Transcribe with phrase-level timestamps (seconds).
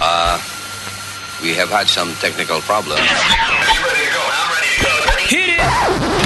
[0.00, 0.38] Uh,
[1.42, 3.00] we have had some technical problems.
[5.28, 6.18] Hit it!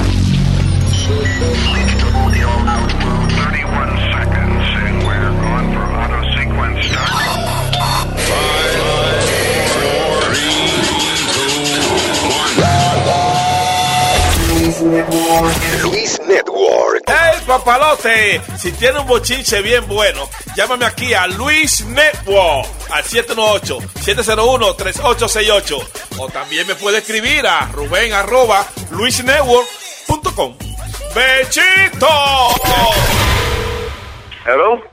[15.83, 17.03] Luis Network.
[17.07, 18.41] ¡Hey, papalote!
[18.57, 25.87] Si tiene un bochinche bien bueno, llámame aquí a Luis Network al 718-701-3868.
[26.17, 30.55] O también me puede escribir a Rubén arroba luisnetwork.com.
[31.15, 32.07] ¡Bechito!
[34.45, 34.92] Hello.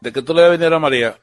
[0.00, 1.14] ¿de qué tú le debes dinero a María?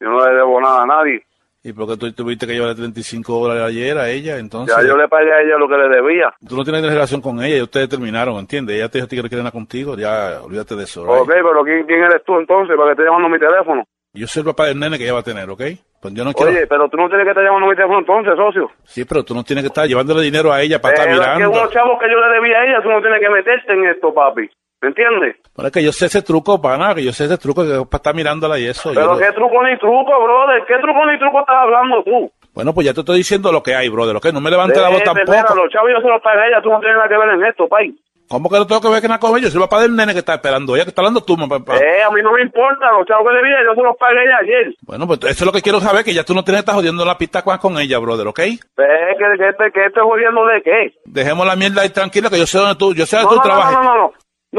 [0.00, 1.22] Yo no le debo nada a nadie.
[1.66, 4.36] ¿Y por qué tú tuviste que llevarle 35 dólares ayer a ella?
[4.36, 6.34] Entonces, Ya yo le pagué a ella lo que le debía.
[6.46, 8.76] tú no tienes relación con ella y ustedes terminaron, ¿entiendes?
[8.76, 11.22] Ella te dijo que no quiere nada contigo, ya olvídate de eso, right?
[11.22, 13.82] Ok, pero ¿quién, quién eres tú entonces para que esté llamando mi teléfono?
[14.12, 15.62] Yo soy el papá del nene que ella va a tener, ¿ok?
[16.02, 16.52] Pues yo no quiero...
[16.52, 18.70] Oye, pero tú no tienes que estar llamando mi teléfono entonces, socio.
[18.84, 21.28] Sí, pero tú no tienes que estar llevándole dinero a ella para estar Pero es
[21.28, 21.58] que mirando.
[21.60, 24.12] unos chavos que yo le debía a ella, tú no tienes que meterte en esto,
[24.12, 24.50] papi.
[24.84, 25.36] ¿Me entiendes?
[25.56, 27.96] Bueno, es que yo sé ese truco, pana, que yo sé ese truco que para
[27.96, 28.90] estar mirándola y eso.
[28.92, 30.62] Pero qué truco ni truco, brother.
[30.68, 32.30] ¿Qué truco ni truco estás hablando tú?
[32.52, 34.26] Bueno, pues ya te estoy diciendo lo que hay, brother, ¿ok?
[34.26, 35.32] No me levantes la voz Vete, tampoco.
[35.32, 37.30] mira, los chavos yo se los pagué a ella, tú no tienes nada que ver
[37.30, 37.96] en esto, pay.
[38.28, 39.46] ¿Cómo que no tengo que ver que nada con ella?
[39.46, 40.74] Yo soy el papá del nene que está esperando.
[40.74, 41.76] Ella que está hablando tú, papá.
[41.76, 44.38] Eh, a mí no me importa, los chavos que debía, yo se los pagué ella
[44.40, 44.74] ayer.
[44.82, 46.74] Bueno, pues eso es lo que quiero saber, que ya tú no tienes que estar
[46.74, 48.38] jodiendo la pista con, ella, brother, ¿ok?
[48.40, 50.94] Eh, que, que, este, que este jodiendo de qué?
[51.04, 53.48] Dejemos la mierda ahí tranquila, que yo sé dónde tú, yo sé dónde no, tú
[53.48, 53.72] no, trabajas.
[53.72, 54.02] no, no, no.
[54.02, 54.12] No,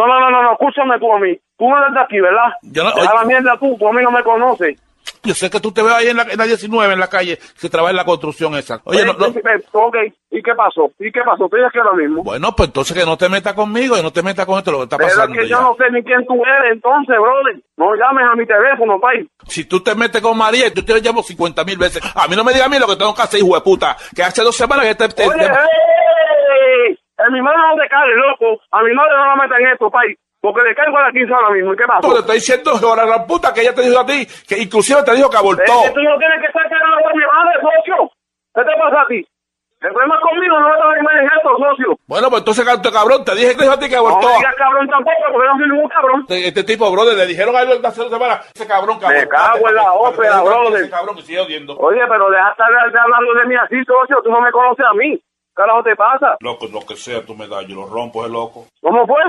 [0.04, 1.38] no, no, no, no, escúchame tú a mí.
[1.58, 2.54] Tú no eres de aquí, ¿verdad?
[2.64, 4.80] Yo no- oye- la mierda tú, tú a mí no me conoces.
[5.24, 7.38] Yo sé que tú te ves ahí en la, en la 19, en la calle,
[7.62, 8.82] que trabaja en la construcción esa.
[8.86, 9.96] Oye, no, no- Ok,
[10.32, 10.92] ¿y qué pasó?
[11.00, 11.48] ¿Y qué pasó?
[11.48, 12.24] Tú dices que lo mismo.
[12.24, 14.78] bueno, pues entonces que no te metas conmigo, que no te metas con esto, lo
[14.80, 15.56] que está Pero es pasando que ya.
[15.58, 17.62] yo no sé ni quién tú eres, entonces, brother.
[17.78, 19.28] No llames a mi teléfono, pay.
[19.48, 22.28] Si tú te metes con María y tú te la llamo 50 mil veces, a
[22.28, 24.24] mí no me digas a mí lo que tengo que hacer, hijo de puta, que
[24.24, 25.10] hace dos semanas que te...
[25.10, 28.62] te- Oye, te- ey, a mi madre no te cae, loco.
[28.72, 30.16] A mi madre no la meta en esto, pay.
[30.42, 31.74] Porque le caigo a la 15 ahora mismo.
[31.74, 32.14] ¿Y qué pasó?
[32.14, 35.16] te estoy diciendo, de la puta, que ella te dijo a ti, que inclusive te
[35.16, 35.64] dijo que abortó.
[35.64, 38.12] Es que tú no tienes que estar cagando por mi madre, socio.
[38.54, 39.26] ¿Qué te pasa a ti?
[39.82, 42.00] El problema conmigo, no me estás en esto, socio.
[42.08, 44.28] Bueno, pues entonces, canto cabrón, te dije que te dijo a ti que No abortó.
[44.30, 46.20] me digas cabrón tampoco, porque no soy ningún cabrón.
[46.30, 49.22] Este, este tipo, brother, le dijeron a él hace dos semanas, ese cabrón, cabrón.
[49.22, 50.82] Me cago en la ópera, brother.
[50.82, 51.78] Ese cabrón que sigue odiando.
[51.78, 54.22] Oye, pero deja de estar hablando de mí así, socio.
[54.24, 55.22] Tú no me conoces a mí.
[55.56, 56.36] ¿Qué carajo te pasa?
[56.42, 58.66] Loco, lo que sea, tú me das, yo lo rompo, es loco.
[58.82, 59.24] ¿Cómo fue?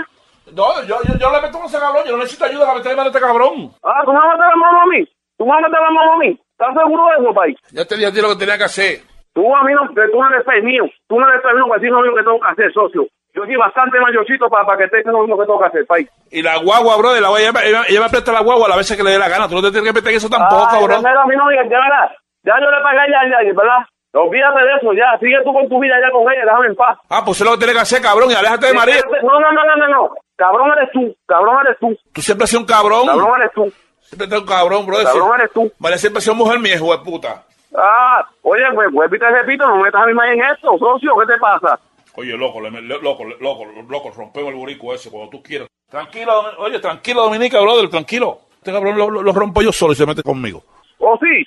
[0.53, 3.03] No, yo, yo, yo le meto con ese cabrón, yo no necesito ayuda para meterme
[3.03, 3.71] a este cabrón.
[3.83, 5.09] Ah, ¿tú me vas a meter la mano a mí?
[5.39, 6.41] ¿Tú me vas a meter la mano a mí?
[6.51, 7.57] ¿Estás seguro de eso, país?
[7.71, 9.01] Ya te dije a ti lo que tenía que hacer.
[9.35, 10.85] Tú a mí no, tú no eres mío.
[11.07, 13.07] Tú no eres mío, no es lo que tengo que hacer, socio.
[13.35, 16.11] Yo soy bastante mayorcito para, para que estés lo mismo que tengo que hacer, país.
[16.31, 18.77] Y la guagua, brother, la guagua, ella, ella, ella me presta la guagua a la
[18.77, 19.47] veces que le dé la gana.
[19.47, 21.05] Tú no te tienes que meter en eso tampoco, Ay, cabrón.
[21.07, 22.11] mira, a mí no digas, ya verás.
[22.43, 23.83] Ya yo le pagué ya, ya, ¿verdad?
[24.17, 25.19] Olvídate de eso, ya.
[25.21, 26.99] Sigue tú con tu vida ya con ella, déjame en paz.
[27.09, 28.97] Ah, pues eso es lo que tienes que hacer, cabrón, y aléjate de María.
[29.23, 30.11] No, no, no, no, no, no.
[30.37, 33.07] Cabrón eres tú, cabrón eres tú, Tú siempre has sido un cabrón.
[33.07, 35.07] cabrón eres tú, Siempre sido un cabrón, brother.
[35.07, 35.73] cabrón eres tú.
[35.79, 37.45] María siempre ha sido mujer mía, hijo de puta.
[37.77, 41.13] Ah, oye, pues, vuelve y te repito, no metas a mi madre en esto, socio,
[41.21, 41.79] ¿qué te pasa?
[42.17, 45.69] Oye, loco, le- loco, le- loco, loco, rompemos el burico ese cuando tú quieras.
[45.91, 48.39] Tranquilo, oye, tranquilo, Dominica, brother, tranquilo.
[48.57, 50.63] Este cabrón lo, lo- lo rompo yo solo y se mete conmigo.
[50.99, 51.45] ¿O sí?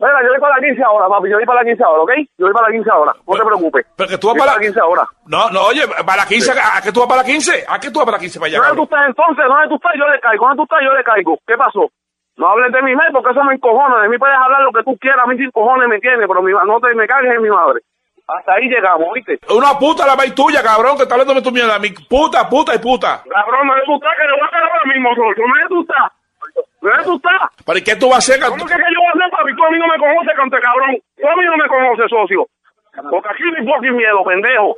[0.00, 2.12] Mira, yo voy para la 15 ahora, papi, yo voy para la 15 ahora, ¿ok?
[2.38, 3.86] Yo voy para la 15 ahora, no te preocupes.
[3.96, 5.04] Pero que tú vas para la 15 ahora.
[5.26, 7.64] No, no, oye, para la 15, ¿a a qué tú vas para la 15?
[7.68, 9.44] ¿A qué tú vas para la 15 para allá, ¿Dónde tú estás entonces?
[9.44, 9.92] ¿Dónde tú estás?
[10.00, 10.40] Yo le caigo.
[10.48, 10.80] ¿Dónde tú estás?
[10.80, 11.38] Yo le caigo.
[11.46, 11.84] ¿Qué pasó?
[12.40, 14.00] No hables de mi madre porque eso me encojona.
[14.00, 15.20] De mí puedes hablar lo que tú quieras.
[15.20, 17.84] A mí sin cojones me entiendes, pero mi, no te me cagues en mi madre.
[18.24, 19.36] Hasta ahí llegamos, ¿viste?
[19.52, 21.78] Una puta la maíz tuya, cabrón, que está hablando de tu mierda.
[21.78, 23.20] Mi puta, puta y puta.
[23.28, 24.16] Cabrón, ¿dónde tú estás?
[24.16, 25.44] Que le voy a caer ahora mismo, socio.
[25.44, 26.19] ¿Dónde tú estás?
[26.80, 27.64] ¿Dónde tú estás?
[27.64, 28.40] ¿Para qué tú vas a hacer?
[28.40, 29.54] ¿Cómo que, que yo voy a hacer, papi?
[29.54, 30.96] tú a mí no me conoces, cante cabrón.
[31.16, 32.48] Tú a mí no me conoces, socio.
[33.10, 34.76] Porque aquí no hay fucking miedo, pendejo.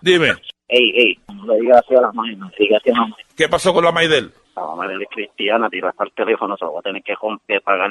[0.00, 0.32] Dime,
[0.68, 3.06] Ey, ey, no le digas así a la madre, no le digas así a la
[3.06, 3.24] madre.
[3.36, 4.32] ¿qué pasó con la Maidel?
[4.56, 7.02] La mamá de él es cristiana, tiró hasta el teléfono, se lo va a tener
[7.02, 7.14] que,
[7.46, 7.90] que pagar.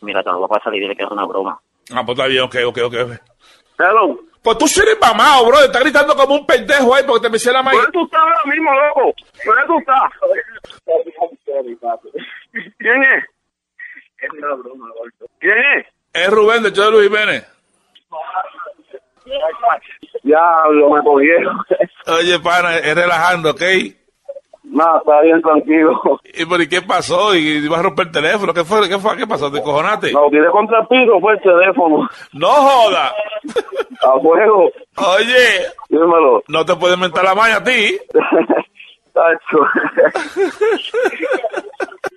[0.00, 1.58] Mira, te lo voy a pasar y dile que es una broma.
[1.92, 2.94] Ah, pues está bien, ok, ok, ok.
[3.78, 4.20] Hello.
[4.42, 5.60] Pues tú eres mamado, bro.
[5.60, 7.82] Estás gritando como un pendejo ahí porque te me la Maidel.
[7.82, 9.14] ¿Dónde tú estás ahora mismo, loco?
[9.44, 10.10] ¿Dónde tú estás?
[12.78, 13.24] ¿Quién es?
[14.18, 15.26] Es una broma, gordo.
[15.38, 15.86] ¿Quién es?
[16.12, 17.46] Es Rubén de Luis Jiménez.
[20.22, 21.58] Diablo, me cogieron.
[22.06, 23.62] Oye, pana, es relajando, ¿ok?
[24.72, 26.00] No, está bien, tranquilo.
[26.32, 27.34] ¿Y por qué pasó?
[27.34, 28.54] ¿Y ibas a romper el teléfono?
[28.54, 28.88] ¿Qué fue?
[28.88, 29.16] ¿Qué fue?
[29.16, 29.50] ¿Qué pasó?
[29.50, 30.12] ¿Te cojonaste?
[30.12, 32.08] Lo tiré contra el piso, fue el teléfono.
[32.34, 33.12] ¡No joda!
[34.02, 34.70] A fuego.
[34.96, 36.42] Oye, Dímelo.
[36.48, 37.98] no te puedes mentar la maña a ti.
[39.12, 39.58] Tacho.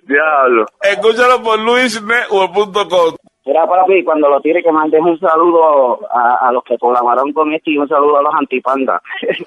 [0.06, 0.66] Diablo.
[0.80, 3.16] Escúchalo por luisnetwork.com.
[3.46, 7.52] Mira, papi, cuando lo tire, que mandes un saludo a, a los que colaboraron con
[7.52, 9.02] esto y un saludo a los antipandas.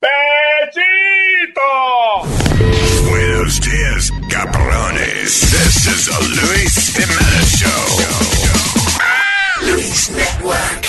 [0.00, 1.60] ¡Pechito!
[3.10, 5.40] Buenos días, cabrones.
[5.50, 7.84] This is a Luis Jimenez Show.
[9.60, 10.88] Luis Network.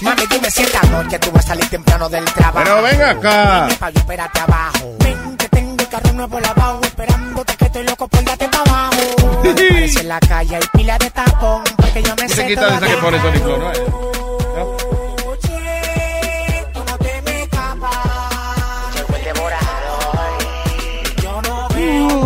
[0.00, 2.60] Mami, dime si esta noche tú vas a salir temprano del trabajo.
[2.62, 3.64] Pero ven acá.
[3.66, 4.94] Dime pa' yo esperarte abajo.
[5.00, 9.42] Ven que tengo el carro nuevo lavado, esperándote que estoy loco por darte pa' abajo.
[9.86, 12.86] En la calle hay pila de tapón, porque yo me Se sé quita toda esa
[12.86, 14.15] que pone Sonic ¿no?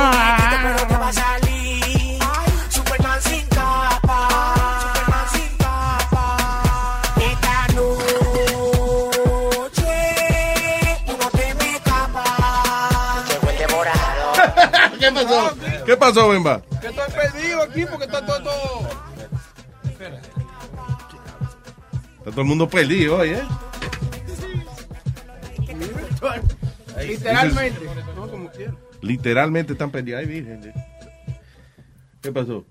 [15.00, 15.56] ¿Qué pasó?
[15.84, 16.62] ¿Qué pasó, Bemba?
[16.80, 18.40] Que estoy perdido aquí porque está todo.
[18.42, 18.88] todo...
[22.18, 23.42] Está todo el mundo perdido hoy, ¿eh?
[27.06, 27.80] Literalmente.
[28.14, 28.74] No, como quiera.
[29.02, 30.72] Literalmente están virgen.
[32.20, 32.64] ¿Qué pasó?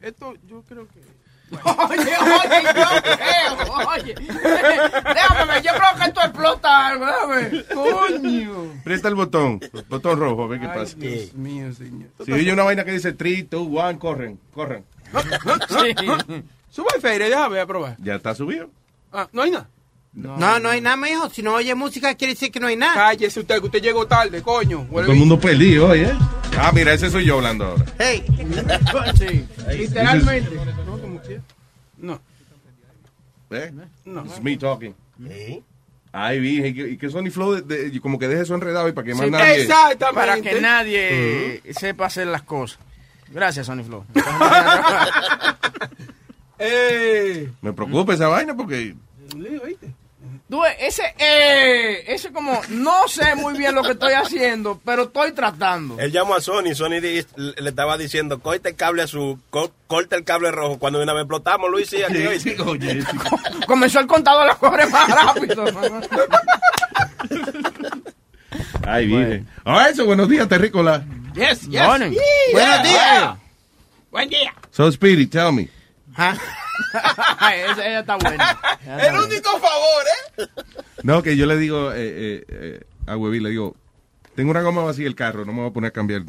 [0.00, 1.00] Esto yo creo que.
[1.54, 4.14] Oye, oye, yo creo, oye.
[4.14, 7.64] Déjame ver, yo creo que esto explota algo, déjame.
[7.72, 8.82] Coño.
[8.82, 9.60] Presta el botón.
[9.72, 10.96] El botón rojo, a ver qué Ay, pasa.
[10.96, 12.08] Dios mío, señor.
[12.24, 14.84] Si oye una vaina que dice 3, 2, 1, corren, corran.
[16.70, 17.96] Sube el feire, déjame a probar.
[18.00, 18.70] Ya está subido.
[19.12, 19.68] Ah, no hay nada.
[20.14, 21.28] No, no hay nada, mijo.
[21.30, 22.94] Si no oye música, quiere decir que no hay nada.
[22.94, 24.86] Cállese usted, que usted llegó tarde, coño.
[24.90, 26.12] Todo el mundo perdido hoy, ¿eh?
[26.56, 27.84] Ah, mira, ese soy yo hablando ahora.
[27.98, 28.24] Hey.
[29.18, 29.44] Sí,
[29.76, 30.50] literalmente.
[31.98, 32.20] No.
[33.50, 33.72] ¿Eh?
[34.04, 34.24] No.
[34.24, 34.94] It's me talking.
[36.12, 38.88] Ay, virgen, y que- y que Sony Flow de- de- como que deje eso enredado
[38.88, 39.62] y para que más Sí, nadie...
[39.62, 40.14] Exactamente.
[40.14, 42.78] Para que nadie sepa hacer las cosas.
[43.32, 44.04] Gracias, Sony Flow.
[46.58, 47.50] Eh.
[47.62, 48.94] Me preocupa esa vaina porque...
[50.48, 55.04] Tú ves, ese, eh, ese como, no sé muy bien lo que estoy haciendo, pero
[55.04, 55.98] estoy tratando.
[55.98, 60.16] Él llamó a Sony, Sony di- le estaba diciendo, corta el cable azul, co- corta
[60.16, 60.78] el cable rojo.
[60.78, 62.38] Cuando de una vez explotamos, Luis, sí, aquí hoy.
[63.66, 65.64] Comenzó el contador a correr más rápido.
[68.86, 69.48] Ay, virgen.
[69.64, 71.04] Ah, eso, buenos días, terrícola.
[71.34, 71.82] Yes, yes.
[71.82, 72.12] Morning.
[72.52, 73.34] Buenos días.
[74.10, 74.54] Buen día.
[74.70, 75.68] So, Speedy, tell me.
[76.14, 76.36] Ay,
[76.92, 78.58] esa, ella está buena.
[78.82, 80.04] Ella está El único favor,
[80.38, 80.46] ¿eh?
[81.02, 83.76] No, que yo le digo eh, eh, eh, a Hueví, le digo,
[84.34, 86.22] tengo una goma vacía el carro, no me voy a poner a cambiar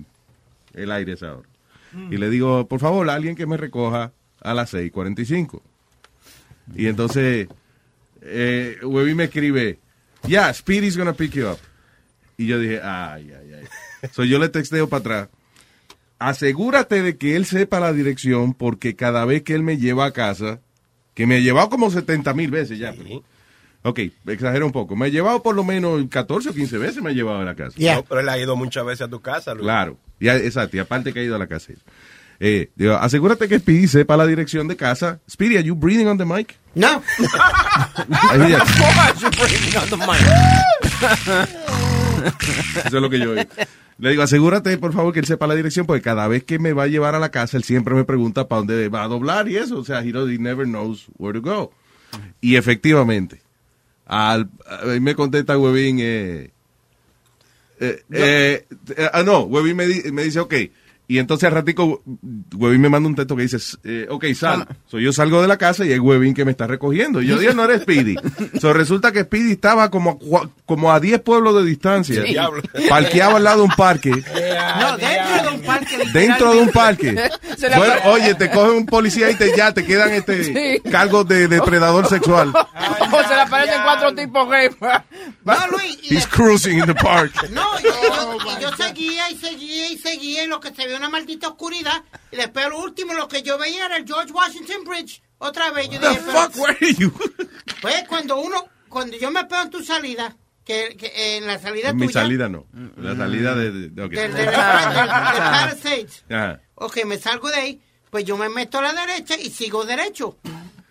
[0.73, 1.49] el aire esa hora.
[2.11, 4.11] Y le digo, por favor, alguien que me recoja
[4.41, 5.61] a las 6.45.
[6.75, 7.47] Y entonces,
[8.21, 9.79] eh, Hueví me escribe,
[10.27, 11.57] yeah, Speedy's gonna pick you up.
[12.37, 14.09] Y yo dije, ay, ay, ay.
[14.11, 15.29] So yo le texteo para atrás.
[16.19, 20.11] Asegúrate de que él sepa la dirección porque cada vez que él me lleva a
[20.11, 20.59] casa,
[21.13, 22.93] que me ha llevado como 70 mil veces ya.
[22.93, 23.23] pero-
[23.83, 24.95] ok, exagero un poco.
[24.95, 27.55] Me ha llevado por lo menos 14 o 15 veces me ha llevado a la
[27.55, 27.75] casa.
[27.79, 29.63] No, pero él ha ido muchas veces a tu casa, Luis.
[29.65, 31.73] Claro, y, a- exacto, y aparte que ha ido a la casa.
[32.39, 35.19] Eh, digo, asegúrate que Speedy sepa la dirección de casa.
[35.29, 36.55] Speedy, are you breathing on the mic?
[36.73, 37.01] No.
[38.29, 38.57] Ahí ya.
[39.15, 39.29] Eso
[42.85, 43.43] Eso es lo que yo oigo.
[43.97, 46.73] Le digo, asegúrate, por favor, que él sepa la dirección, porque cada vez que me
[46.73, 49.47] va a llevar a la casa, él siempre me pregunta para dónde va a doblar
[49.47, 49.79] y eso.
[49.79, 51.71] O sea, he, never knows where to go.
[52.41, 53.41] Y efectivamente,
[54.05, 56.51] al, a mí me contesta Webin, eh,
[57.79, 58.65] eh, eh,
[58.97, 60.53] eh, ah, no, Webin me, di- me dice, ok,
[61.07, 62.01] y entonces al ratico,
[62.55, 64.67] Huevín me manda un texto que dice, eh, ok, sal.
[64.87, 67.21] So, yo salgo de la casa y hay Huevín que me está recogiendo.
[67.21, 68.15] Y yo digo, no eres Speedy.
[68.59, 72.23] So, resulta que Speedy estaba como, a cua- como a 10 pueblos de distancia.
[72.25, 72.35] Sí.
[72.89, 74.09] Parqueado al lado de un parque.
[74.11, 75.97] No, dentro de un parque.
[76.13, 77.29] Dentro de un parque.
[77.77, 80.89] Bueno, oye, te coge un policía y te, ya te quedan este Sí.
[80.91, 82.51] cargos de depredador sexual.
[83.11, 84.69] O se le aparecen cuatro tipos gay.
[85.45, 85.97] No, Luis.
[86.03, 87.31] y He's cruising in the park.
[87.51, 90.94] No, y yo, y yo seguía y seguía y seguía en lo que se ve
[90.97, 92.03] una maldita oscuridad.
[92.31, 95.21] Y después lo último, lo que yo veía era el George Washington Bridge.
[95.37, 97.11] Otra vez, yo The dije, pero- fuck were you?
[97.81, 101.89] pues cuando uno, cuando yo me pego en tu salida, que, que en la salida
[101.89, 102.65] En mi salida no.
[102.97, 103.71] La salida de...
[103.71, 104.11] de- de- ok.
[104.11, 106.61] del, del, del- del Palisades, Ajá.
[106.75, 110.37] ok, me salgo de ahí, pues yo me meto a la derecha y sigo derecho.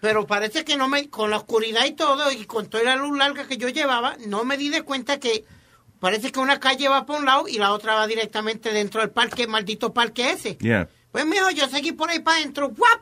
[0.00, 3.16] Pero parece que no me, con la oscuridad y todo, y con toda la luz
[3.16, 5.44] larga que yo llevaba, no me di de cuenta que
[6.04, 9.08] parece que una calle va por un lado y la otra va directamente dentro del
[9.08, 10.58] parque, maldito parque ese.
[10.58, 10.87] Yeah.
[11.11, 13.00] Pues mijo, yo seguí por ahí para adentro, ¡guap!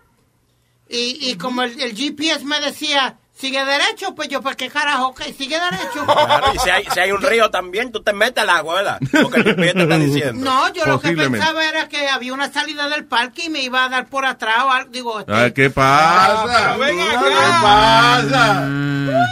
[0.88, 5.08] Y, y como el, el GPS me decía, sigue derecho, pues yo, pues qué carajo,
[5.08, 6.06] ok, sigue derecho.
[6.22, 8.98] Claro, y si hay, si hay un río también, tú te metes al agua, ¿verdad?
[9.22, 10.44] Porque el te está diciendo.
[10.44, 13.84] No, yo lo que pensaba era que había una salida del parque y me iba
[13.84, 14.90] a dar por atrás o algo.
[14.92, 16.76] Digo, este, Ay, ¿qué pasa?
[16.76, 17.16] ven ¿Qué
[17.60, 18.68] pasa?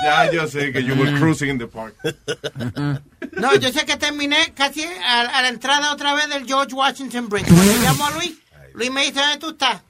[0.05, 1.95] Ya yo sé que you were cruising in the park.
[3.33, 7.29] no, yo sé que terminé casi a, a la entrada otra vez del George Washington
[7.29, 7.47] Bridge.
[7.47, 8.33] Cuando llamo a Luis,
[8.75, 9.83] Luis me dice, ¿dónde tú estás?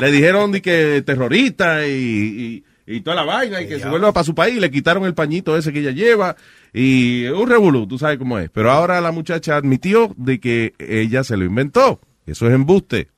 [0.00, 4.12] le dijeron de que terrorista y, y- y toda la vaina y que se vuelva
[4.12, 4.58] para su país.
[4.60, 6.36] Le quitaron el pañito ese que ella lleva
[6.72, 8.50] y un revolú, tú sabes cómo es.
[8.50, 12.00] Pero ahora la muchacha admitió de que ella se lo inventó.
[12.26, 13.08] Eso es embuste.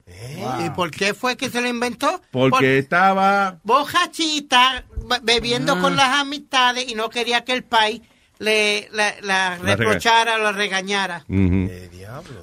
[0.65, 2.21] ¿Y por qué fue que se lo inventó?
[2.33, 3.59] Porque estaba...
[3.65, 8.03] Bojachita, be- bebiendo con las amistades y no quería que el país
[8.39, 11.25] le la, reprochara o la regañara.
[11.29, 11.71] Ujú.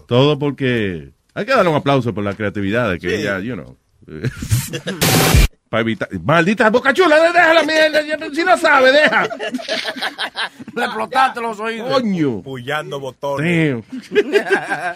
[0.07, 3.15] Todo porque hay que darle un aplauso por la creatividad de que Sí.
[3.15, 3.77] ella, you know.
[5.73, 6.07] para evitar.
[6.23, 7.99] Maldita boca chula, deja la mierda.
[8.31, 9.23] Si no sabe, deja.
[10.75, 11.91] Le explotaste los oídos.
[11.91, 12.43] Coño.
[12.43, 13.83] Pullando botones.
[13.99, 14.23] Damn.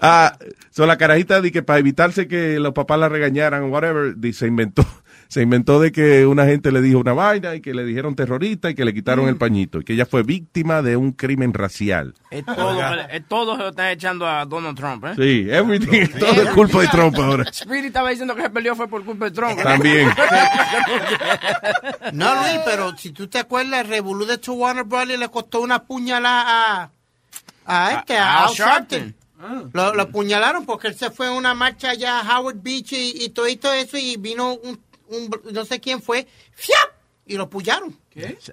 [0.00, 0.36] Ah,
[0.70, 4.46] so la carajita de que para evitarse que los papás la regañaran o whatever, se
[4.46, 4.84] inventó,
[5.28, 8.70] se inventó de que una gente le dijo una vaina y que le dijeron terrorista
[8.70, 12.14] y que le quitaron el pañito y que ella fue víctima de un crimen racial.
[12.30, 12.80] Es todo,
[13.10, 15.12] es todo se lo están echando a Donald Trump, ¿eh?
[15.16, 17.44] Sí, everything, todo es culpa de Trump ahora.
[17.52, 19.58] Spirit estaba diciendo que se perdió fue por culpa de Trump.
[19.58, 19.62] ¿eh?
[19.62, 20.08] También.
[22.12, 25.82] No, Luis, pero si tú te acuerdas, el revolú de Warner Brothers le costó una
[25.84, 26.90] puñalada a,
[27.66, 28.98] a este, a, A- a Al Sharpton.
[28.98, 29.70] Sharpton.
[29.74, 33.24] Lo, lo apuñalaron porque él se fue a una marcha allá a Howard Beach y,
[33.24, 36.96] y todo, y todo eso y vino un, un- no sé quién fue, ¡fiap!
[37.28, 37.92] y lo pullaron.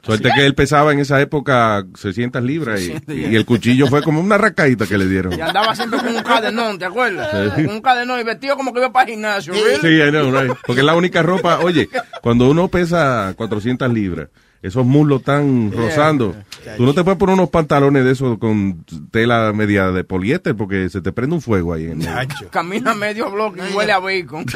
[0.04, 4.20] Suerte que él pesaba en esa época 600 libras y, y el cuchillo fue como
[4.20, 5.38] una racaíta que le dieron.
[5.38, 7.54] Y andaba siempre con un cadenón, ¿te acuerdas?
[7.56, 7.66] Sí.
[7.66, 9.54] Con un cadenón y vestido como que iba para el gimnasio.
[9.54, 10.54] Sí, I know, right.
[10.66, 11.88] Porque es la única ropa, oye,
[12.24, 14.30] cuando uno pesa 400 libras,
[14.64, 15.82] esos muslos están Yeah.
[15.82, 16.36] rozando.
[16.78, 20.90] Tú no te puedes poner unos pantalones de esos con tela media de poliéster porque
[20.90, 21.86] se te prende un fuego ahí.
[21.92, 24.46] En el- Camina medio bloque y huele a bacon.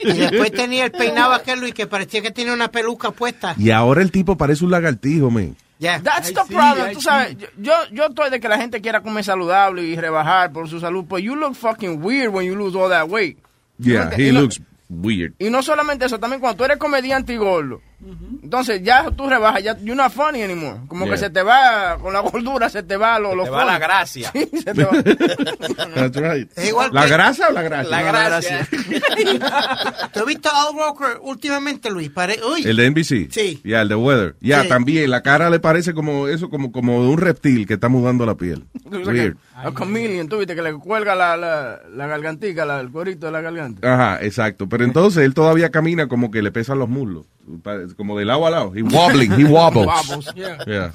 [0.00, 3.54] Y después tenía el peinado aquel Luis que parecía que tenía una peluca puesta.
[3.58, 5.56] Y ahora el tipo parece un lagartijo, man.
[5.78, 6.00] Ya.
[6.02, 6.92] That's the problem.
[6.94, 10.68] Tú sabes, yo, yo, estoy de que la gente quiera comer saludable y rebajar por
[10.68, 13.38] su salud, but you look fucking weird when you lose all that weight.
[13.78, 15.34] Yeah, he Y looks weird.
[15.38, 17.80] Y no solamente eso, también cuando tú eres comediante y gordo,
[18.42, 20.80] entonces ya tú rebajas, ya you're not funny anymore.
[20.86, 21.14] Como Yeah.
[21.14, 23.78] que se te va, con la gordura se te va lo, lo te va la
[23.78, 24.30] gracia.
[24.34, 24.90] Sí, se te va.
[25.94, 26.50] That's right.
[26.56, 27.90] Es igual ¿La que- grasa o la gracia?
[27.90, 28.68] La No, gracia.
[30.12, 32.10] ¿Tú has visto a Al Roker últimamente, Luis?
[32.10, 32.62] Pare- Uy.
[32.64, 33.28] El de NBC.
[33.32, 33.60] Sí.
[33.64, 34.36] Ya, el de Weather.
[34.40, 34.68] Ya, Sí.
[34.68, 35.10] también.
[35.10, 38.34] La cara le parece como eso, como, como de un reptil que está mudando la
[38.36, 38.64] piel.
[38.90, 39.36] Weird.
[39.54, 43.32] A chameleon, tú viste que le cuelga la, la, la gargantica, la- el cuerito de
[43.32, 43.92] la garganta.
[43.92, 44.68] Ajá, exacto.
[44.68, 47.26] Pero entonces él todavía camina como que le pesan los muslos.
[47.96, 48.72] Como de lado a lado.
[48.74, 49.86] He wobbling, he wobbles.
[49.86, 50.32] Wobbles.
[50.66, 50.90] Yeah.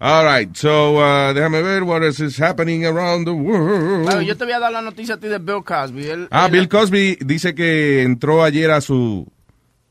[0.00, 4.06] All right, so uh, déjame ver what else is happening around the world.
[4.06, 6.04] Claro, yo te voy a dar la noticia a ti de Bill Cosby.
[6.04, 9.26] Él- Ah, él- Bill Cosby dice que entró ayer a su...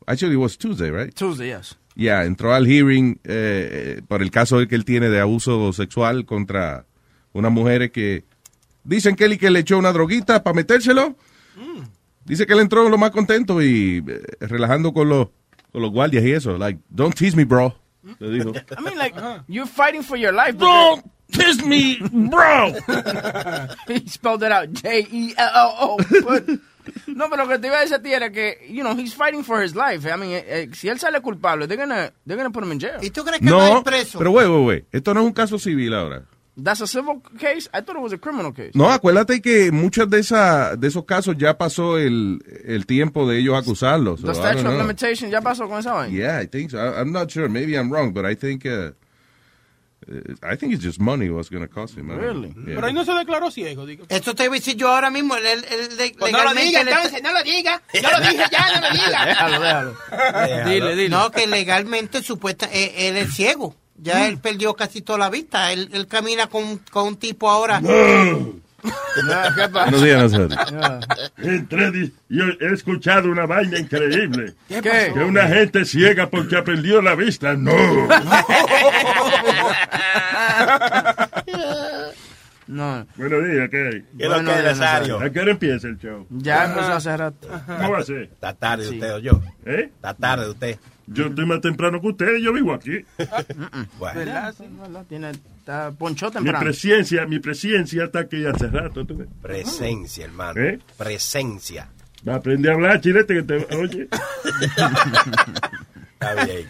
[0.07, 1.13] Actually, it was Tuesday, right?
[1.13, 1.77] Tuesday, yes.
[1.95, 6.25] Ya, entró al hearing eh, eh, por el caso que él tiene de abuso sexual
[6.25, 6.85] contra
[7.33, 8.23] unas mujeres que
[8.85, 11.17] dicen que él y que le echó una droguita para metérselo.
[12.25, 15.27] Dice que él entró lo más contento y eh, relajando con los,
[15.71, 16.57] con los guardias y eso.
[16.57, 17.75] Like, don't tease me, bro.
[18.19, 18.51] Le dijo.
[18.77, 19.15] I mean, like,
[19.47, 20.57] you're fighting for your life.
[20.57, 22.73] Don't tease me, bro.
[23.87, 24.69] he spelled it out.
[24.73, 25.97] J-E-L-L-O.
[26.23, 26.59] But-
[27.07, 29.13] No, pero lo que te iba a decir a ti era que, you know, he's
[29.15, 30.05] fighting for his life.
[30.05, 32.79] I mean, eh, eh, si él sale culpable, they're gonna, they're gonna put him in
[32.79, 32.97] jail.
[33.01, 34.17] ¿Y tú crees que va a No, ir preso?
[34.17, 36.23] pero güey, güey, güey, esto no es un caso civil ahora.
[36.55, 37.67] That's a civil case?
[37.73, 38.71] I thought it was a criminal case.
[38.75, 43.39] No, acuérdate que muchos de, esa, de esos casos ya pasó el, el tiempo de
[43.39, 44.19] ellos acusarlos.
[44.21, 46.13] So, The I statute of limitation ya pasó con esa vaina.
[46.15, 46.77] Yeah, I think so.
[46.77, 47.49] I, I'm not sure.
[47.49, 48.91] Maybe I'm wrong, but I think uh,
[50.43, 52.11] I think it's just money what's going to cost him.
[52.11, 52.49] Really?
[52.49, 52.75] Yeah.
[52.75, 53.85] Pero ahí no se declaró ciego.
[53.87, 54.05] Digo.
[54.09, 55.35] Esto te iba a decir yo ahora mismo.
[55.37, 57.81] Él, él- él le- Pues no lo diga, entonces, no lo diga.
[57.93, 59.25] Yo lo dije ya, no lo diga.
[59.25, 59.59] Déjalo,
[60.11, 60.69] déjalo.
[60.69, 61.09] Dile, dile.
[61.09, 63.75] No, que legalmente supuesta, eh, él es ciego.
[64.03, 65.71] Ya él perdió casi toda la vista.
[65.71, 67.79] Él, él camina con, con un tipo ahora.
[67.81, 69.91] ¿Qué pasa?
[69.91, 70.31] Buenos días,
[72.29, 74.55] yo he escuchado una vaina increíble.
[74.67, 75.25] ¿Qué Que pasó?
[75.25, 77.53] una gente ciega porque perdió la vista.
[77.53, 77.71] No.
[82.67, 83.05] No.
[83.17, 84.01] Buenos días, ¿qué hay?
[84.17, 85.19] ¿Qué es lo que es, Nazario?
[85.19, 86.25] ¿A qué hora empieza el show?
[86.29, 87.47] Ya empezó hace rato.
[87.67, 88.23] ¿Cómo va a ser?
[88.23, 88.95] Está tarde Sí.
[88.95, 89.41] usted o yo.
[89.65, 89.89] ¿Eh?
[89.95, 90.79] Está tarde usted.
[91.07, 93.03] Yo estoy más temprano que ustedes, yo vivo aquí.
[93.99, 94.19] Bueno.
[94.19, 94.55] ¿Verdad?
[94.57, 95.05] Sí, ¿verdad?
[95.09, 96.59] Tiene, está ponchó Mi temprano.
[96.61, 99.05] presencia, mi presencia está aquí hace rato.
[99.05, 99.27] ¿tú ves?
[99.41, 100.61] Presencia, hermano.
[100.61, 100.79] ¿Eh?
[100.97, 101.89] Presencia.
[102.27, 104.07] Va a aprender a hablar, chilete, que te oye.
[106.13, 106.67] Está bien.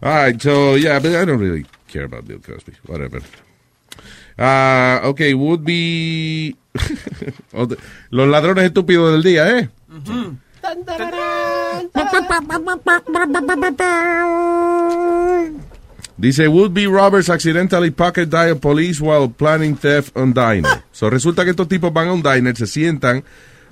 [0.00, 2.72] All right, so yeah, but I don't really care about Bill Cosby.
[2.86, 3.20] Whatever.
[4.38, 6.54] Uh, okay, would be
[8.10, 9.68] los ladrones estúpidos del día, ¿eh?
[16.18, 20.82] Dice, would be robbers accidentally pocket dial police while planning theft on diner.
[20.92, 23.22] So resulta que estos tipos van a un diner, se sientan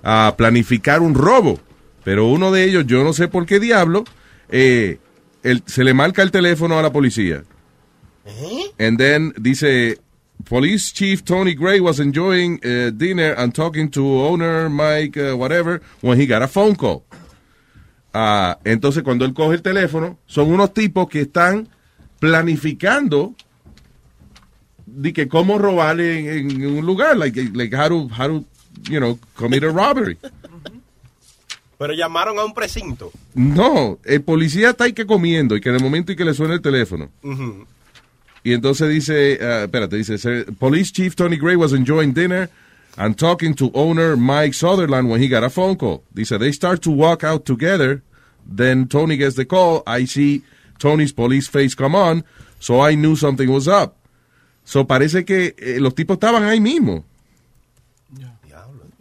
[0.02, 1.58] a planificar un robo.
[2.04, 4.04] Pero uno de ellos, yo no sé por qué diablo,
[4.50, 4.98] eh,
[5.42, 7.44] el- se le marca el teléfono a la policía.
[8.78, 9.98] And then dice,
[10.44, 15.80] Police Chief Tony Gray was enjoying uh, dinner and talking to owner Mike uh, whatever
[16.00, 17.04] when he got a phone call.
[18.12, 21.68] Ah, entonces cuando él coge el teléfono, son unos tipos que están
[22.20, 23.34] planificando
[24.86, 28.44] de que cómo robar en, en un lugar, like, like how to, how to,
[28.88, 30.16] you know, commit a robbery.
[31.76, 33.10] Pero llamaron a un precinto.
[33.34, 36.54] No, el policía está ahí que comiendo y que de momento y que le suena
[36.54, 37.10] el teléfono.
[38.44, 42.48] Y entonces dice, ah, espérate, dice, "Sir, Police Chief Tony Gray was enjoying dinner
[42.98, 46.02] and talking to owner Mike Sutherland when he got a phone call.
[46.14, 48.02] Dice, they start to walk out together.
[48.46, 49.82] Then Tony gets the call.
[49.86, 50.42] I see
[50.78, 52.22] Tony's police face come on.
[52.60, 53.96] So I knew something was up.
[54.66, 57.04] So parece que eh, los tipos estaban ahí mismo.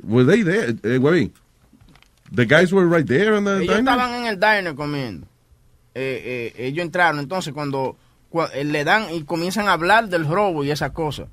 [0.01, 0.69] Were they there?
[0.84, 1.29] Eh,
[2.32, 3.79] the guys were right there on the Ellos diner?
[3.91, 5.27] estaban en el diner comiendo.
[5.95, 7.95] Eh, eh, ellos entraron, entonces cuando, cua-
[8.63, 11.28] le dan y comienzan a hablar del robo y esas cosas.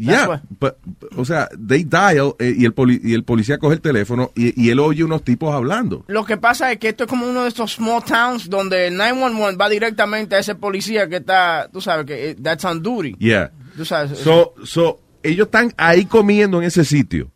[0.00, 3.58] Yeah, That's but- but, o sea, they dial eh, y, el poli- y el policía
[3.58, 6.04] coge el teléfono y, y él oye unos tipos hablando.
[6.06, 8.96] Lo que pasa es que esto es como uno de estos small towns donde el
[8.96, 13.16] 911 va directamente a ese policía que está, tú sabes, que eh, that's on duty.
[13.18, 13.50] Yeah.
[13.76, 14.16] Tú sabes.
[14.20, 17.32] So, so, ellos están ahí comiendo en ese sitio.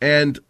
[0.00, 0.40] And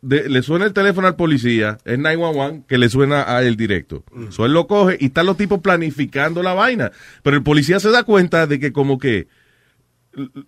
[0.00, 4.04] de- le suena el teléfono al policía, es 911, que le suena a él directo.
[4.30, 6.92] So, él lo coge y están los tipos planificando la vaina.
[7.22, 9.26] Pero el policía se da cuenta de que como que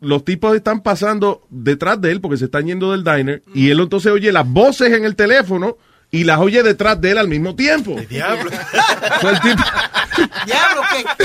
[0.00, 3.78] los tipos están pasando detrás de él porque se están yendo del diner y él
[3.80, 5.76] entonces oye las voces en el teléfono
[6.10, 7.96] y las oye detrás de él al mismo tiempo.
[8.08, 8.50] Diablo.
[9.20, 9.62] So, el tipo-
[10.46, 11.24] Diablo, que.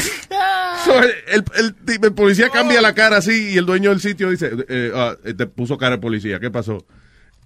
[0.85, 3.99] So, el, el- el tipo- el policía cambia la cara así y el dueño del
[3.99, 4.91] sitio dice, eh,
[5.25, 6.85] eh, te puso cara el policía, ¿qué pasó?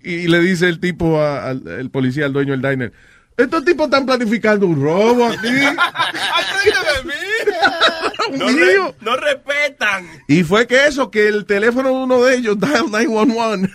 [0.03, 2.93] Y le dice el tipo, a- al el policía, al dueño del diner,
[3.37, 5.47] estos tipos están planificando un robo aquí.
[8.37, 10.05] No, re- no respetan.
[10.27, 13.71] Y fue que eso, que el teléfono de uno de ellos, dial 911.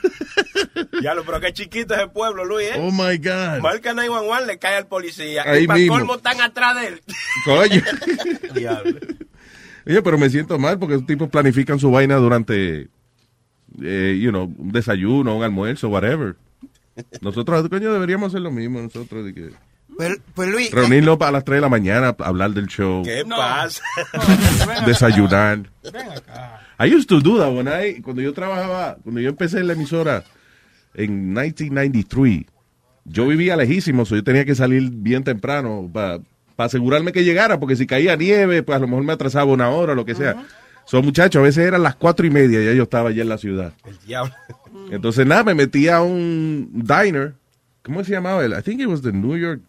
[1.01, 2.75] Diablo, pero qué chiquito es el pueblo, Luis, ¿eh?
[2.79, 3.61] Oh my God.
[3.61, 5.43] Marca 911, le cae al policía.
[5.45, 5.95] Ahí y para mismo.
[5.97, 7.03] colmo están atrás de él.
[7.45, 7.83] Coño.
[8.55, 9.01] Diablo.
[9.87, 12.89] Oye, pero me siento mal porque esos tipos planifican su vaina durante,
[13.83, 16.37] eh, you know, un desayuno, un almuerzo, whatever.
[17.21, 19.25] Nosotros, coño, deberíamos hacer lo mismo nosotros.
[19.25, 19.51] De que
[19.97, 20.71] Pues, pues Luis.
[20.73, 23.83] reunirnos para las 3 de la mañana, hablar del show, ¿Qué pasa?
[24.87, 25.61] desayunar.
[26.79, 29.73] I used to do that when I, cuando yo trabajaba, cuando yo empecé en la
[29.75, 30.25] emisora
[30.95, 32.47] en 1993,
[33.05, 36.21] yo vivía lejísimo, so yo tenía que salir bien temprano para
[36.57, 39.95] asegurarme que llegara, porque si caía nieve, pues a lo mejor me atrasaba una hora,
[39.95, 40.45] lo que sea.
[40.87, 43.29] Son muchachos, a veces eran las cuatro y media y ya yo estaba allá en
[43.29, 43.73] la ciudad.
[43.87, 44.35] El diablo.
[44.91, 47.35] Entonces, nada, me metí a un diner.
[47.83, 48.45] ¿Cómo se llamaba?
[48.47, 49.61] I think it was the New York,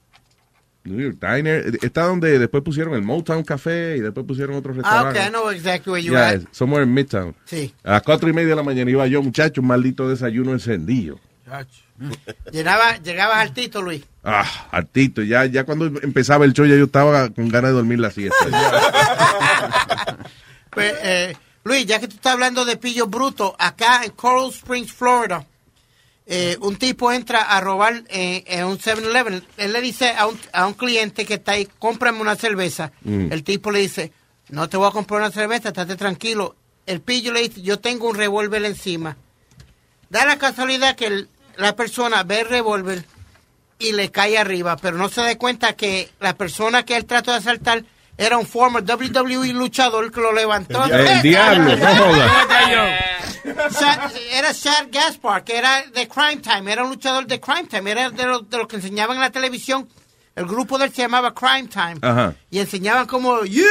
[0.83, 1.77] New York Diner.
[1.81, 4.75] Está donde después pusieron el Motown Café y después pusieron otro Ah,
[5.13, 5.19] restaurante.
[5.19, 6.41] ok, I know exactly where you Yeah, at.
[6.51, 7.35] somewhere in Midtown.
[7.45, 7.73] Sí.
[7.83, 11.19] A las cuatro y media de la mañana iba yo, muchacho, un maldito desayuno encendido.
[12.51, 14.03] Llegaba, llegabas al Tito, Luis.
[14.23, 15.21] Ah, hartito.
[15.21, 18.35] Ya, ya cuando empezaba el show ya yo estaba con ganas de dormir la siesta.
[20.75, 24.91] Pues, eh, Luis, ya que tú estás hablando de pillo bruto, acá en Coral Springs,
[24.93, 25.45] Florida,
[26.27, 29.43] eh, un tipo entra a robar eh, en un 7-Eleven.
[29.57, 32.91] Él le dice a un, a un cliente que está ahí, cómprame una cerveza.
[33.03, 33.31] Mm.
[33.31, 34.11] El tipo le dice,
[34.49, 36.55] no te voy a comprar una cerveza, estate tranquilo.
[36.85, 39.17] El pillo le dice, yo tengo un revólver encima.
[40.09, 43.05] Da la casualidad que el- la persona ve el revólver
[43.79, 47.31] y le cae arriba, pero no se da cuenta que la persona que él trató
[47.31, 47.83] de asaltar
[48.17, 50.83] era un former WWE luchador que lo levantó.
[50.85, 52.31] El diablo, no jodas.
[54.31, 58.09] Era Shad Gaspar, que era de Crime Time, era un luchador de Crime Time, era
[58.09, 59.87] de los de los que enseñaban en la televisión.
[60.35, 61.95] El grupo de él se llamaba Crime Time.
[62.01, 62.35] Ajá.
[62.49, 63.65] Y enseñaban como, yeah,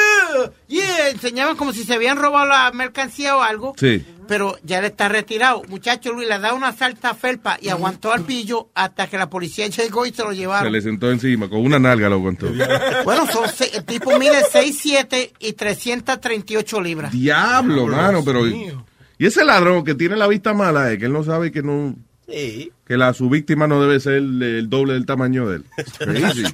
[0.66, 3.74] yeah, enseñaban como si se habían robado la mercancía o algo.
[3.78, 4.04] Sí.
[4.29, 5.63] Pero ya él está retirado.
[5.69, 9.67] Muchacho Luis le da una salta felpa y aguantó al pillo hasta que la policía
[9.67, 10.73] llegó y se lo Se llevaron.
[10.73, 12.49] le sentó encima, con una nalga lo aguantó.
[13.05, 17.13] Bueno, son se- el tipo mide 6'7 y 338 libras.
[17.13, 18.47] Diablo, mano, pero...
[18.47, 21.95] Y ese ladrón que tiene la vista mala es que él no sabe que no...
[22.29, 22.73] Sí.
[22.87, 25.65] Que la, su víctima no debe ser el, el doble del tamaño de él.
[25.99, 26.45] Crazy.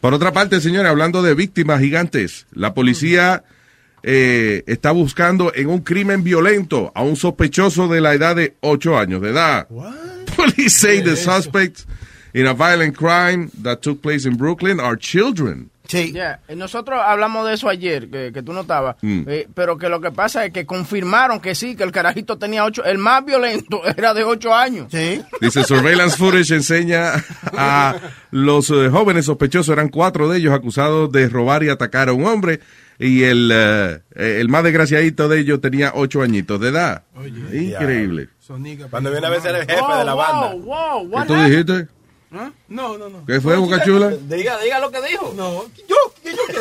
[0.00, 3.44] Por otra parte, señores, hablando de víctimas gigantes, la policía
[4.02, 8.98] eh, está buscando en un crimen violento a un sospechoso de la edad de 8
[8.98, 9.68] años de edad.
[10.36, 11.86] Police say the suspects
[12.34, 15.70] in a violent crime that took place in Brooklyn are children.
[15.88, 16.12] Sí.
[16.12, 19.24] Yeah, y Nosotros hablamos de eso ayer, que, que tú no estabas, Mm.
[19.26, 22.64] eh, pero que lo que pasa es que confirmaron que sí, que el carajito tenía
[22.64, 24.86] ocho, el más violento era de ocho años.
[24.90, 25.20] Sí.
[25.40, 27.12] Dice, surveillance footage enseña
[27.56, 27.96] a
[28.30, 32.24] los eh, jóvenes sospechosos, eran cuatro de ellos acusados de robar y atacar a un
[32.26, 32.60] hombre,
[33.02, 37.02] y el, eh, el más desgraciadito de ellos tenía ocho añitos de edad.
[37.52, 38.28] Increíble.
[38.90, 40.54] Cuando viene a ver ser el jefe de la banda.
[40.54, 41.88] Wow, ¿Qué tú dijiste?
[42.68, 43.26] No, no, no.
[43.26, 44.08] ¿Qué fue, Boca Chula?
[44.10, 45.34] Diga, diga lo que dijo.
[45.36, 46.60] No, yo, yo, yo qué.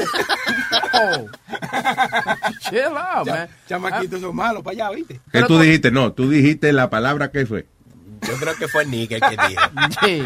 [0.97, 1.27] Oh.
[2.69, 3.49] Chill out, Ya- man.
[3.69, 5.21] Chamaquitos son malos para allá, ¿viste?
[5.32, 5.89] ¿Qué tú dijiste?
[5.91, 7.67] No, tú dijiste la palabra que fue.
[8.27, 9.62] Yo creo que fue Nick el que dijo.
[10.05, 10.23] Sí.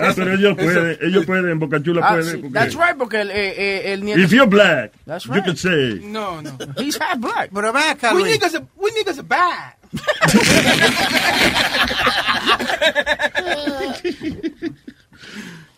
[0.00, 2.30] Ah, pero ellos pueden, ellos pueden, Boca Chula Ah, puede.
[2.30, 4.20] sí, porque- That's right, porque el, eh, eh, el nieto...
[4.20, 5.44] If you're black, That's you right.
[5.44, 6.00] can say.
[6.02, 6.56] No, no.
[6.78, 7.50] He's half black.
[7.52, 9.74] Pero ven acá, We niggas, are, we niggas are bad.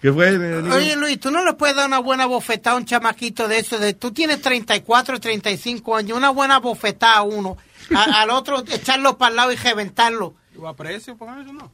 [0.00, 0.36] ¿Qué fue?
[0.70, 3.78] Oye, Luis, tú no le puedes dar una buena bofetada a un chamaquito de eso.
[3.78, 7.56] De, tú tienes 34, 35 años, una buena bofetada a uno.
[7.94, 10.34] A- al otro, echarlo para el lado y reventarlo.
[10.58, 11.70] Yo aprecio por eso, no.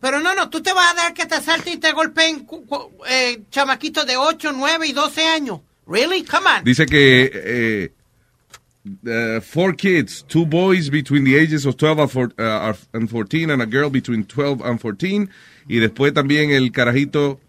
[0.00, 2.46] Pero no, no, tú te vas a dar que te asalten y te golpeen
[3.08, 5.60] eh, chamaquitos de 8, 9 y 12 años.
[5.86, 6.22] Really?
[6.24, 6.64] Come on.
[6.64, 7.92] Dice que eh,
[9.38, 13.08] uh, four kids, two boys between the ages of 12 and four- uh, are- and
[13.08, 15.28] 14 and a girl between 12 and 14
[15.66, 17.40] y después también el carajito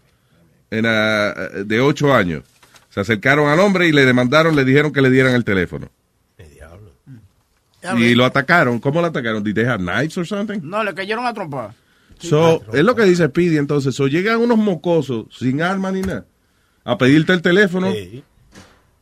[0.70, 2.44] en, uh, de 8 años.
[2.90, 5.90] Se acercaron al hombre y le demandaron, le dijeron que le dieran el teléfono.
[7.96, 8.78] Y lo atacaron.
[8.80, 9.42] ¿Cómo lo atacaron?
[9.44, 10.60] Did they have knives or something?
[10.62, 11.70] No, le cayeron a trompar.
[12.20, 13.94] So, es lo que dice Speedy entonces.
[13.94, 16.24] So, llegan unos mocosos sin arma ni nada
[16.84, 17.92] a pedirte el teléfono.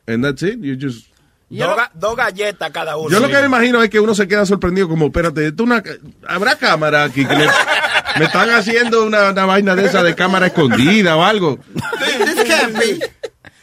[0.05, 0.59] And that's it.
[0.61, 1.07] You just...
[1.49, 3.09] Dos, ga- dos galletas cada uno.
[3.09, 5.81] Yo lo que me imagino es que uno se queda sorprendido como, espérate, esto una,
[6.27, 7.25] ¿habrá cámara aquí?
[7.25, 7.47] Que le-
[8.19, 11.57] me están haciendo una, una vaina de esa de cámara escondida o algo.
[12.25, 12.99] This can't be.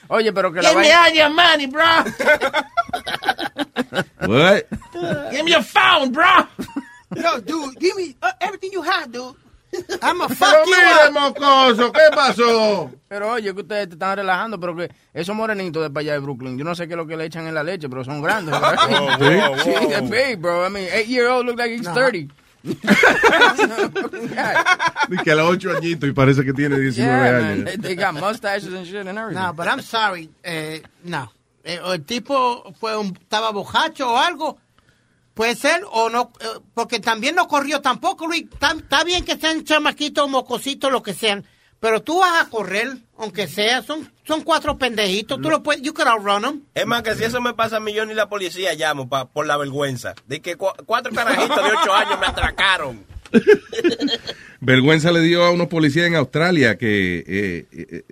[0.08, 1.04] Oye, pero que la Give me vaina...
[1.04, 1.84] all your money, bro.
[4.20, 4.66] What?
[5.31, 6.47] Give me your phone, bro.
[7.14, 9.35] Yo, dude, give me uh, everything you have, dude.
[10.03, 12.90] I'm a Pero fuck you mire, mocoso, ¿qué pasó?
[13.09, 16.18] Pero oye, que ustedes te están relajando, pero que esos morenitos de para allá de
[16.20, 18.23] Brooklyn, yo no sé qué es lo que le echan en la leche, pero son
[18.23, 18.53] grandes.
[18.53, 18.77] ¿verdad?
[18.88, 19.88] Oh, wow, wow.
[19.88, 20.64] they're big, bro.
[20.64, 22.33] I mean, eight year old look like he's 30.
[25.11, 27.44] Y que a los ocho añitos y parece que tiene 19 Yeah, man.
[27.44, 27.64] años.
[27.66, 29.42] They, they got mustaches and shit and everything.
[29.42, 30.31] No, but I'm sorry.
[30.42, 31.31] Eh, no.
[31.64, 34.59] Eh, el tipo fue un, estaba bojacho o algo.
[35.35, 38.44] Puede ser, o no, eh, porque también no corrió tampoco, Luis.
[38.53, 41.44] Está, está bien que sean chamaquitos, mocositos, lo que sean,
[41.81, 45.92] pero tú vas a correr, aunque sea, son, son cuatro pendejitos, tú lo puedes, you
[45.92, 46.62] could outrun them.
[46.74, 49.24] Es más, que si eso me pasa a mí, yo ni la policía llamo pa-
[49.27, 50.14] por la vergüenza.
[50.29, 53.05] De que cu- cuatro carajitos de ocho años me atracaron.
[54.61, 58.05] Vergüenza le dio a unos policías en Australia que eh, eh,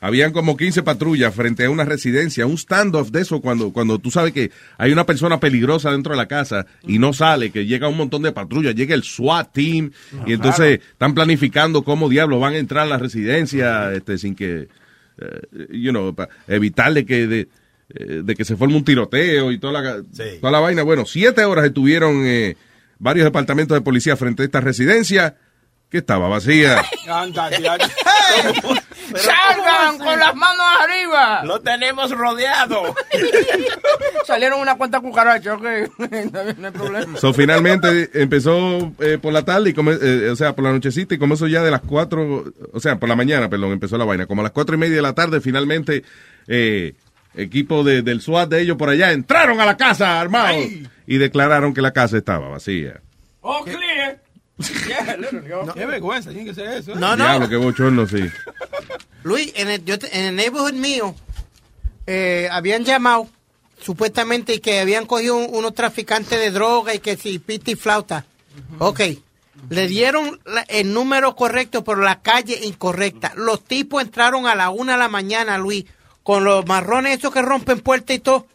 [0.00, 4.10] habían como 15 patrullas frente a una residencia, un standoff de eso cuando, cuando tú
[4.10, 7.88] sabes que hay una persona peligrosa dentro de la casa y no sale, que llega
[7.88, 9.90] un montón de patrullas, llega el SWAT team
[10.26, 14.68] y entonces están planificando cómo diablos van a entrar a la residencia este, sin que,
[15.18, 17.48] eh, you know, pa- evitarle que de,
[17.94, 20.02] eh, de que se forme un tiroteo y toda la,
[20.40, 20.82] toda la vaina.
[20.82, 22.56] Bueno, siete horas estuvieron eh,
[22.98, 25.36] varios departamentos de policía frente a esta residencia
[25.90, 26.82] que estaba vacía.
[29.14, 31.44] ¡Salgan con las manos arriba!
[31.44, 32.94] Lo tenemos rodeado.
[34.26, 35.64] Salieron una cuanta cucarachas, ok.
[36.58, 37.18] No hay problema.
[37.18, 41.14] So, finalmente empezó eh, por la tarde, y come- eh, o sea, por la nochecita,
[41.14, 44.26] y comenzó ya de las cuatro, o sea, por la mañana, perdón, empezó la vaina.
[44.26, 46.02] Como a las cuatro y media de la tarde, finalmente,
[46.48, 46.94] eh,
[47.34, 50.64] equipo de- del SWAT de ellos por allá entraron a la casa armados
[51.06, 53.00] y declararon que la casa estaba vacía.
[53.40, 53.95] Oh, clear.
[54.58, 55.16] Yeah,
[55.62, 55.72] oh.
[55.74, 56.92] Qué vergüenza, tiene que ser eso.
[56.92, 56.94] ¿eh?
[56.96, 57.24] No, no.
[57.24, 58.30] Diablo, qué bochorno, sí.
[59.22, 61.14] Luis, en el, yo en el neighborhood mío,
[62.06, 63.28] eh, habían llamado
[63.82, 68.24] supuestamente que habían cogido un- unos traficantes de droga y que si pita y flauta.
[68.78, 69.00] Ok.
[69.68, 73.32] Le dieron la- el número correcto, pero la calle incorrecta.
[73.36, 75.84] Los tipos entraron a la una de la mañana, Luis,
[76.22, 78.46] con los marrones esos que rompen puertas y todo.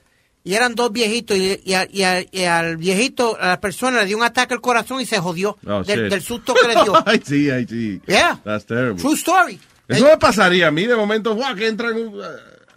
[0.43, 1.37] Y eran dos viejitos.
[1.37, 4.53] Y, y a- y a- y al viejito, a la persona le dio un ataque
[4.55, 6.93] al corazón y se jodió Oh, del, susto que le dio.
[7.05, 8.01] ay, sí, ay, sí.
[8.07, 8.39] Yeah.
[8.43, 9.01] That's terrible.
[9.01, 9.59] True story.
[9.87, 12.21] Eso me pasaría a mí de momento, guau, que entran uh,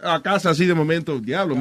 [0.03, 1.55] a casa así de momento, diablo.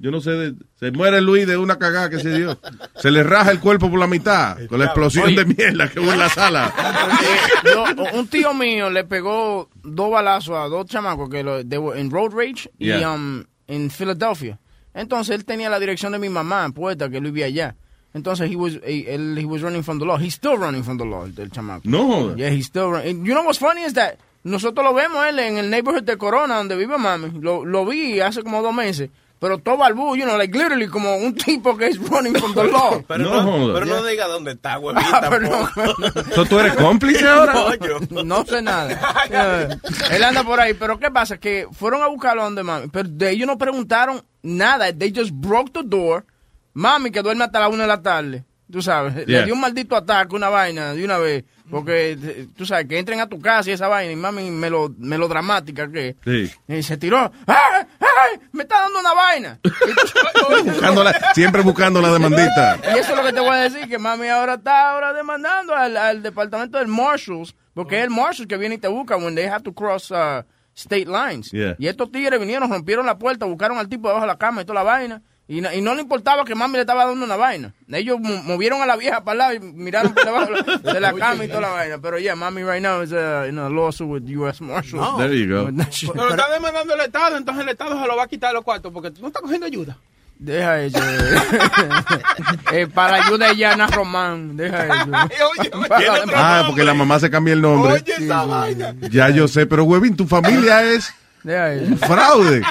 [0.00, 2.58] Yo no sé, de- se muere Luis de una cagada que se dio.
[3.00, 5.36] Se le raja el cuerpo por la mitad con la explosión Oye.
[5.36, 6.72] de mierda que hubo en la sala.
[7.64, 12.00] Eh, un tío mío le pegó dos balazos a dos chamacos que lo, they were
[12.00, 14.58] in road rage y um, en Philadelphia.
[14.98, 17.76] Entonces él tenía la dirección de mi mamá puesta que él vivía allá.
[18.14, 20.18] Entonces he was he, él, he was running from the law.
[20.18, 21.82] He's still running from the law, el, chamaco.
[21.84, 22.34] No.
[22.34, 23.24] Yeah, he's still running.
[23.24, 26.56] You know what's funny is that nosotros lo vemos él en el neighborhood de Corona
[26.56, 27.30] donde vive mami.
[27.40, 29.10] Lo, lo vi hace como dos meses.
[29.40, 32.64] Pero todo balbú, you know, like literally como un tipo que es running from the
[32.64, 33.00] law.
[33.08, 35.06] Pero No no, pero no diga dónde está, huevita.
[35.12, 37.52] Ah, pero no, ¿Tú eres cómplice ahora?
[37.78, 38.24] Coño.
[38.24, 38.98] No sé nada.
[39.30, 39.68] Eh,
[40.12, 40.74] él anda por ahí.
[40.74, 41.38] Pero ¿qué pasa?
[41.38, 42.88] Que fueron a buscarlo donde mami.
[42.88, 44.92] Pero de ellos no preguntaron nada.
[44.92, 46.24] They just broke the door.
[46.72, 48.44] Mami, que duerme hasta la una de la tarde.
[48.70, 49.26] Tú sabes.
[49.26, 49.40] Yeah.
[49.40, 51.44] Le dio un maldito ataque, una vaina, de una vez.
[51.70, 54.12] Porque, tú sabes, que entren a tu casa y esa vaina.
[54.12, 56.16] Y mami, melo, melodramática que.
[56.24, 56.50] Sí.
[56.66, 57.30] Y se tiró.
[57.46, 58.40] ¡Ay, ay!
[58.52, 59.60] Me está dando una vaina.
[61.34, 62.78] Siempre buscando la demandita.
[62.94, 65.74] Y eso es lo que te voy a decir, que mami ahora está ahora demandando
[65.74, 69.34] al, al departamento del Marshals, porque es el Marshals que viene y te busca when
[69.34, 70.42] they have to cross uh,
[70.74, 71.50] state lines.
[71.50, 71.76] Yeah.
[71.78, 74.64] Y estos tigres vinieron, rompieron la puerta, buscaron al tipo debajo de la cama y
[74.64, 75.22] toda la vaina.
[75.50, 77.72] Y no, y no le importaba que mami le estaba dando una vaina.
[77.90, 80.50] Ellos mo- movieron a la vieja para el lado y miraron por debajo
[80.92, 81.98] de la cama y toda la vaina.
[81.98, 84.62] Pero yeah, mami right now is uh, in a lawsuit with U.S.
[84.62, 85.16] Marshals.
[85.16, 85.70] There you go.
[86.12, 88.62] Pero lo está demandando el Estado, entonces el Estado se lo va a quitar los
[88.62, 89.96] cuartos porque tú no estás cogiendo ayuda.
[90.38, 90.98] Deja eso.
[92.72, 94.56] eh, para ayuda de Yana Román.
[94.56, 95.10] Deja eso.
[96.34, 97.92] Ah, porque la mamá se cambia el nombre.
[97.94, 98.94] Oye, esa vaina.
[99.10, 101.12] Ya yo sé, pero Webin, tu familia es.
[101.56, 102.62] Un fraude.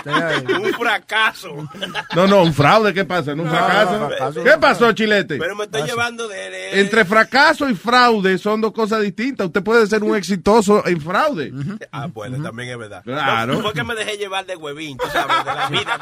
[0.62, 1.70] Un fracaso.
[2.16, 3.34] No, no, un fraude, ¿qué pasa?
[3.36, 4.08] ¿No un fracaso?
[4.08, 4.44] fracaso.
[4.44, 5.38] ¿Qué pasó, Chilete?
[5.38, 6.36] Pero me estoy llevando de...
[6.50, 9.48] de- Entre fracaso y fraude son dos cosas distintas.
[9.48, 11.52] Usted puede ser un exitoso en fraude.
[11.92, 13.02] Ah, bueno, también es verdad.
[13.04, 13.54] Claro.
[13.54, 16.00] No, fue que me dejé llevar de huevín, tú sabes, de la vida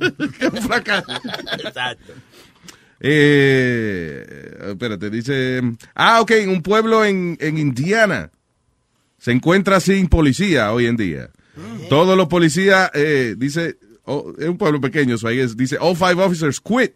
[0.00, 0.50] de él.
[0.52, 1.12] un fracaso.
[1.64, 2.12] Exacto.
[3.02, 5.60] Eh, espérate, dice.
[5.94, 8.30] Ah, ok, en un pueblo en, en Indiana
[9.18, 11.30] se encuentra sin policía hoy en día.
[11.88, 16.60] Todos los policías, eh, dice, oh, es un pueblo pequeño, so dice, all five officers
[16.60, 16.92] quit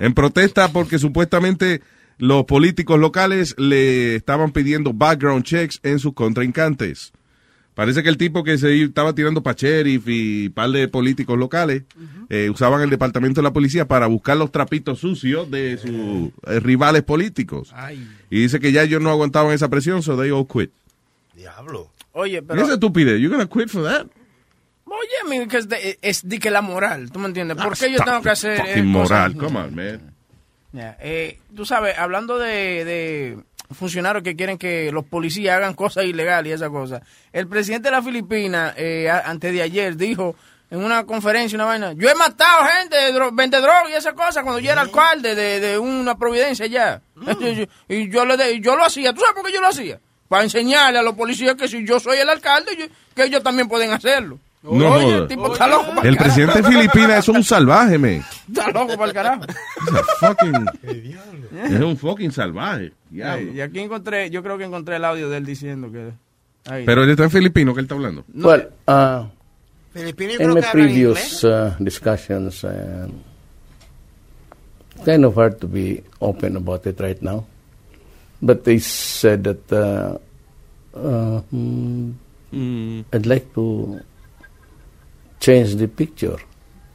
[0.00, 1.82] en protesta porque supuestamente
[2.18, 7.12] los políticos locales le estaban pidiendo background checks en sus contrincantes.
[7.74, 11.84] Parece que el tipo que se estaba tirando para sheriff y par de políticos locales
[12.28, 16.58] eh, usaban el departamento de la policía para buscar los trapitos sucios de sus eh,
[16.58, 17.72] rivales políticos.
[18.30, 20.72] Y dice que ya ellos no aguantaban esa presión, so they all quit.
[21.36, 21.92] Diablo.
[22.12, 22.62] Oye, ¿Qué pero...
[22.62, 23.20] es estupidez?
[23.20, 24.06] You gonna quit for that?
[24.84, 27.56] Oye, I mean, es, de, es de que la moral, ¿tú me entiendes?
[27.58, 29.46] ¿Por qué yo tengo que hacer eh, moral, cosas?
[29.46, 30.14] come on, man.
[30.72, 33.38] Ya, eh, tú sabes, hablando de, de
[33.74, 37.96] funcionarios que quieren que los policías hagan cosas ilegales y esa cosa, el presidente de
[37.96, 40.34] la Filipina, eh, antes de ayer, dijo
[40.70, 44.42] en una conferencia, una vaina, yo he matado gente, dro vende droga y esa cosa,
[44.42, 47.00] cuando yo era alcalde de, de una providencia ya.
[47.88, 50.00] Y yo, lo de- yo lo hacía, ¿tú sabes por qué yo lo hacía?
[50.28, 53.66] Para enseñarle a los policías que si yo soy el alcalde, yo- que ellos también
[53.68, 54.38] pueden hacerlo.
[54.62, 58.24] No Oye, el tipo está loco para El presidente de Filipinas es un salvaje, man.
[58.48, 59.42] Está loco para el carajo.
[60.20, 60.66] Fucking-
[61.52, 62.92] es un fucking salvaje.
[63.08, 63.52] Diablo.
[63.52, 66.10] Y aquí encontré, yo creo que encontré el audio de él diciendo que...
[66.70, 66.84] ahí.
[66.84, 68.24] Pero él está en filipino, que él está hablando.
[68.34, 69.26] Well, uh,
[69.94, 73.08] in my previous uh, discussions, uh,
[75.04, 77.46] kind of hard to be open about it right now.
[78.40, 80.18] But they said that uh,
[80.96, 82.14] uh, mm,
[83.12, 84.00] I'd like to
[85.40, 86.38] change the picture.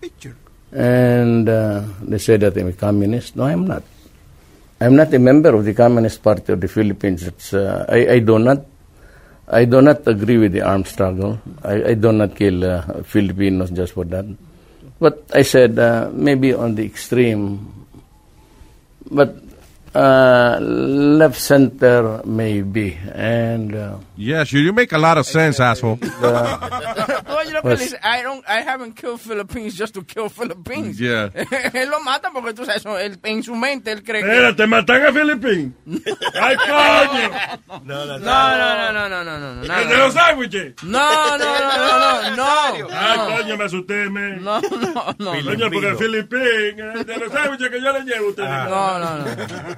[0.01, 0.35] Picture.
[0.71, 3.35] And uh, they said that I'm a communist.
[3.35, 3.83] No, I'm not.
[4.81, 7.23] I'm not a member of the Communist Party of the Philippines.
[7.23, 8.65] It's, uh, I, I do not
[9.47, 11.39] I do not agree with the armed struggle.
[11.63, 14.25] I, I do not kill uh, Filipinos just for that.
[14.99, 17.85] But I said uh, maybe on the extreme,
[19.11, 19.35] but
[19.95, 22.97] uh, left center maybe.
[23.13, 25.97] And uh, Yes, you, you make a lot of sense, asshole.
[26.01, 30.99] Oye, lo que Pues- él I, don't, I haven't killed Philippines just to kill Philippines.
[30.99, 31.29] Yeah.
[31.73, 34.29] él lo mata porque tú sabes, él- en su mente él cree que...
[34.31, 35.75] Espérate, matan a Filipín.
[36.39, 37.83] ¡Ay, coño!
[37.83, 39.77] No, no, No, no, no, no, no, no, no, no.
[39.79, 40.73] ¿El de los sándwiches?
[40.83, 42.87] No, no, no, no, no, no.
[42.91, 44.37] Ay, coño, me asusté, me.
[44.37, 45.31] No, no, no.
[45.43, 48.43] Coño, porque el Filipín, el de los sándwiches que yo le llevo usted.
[48.43, 49.25] No, no, no.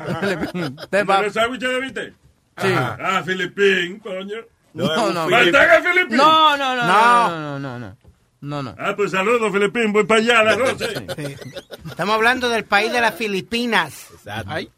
[0.90, 2.14] Te ¿El va- de los sándwiches de viste?
[2.58, 2.68] Sí.
[2.74, 4.38] Ah, Filipín, coño.
[4.74, 5.30] No, no.
[5.30, 6.18] ¿Matan a Filipín?
[6.18, 7.98] No, no, no, no, no, no, no.
[8.42, 8.76] No, no.
[8.78, 9.92] Ah, pues saludos, Filipín.
[9.92, 11.08] Voy para allá a las 12.
[11.90, 14.08] Estamos hablando del país de las Filipinas.
[14.46, 14.70] Ay.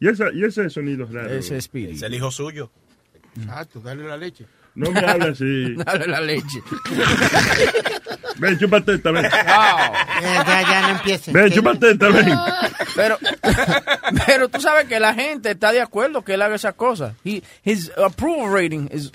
[0.00, 1.28] ¿Y, esa, y ese sonido raro?
[1.30, 1.70] Ese es.
[1.72, 2.70] Es el hijo suyo.
[3.36, 4.46] Exacto, dale la leche.
[4.78, 5.74] No me habla así.
[5.84, 6.62] Dale la leche.
[8.38, 9.24] Ven, chúpate esta, ven.
[9.24, 11.34] Eh, ya, ya no empiecen.
[11.34, 12.32] Ven, chúpate esta, ven.
[12.94, 13.18] Pero,
[14.26, 17.14] pero tú sabes que la gente está de acuerdo que él haga esas cosas.
[17.24, 19.10] He, his approval rating is,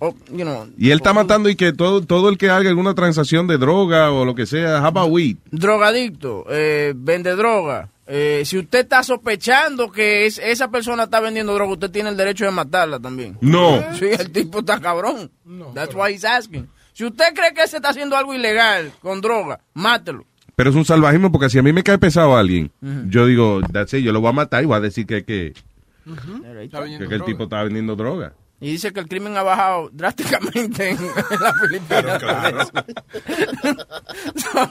[0.00, 2.94] oh, you know, Y él está matando y que todo, todo el que haga alguna
[2.94, 5.36] transacción de droga o lo que sea, how about weed?
[5.50, 7.88] drogadicto, eh, vende droga.
[8.08, 12.16] Eh, si usted está sospechando que es, esa persona está vendiendo droga, usted tiene el
[12.16, 13.36] derecho de matarla también.
[13.40, 13.82] No.
[13.98, 15.30] Sí, el tipo está cabrón.
[15.74, 16.68] That's why he's asking.
[16.92, 20.24] Si usted cree que se está haciendo algo ilegal con droga, mátelo.
[20.54, 22.70] Pero es un salvajismo porque si a mí me cae pesado alguien,
[23.08, 25.52] yo digo, that's it, yo lo voy a matar y voy a decir que, que,
[26.04, 28.32] que, que el tipo está vendiendo droga.
[28.58, 32.72] Y dice que el crimen ha bajado drásticamente en, en la Filipinas.
[34.36, 34.70] So,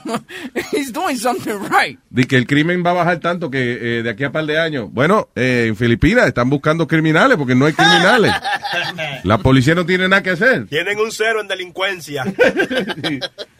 [0.72, 1.98] he's doing something right.
[2.10, 4.58] De que el crimen va a bajar tanto que eh, de aquí a par de
[4.58, 4.88] años.
[4.92, 8.32] Bueno, eh, en Filipinas están buscando criminales porque no hay criminales.
[9.24, 10.66] La policía no tiene nada que hacer.
[10.66, 12.24] Tienen un cero en delincuencia.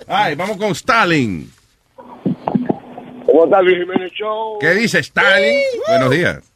[0.08, 1.50] Ay, vamos con Stalin.
[3.26, 4.58] ¿Cómo está Luis Jiménez Show?
[4.60, 5.60] ¿Qué dice Stalin?
[5.88, 6.52] Buenos días.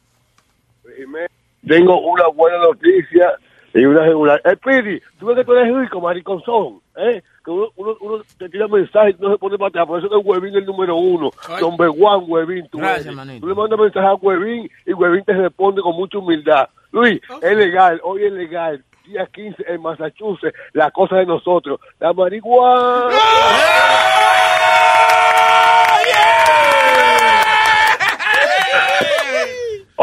[0.97, 1.29] Jiménez,
[1.65, 3.31] Tengo una buena noticia
[3.73, 4.41] y una regular.
[4.43, 7.21] Eh, Pidi, tú ves que tú eres rico, mariconzón, ¿eh?
[7.43, 9.87] Que uno, uno, uno te tira mensajes y no se pone para atrás.
[9.87, 11.31] Por eso que Huevín es el número uno.
[11.59, 12.67] Number one, Huevín.
[12.69, 16.69] Tú, Gracias, tú le mandas mensaje a Huevín y Huevín te responde con mucha humildad.
[16.91, 18.83] Luis, es legal, hoy es legal.
[19.05, 21.79] Día 15 en Massachusetts, la cosa de nosotros.
[21.99, 23.09] La marihuana.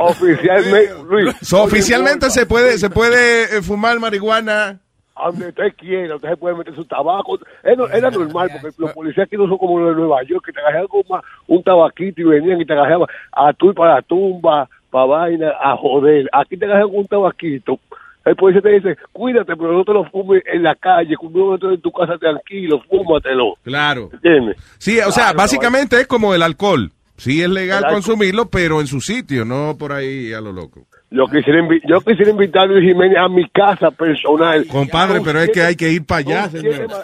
[0.03, 1.35] Oficialmente, Luis.
[1.43, 4.79] So, oficialmente se puede, se puede eh, fumar marihuana.
[5.17, 7.39] donde usted quiera, usted se puede meter su tabaco.
[7.63, 10.53] Era, era normal, porque los policías aquí no son como los de Nueva York, que
[10.53, 13.97] te agarraban como más un tabaquito y venían y te agarraban a tú y para
[13.97, 16.29] la tumba, para vaina, a joder.
[16.33, 17.79] Aquí te agarran con un tabaquito.
[18.25, 21.79] El policía te dice, cuídate, pero no te lo fumes en la calle, dentro de
[21.79, 23.55] tu casa tranquilo, fúmatelo.
[23.63, 24.11] Claro.
[24.13, 24.57] ¿Entiendes?
[24.77, 26.93] Sí, o sea, Claro, básicamente es como el alcohol.
[27.19, 30.87] Sí es legal consumirlo, pero en su sitio, no por ahí a lo loco.
[31.11, 34.67] Yo quisiera, invi- yo quisiera invitar a Luis Jiménez a mi casa personal.
[34.69, 36.89] Compadre, pero es que hay que ir para allá, siete señor.
[36.91, 36.97] ma-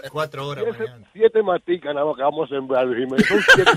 [0.77, 3.27] siete, siete maticas nada más que vamos a sembrar, Luis Jiménez.
[3.27, 3.71] Son siete.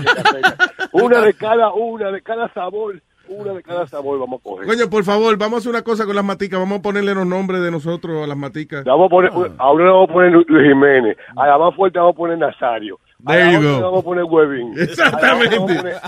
[0.92, 4.66] Una de cada, una de cada sabor, una de cada sabor vamos a coger.
[4.66, 6.60] Coño, por favor, vamos a hacer una cosa con las maticas.
[6.60, 8.84] Vamos a ponerle los nombres de nosotros a las maticas.
[8.84, 11.98] Vamos a poner, a uno le vamos a poner Luis Jiménez, a la más fuerte
[11.98, 12.98] vamos a poner Nazario.
[13.26, 13.80] There you go.
[13.80, 14.78] vamos a poner Huevín.
[14.78, 15.56] Exactamente.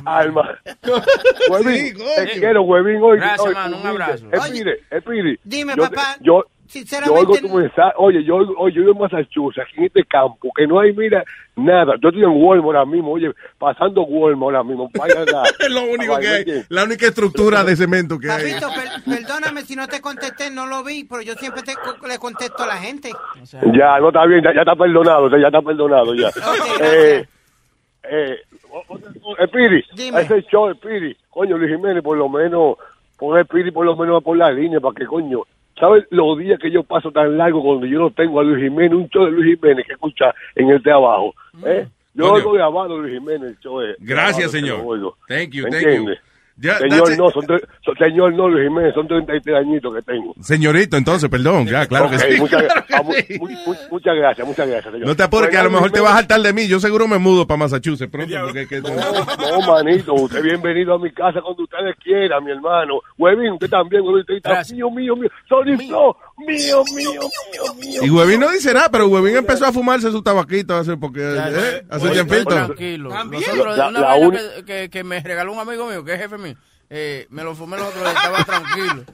[0.05, 0.59] Alma.
[1.51, 3.03] Huevín, te quiero, Huevín.
[3.03, 4.27] Hoy, Gracias, hoy, mano, un abrazo.
[4.31, 5.39] Espire, espire.
[5.43, 7.21] Dime, Yo- papá, Yo, yo sinceramente...
[7.21, 7.93] oigo tu mensaje.
[7.97, 10.93] Oye, yo, oigo- oye, yo vivo en Massachusetts, aquí en este campo, que no hay,
[10.93, 11.25] mira,
[11.57, 11.95] nada.
[12.03, 14.91] Yo estoy en Walmart ahora mismo, oye, pasando Walmart ahora mismo.
[14.99, 16.45] Vaya la- Es lo único que hay.
[16.69, 18.53] La única estructura de cemento que hay.
[18.55, 21.75] Per- perdóname si no te contesté, no lo vi, pero yo siempre te,
[22.07, 23.11] le contesto a la gente.
[23.75, 26.29] Ya, no está bien, ya, ya está perdonado, ya está perdonado, ya.
[26.81, 27.25] eh,
[28.05, 28.37] eh,
[28.71, 30.23] o- Espiri, Dime.
[30.23, 32.77] ese show, Espiri, coño, Luis Jiménez, por lo menos,
[33.19, 35.43] pon Espiri por lo menos por la línea, para que, coño,
[35.81, 38.93] ¿sabes los días que yo paso tan largo cuando yo no tengo a Luis Jiménez,
[38.93, 41.35] un show de Luis Jiménez que escucha en el de abajo?
[41.67, 41.87] ¿eh?
[42.15, 42.35] Yo Coño.
[42.35, 44.81] oigo grabado Luis Jiménez, el show es- Gracias, señor.
[45.29, 46.11] Thank you, ¿Me thank you.
[46.61, 47.63] Ya, señor, no, son, tre-
[47.99, 50.35] señor, no, Luis Jiménez, son 33 añitos que tengo.
[50.43, 52.39] Señorito, entonces, perdón, ya, claro Ok, que sí.
[52.41, 53.39] muchas, Claro que mu- sí.
[53.39, 55.09] mu- mu- muchas gracias, muchas gracias, señor.
[55.09, 56.69] No te apures, que a lo mejor te Luis vas a hartar de mí.
[56.69, 58.35] Yo seguro me mudo para Massachusetts pronto.
[58.45, 63.01] Porque es que- No, manito, usted bienvenido a mi casa cuando ustedes quieran, mi hermano.
[63.17, 65.31] Huevín, usted también, Huevín, usted está mío, mío, mío.
[65.49, 68.01] Sorry, Flo, mío, mío, mío, mío.
[68.05, 71.83] Y Huevín no dice nada, pero Huevín empezó a fumarse su tabaquito hace, porque, eh,
[71.89, 72.45] hace Oye, tiempito.
[72.51, 73.11] Tranquilo.
[73.25, 76.39] Nosotros, La- una la que, que, que me regaló un amigo mío, que es jefe
[76.39, 76.50] mío,
[76.91, 79.05] eh, me lo fumé el otro día, estaba tranquilo.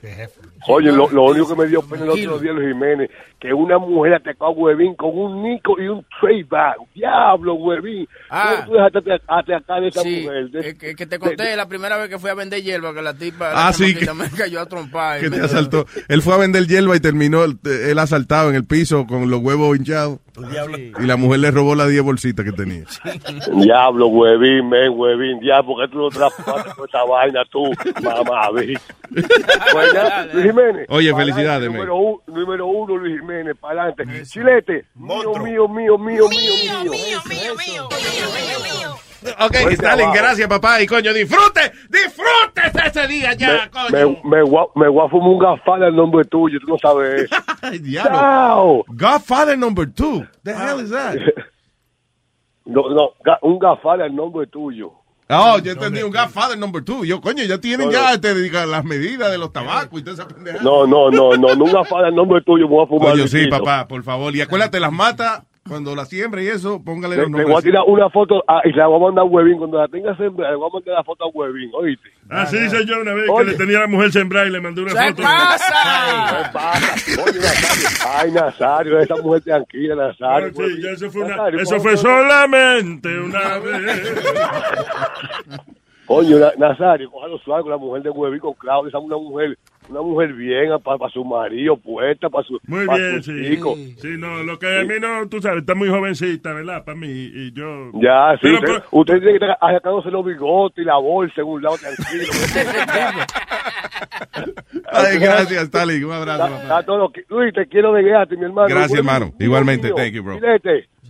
[0.69, 3.79] Oye, lo, lo único que me dio pena el otro día, Luis Jiménez, que una
[3.79, 6.05] mujer atacó a Huevín con un Nico y un
[6.49, 6.77] bag.
[6.95, 8.09] Diablo, Huevín.
[8.31, 8.63] Ah.
[8.67, 10.51] ¿Cómo tú dejaste atacar a esa Sí, mujer?
[10.51, 13.13] De- que, que te conté la primera vez que fui a vender hierba, que la
[13.15, 15.21] tipa Ah, la sí, que- me cayó a trompar.
[15.21, 15.85] que te asaltó.
[16.09, 19.41] Él fue a vender hierba y terminó el- él asaltado en el piso con los
[19.41, 20.19] huevos hinchados.
[20.99, 22.85] Y la mujer le robó las 10 bolsitas que tenía.
[23.55, 27.66] Diablo, Huevín, men, Huevín, diablo, que tú no traspasaste con esa vaina tú,
[28.03, 28.75] mamá, vi.
[29.09, 30.87] Pues Luis Jiménez.
[30.89, 34.25] Oye, felicidades, número, uno, número uno, Luis Jiménez, para adelante.
[34.25, 37.89] Chilete, mío, mío, mío, mío, mío, mío.
[39.41, 40.81] Ok, Fuerte Stalin, gracias, papá.
[40.83, 44.21] Y coño, disfrute, disfrute ese día ya, Me, coño.
[44.25, 47.37] me, a- me voy a fumar un gafal al nombre tuyo, tú no sabes eso.
[47.63, 48.13] Ay, diablo.
[48.13, 48.85] Chao.
[48.89, 50.25] Godfather number two.
[50.45, 51.17] The hell is that?
[52.69, 53.13] No, no,
[53.43, 54.91] un gafal al nombre tuyo.
[55.29, 57.05] Oh, yo entendí un Godfather number two.
[57.05, 58.21] Yo, coño, ya tienen No, ya no.
[58.21, 60.63] te diga, las medidas de los tabacos y toda esa pendeja.
[60.63, 63.11] No, no, no, no, no un al nombre tuyo, me voy a fumar.
[63.13, 64.35] Coño, sí, papá, por favor.
[64.37, 67.47] Y acuérdate, las mata cuando las siembra y eso, póngale Le, los le voy a
[67.47, 67.65] nombres.
[67.65, 69.59] tirar una foto ah, y se la voy a mandar a Huevín.
[69.59, 72.09] Cuando la tenga siempre, le voy a mandar la foto a Huevín, ¿oíste?
[72.31, 73.45] Así hice yo una vez Oye.
[73.47, 75.23] que le tenía a la mujer sembrada y le mandé una ¿Qué foto.
[75.23, 75.75] pasa?
[76.43, 77.23] ¿Qué pasa?
[77.25, 77.89] Oye, Nazario.
[78.17, 80.49] Ay, Nazario, esa mujer tranquila, Nazario.
[80.49, 84.13] Ah, sí, ya eso fue, una- Nazario, eso ¿cómo fue tú- solamente una vez.
[86.07, 89.17] Coño, Na- Nazario, cójalo suave con la mujer de Huevín, con Claudia, esa es una
[89.17, 89.59] mujer,
[89.89, 93.51] una mujer bien para su marido, puesta, para su Muy pa' bien, su sí.
[93.51, 93.75] chico.
[93.99, 96.85] Sí, no, lo que a mí no, tú sabes, está muy jovencita, ¿verdad?
[96.85, 97.91] Para mí, y yo...
[97.95, 101.41] Ya, sí, Pero, usted, pero- usted tiene que estar sacándose los bigotes y la bolsa
[101.41, 102.25] en un lado tranquilo.
[104.93, 106.05] Ay, gracias, Stalin.
[106.05, 106.49] Un abrazo,
[106.85, 108.69] todo qui- Luis, te quiero de gratis, mi hermano.
[108.69, 109.33] Gracias, hermano.
[109.39, 110.39] Igualmente, thank you, bro.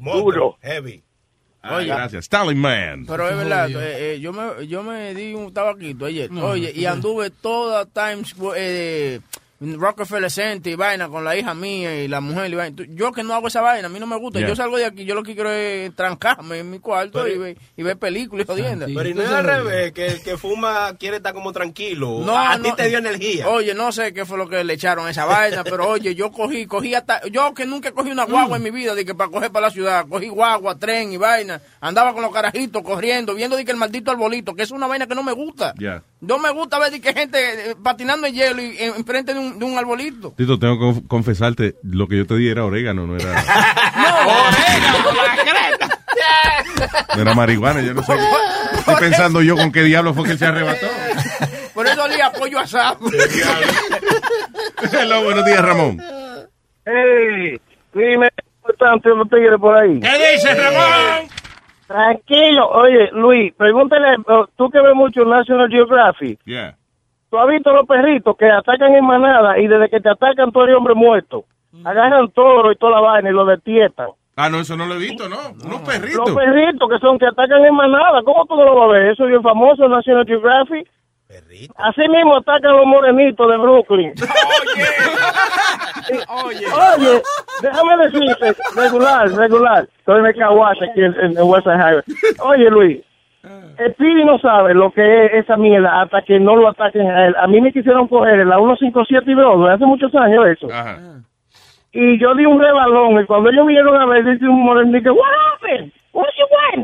[0.01, 0.57] Duro.
[0.63, 1.03] Heavy.
[1.69, 2.25] Ay, gracias.
[2.25, 3.05] Stalin Man.
[3.07, 6.31] Pero es verdad, eh, eh, yo, me, yo me di un tabaquito ayer.
[6.33, 9.21] Oye, y anduve toda Times Square, eh,
[9.59, 12.85] Rockefeller Center y vaina con la hija mía y la mujer y vaina.
[12.91, 14.39] Yo que no hago esa vaina, a mí no me gusta.
[14.39, 14.49] Yeah.
[14.49, 17.57] Yo salgo de aquí, yo lo que quiero es trancarme en mi cuarto y, ver,
[17.77, 18.91] y ver películas y jodiendas.
[18.95, 22.21] Pero y no es al revés, que el que fuma quiere estar como tranquilo.
[22.21, 22.65] No, a no.
[22.65, 23.49] ti te dio energía.
[23.49, 26.31] Oye, no sé qué fue lo que le echaron a esa vaina, pero oye, yo
[26.31, 29.31] cogí, cogí hasta, yo que nunca cogí una guagua en mi vida, de que para
[29.31, 33.57] coger para la ciudad, cogí guagua, tren y vaina, andaba con los carajitos corriendo, viendo
[33.57, 35.73] de que el maldito arbolito, que es una vaina que no me gusta.
[35.79, 36.03] Ya.
[36.27, 39.59] No me gusta ver que gente eh, patinando en hielo y en- enfrente de un,
[39.59, 40.35] de un arbolito.
[40.37, 43.33] Tito, tengo que conf- confesarte, lo que yo te di era orégano, no era,
[47.15, 47.81] no era marihuana.
[47.81, 48.15] Yo no sé.
[48.79, 50.87] Estoy pensando yo con qué diablo fue que él se arrebató.
[51.75, 52.99] Por eso olía pollo asado.
[54.93, 56.01] Hello, buenos días, Ramón.
[56.85, 57.61] Hey,
[57.93, 58.29] dime,
[58.63, 60.01] importante los tigres por ahí.
[60.01, 61.29] ¿Qué dice Ramón?
[61.87, 66.77] Tranquilo, oye, Luis, pregúntale, oh, tú que ves mucho National Geographic, Yeah.
[67.31, 70.63] ¿tú has visto los perritos que atacan en manada y desde que te atacan tú
[70.63, 71.45] eres hombre muerto?
[71.85, 74.09] Agarran toro y toda la vaina y lo despiertan.
[74.37, 75.37] Ah, no, eso no lo he visto, ¿no?
[75.65, 76.29] Unos perritos.
[76.29, 78.23] Los perritos que son que atacan en manada.
[78.23, 79.07] ¿Cómo tú no lo vas a ver?
[79.13, 80.89] Eso es bien famoso en National Geographic.
[81.77, 84.13] Así mismo atacan los morenitos de Brooklyn.
[86.45, 86.67] Oye.
[86.67, 87.23] Oye,
[87.63, 89.89] déjame decirte, regular, regular.
[89.99, 92.03] Estoy en el Caguas aquí en, en West Side Highway.
[92.41, 93.01] Oye, Luis,
[93.79, 97.27] el Pidi no sabe lo que es esa mierda hasta que no lo ataquen a
[97.27, 97.35] él.
[97.39, 100.69] A mí me quisieron coger en la 157 y Broadway hace muchos años eso.
[101.93, 105.29] Y yo di un rebalón y cuando ellos vinieron a ver, dice un morenito, what
[105.55, 105.93] happened?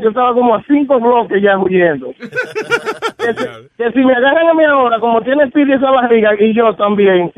[0.01, 2.07] Yo estaba como a cinco bloques ya huyendo.
[2.17, 3.45] que, si,
[3.77, 7.31] que si me agarran a mí ahora, como tiene Pidi esa barriga y yo también,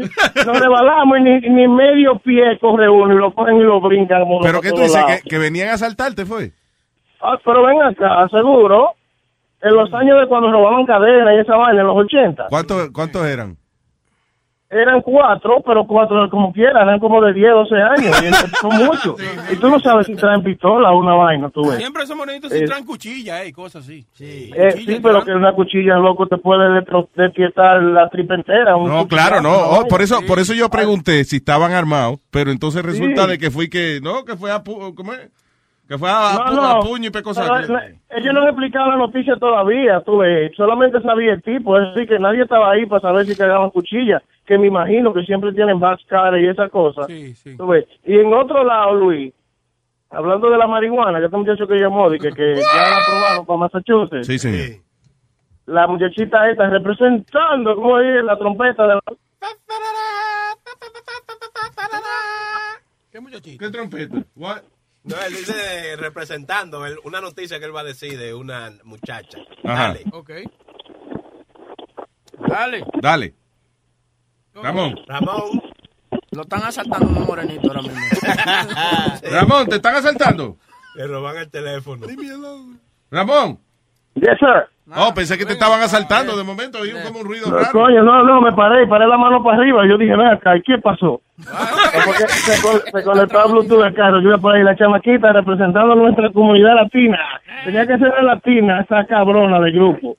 [0.46, 4.24] nos rebalamos y ni, ni medio pie corre uno y lo cogen y lo brincan.
[4.41, 4.93] ¿Pero qué tú dices?
[4.93, 5.22] lados.
[5.22, 6.52] ¿Que, que venían a asaltarte, fue?
[7.22, 8.91] Ah, pero ven acá, seguro.
[9.62, 12.48] En los años de cuando robaban cadenas y esa vaina, en los 80.
[12.50, 13.58] ¿Cuántos cuántos eran?
[14.82, 18.24] Eran cuatro, pero cuatro como quieran, eran como de 10, 12 años.
[18.24, 19.16] Y eso son muchos.
[19.52, 21.78] Y tú no sabes si traen pistola o una vaina, tú ves.
[21.78, 24.06] Siempre esos morenitos sí Eh, traen cuchilla, eh, cosas así.
[24.14, 24.52] Sí.
[24.56, 26.84] Eh, sí, pero que una cuchilla, loco, te puede
[27.16, 28.76] despietar la tripa entera.
[28.76, 29.54] un No, claro, no.
[29.54, 33.30] Oh, por eso por eso yo pregunté si estaban armados, pero entonces resulta Sí.
[33.32, 35.30] de que fui que, no, que fue a, ¿cómo es?
[35.88, 36.64] Que fue a, a No, pu- no.
[36.66, 37.44] a puño y pecosa.
[37.48, 40.52] Pero, eh, ellos no han explicado la noticia todavía, tú ves.
[40.58, 44.24] Solamente sabía el tipo, es decir, que nadie estaba ahí para saber si cagaban cuchillas,
[44.46, 47.08] que me imagino que siempre tienen backcar y esas cosas.
[47.58, 47.86] Tú ves.
[48.06, 49.34] Y en otro lado, Luis,
[50.10, 53.46] hablando de la marihuana, que este muchacho que llamó, de que, que ya la aprobaron
[53.46, 54.28] para Massachusetts.
[54.28, 54.78] Sí, señor.
[55.66, 59.02] La muchachita esta representando, como dice, la trompeta de la...
[63.12, 63.66] ¿Qué muchachito?
[63.66, 64.18] ¿Qué trompeta?
[64.36, 64.62] What?
[65.04, 69.38] No, él dice representando él- una noticia que él va a decir de una muchacha.
[69.64, 69.88] Ajá.
[69.89, 70.02] Dale.
[70.12, 70.32] Ok.
[72.48, 72.84] Dale.
[73.02, 73.34] Dale.
[74.64, 74.95] Ramón.
[75.08, 75.62] Ramón.
[76.32, 77.97] Lo están asaltando unos morenitos ahora mismo.
[79.32, 80.58] Ramón, ¿te están asaltando?
[80.95, 82.06] Le roban el teléfono.
[83.12, 83.60] Ramón.
[84.16, 84.68] Yes, sir.
[84.95, 87.72] Oh, pensé que te estaban asaltando de momento, oí como un ruido No, raro.
[87.72, 89.82] coño, no, no, me paré, paré la mano para arriba.
[89.89, 91.22] Yo dije, ven acá, ¿y qué pasó?
[91.38, 92.56] Porque se,
[92.91, 94.22] se conectó a Bluetooth del carro.
[94.22, 97.18] Yo iba por ahí, la chamaquita representando a nuestra comunidad latina.
[97.64, 100.18] Tenía que ser la latina, esa cabrona del grupo.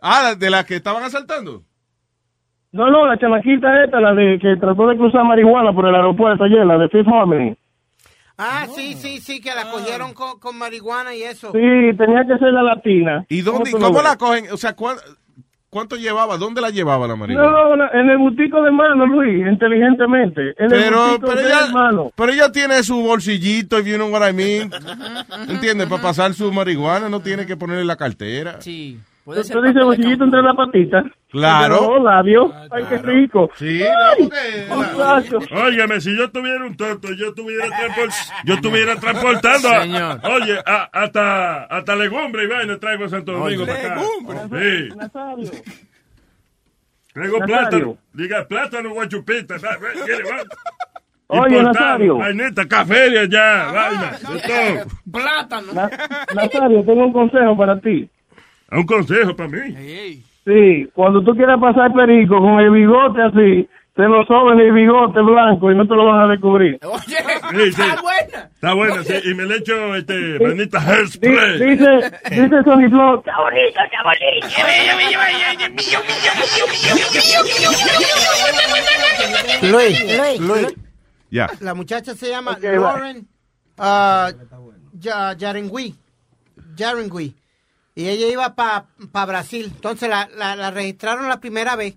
[0.00, 1.62] Ah, de las que estaban asaltando.
[2.72, 6.44] No, no, la chamaquita esta, la de que trató de cruzar marihuana por el aeropuerto
[6.44, 7.56] ayer, la de Fifth Harmony.
[8.36, 11.50] Ah, sí, sí, sí, que la cogieron con, con marihuana y eso.
[11.50, 13.24] Sí, tenía que ser la latina.
[13.28, 14.04] ¿Y dónde, cómo ves?
[14.04, 14.44] la cogen?
[14.52, 14.98] O sea, ¿cuán-
[15.70, 16.36] ¿cuánto llevaba?
[16.36, 17.50] ¿Dónde la llevaba la marihuana?
[17.50, 20.50] no, no, en el butico de mano, Luis, inteligentemente.
[20.58, 22.12] En el Pero, butico pero, de ella, mano.
[22.14, 24.70] pero ella tiene su bolsillito, if you know what I mean.
[25.48, 25.88] ¿Entiendes?
[25.88, 28.60] Para pasar su marihuana no tiene que ponerle la cartera.
[28.60, 28.98] Sí.
[29.34, 31.04] ¿Tú dices bolsillito entre las patitas?
[31.30, 31.94] Claro.
[31.96, 32.50] Los labios.
[32.70, 33.50] Ay, qué rico.
[33.56, 34.28] Sí, Ay.
[35.66, 37.66] Óigame, si yo tuviera un tonto, yo estuviera,
[38.44, 40.20] yo estuviera transportando a- Señor.
[40.24, 43.72] oye, a- hasta, hasta legumbre y vaina traigo a Santo Domingo Oye.
[43.72, 44.00] para acá.
[44.48, 44.88] Sí.
[44.96, 45.50] Nazario.
[47.12, 47.46] Traigo Nazario.
[47.46, 47.98] plátano.
[48.14, 49.56] Diga, plátano, guachupita.
[51.26, 52.16] Oye, Nazario.
[52.18, 54.12] Vaineta, café ya, vaina.
[55.12, 55.72] Plátano.
[55.74, 55.90] Na-
[56.34, 58.08] Nazario, tengo un consejo para ti.
[58.70, 60.22] Un consejo para mí.
[60.44, 65.20] Sí, cuando tú quieras pasar perico con el bigote así, te lo sobes el bigote
[65.20, 66.78] blanco y no te lo vas a descubrir.
[66.84, 67.16] Oye,
[67.50, 67.82] Sí, sí.
[67.82, 68.50] está buena.
[68.54, 69.14] Está buena, sí.
[69.24, 71.58] Y me le echo este, Di- hairspray.
[71.58, 74.02] Dice, dice Sony Flow, está bonito, está
[79.62, 80.74] Luis, Luis,
[81.30, 81.48] Ya.
[81.60, 82.56] la muchacha se llama.
[82.60, 83.26] Lauren
[83.78, 84.30] ah,
[85.36, 85.94] Yarengui.
[86.76, 87.34] Yarengui.
[87.98, 88.86] Y ella iba para
[89.26, 89.72] Brasil.
[89.74, 91.96] Entonces la, la, la registraron la primera vez.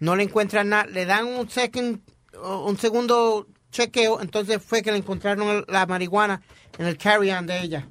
[0.00, 0.86] No le encuentran nada.
[0.86, 2.00] Le dan un second,
[2.42, 4.20] un segundo chequeo.
[4.20, 6.42] Entonces fue que le encontraron la marihuana
[6.78, 7.86] en el carry-on de ella.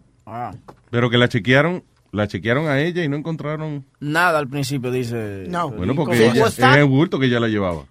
[0.89, 3.85] Pero que la chequearon, la chequearon a ella y no encontraron.
[4.01, 5.45] Nada al principio, dice.
[5.47, 5.69] No.
[5.71, 7.85] Bueno, porque Sí, ella, was era el that- bulto que ella la llevaba.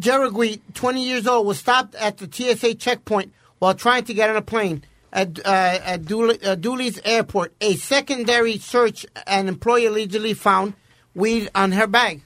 [0.00, 4.36] Jerigui, 20 years old, was stopped at the TSA checkpoint while trying to get on
[4.36, 7.52] a plane at, uh, at Dooley, uh, Dooley's airport.
[7.60, 10.74] A secondary search, an employee allegedly found
[11.14, 12.22] weed on her bag.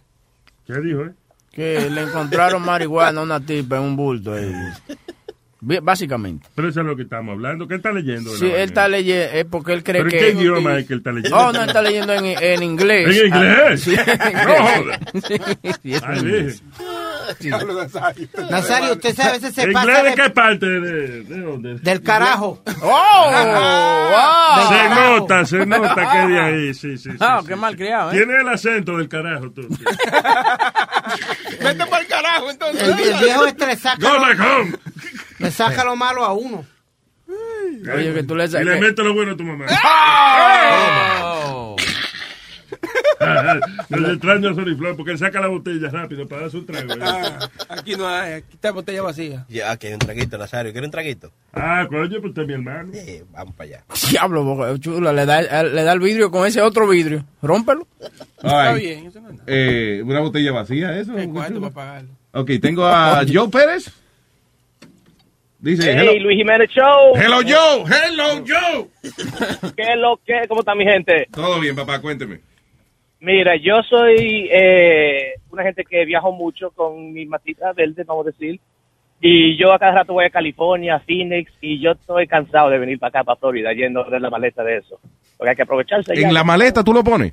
[0.67, 1.15] ¿Qué dijo?
[1.53, 4.35] Que le encontraron marihuana a una tipa en un bulto.
[4.35, 4.53] ahí.
[5.83, 6.47] Básicamente.
[6.55, 7.67] Pero eso es lo que estamos hablando.
[7.67, 8.31] ¿Qué está leyendo?
[8.37, 10.19] Sí, él está leyendo, es porque él cree ¿Pero que...
[10.19, 11.37] qué idioma es que él está leyendo?
[11.37, 13.17] Oh, no, él está leyendo en, en inglés.
[13.21, 13.81] ¿En inglés?
[13.83, 16.63] Sí, en No inglés.
[16.77, 17.29] joda.
[17.41, 17.51] Sí.
[18.51, 20.67] Nazario, usted sabe, a veces se ¿En pasa inglés de qué parte?
[20.67, 21.75] ¿De, de dónde?
[21.81, 22.63] del carajo.
[22.83, 23.31] ¡Oh!
[23.31, 23.39] Del
[24.69, 25.19] Se carajo.
[25.19, 27.11] nota, se nota que es de ahí, sí, sí.
[27.11, 27.61] sí, Ah, sí, qué sí.
[27.61, 28.17] mal criado, ¿eh?
[28.17, 29.63] Tiene el acento del carajo, tú.
[29.63, 29.85] sí.
[31.63, 32.83] Vete para el carajo, entonces.
[32.83, 34.73] El, el viejo le saca, Go lo, back home.
[35.39, 36.65] Le saca lo malo a uno.
[37.95, 39.67] Oye, que tú le Y le meto lo bueno a tu mamá.
[41.23, 41.77] ¡Oh!
[43.91, 46.93] El extraño a Soniflor porque él saca la botella rápido para darse un trago.
[47.01, 49.45] Ah, aquí no hay, aquí está botella vacía.
[49.49, 50.73] Ya, aquí hay un traguito, Nazario.
[50.73, 51.33] ¿Quieres un traguito?
[51.53, 52.93] Ah, coño, pues usted es mi hermano.
[52.93, 53.85] Sí, vamos para allá.
[54.11, 57.25] Diablo, chula, le da, el- le da el vidrio con ese otro vidrio.
[57.43, 57.87] Rómpelo.
[58.37, 59.45] Está bien, eso no es nada.
[59.47, 61.15] Eh, una botella vacía, eso.
[61.15, 62.11] ¿Qué cuánto para pagarlo?
[62.33, 63.91] Ok, tengo a Joe Pérez.
[65.67, 66.23] Dice, Hey, hello.
[66.23, 67.17] Luis Jiménez Show.
[67.17, 67.85] Hello, Joe.
[67.91, 68.87] Hello, Joe.
[69.77, 70.47] ¿Qué es lo que?
[70.47, 71.27] ¿Cómo está mi gente?
[71.33, 72.39] Todo bien, papá, cuénteme.
[73.19, 78.31] Mira, yo soy eh, una gente que viajo mucho con mi matita verde, vamos a
[78.31, 78.61] decir.
[79.21, 82.79] Y yo a cada rato voy a California, a Phoenix, y yo estoy cansado de
[82.79, 85.01] venir para acá, para Florida, yendo de la maleta de eso.
[85.37, 86.15] Porque hay que aprovecharse.
[86.15, 86.29] ya.
[86.29, 87.33] En la maleta tú lo pones.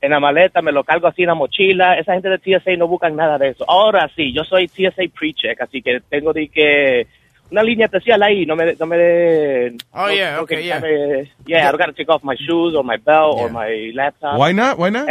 [0.00, 1.96] En la maleta, me lo cargo así en la mochila.
[1.96, 3.64] Esa gente de TSA no buscan nada de eso.
[3.68, 7.06] Ahora sí, yo soy TSA pre-check, así que tengo de que
[7.52, 8.44] una línea especial ahí.
[8.46, 10.80] No me, no me de, Oh, no- yeah, no okay, que yeah.
[10.80, 14.38] me- yeah, I don't gotta take off my shoes or my belt or my laptop.
[14.38, 14.78] Why not?
[14.78, 15.06] Why not?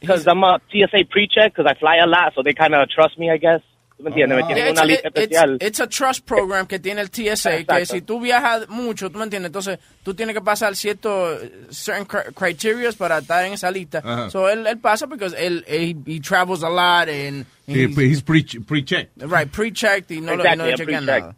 [0.00, 3.18] Because I'm a TSA pre-check, because I fly a lot, so they kind of trust
[3.18, 3.62] me, I guess.
[3.96, 4.44] ¿Tú me entiendes?
[4.48, 5.56] Yeah, una it's, lista it's- especial.
[5.60, 7.94] it's a trust program que tiene el TSA, que Exacto.
[7.94, 11.40] si tú viajas mucho, tú me entiendes, entonces tú tienes que pasar ciertos
[11.70, 14.02] certain cri- criterias para estar en esa lista.
[14.04, 14.30] Ajá.
[14.30, 18.42] So él, él pasa porque él, he, he travels a lot and he's- he's pre-
[18.66, 19.12] pre-checked.
[19.22, 21.34] right, pre-checked y no, lo- Exactly, no le I'm chequean pre-checked.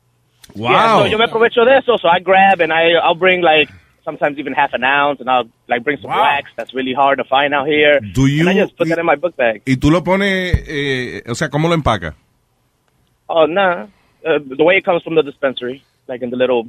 [0.54, 0.70] Nada.
[0.72, 3.68] Yeah, so yo me aprovecho de eso, so I grab and I, I'll bring like
[4.04, 7.24] sometimes even half an ounce, and I'll like bring some wax that's really hard to
[7.24, 7.98] find out here.
[8.14, 9.62] Do you- and I just put that in my book bag.
[9.66, 12.14] Y tú lo pones, eh, o sea, ¿cómo lo empacas?
[13.28, 13.84] Oh nah,
[14.24, 16.64] uh, the way it comes from the dispensary, like in the little.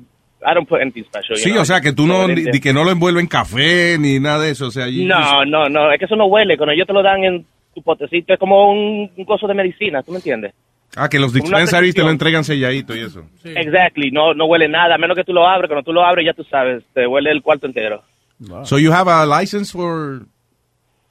[0.46, 1.36] I don't put anything special.
[1.36, 2.52] you Sí, know, o sea, que tú no, there.
[2.52, 5.44] di que no lo envuelve en café ni nada de eso, o sea, you- No,
[5.46, 6.58] no, no, es que eso no huele.
[6.58, 10.04] Cuando ellos te lo dan en tu potecito, es como un, un coso de medicina,
[10.04, 10.54] ¿tú me entiendes?
[10.96, 13.26] Ah, que los dispensaries te lo entregan selladito y eso.
[13.44, 15.68] Exactly, no, no huele nada, a menos que tú lo abres.
[15.68, 18.04] Cuando tú lo abres, ya tú sabes, te huele el cuarto entero.
[18.64, 20.26] So you have a license for,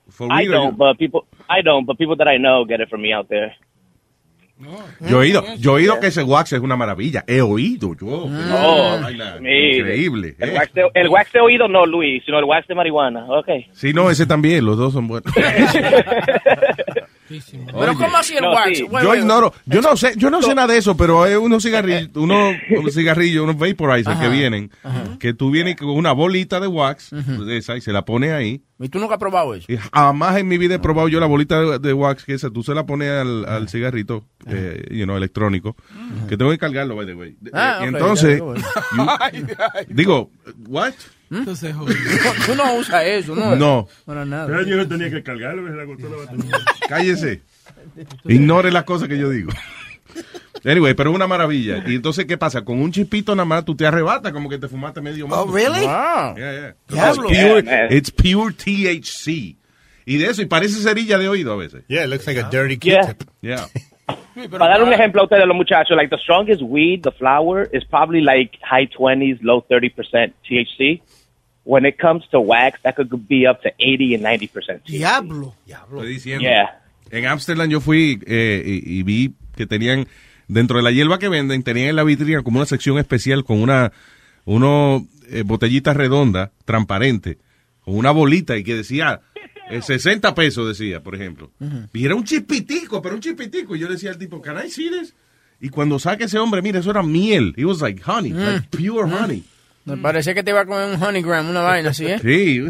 [0.08, 3.02] for I don't, but people, I don't, but people that I know get it from
[3.02, 3.54] me out there.
[4.58, 7.24] Yo he oído, yo he oído que ese wax es una maravilla.
[7.26, 8.24] He oído yo.
[8.24, 9.78] Oh, Vaina mire.
[9.78, 10.34] increíble.
[10.38, 10.54] El eh.
[10.54, 13.26] wax, de, el wax de oído no, Luis, sino el wax de marihuana.
[13.28, 13.48] Ok.
[13.72, 15.30] Sí, no, ese también, los dos son buenos.
[17.28, 18.78] Pero ¿cómo así el No, wax?
[18.78, 18.86] sí.
[19.02, 22.10] Yo ignoro, yo no sé, yo no sé nada de eso, pero hay unos cigarrillos,
[22.14, 22.56] unos,
[22.92, 24.70] cigarrillos, unos vaporizers que Ajá, vienen,
[25.20, 28.62] que tú vienes con una bolita de wax, de esa, y se la pones ahí.
[28.78, 29.72] ¿Y tú nunca has probado eso?
[29.72, 32.50] Y jamás en mi vida he probado yo la bolita de, de wax, que esa,
[32.50, 35.76] tú se la pones al, al cigarrito, eh, you know, electrónico,
[36.28, 37.36] que tengo que cargarlo, by the way.
[37.54, 38.42] Ah, Eh, entonces,
[39.88, 40.30] digo,
[40.68, 40.92] what?
[41.30, 41.74] Entonces,
[42.46, 43.56] Tú no usas eso, ¿no?
[43.56, 43.88] No.
[44.04, 44.46] Para nada.
[44.46, 46.56] Pero yo no tenía que cargarlo, me la cortó la batería.
[46.88, 47.42] Cállese.
[48.24, 49.50] Ignore las cosas que yo digo.
[50.64, 51.84] Anyway, pero es una maravilla.
[51.86, 52.64] Y entonces, ¿qué pasa?
[52.64, 55.44] Con un chispito nada más tú te arrebatas como que te fumaste medio mundo.
[55.44, 55.82] Oh, really?
[55.82, 56.74] Yeah, yeah.
[56.88, 57.28] Diablo.
[57.30, 59.56] It's pure, Yeah, it's pure THC.
[60.06, 61.84] Y de eso, y parece cerilla de oído a veces.
[61.88, 63.02] Yeah, it looks like a dirty Yeah.
[63.06, 63.30] Q-tip.
[63.42, 63.66] Yeah.
[64.06, 67.84] Para dar un ejemplo a ustedes, los muchachos, like the strongest weed, the flower, is
[67.84, 71.02] probably like high 20s, low 30% THC.
[71.64, 74.86] When it comes to wax, that could be up to 80 and 90% THC.
[74.86, 75.54] Diablo.
[75.66, 76.42] Estoy diciendo.
[76.42, 76.80] Yeah.
[77.10, 80.06] En Amsterdam yo fui eh, y, y vi que tenían,
[80.48, 83.60] dentro de la hierba que venden, tenían en la vitrina como una sección especial con
[83.60, 83.92] una
[84.44, 87.38] uno eh, botellita redonda, transparente,
[87.80, 89.20] con una bolita y que decía
[89.70, 91.50] eh, 60 pesos, decía, por ejemplo.
[91.92, 93.74] Y era un chispitico, pero un chispitico.
[93.76, 95.14] Y yo le decía al tipo, ¿can I see this?
[95.60, 97.54] Y cuando saque ese hombre, mira, eso era miel.
[97.56, 99.42] It was like honey, like pure honey.
[99.84, 102.18] Me parecía que te iba a comer un honeygram, una vaina así, ¿eh?
[102.20, 102.60] Sí.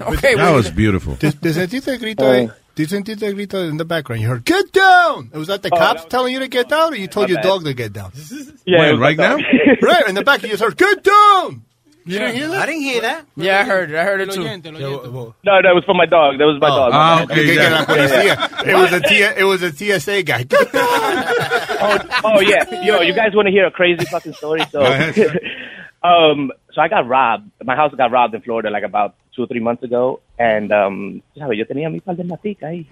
[0.00, 0.52] Ok, That bueno.
[0.54, 1.16] was beautiful.
[1.16, 4.22] Te, te sentiste el grito de, te sentiste el grito in the background.
[4.22, 5.30] You heard, get down!
[5.34, 7.44] Was that the cops telling you to get down or you told your bad.
[7.48, 8.12] dog to get down?
[8.66, 9.36] Yeah, right now?
[9.82, 11.62] right, in the back you just heard, get down!
[12.08, 13.26] You didn't hear I didn't hear that.
[13.36, 13.96] Yeah, I heard it.
[13.96, 14.40] I heard it too.
[14.40, 15.34] oyente, lo oyente.
[15.44, 16.38] No, that was for my dog.
[16.38, 16.90] That was my dog.
[16.94, 17.68] Ah, okay, Que- que yeah.
[17.70, 18.66] la policía.
[18.66, 20.44] It was a T, it was a TSA guy.
[21.80, 24.60] Oh, oh yeah, yo, you guys want to hear a crazy fucking story?
[24.72, 25.38] So, Go ahead, sir.
[26.02, 27.52] um, so I got robbed.
[27.62, 31.22] My house got robbed in Florida like about two or three months ago, and um,
[31.36, 32.86] tú yo tenía mi par ahí.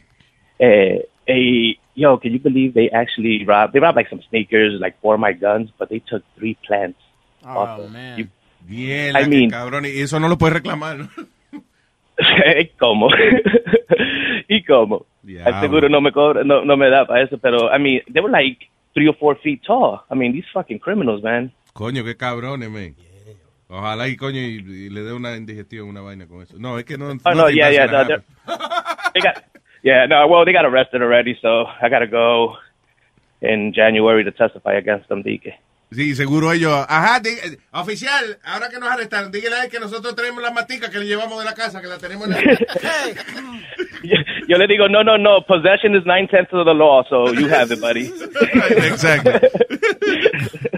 [0.61, 3.73] Eh, yo, can you believe they actually robbed?
[3.73, 7.01] They robbed like some sneakers, like four of my guns, but they took three plants.
[7.45, 8.19] Oh, of- man.
[8.19, 8.29] You-
[8.67, 9.85] Bien, I mean- cabrón.
[9.87, 11.09] Y eso no lo puedes reclamar, ¿no?
[12.61, 13.09] ¿Y cómo?
[14.49, 15.07] ¿Y cómo?
[15.27, 18.23] El seguro no me cobra, no, no me da para eso, pero, I mean, they
[18.23, 20.01] were like three or four feet tall.
[20.11, 21.53] I mean, these fucking criminals, man.
[21.73, 22.95] Coño, qué cabrones, men.
[23.69, 26.57] Ojalá y coño y, y le dé una indigestión, una vaina con eso.
[26.59, 27.11] No, es que no.
[27.25, 28.05] Oh, no, yeah, yeah, no,
[29.15, 29.43] they got,
[29.83, 32.57] yeah, no, well, they got arrested already, so I got to go
[33.43, 35.55] in January to testify against them, Dike.
[35.93, 36.85] Sí, seguro ellos.
[36.89, 40.53] Ajá, di- eh, oficial, ahora que nos arrestaron, dígale a él que nosotros tenemos las
[40.53, 42.41] maticas que le llevamos de la casa, que la tenemos en la...
[44.49, 45.43] Yo le digo, no, no, no.
[45.47, 48.07] Possession is nine tenths of the law, so you have it, buddy.
[48.91, 49.31] Exacto.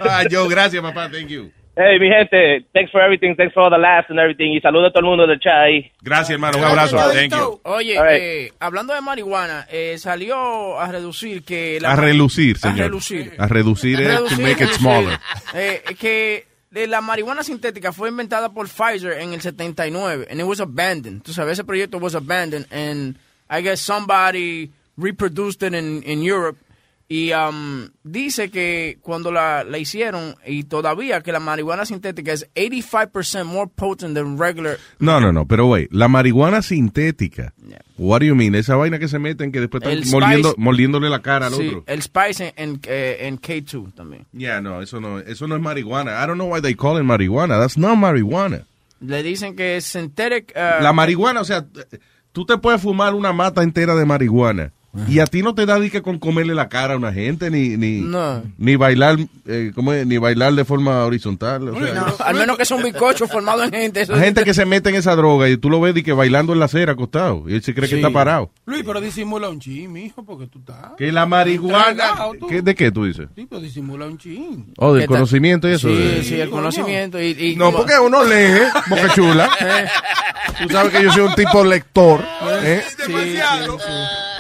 [0.01, 1.09] Ah, Joe, gracias, papá.
[1.11, 1.51] Thank you.
[1.81, 4.51] Hey, mi gente, thanks for everything, thanks for all the laughs and everything.
[4.51, 5.93] Y saludo a todo el mundo del chai.
[6.03, 6.59] Gracias, hermano.
[6.59, 6.97] Un abrazo.
[7.13, 7.61] Thank you.
[7.63, 8.21] Oye, right.
[8.21, 11.79] eh, hablando de marihuana, eh, salió a reducir que...
[11.81, 12.81] La A relucir, señor.
[12.81, 13.33] A relucir.
[13.39, 15.21] A reducir es to make it smaller.
[15.55, 20.47] Eh, que de la marihuana sintética fue inventada por Pfizer en el 79 and it
[20.47, 21.23] was abandoned.
[21.23, 23.17] Tú sabes, ese proyecto was abandoned and
[23.49, 26.59] I guess somebody reproduced it in, in Europe
[27.11, 32.47] y um, dice que cuando la, la hicieron y todavía que la marihuana sintética es
[32.55, 37.55] 85% more potent than regular No, no, no, pero güey, la marihuana sintética.
[37.97, 38.55] What do you mean?
[38.55, 41.85] Esa vaina que se meten que después están moliendo, moliéndole la cara al Sí, otro.
[41.87, 44.27] el Spice en, en, eh, en K2 también.
[44.33, 46.23] Yeah, no, eso no, eso no es marihuana.
[46.23, 47.59] I don't know why they call it marihuana.
[47.59, 48.65] That's not marijuana.
[49.01, 50.53] Le dicen que es synthetic.
[50.55, 51.65] uh, La marihuana, o sea,
[52.33, 54.73] tú te puedes fumar una mata entera de marihuana.
[55.07, 57.51] Y a ti no te da ni que con comerle la cara a una gente,
[57.51, 58.43] ni, ni, No.
[58.57, 60.07] ni bailar, eh, ¿cómo es?
[60.07, 61.69] ni bailar de forma horizontal.
[61.69, 64.01] o sea, No, al menos que sea un bizcocho formado en gente.
[64.01, 66.13] eso es- gente que se mete en esa droga y tú lo ves y que
[66.15, 67.45] bailando en la acera acostado.
[67.47, 68.51] Y él se cree que está parado.
[68.65, 70.93] Luis, pero disimula un chin, mijo, porque tú estás.
[70.97, 72.15] Que la marihuana.
[72.49, 73.29] ¿qué- ¿De qué tú dices?
[73.37, 74.73] Sí, pero disimula un chin.
[74.79, 75.89] Oh, del conocimiento y eso.
[75.89, 77.21] Sí, de- sí, el conocimiento.
[77.21, 78.59] Y, y- No, porque uno lee,
[78.89, 79.51] boca chula.
[80.63, 82.21] Tú sabes que yo soy un tipo lector.
[82.65, 82.83] ¿eh?
[82.89, 83.39] Sí, sí, sí.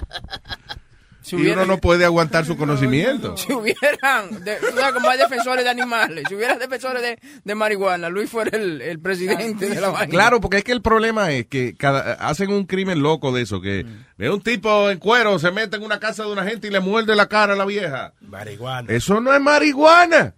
[1.20, 3.36] Si Y hubiera- uno no puede aguantar su conocimiento.
[3.36, 7.54] Si hubieran, de, tú sabes, como hay defensores de animales, si hubiera defensores de, de
[7.54, 10.08] marihuana, Luis fuera el, el presidente de la vaina.
[10.10, 13.60] Claro, porque es que el problema es que cada, hacen un crimen loco de eso,
[13.60, 13.84] que
[14.16, 16.80] ve un tipo en cuero, se mete en una casa de una gente y le
[16.80, 18.14] muerde la cara a la vieja.
[18.22, 18.90] Marihuana.
[18.90, 20.34] Eso no es marihuana.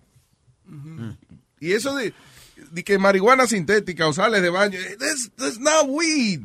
[1.61, 2.13] Y eso de,
[2.73, 6.41] de que marihuana sintética o sales de baño, eh, that's, that's not weed.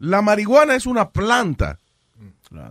[0.00, 1.78] La marihuana es una planta.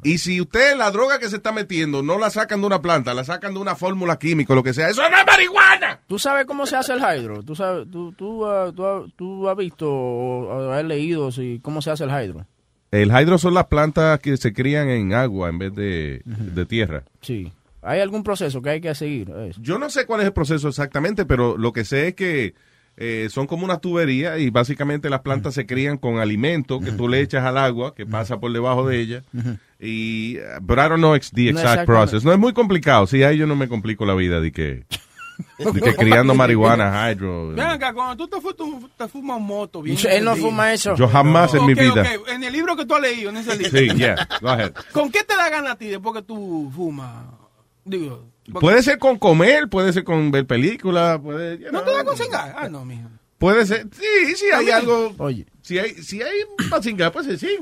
[0.03, 3.13] Y si usted la droga que se está metiendo no la sacan de una planta,
[3.13, 5.99] la sacan de una fórmula química, lo que sea, eso no es marihuana.
[6.07, 7.43] ¿Tú sabes cómo se hace el hydro?
[7.43, 11.81] ¿Tú, sabes, tú, tú, ah, tú, has- tú has visto o has leído si, cómo
[11.81, 12.45] se hace el hydro?
[12.91, 17.03] El hidro son las plantas que se crían en agua en vez de, de tierra.
[17.21, 17.51] Sí.
[17.81, 19.29] ¿Hay algún proceso que hay que seguir?
[19.31, 19.59] Eso.
[19.61, 22.53] Yo no sé cuál es el proceso exactamente, pero lo que sé es que
[22.95, 27.07] eh, son como una tubería y básicamente las plantas se crían con alimento que tú
[27.09, 29.23] le echas al agua que pasa por debajo de ella.
[29.85, 31.85] Y, but I don't know ex- the No exact exactamente.
[31.85, 32.23] process.
[32.23, 33.05] No es muy complicado.
[33.07, 34.85] Sí, ahí yo no me complico la vida de que,
[35.57, 37.49] de que criando marihuana, hydro.
[37.49, 39.97] Ven acá, cuando tú te, fu- tú te fumas moto, bien.
[40.09, 40.95] Él no fuma eso.
[40.95, 42.01] Yo jamás en mi Ok, vida.
[42.19, 43.77] ok, En el libro que tú has leído, en ese libro.
[43.77, 44.71] Sí, yeah, go ahead.
[44.93, 47.25] ¿Con qué te da gana a ti después que tú fumas?
[47.83, 51.91] Digo, porque- Puede ser con comer, puede ser con ver películas, puede, you ¿No te
[51.93, 52.55] da con cingar?
[52.57, 53.09] Ah, no, mijo.
[53.43, 55.13] Puede ser, sí, sí, hay algo.
[55.17, 55.45] Oye.
[55.61, 56.31] Si hay, si hay
[56.69, 57.57] para cingar, pues se que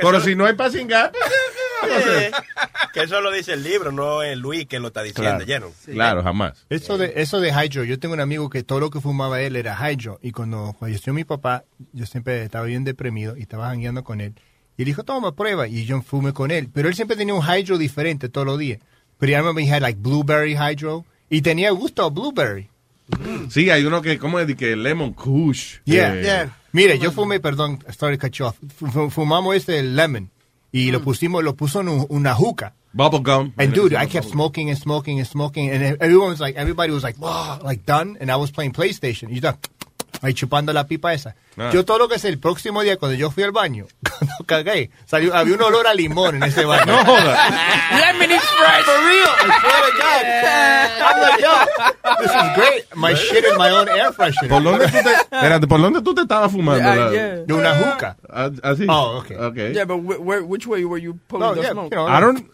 [0.00, 2.30] Pero eso- si no hay para cingar, pues.
[2.94, 5.44] Que eso lo dice el libro, no es Luis que lo está diciendo, Claro.
[5.44, 5.72] lleno.
[5.92, 6.64] Claro, jamás.
[6.70, 9.56] Eso de, eso de hydro, yo tengo un amigo que todo lo que fumaba él
[9.56, 10.20] era hydro.
[10.22, 14.34] Y cuando falleció mi papá, yo siempre estaba bien deprimido y estaba jangueando con él.
[14.76, 15.66] Y él dijo, toma, prueba.
[15.66, 16.68] Y yo fumé con él.
[16.72, 18.78] Pero él siempre tenía un hydro diferente todos los días.
[19.18, 21.04] Pero remember he had like blueberry hydro.
[21.32, 22.68] Y tenía gusto a blueberry.
[23.50, 24.46] Sí, hay uno que, ¿cómo es?
[24.46, 25.78] De Que lemon kush.
[25.84, 26.56] Yeah, Eh, yeah.
[26.72, 28.56] Mire, yo fumé, perdón, sorry to cut you off.
[28.76, 30.30] Fu- fu- Fumamos este lemon.
[30.70, 32.74] Y lo pusimos, lo puso en un- una juca.
[32.94, 33.52] Bubble gum.
[33.56, 37.02] And dude, I kept smoking and smoking and smoking, and everyone was like, everybody was
[37.02, 39.30] like, wow, like done, and I was playing PlayStation.
[39.30, 39.58] Y yo estaba
[40.22, 41.34] ahí chupando la pipa esa.
[41.58, 41.70] Ah.
[41.72, 43.86] Yo todo lo que sé, el próximo día cuando yo fui al baño,
[44.18, 46.86] cuando cagué, salió, había un olor a limón en ese baño.
[46.86, 47.50] No joda.
[47.90, 48.84] Lemon is fresh.
[48.84, 50.24] For real, I swear to God.
[51.04, 51.54] I'm like, yo,
[52.20, 52.96] this is great.
[52.96, 54.48] My shit in my own air freshener.
[54.48, 56.88] ¿Por dónde tú te, espérate, ¿por dónde tú te estabas fumando?
[56.88, 57.28] Ah, la- yeah.
[57.46, 58.16] De una juca.
[58.30, 58.86] Ah, ¿Así?
[58.88, 59.36] Oh, okay.
[59.36, 59.72] Okay.
[59.74, 61.90] Yeah, but wh- where, which way were you pulling No, the yeah, smoke?
[61.90, 62.46] you know, I don't...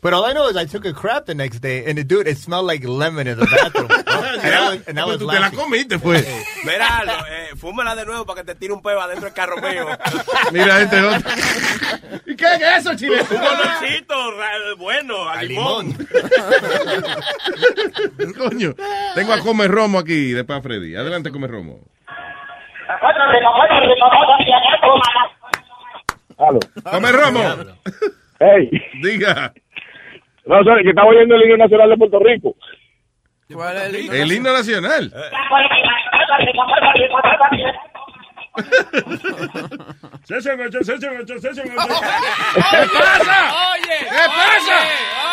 [0.00, 2.28] But all I know is I took a crap the next day, and the dude,
[2.28, 3.88] it smelled like lemon in the bathroom.
[3.90, 5.58] and I was, and I was Tú te la laughing.
[5.58, 6.24] comiste, pues.
[6.64, 9.56] Mira, lo, eh, fúmala de nuevo para que te tire un peo adentro del carro
[9.56, 9.88] mío.
[10.52, 11.30] Mira, este otro.
[12.26, 13.20] ¿Y qué es eso, chile?
[13.28, 15.92] un olorcito ra- bueno, a, limón.
[18.38, 18.74] Coño.
[19.16, 20.94] Tengo a Come Romo aquí, después a Freddy.
[20.94, 21.80] Adelante, Come Romo.
[26.38, 26.60] Aló.
[26.88, 27.40] Come Romo.
[28.40, 28.70] Hey,
[29.02, 29.52] Diga.
[30.48, 32.56] No, sorry, que estaba oyendo el himno nacional de Puerto Rico.
[33.52, 34.12] ¿Cuál es el himno?
[34.14, 35.12] El himno nacional.
[41.78, 43.72] ¿Qué pasa?
[43.72, 44.78] Oye, ¿Qué pasa?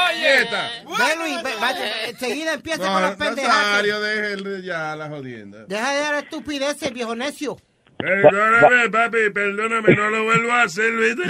[0.09, 0.69] Oye, puñeta.
[0.85, 3.65] Ve, Luis, ve, vaya, enseguida empieza con las pendejadas.
[3.65, 5.65] Nazario, deje el- ya la jodienda.
[5.67, 7.57] Deja de dar estupideces, viejo necio.
[7.97, 11.23] Perdóname, papi, perdóname, no lo vuelvo a hacer, ¿viste?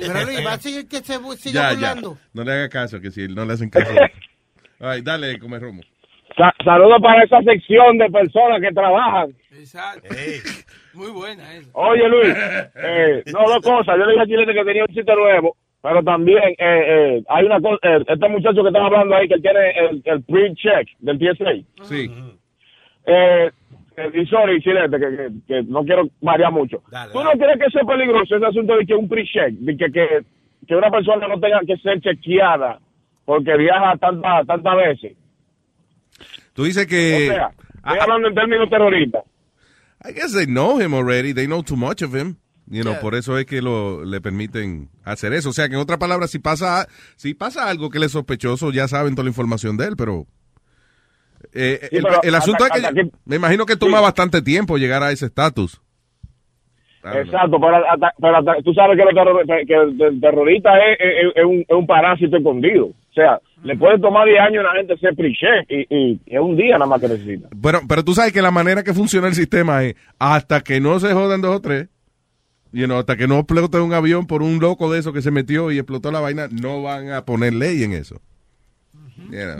[0.00, 1.74] Pero Luis, va a seguir que se siga Ya, ya.
[1.94, 2.18] burlando.
[2.34, 3.92] No le haga caso, que si no le hacen caso.
[4.80, 5.82] Ay, dale, come romo.
[6.36, 9.34] Sa- Saludos para esa sección de personas que trabajan.
[9.52, 10.08] Exacto.
[10.92, 11.70] Muy buena esa.
[11.72, 12.34] Oye, Luis,
[12.74, 13.96] eh, no, dos cosas.
[13.98, 17.46] Yo le dije a Chilete que tenía un chiste nuevo, pero también eh, eh, hay
[17.46, 17.78] una cosa.
[17.82, 21.84] eh, este muchacho que están hablando ahí, que él tiene el, el pre-check del TSA.
[21.84, 22.10] Sí.
[23.06, 23.50] Eh,
[24.14, 26.82] y sorry, Chilete, que, que, que no quiero variar mucho.
[27.12, 29.90] ¿Tú no crees que eso es peligroso, ese asunto de que un pre-check, de que,
[29.90, 30.24] que,
[30.66, 32.78] que una persona no tenga que ser chequeada
[33.24, 35.16] porque viaja tantas tantas veces?
[36.52, 37.30] Tú dices que...
[37.30, 39.24] O sea, estoy hablando en términos terroristas.
[40.04, 41.32] I guess they know him already.
[41.32, 42.36] They know too much of him.
[42.68, 45.50] You know, por eso es que lo, le permiten hacer eso.
[45.50, 48.72] O sea, que en otras palabras, si pasa, si pasa algo que le es sospechoso,
[48.72, 50.26] ya saben toda la información de él, pero...
[51.52, 55.02] eh, Sí, el, el asunto hasta- es que me imagino que toma bastante tiempo llegar
[55.02, 55.80] a ese estatus.
[57.04, 61.32] Exacto, pero, hasta- pero hasta- tú sabes que, terror- que el, el terrorista es, es-
[61.36, 62.86] es un, es un parásito escondido.
[62.86, 66.40] O sea, le puede tomar 10 años a la gente ser pre-check y, y es
[66.40, 67.48] un día nada más que necesita.
[67.62, 70.98] Pero, pero tú sabes que la manera que funciona el sistema es hasta que no
[70.98, 71.88] se jodan dos o tres,
[72.72, 75.30] you know, hasta que no explote un avión por un loco de eso que se
[75.30, 78.20] metió y explotó la vaina, no van a poner ley en eso.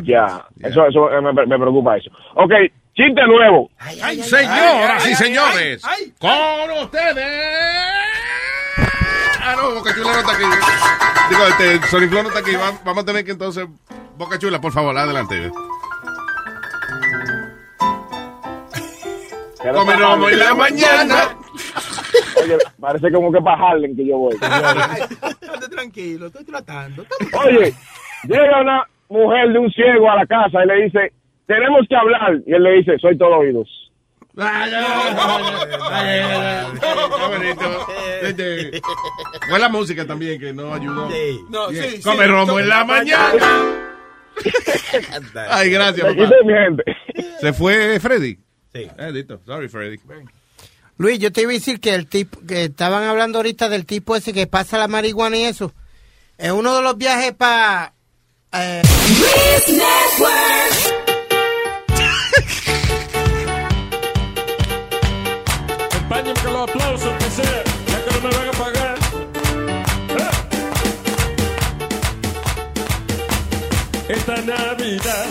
[0.05, 2.11] Ya, eso, eso me, me preocupa eso.
[2.35, 2.53] Ok,
[2.95, 3.71] chiste nuevo.
[3.79, 5.83] Ay, señoras y señores,
[6.19, 7.27] con ustedes.
[9.49, 10.45] Ah, no, Boca Chula no está aquí.
[11.31, 12.57] Digo, este, Soniflor no está aquí.
[12.57, 13.67] Va- Vamos a tener que entonces.
[14.17, 15.51] Boca Chula, por favor, adelante.
[19.73, 21.29] Come romo en la mañana.
[22.43, 24.35] Oye, parece como que para Harlem que yo voy.
[24.35, 27.05] Estate tranquilo, estoy tratando.
[27.33, 27.75] Oye,
[28.25, 31.13] llega una mujer de un ciego a la casa y le dice,
[31.47, 32.41] tenemos que hablar.
[32.47, 33.69] Y él le dice, soy todo oídos.
[39.49, 41.09] Fue la música también que no ayudó.
[41.51, 41.91] No, Bien.
[41.91, 42.31] sí, Come sí.
[42.31, 43.33] romo en la mañana.
[45.51, 46.23] Ay, gracias, papá.
[46.25, 46.83] está mi gente.
[47.41, 48.35] ¿Se fue Freddy?
[48.75, 48.89] Sí.
[48.99, 49.41] Eh, listo.
[49.47, 49.99] Sorry, Freddy.
[50.99, 54.17] Luis, yo te iba a decir que el tipo, que estaban hablando ahorita del tipo
[54.17, 55.73] ese que pasa la marihuana y eso.
[56.39, 57.93] En uno de los viajes para...
[58.59, 58.83] Eh,
[66.43, 68.99] con los aplausos, que sea, ya que no me van a pagar.
[74.09, 75.27] Esta Navidad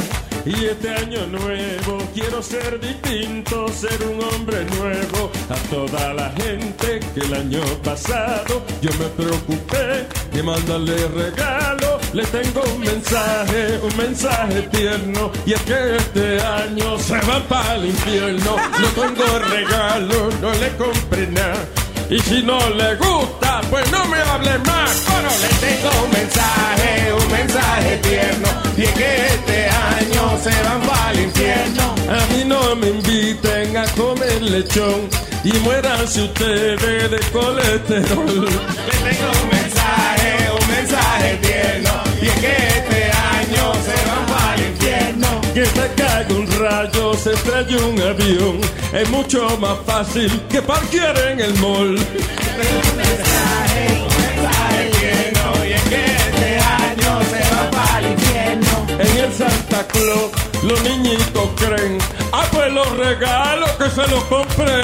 [0.45, 5.31] y este año nuevo quiero ser distinto, ser un hombre nuevo.
[5.49, 11.84] A toda la gente que el año pasado yo me preocupé de mandarle regalo.
[12.15, 15.33] Le tengo un mensaje, un mensaje tierno.
[15.45, 18.55] Y es que este año se va para el infierno.
[18.55, 21.67] No tengo regalo, no le compré nada.
[22.09, 25.03] Y si no le gusta, pues no me hable más.
[25.05, 28.47] Pero le tengo un mensaje, un mensaje tierno.
[28.77, 31.95] Y es que este año se van para el infierno.
[32.07, 35.09] A mí no me inviten a comer lechón.
[35.43, 38.45] Y muéranse ustedes de colesterol.
[38.45, 42.04] Le tengo un mensaje, un mensaje tierno.
[42.35, 45.41] Es que este año se van para el infierno.
[45.53, 48.61] Que se caiga un rayo, se estrelle un avión.
[48.93, 51.95] Es mucho más fácil que parquear en el mall.
[51.95, 55.65] Un mensaje, un mensaje tierno.
[55.65, 58.85] Y es que este año se va para el infierno.
[58.99, 60.31] En el Santa Claus,
[60.63, 61.97] los niñitos creen.
[62.31, 64.83] Ah, pues los regalos que se los compré.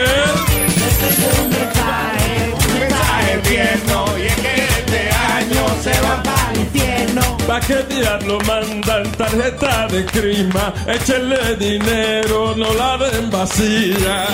[1.42, 4.18] Un mensaje, un mensaje tierno.
[4.18, 7.22] Y es que este año se va para el infierno.
[7.48, 10.74] ¿Pa' qué diablo mandan tarjeta de crima?
[10.88, 14.28] Échenle dinero, no la den vacía.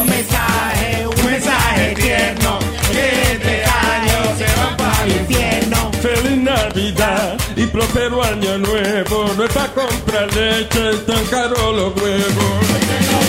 [0.00, 2.58] un mensaje, un mensaje tierno.
[2.92, 5.90] Que este año se va para el infierno.
[6.00, 9.30] Feliz Navidad y próspero año nuevo.
[9.36, 12.62] No es pa' comprar leche, tan caro los huevos.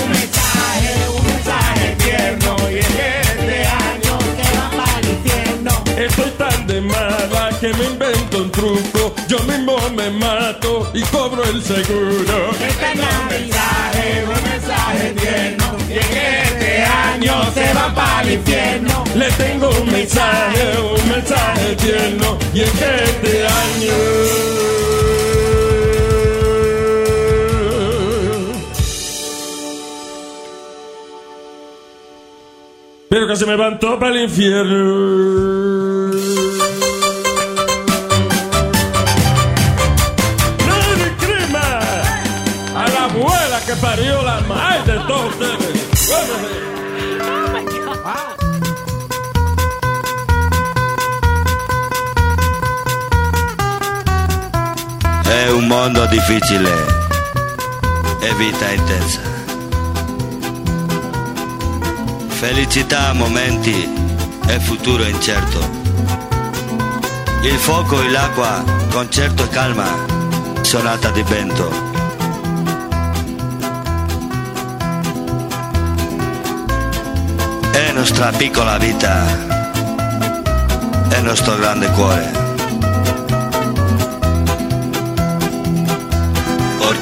[0.03, 2.55] Un mensaje, un mensaje tierno.
[2.71, 5.71] Y es que este año se va para el infierno.
[5.97, 6.56] Estoy tan
[7.59, 9.15] que me invento un truco.
[9.27, 12.51] Yo mismo me mato y cobro el seguro.
[12.51, 15.65] Este es un mensaje, un mensaje tierno.
[15.89, 19.03] Y que este año se va para el infierno.
[19.15, 22.37] Le tengo un mensaje, un mensaje tierno.
[22.53, 23.93] Y que este año.
[33.09, 35.57] Pero que se me levantó para el infierno.
[55.67, 56.71] Mondo difficile
[58.21, 59.19] e vita intensa.
[62.29, 63.87] Felicità, momenti
[64.47, 65.59] e futuro incerto.
[67.41, 69.87] Il fuoco e l'acqua, concerto e calma,
[70.61, 71.69] sonata di vento.
[77.71, 79.25] È nostra piccola vita,
[81.09, 82.46] è nostro grande cuore.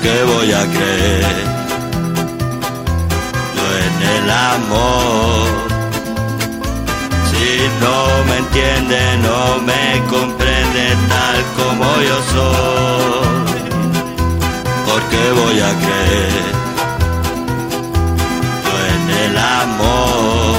[0.06, 1.36] Porque voy a creer
[3.56, 5.47] yo en el amor.
[7.32, 7.47] Si
[7.82, 7.97] no
[8.30, 13.64] me entiende, no me comprende tal como yo soy.
[14.86, 16.45] Porque voy a creer
[18.64, 20.56] yo en el amor.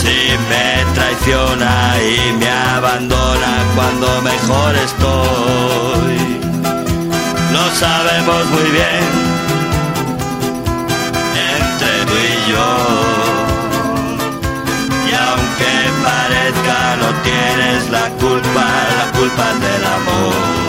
[0.00, 0.16] Si
[0.48, 6.37] me traiciona y me abandona cuando mejor estoy.
[7.68, 9.04] Lo sabemos muy bien
[11.60, 12.70] entre tú y yo.
[15.06, 18.64] Y aunque parezca no tienes la culpa,
[18.96, 20.67] la culpa del amor.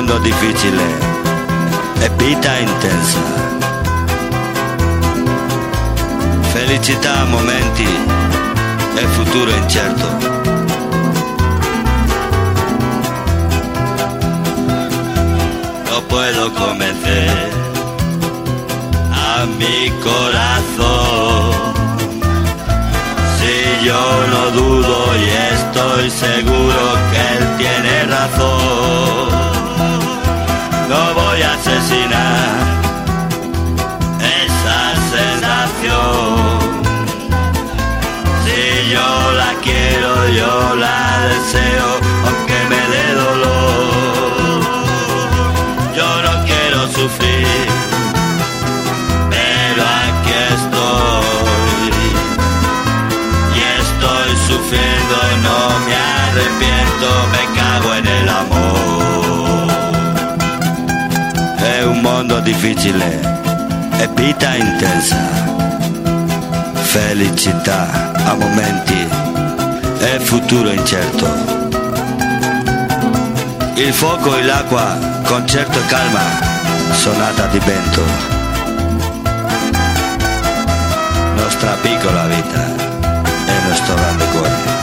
[0.00, 0.82] Mondo difficile
[2.00, 3.18] e vita intensa.
[6.54, 7.86] Felicità, momenti
[8.96, 10.06] e futuro incerto.
[15.90, 17.50] No puedo convencer
[19.12, 21.74] a mi corazón.
[23.36, 25.49] Si yo no dudo y
[25.80, 29.28] estoy seguro que él tiene razón.
[30.88, 32.48] No voy a asesinar
[34.44, 34.80] esa
[35.16, 36.60] sensación.
[38.44, 41.88] Si yo la quiero, yo la deseo,
[56.30, 59.68] arrepiento, me cago en el amor.
[61.58, 63.20] È un mondo difficile
[63.98, 65.18] e vita intensa.
[66.74, 69.06] Felicità a momenti
[69.98, 71.26] e futuro incerto.
[73.74, 76.22] Il fuoco e l'acqua, concerto e calma,
[76.92, 78.02] sonata di vento.
[81.36, 82.62] Nostra piccola vita
[83.46, 84.79] e nostro grande cuore.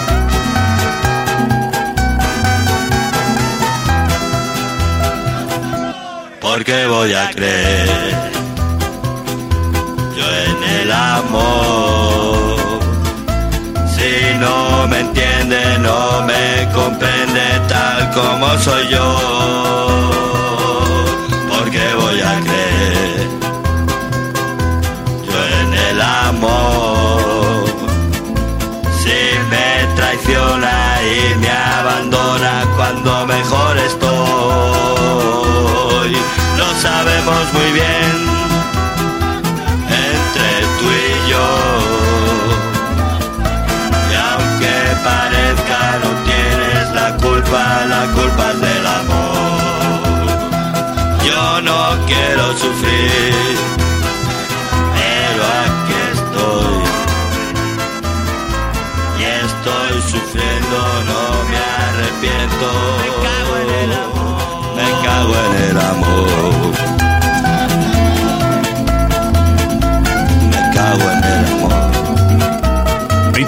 [6.58, 7.88] Porque voy a creer
[10.18, 12.58] yo en el amor.
[13.96, 19.08] Si no me entiende, no me comprende tal como soy yo,
[21.52, 23.28] porque voy a creer
[25.30, 27.66] yo en el amor.
[29.02, 29.20] Si
[29.52, 31.27] me traiciona y
[37.54, 38.28] muy bien
[39.90, 41.48] entre tú y yo.
[44.12, 44.74] Y aunque
[45.04, 50.28] parezca no tienes la culpa, la culpa es del amor.
[51.26, 53.58] Yo no quiero sufrir,
[54.98, 56.84] pero aquí estoy.
[59.20, 60.78] Y estoy sufriendo,
[61.10, 62.68] no me arrepiento.
[64.76, 66.97] Me cago en el amor.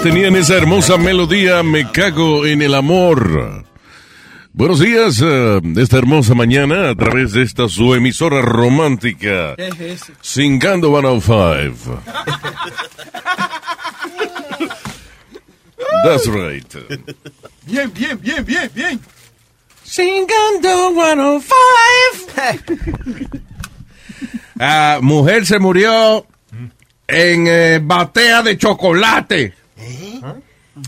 [0.02, 3.64] Tenían esa hermosa melodía, Me cago en el amor.
[4.52, 9.80] Buenos días, de esta hermosa mañana, a través de esta su emisora romántica, ¿Qué es
[9.80, 10.12] eso?
[10.20, 12.02] Singando 105.
[16.04, 16.74] That's right.
[17.66, 19.00] Bien, bien, bien, bien, bien.
[19.84, 21.44] Singando 105.
[24.58, 26.26] Ah, mujer se murió
[27.06, 29.59] en eh, batea de chocolate.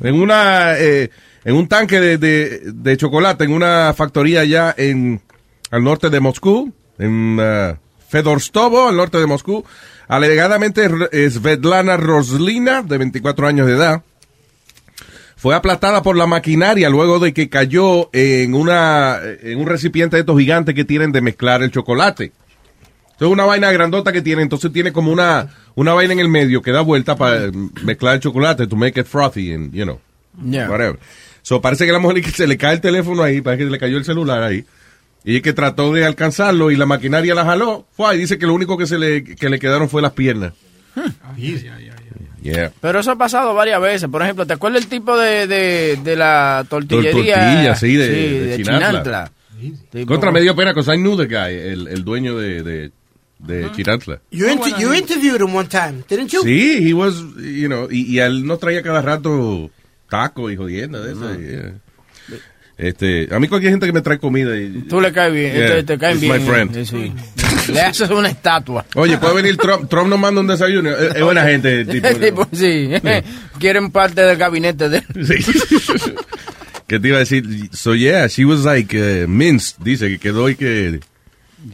[0.03, 1.11] En una eh,
[1.45, 5.21] en un tanque de, de- chocolate en una factoría allá en
[5.71, 7.77] al norte de Moscú, en uh,
[8.09, 9.65] Fedorstovo, al norte de Moscú.
[10.09, 14.03] Alegadamente es Svetlana Roslina, de 24 años de edad,
[15.37, 20.21] fue aplastada por la maquinaria luego de que cayó en una en un recipiente de
[20.21, 22.33] estos gigantes que tienen de mezclar el chocolate.
[23.23, 25.47] Entonces una vaina grandota que tiene, entonces tiene como una
[25.77, 27.53] una vaina en el medio que da vuelta para
[27.85, 30.01] mezclar el chocolate to make it frothy and you know
[30.45, 30.69] Yeah.
[30.69, 30.99] whatever.
[31.43, 33.71] So parece que la mujer que se le cae el teléfono ahí, parece que se
[33.71, 34.65] le cayó el celular ahí.
[35.25, 37.87] Y es que trató de alcanzarlo y la maquinaria la jaló.
[37.97, 40.53] Fue, y dice que lo único que se le, que le quedaron fue las piernas.
[42.43, 42.73] Yeah.
[42.81, 44.09] Pero eso ha pasado varias veces.
[44.11, 47.35] Por ejemplo, ¿te acuerdas el tipo de, de, de la tortillería?
[47.37, 49.31] Tortilla, sí, de- de Chinantla.
[50.09, 52.91] Contra medio pena, because I knew the guy, el, el dueño de,
[53.43, 54.21] de, de Chinantla.
[54.31, 56.43] You, inter- you interviewed him one time, didn't you?
[56.43, 59.71] Sí, he was, you know, y, y él nos traía cada rato
[60.09, 61.35] taco y jodienda de eso.
[61.41, 61.73] yeah.
[62.79, 64.57] Este, a mí cualquier gente que me trae comida.
[64.59, 66.33] y- Tú le caes bien, Yeah, te, te caen bien.
[66.33, 66.77] my friend.
[66.77, 67.13] eh, sí.
[67.73, 68.85] Le haces una estatua.
[68.97, 70.91] Oye, puede venir Trump, Trump nos manda un desayuno.
[70.91, 72.09] Es, es buena gente, tipo.
[72.09, 72.91] Tipo, sí.
[73.61, 75.05] Quieren parte del gabinete de él.
[76.89, 77.45] ¿Qué te iba a decir?
[77.73, 81.01] So yeah, she was like uh, minced, dice que quedó y que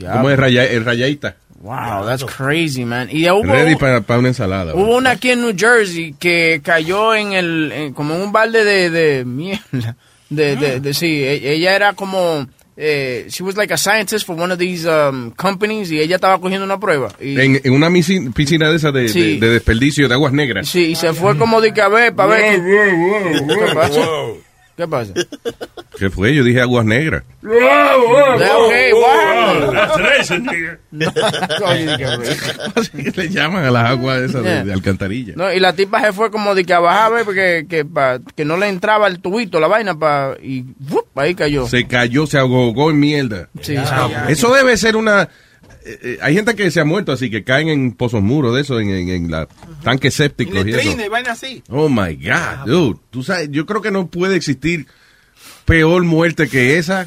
[0.01, 1.37] como es raya, es rayadita.
[1.61, 3.09] Wow, that's crazy, man.
[3.11, 4.75] Y hubo, Ready para una ensalada.
[4.75, 8.65] hubo una aquí en New Jersey que cayó en el, en- como en un balde
[8.65, 9.97] de, de mierda.
[10.31, 12.47] De, de, de- sí, e- ella era como,
[12.77, 16.39] eh, she was like a scientist for one of these um, companies y ella estaba
[16.39, 17.09] cogiendo una prueba.
[17.19, 17.89] Y, En, en una
[18.35, 19.39] piscina de esa de, Sí.
[19.39, 20.69] de- de desperdicio de aguas negras.
[20.69, 22.61] sí, y se fue como de que a ver, para ver.
[22.61, 24.01] Wow, wow, wow, ¿Qué pasa?
[24.07, 24.39] wow.
[24.79, 25.13] ¿Qué pasa?
[25.99, 26.33] ¿Qué fue?
[26.35, 27.25] Yo dije aguas negras.
[27.43, 29.73] Okay, what?
[29.73, 30.79] That's racing, nigga.
[32.77, 34.65] Así que le llaman a las aguas esas de, Yeah.
[34.65, 35.35] de alcantarilla.
[35.37, 37.85] No, y la tipa se fue como de que a bajar, a ver, porque que,
[37.85, 41.07] pa- que no le entraba el tubito, la vaina, pa, y ¡fup!
[41.17, 41.67] ahí cayó.
[41.67, 43.49] Se cayó, se ahogó en mierda.
[43.61, 43.83] Sí, sí.
[44.29, 45.29] Eso debe ser una...
[45.89, 48.61] eh, eh, hay gente que se ha muerto así, que caen en pozos muros de
[48.63, 49.49] eso, en, en, en la
[49.83, 50.79] tanques sépticos y eso.
[50.79, 51.63] Letrina y vaina así.
[51.71, 52.99] Oh my God, dude.
[53.11, 54.87] Tú sabes, yo creo que no puede existir
[55.65, 57.07] peor muerte que esa.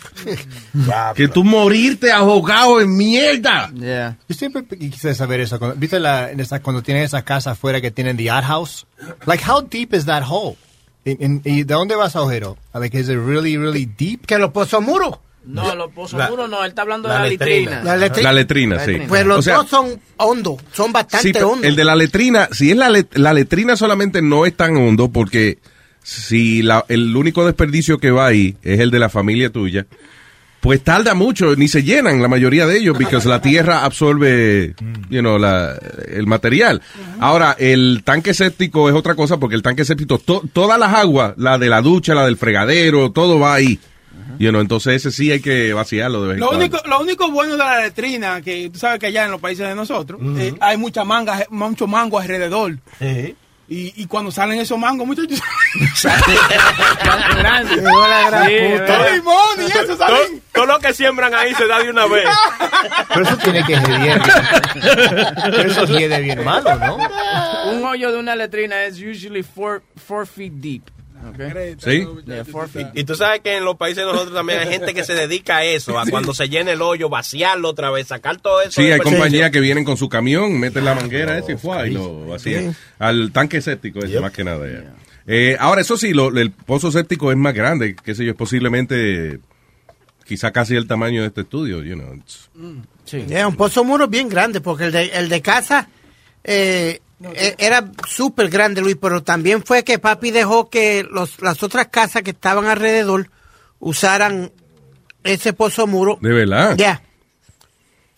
[1.15, 3.71] que tú morirte ahogado en mierda.
[3.73, 5.59] Yo siempre quise saber eso.
[5.59, 8.85] Cuando- ¿Viste la, en esa- cuando tienen esas casas afuera que tienen the outhouse?
[9.25, 10.57] Like, how deep is that hole?
[11.03, 12.57] ¿Y de dónde vas a agujero?
[12.75, 14.25] Like, is it really, really deep?
[14.27, 15.17] Que los pozos muros.
[15.43, 17.81] No, los pozos La- muros no, él está hablando la de la letrina.
[17.83, 18.97] La letri- La letrina, sí.
[19.07, 21.65] Pues los O sea, dos son hondos, son bastante Sí, hondos.
[21.65, 25.09] el de la letrina, si es la, let- la letrina solamente no es tan hondo
[25.11, 25.57] porque
[26.03, 29.87] si la- el único desperdicio que va ahí es el de la familia tuya,
[30.59, 34.75] pues tarda mucho, ni se llenan la mayoría de ellos porque la tierra absorbe
[35.09, 35.75] you know, la-
[36.07, 36.83] el material.
[37.19, 41.33] Ahora, el tanque séptico es otra cosa porque el tanque séptico, to- todas las aguas,
[41.37, 43.79] la de la ducha, la del fregadero, todo va ahí.
[44.39, 46.65] You know, entonces ese sí hay que vaciarlo de vez en Lo cuando.
[46.65, 49.67] único, lo único bueno de la letrina, que tú sabes que allá en los países
[49.67, 52.77] de nosotros, eh, hay mucha manga, mucho mango alrededor.
[53.69, 55.39] Y, y cuando salen esos mangos, muchachos.
[57.37, 57.81] grande.
[58.85, 60.41] Todo limón y eso Todo, salen.
[60.53, 62.25] todo lo que siembran ahí se da de una vez.
[63.09, 64.21] Pero eso tiene que ser
[65.51, 66.97] Pero eso hiede bien malo, ¿no?
[67.71, 70.83] Un hoyo de una letrina es usually four, four feet deep.
[71.29, 71.75] Okay.
[71.79, 72.07] ¿Sí?
[72.95, 75.57] Y tú sabes que en los países de nosotros también hay gente que se dedica
[75.57, 78.71] a eso, a cuando se llena el hoyo, vaciarlo otra vez, sacar todo eso.
[78.81, 81.93] Sí, hay compañías que vienen con su camión, meten la manguera ese y fue, y
[81.93, 82.75] lo vacían.
[82.99, 84.65] Al tanque séptico, ese, más que nada.
[85.27, 88.37] Eh, ahora, eso sí, lo- el pozo séptico es más grande, qué sé yo, es
[88.37, 89.39] posiblemente
[90.25, 92.13] quizá casi el tamaño de este estudio, you know.
[92.15, 92.49] it's-
[93.05, 93.25] Sí.
[93.27, 95.89] Yeah, un pozo muro bien grande, porque el de, el de casa
[96.43, 96.99] eh,
[97.57, 102.23] era súper grande, Luis, pero también fue que papi dejó que los, las otras casas
[102.23, 103.29] que estaban alrededor
[103.79, 104.51] usaran
[105.23, 106.17] ese pozo muro.
[106.21, 106.75] De verdad.
[106.77, 107.01] Ya.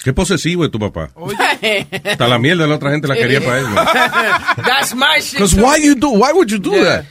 [0.03, 1.11] Qué posesivo es tu papá.
[2.05, 3.65] Hasta la mierda la otra gente la quería para él.
[3.69, 3.75] ¿no?
[4.65, 5.33] That's my shit.
[5.39, 6.83] Because why you do, why would you do Yeah.
[6.83, 7.05] that?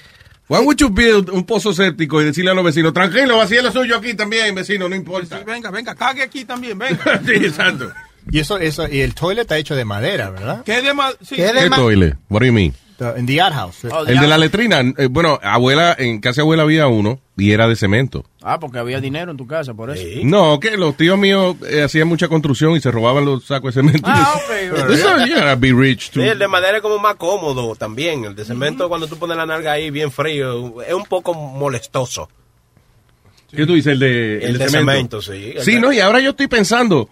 [0.49, 3.73] Why would you build un pozo séptico y decirle a los vecinos, tranquilo, vacía lo
[3.73, 5.39] suyo aquí también, vecino, no importa.
[5.47, 7.23] Venga, venga, cague aquí también, venga.
[7.25, 7.91] sí, exacto.
[8.31, 10.63] Y eso, eso, y el toilet está hecho de madera, ¿verdad?
[10.65, 11.17] ¿Qué de más?
[11.23, 11.37] Sí.
[11.37, 12.17] ¿Qué toile?
[12.29, 12.73] What do you mean?
[12.99, 13.85] The- in the outhouse.
[14.07, 17.75] El de la letrina, eh, bueno, abuela, en casa abuela había uno y era de
[17.75, 18.25] cemento.
[18.43, 20.05] Ah, porque había dinero en tu casa, por eso.
[20.23, 23.81] No, que los tíos míos eh, hacían mucha construcción y se robaban los sacos de
[23.83, 24.09] cemento.
[24.09, 24.91] Ah, ok.
[24.91, 25.09] Eso,
[25.59, 26.23] be rich Sí, too.
[26.23, 28.25] el de madera es como más cómodo también.
[28.25, 32.29] El de cemento, cuando tú pones la nalga ahí bien frío, es un poco molestoso.
[33.51, 33.93] ¿Qué tú dices?
[33.95, 35.55] El de, El de cemento, sí.
[35.61, 37.09] Sí, no, y ahora yo estoy pensando,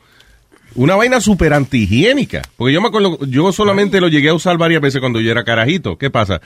[0.75, 2.43] una vaina súper antihigiénica.
[2.57, 5.45] Porque yo me acuerdo, yo solamente lo llegué a usar varias veces cuando yo era
[5.45, 5.99] carajito.
[5.99, 6.41] ¿Qué pasa?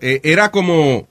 [0.00, 1.08] Eh, era como,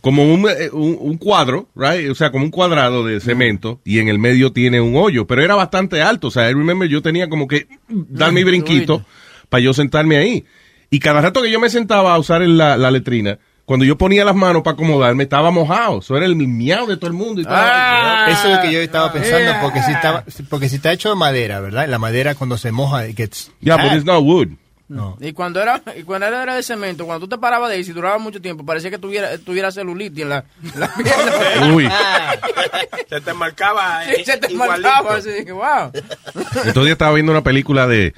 [0.00, 2.10] como un, eh, un, un cuadro, right?
[2.10, 5.42] O sea, como un cuadrado de cemento y en el medio tiene un hoyo, pero
[5.42, 6.28] era bastante alto.
[6.28, 9.04] O sea, I remember yo tenía como que dar mi brinquito
[9.48, 10.44] para yo sentarme ahí.
[10.90, 14.24] Y cada rato que yo me sentaba a usar la, la letrina, cuando yo ponía
[14.24, 16.00] las manos para acomodarme, estaba mojado.
[16.00, 17.40] Eso era el miau de todo el mundo.
[17.40, 17.54] Y todo.
[17.56, 21.10] Ah, Eso es lo que yo estaba pensando, porque si, estaba, porque si está hecho
[21.10, 21.88] de madera, ¿verdad?
[21.88, 23.50] La madera cuando se moja, it gets...
[23.60, 24.48] Yeah, but it's not wood.
[24.88, 25.16] No.
[25.20, 27.92] Y cuando era y cuando era de cemento, cuando tú te parabas de ahí, si
[27.92, 31.72] duraba mucho tiempo, parecía que tuviera, tuviera celulitis en la, en la pierna.
[31.74, 31.88] Uy.
[33.08, 34.02] Se te marcaba.
[34.04, 34.82] Sí, se te igualito.
[34.88, 35.92] marcaba así, dije, wow.
[36.34, 38.12] Entonces yo estaba viendo una película de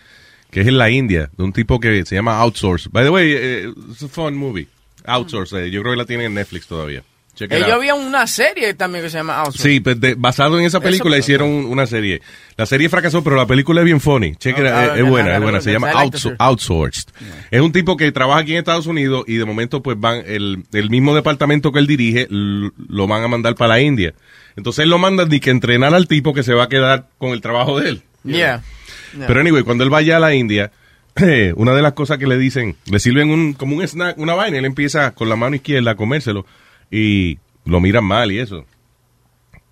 [0.51, 2.89] que es en la India, de un tipo que se llama Outsource.
[2.91, 4.67] By the way, eh, it's a fun movie.
[5.05, 7.03] Outsource, eh, yo creo que la tienen en Netflix todavía.
[7.35, 7.75] Check it Ellos out.
[7.79, 9.69] había una serie también que se llama Outsource.
[9.69, 12.23] Sí, pues de- basado en esa película Eso- hicieron una serie.
[12.57, 14.37] La serie fracasó, pero la película es bien funny.
[14.37, 15.59] Check it out, Ah, es, es buena, ah, es buena.
[15.59, 16.37] ah, Se llama I like the outso- search.
[16.41, 17.09] Outsourced.
[17.51, 20.63] Es un tipo que trabaja aquí en Estados Unidos y de momento pues van, el,
[20.73, 24.15] el mismo departamento que él dirige l- lo van a mandar para la India.
[24.57, 27.31] Entonces él lo manda ni que entrenar al tipo que se va a quedar con
[27.31, 28.03] el trabajo de él.
[28.23, 28.63] Yeah.
[29.17, 29.27] Yeah.
[29.27, 30.71] Pero anyway, cuando él vaya a la India,
[31.57, 34.57] una de las cosas que le dicen, le sirven un, como un snack, una vaina,
[34.57, 36.45] y él empieza con la mano izquierda a comérselo
[36.91, 38.65] y lo miran mal y eso.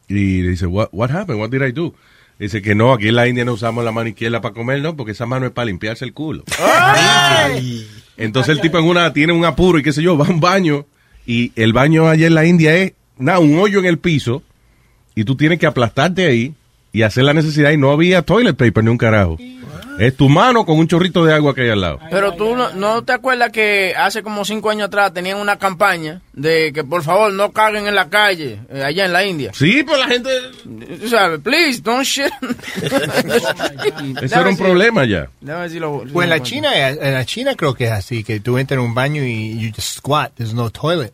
[0.08, 1.40] Y le dice, what, what happened?
[1.40, 1.94] What did I do?
[2.38, 4.96] Dice que no, aquí en la India no usamos la mano izquierda para comer, no,
[4.96, 6.44] porque esa mano es para limpiarse el culo.
[8.16, 10.40] Entonces el tipo en una tiene un apuro y qué sé yo, va a un
[10.40, 10.86] baño
[11.26, 14.42] y el baño allá en la India es nada, un hoyo en el piso
[15.14, 16.54] y tú tienes que aplastarte ahí
[16.92, 19.38] y hacer la necesidad y no había toilet paper ni un carajo.
[20.04, 22.00] Es tu mano con un chorrito de agua que hay al lado.
[22.10, 26.20] Pero tú no, no te acuerdas que hace como cinco años atrás tenían una campaña
[26.32, 29.52] de que por favor no caguen en la calle, eh, allá en la India.
[29.54, 30.30] Sí, pues la gente...
[31.00, 32.32] Tú sabes, please, don't shit.
[34.22, 35.28] Eso era un problema ya.
[35.40, 36.42] Déjame ver si lo- si Pues en la.
[36.42, 39.58] China, en la China creo que es así, que tú entras en un baño y
[39.58, 41.12] you just squat, there's no toilet.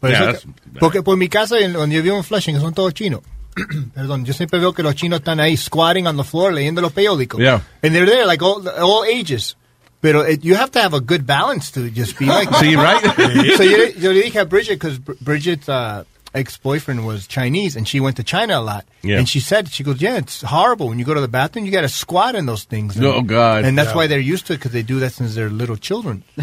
[0.00, 0.48] Por Yeah, eso
[0.78, 3.20] porque por mi casa, en- donde yo vivo en Flushing, son todos chinos.
[3.94, 6.92] Perdón, yo siempre veo que los chinos están ahí squatting on the floor leyendo los
[6.92, 7.40] periódicos.
[7.40, 7.60] Yeah.
[7.82, 9.56] And they're there like all, all ages.
[10.00, 13.02] Pero it- you have to have a good balance to just be like Sí, right.
[13.56, 16.04] so yo, le- yo le dije a Bridget, because Bridget's uh,
[16.38, 18.84] ex-boyfriend was Chinese, and she went to China a lot.
[19.02, 19.18] Yeah.
[19.18, 20.88] And she said, she goes, yeah, it's horrible.
[20.88, 22.96] When you go to the bathroom, you got to squat in those things.
[22.96, 23.64] And, Oh, God.
[23.64, 23.96] And that's Yeah.
[23.96, 26.22] why they're used to it, because they do that since they're little children.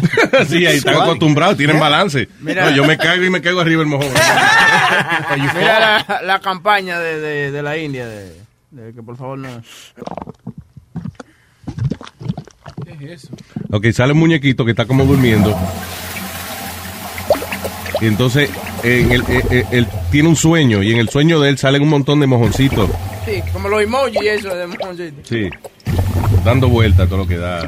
[0.46, 1.80] sí, ahí están acostumbrados, tienen Yeah.
[1.90, 2.28] balance.
[2.40, 2.70] Mira.
[2.70, 4.08] No, yo me caigo y me caigo arriba el mojón.
[5.54, 8.32] Mira la, la campaña de, de, de la India de,
[8.70, 9.62] de que por favor no.
[12.98, 13.34] ¿Qué es eso?
[13.72, 15.56] Ok, sale un muñequito que está como durmiendo.
[18.00, 18.50] Y entonces
[18.82, 21.82] en el- eh, eh, él tiene un sueño y en el sueño de él salen
[21.82, 22.90] un montón de mojoncitos.
[23.24, 25.16] Sí, como los emojis y eso de mojoncito.
[25.24, 25.48] Sí.
[26.44, 27.66] Dando vueltas todo lo que da.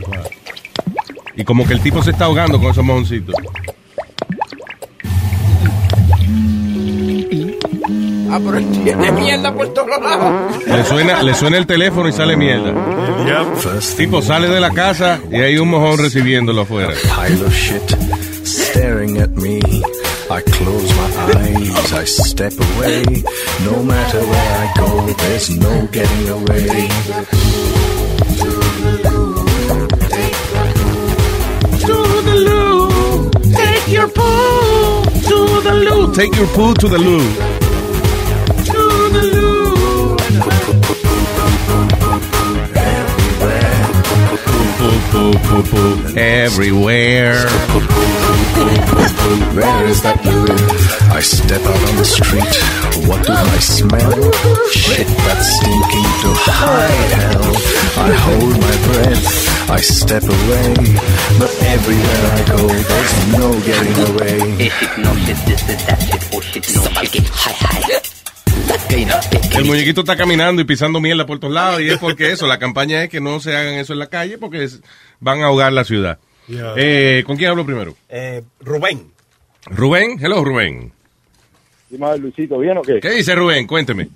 [1.37, 3.35] Y como que el tipo se está ahogando con esos mojoncitos.
[8.31, 10.57] Ah, pero él tiene mierda por todos lados.
[10.67, 12.73] Le suena, le suena el teléfono y sale mierda.
[13.97, 16.93] tipo sale de la casa y hay un mojón recibiéndolo afuera.
[17.03, 17.83] pile of shit
[18.45, 19.61] staring at me.
[20.31, 23.03] I close my eyes, I step away.
[23.65, 26.89] No matter where I go, there's no getting away.
[31.81, 31.97] To
[32.29, 33.31] the loo.
[33.55, 36.15] Take your poo to the loo.
[36.15, 37.48] Take your poo to the loo.
[46.17, 47.49] Everywhere.
[49.55, 50.47] Where is that loo?
[51.13, 52.57] I step out on the street.
[53.09, 54.31] What do I smell?
[54.71, 57.57] Shit that's stinking to high hell.
[57.99, 59.69] I hold my breath.
[59.69, 60.75] I step away.
[61.41, 64.71] But everywhere I go, there's no getting away.
[69.57, 72.59] El muñequito está caminando y pisando mierda por todos lados y es porque eso, la
[72.59, 74.83] campaña es que no se hagan eso en la calle porque es-
[75.21, 76.19] van a ahogar la ciudad.
[76.47, 76.75] Yeah.
[76.77, 77.95] Eh, ¿Con quién hablo primero?
[78.09, 79.11] Eh, Rubén.
[79.67, 80.93] Rubén, hello Rubén.
[81.91, 83.01] Dime, Luisito, ¿bien o qué?
[83.01, 83.67] ¿Qué dice Rubén?
[83.67, 84.09] Cuénteme.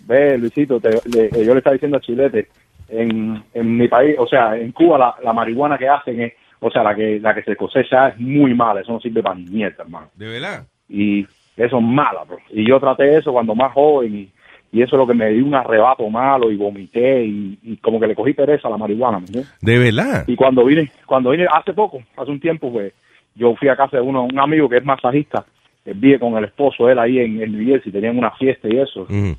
[0.00, 2.48] Ve, Luisito, te- le- yo le estaba diciendo a Chilete,
[2.88, 6.70] en, en mi país, o sea, en Cuba la, la marihuana que hacen es, o
[6.70, 9.46] sea, la que la que se cosecha es muy mala, eso no sirve para ni
[9.46, 10.10] mierda, hermano.
[10.14, 10.66] ¿De verdad?
[10.88, 12.38] Y eso es mala, bro.
[12.50, 14.28] Y yo traté eso cuando más joven y,
[14.72, 18.00] y eso es lo que me dio un arrebato malo y vomité y, y como
[18.00, 19.54] que le cogí pereza a la marihuana, ¿me entiendes?
[19.60, 20.24] ¿De verdad?
[20.26, 22.92] Y cuando vine, cuando vine hace poco, hace un tiempo, pues
[23.34, 25.44] yo fui a casa de uno, un amigo que es masajista,
[25.84, 28.78] él vive con el esposo, él ahí en, en New Jersey, tenían una fiesta y
[28.78, 29.02] eso.
[29.02, 29.36] Ujú.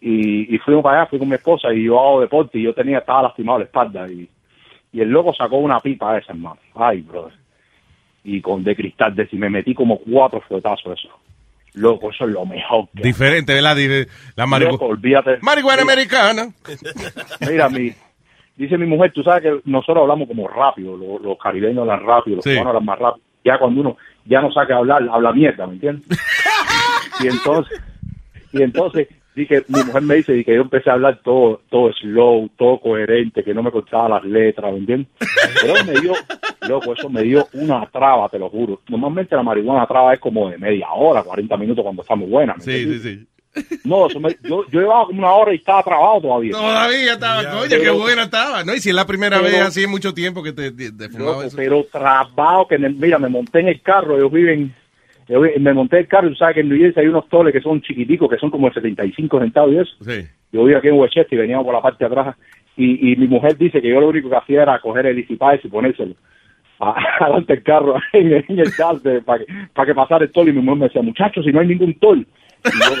[0.00, 2.74] Y, y fuimos para allá, fui con mi esposa y yo hago deporte y yo
[2.74, 4.28] tenía, estaba lastimado la espalda y,
[4.92, 6.58] y el loco sacó una pipa esa, hermano.
[6.74, 7.32] Ay, brother.
[8.24, 11.10] Y con de cristal, de si me metí como cuatro fuetazos eso.
[11.76, 12.88] Loco, eso es lo mejor.
[12.94, 13.02] que.
[13.02, 13.76] Diferente, ¿verdad?
[14.34, 14.78] La marihuana.
[14.80, 15.38] olvídate.
[15.42, 16.48] Marihuana Mira, americana.
[17.48, 17.92] Mira, mi,
[18.56, 22.36] dice mi mujer, tú sabes que nosotros hablamos como rápido, los, los caribeños hablan rápido,
[22.36, 22.50] los Sí.
[22.52, 23.24] cubanos hablan más rápido.
[23.44, 26.06] Ya cuando uno, ya no sabe hablar, habla mierda, ¿me entiendes?
[27.22, 27.80] y entonces,
[28.52, 32.48] y entonces, dije, mi mujer me dice que yo empecé a hablar todo, todo slow,
[32.56, 35.08] todo coherente, que no me cortaba las letras, ¿me entiendes?
[35.62, 36.12] Pero me dio,
[36.68, 38.80] loco, eso me dio una traba, te lo juro.
[38.88, 42.54] Normalmente la marihuana traba es como de media hora, 40 minutos cuando está muy buena.
[42.54, 43.26] ¿me Sí, sí, sí.
[43.84, 46.52] No, eso me- yo, yo llevaba como una hora y estaba trabado todavía.
[46.52, 48.62] Todavía estaba, coño, qué Pero- buena estaba.
[48.64, 50.92] No, y si es la primera Pero- vez así en mucho tiempo que te, te,
[50.92, 51.56] te fumaba Loco, eso.
[51.56, 54.74] pero trabado que, me- mira, me monté en el carro, ellos viven,
[55.26, 57.28] yo me monté en el carro y tú sabes que en New Jersey hay unos
[57.30, 59.92] toles que son chiquiticos, que son como de 75 centavos y eso.
[60.04, 60.26] Sí.
[60.52, 62.36] Yo vivo aquí en Westchester y veníamos por la parte de atrás
[62.76, 65.38] y, y mi mujer dice que yo lo único que hacía era coger el Easy
[65.64, 66.14] y ponérselo
[66.80, 70.48] adelante del carro en, el- en el gas para que, para que pasara el tol
[70.48, 72.26] y mi mujer me decía, muchachos, si no hay ningún tol.
[72.64, 72.96] Y yo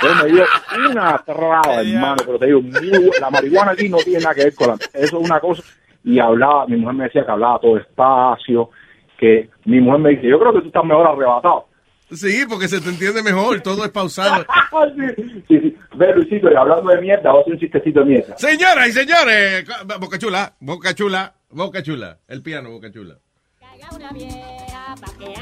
[0.00, 0.44] pero me dio
[0.90, 4.54] una traba, hermano, pero te digo, muy- la marihuana aquí no tiene nada que ver
[4.54, 5.62] con la, eso es una cosa.
[6.04, 8.70] Y hablaba, mi mujer me decía que hablaba todo despacio,
[9.18, 11.66] que mi mujer me dice, yo creo que tú estás mejor arrebatado.
[12.12, 14.46] Sí, porque se te entiende mejor, todo es pausado.
[15.16, 15.76] sí, sí, sí.
[15.96, 18.36] Ve, Luisito, y hablando de mierda, hacer un chistecito de mierda.
[18.38, 19.64] Señoras y señores,
[19.98, 23.18] Boca Chula, Boca Chula, Boca Chula, el piano, Boca Chula.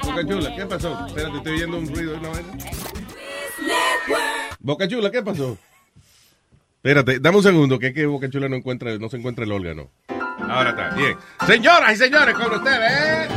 [0.05, 1.07] Boca Chula, ¿qué pasó?
[1.07, 2.53] Espérate, estoy oyendo un ruido de una vaina.
[4.61, 5.59] Boca Chula, ¿qué pasó?
[6.77, 9.53] Espérate, dame un segundo, que es que Boca Chula no encuentra, no se encuentra el
[9.53, 9.91] órgano.
[10.49, 11.17] Ahora está, bien.
[11.47, 13.29] Señoras y señores, con ustedes,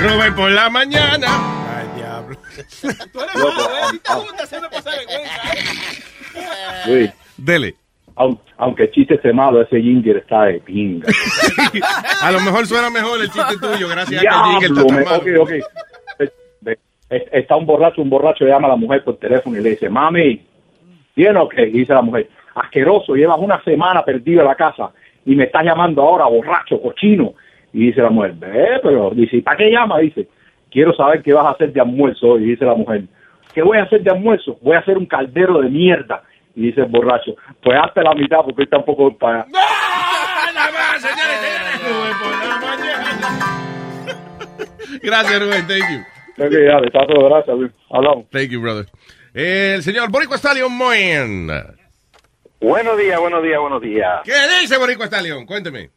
[0.00, 1.65] Rubén por la mañana.
[2.26, 2.38] Diablo.
[6.34, 6.86] ¿eh?
[6.86, 7.12] Luis.
[7.36, 7.74] Dele.
[8.16, 11.06] Aun- Aunque el chiste esté malo, ese ginger está de pinga.
[12.22, 15.20] A lo mejor suena mejor el chiste tuyo, gracias a que el jingle Diablo, está
[15.20, 15.46] tan malo.
[17.08, 20.44] Está un borracho, un borracho llama a la mujer por teléfono y le dice, mami,
[21.14, 21.62] ¿bien o qué?
[21.68, 24.90] Y dice la mujer, asqueroso, llevas una semana perdido en la casa
[25.24, 27.34] y me estás llamando ahora, borracho, cochino.
[27.72, 29.98] Y dice la mujer, ve, pero, dice, ¿y para qué llama?
[29.98, 30.26] Dice,
[30.76, 32.42] quiero saber qué vas a hacer de almuerzo hoy.
[32.44, 33.04] Y dice la mujer,
[33.54, 34.58] ¿qué voy a hacer de almuerzo?
[34.60, 36.22] Voy a hacer un caldero de mierda.
[36.54, 39.46] Y dice el borracho, pues hazte la mitad porque está un poco para allá.
[45.02, 46.00] Gracias, Rubén, thank you.
[46.44, 46.52] Ok,
[46.86, 47.72] está todo, gracias, Luis.
[47.90, 48.26] Hablamos.
[48.30, 48.86] Thank you, brother.
[49.34, 51.48] El señor Boricua Stallion Moyen.
[52.60, 54.20] Buenos días, buenos días, buenos días.
[54.24, 55.44] ¿Qué dice Boricua Stallion?
[55.46, 55.90] Cuénteme.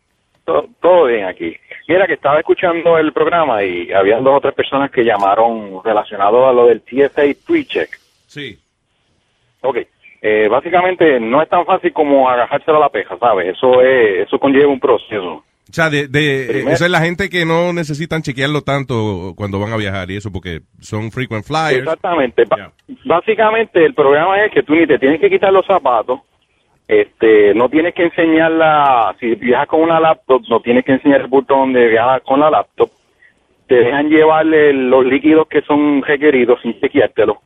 [0.45, 1.56] To- Todo bien aquí.
[1.90, 6.48] Mira que estaba escuchando el programa y habían dos o tres personas que llamaron relacionado
[6.48, 7.90] a lo del TSA pre-check.
[8.28, 8.60] Sí.
[9.61, 9.78] Ok.
[10.22, 13.57] Eh, básicamente no es tan fácil como agajárselo a la peja, ¿sabes?
[13.57, 15.34] Eso es, eso conlleva un proceso.
[15.38, 19.74] O sea, de, de, esa es la gente que no necesitan chequearlo tanto cuando van
[19.74, 21.80] a viajar y eso, porque son frequent flyers.
[21.80, 22.44] Exactamente.
[23.03, 26.20] Básicamente el programa es que tú ni te tienes que quitar los zapatos,
[26.90, 31.22] este, no tienes que enseñar la, si viajas con una laptop, no tienes que enseñar
[31.22, 32.90] el botón de viajar con la laptop,
[33.68, 37.38] te dejan llevarle los líquidos que son requeridos sin chequeártelo,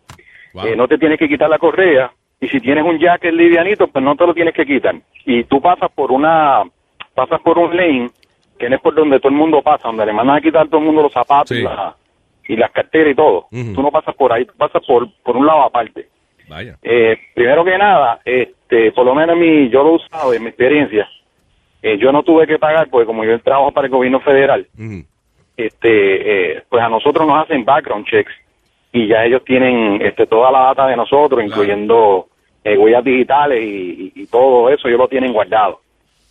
[0.69, 4.01] Eh, no te tienes que quitar la correa, y si tienes un jacket livianito, pues
[4.05, 4.95] no te lo tienes que quitar,
[5.25, 6.63] y tú pasas por una,
[7.13, 8.09] pasas por un lane,
[8.57, 10.79] que no es por donde todo el mundo pasa, donde le mandan a quitar todo
[10.79, 11.95] el mundo los zapatos y, la-
[12.47, 15.45] y las carteras y todo, tú no pasas por ahí, tú pasas por, por un
[15.45, 16.07] lado aparte.
[16.53, 16.77] Vaya.
[16.81, 20.49] Eh, primero que nada, este, por lo menos mi, yo lo he usado en mi
[20.49, 21.07] experiencia.
[21.81, 24.67] Eh, yo no tuve que pagar porque como yo trabajo para el gobierno federal,
[25.57, 28.31] este, eh, pues a nosotros nos hacen background checks
[28.91, 32.27] y ya ellos tienen este, toda la data de nosotros, incluyendo
[32.63, 35.81] eh, huellas digitales y, y- y todo eso, ellos lo tienen guardado.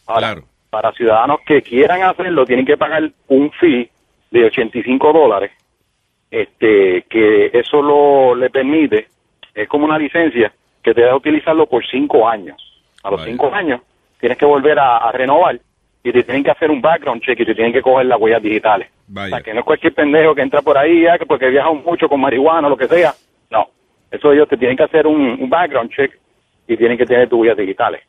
[0.07, 0.28] Ahora,
[0.70, 3.90] para ciudadanos que quieran hacerlo, tienen que pagar un fee
[4.31, 5.51] de 85 dólares,
[6.31, 9.09] este, que eso lo le permite,
[9.54, 10.52] es como una licencia
[10.82, 12.56] que te da utilizarlo por cinco años.
[13.02, 13.80] A los cinco años
[14.20, 15.58] tienes que volver a, a renovar
[16.04, 18.42] y te tienen que hacer un background check y te tienen que coger las huellas
[18.42, 18.88] digitales.
[19.14, 21.72] O sea, que no es cualquier pendejo que entra por ahí, ya, que porque viaja
[21.72, 23.12] mucho con marihuana o lo que sea.
[23.50, 23.68] No,
[24.10, 26.18] eso ellos te tienen que hacer un, un background check
[26.66, 28.02] y tienen que tener tus huellas digitales.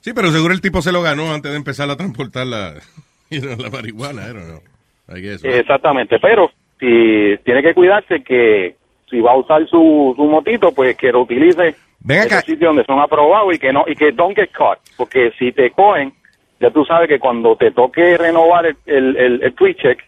[0.00, 2.74] Sí, pero seguro el tipo se lo ganó antes de empezar a transportar la,
[3.30, 4.60] la marihuana, I don't know.
[5.08, 5.54] I guess, right?
[5.54, 8.76] Exactamente, pero si tiene que cuidarse que
[9.12, 12.84] si va a usar su, su motito, pues que lo utilice en esos sitios donde
[12.84, 16.12] son aprobados y que no y que don't get caught, porque si te cogen,
[16.58, 19.98] ya tú sabes que cuando te toque renovar el, el, el, el tweet check,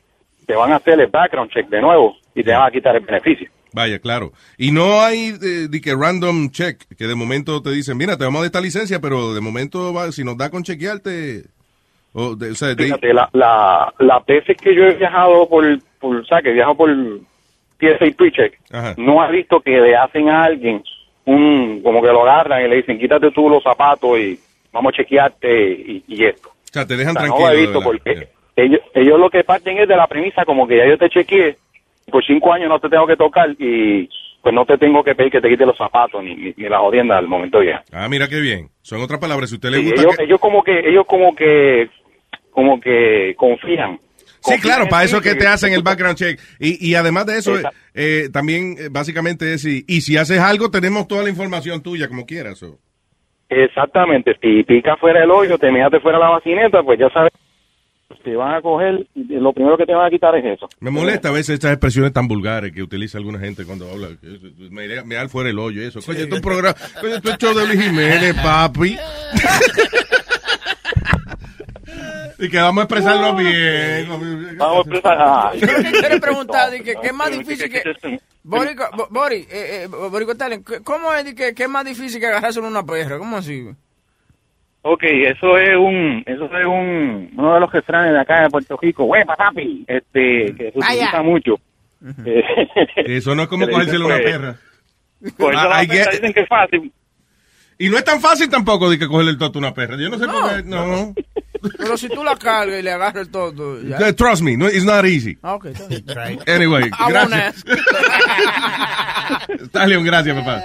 [0.46, 3.04] te van a hacer el background check de nuevo y te van a quitar el
[3.04, 3.48] beneficio.
[3.72, 4.32] Vaya, claro.
[4.56, 8.24] Y no hay de, de que random check, que de momento te dicen, mira, te
[8.24, 11.44] vamos a dar esta licencia, pero de momento, va, si nos da con chequearte,
[12.12, 15.64] o, de- o sea, de- Fíjate, la, la, las veces que yo he viajado por,
[15.98, 16.88] por o sea, que viajo por
[17.98, 18.94] TSA pre-check, Ajá.
[18.96, 20.82] no he visto que le hacen a alguien
[21.26, 24.38] un, como que lo agarran y le dicen, quítate tú los zapatos y
[24.72, 26.48] vamos a chequearte y, y esto.
[26.48, 27.46] o sea, te dejan O sea, tranquilo.
[27.48, 28.00] no lo he de visto verdad.
[28.04, 31.08] porque ellos, ellos lo que parten es de la premisa como que ya yo te
[31.08, 31.56] chequeé,
[32.10, 34.08] por cinco años no te tengo que tocar y
[34.42, 36.78] pues no te tengo que pedir que te quite los zapatos ni, ni, ni la
[36.78, 37.82] jodienda al momento llegar.
[37.90, 38.68] Ah, mira qué bien.
[38.82, 39.48] Son otras palabras.
[39.48, 40.02] Si usted le Sí, gusta.
[40.02, 41.88] ellos, que- ellos como que, ellos como que,
[42.50, 43.98] como que confían.
[44.46, 46.38] Sí, claro, para eso es que te hacen el background check.
[46.58, 47.54] Y, y además de eso,
[47.94, 52.08] eh, también eh, básicamente es, y, y si haces algo, tenemos toda la información tuya,
[52.08, 52.62] como quieras.
[52.62, 52.78] o-
[53.48, 57.30] Exactamente, si pica fuera el hoyo, te measte fuera la vacineta, pues ya sabes,
[58.24, 60.68] te van a coger, lo primero que te van a quitar es eso.
[60.80, 64.08] Me molesta a veces estas expresiones tan vulgares que utiliza alguna gente cuando habla.
[64.70, 66.00] me da fuera el hoyo eso.
[66.00, 66.74] Coño, esto es un programa.
[67.00, 68.96] Coño, esto es show de Luis Jiménez, papi.
[72.38, 74.08] y que vamos a expresarlo bien.
[74.58, 75.16] Vamos a expresar.
[75.20, 78.20] ah, Yo lo que quiero preguntar que, ¿qué es más difícil que...
[78.42, 79.88] Borico, Bo- Bori, eh, eh,
[80.84, 83.18] ¿cómo es que, es más difícil que agarrarse una perra?
[83.18, 83.66] ¿Cómo así?
[84.82, 88.76] Ok, eso es un, eso es un, uno de los refranes de acá de Puerto
[88.82, 90.92] Rico, huepa papi, este, que se Vaya.
[90.94, 91.54] utiliza mucho.
[92.96, 94.56] Eso no es como cogérselo una pues, perra.
[95.38, 96.92] Por eso Ah, dicen que es fácil.
[97.78, 99.96] Y no es tan fácil tampoco de que cogerle el toto a una perra.
[99.96, 100.62] Yo no sé por qué.
[100.64, 101.14] No.
[101.78, 104.12] Pero si tú la cargas y le agarras el todo, ya.
[104.12, 105.36] Trust me, no, it's not easy.
[105.42, 106.40] Ah, ok, está bien.
[106.46, 107.64] Anyway, I won't gracias.
[109.68, 110.62] Stallion, gracias, papá.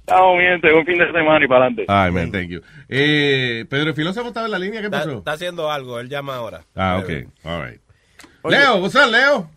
[0.00, 1.84] Estamos bien, un fin de semana y para adelante.
[1.88, 2.60] Ay, man, thank you.
[2.88, 5.18] Eh, Pedro el Filósofo estaba en la línea, ¿qué pasó?
[5.18, 6.64] está haciendo algo, él llama ahora.
[6.74, 7.10] Ah, ok,
[7.44, 7.80] all right.
[8.44, 9.48] Leo, what's up, Leo?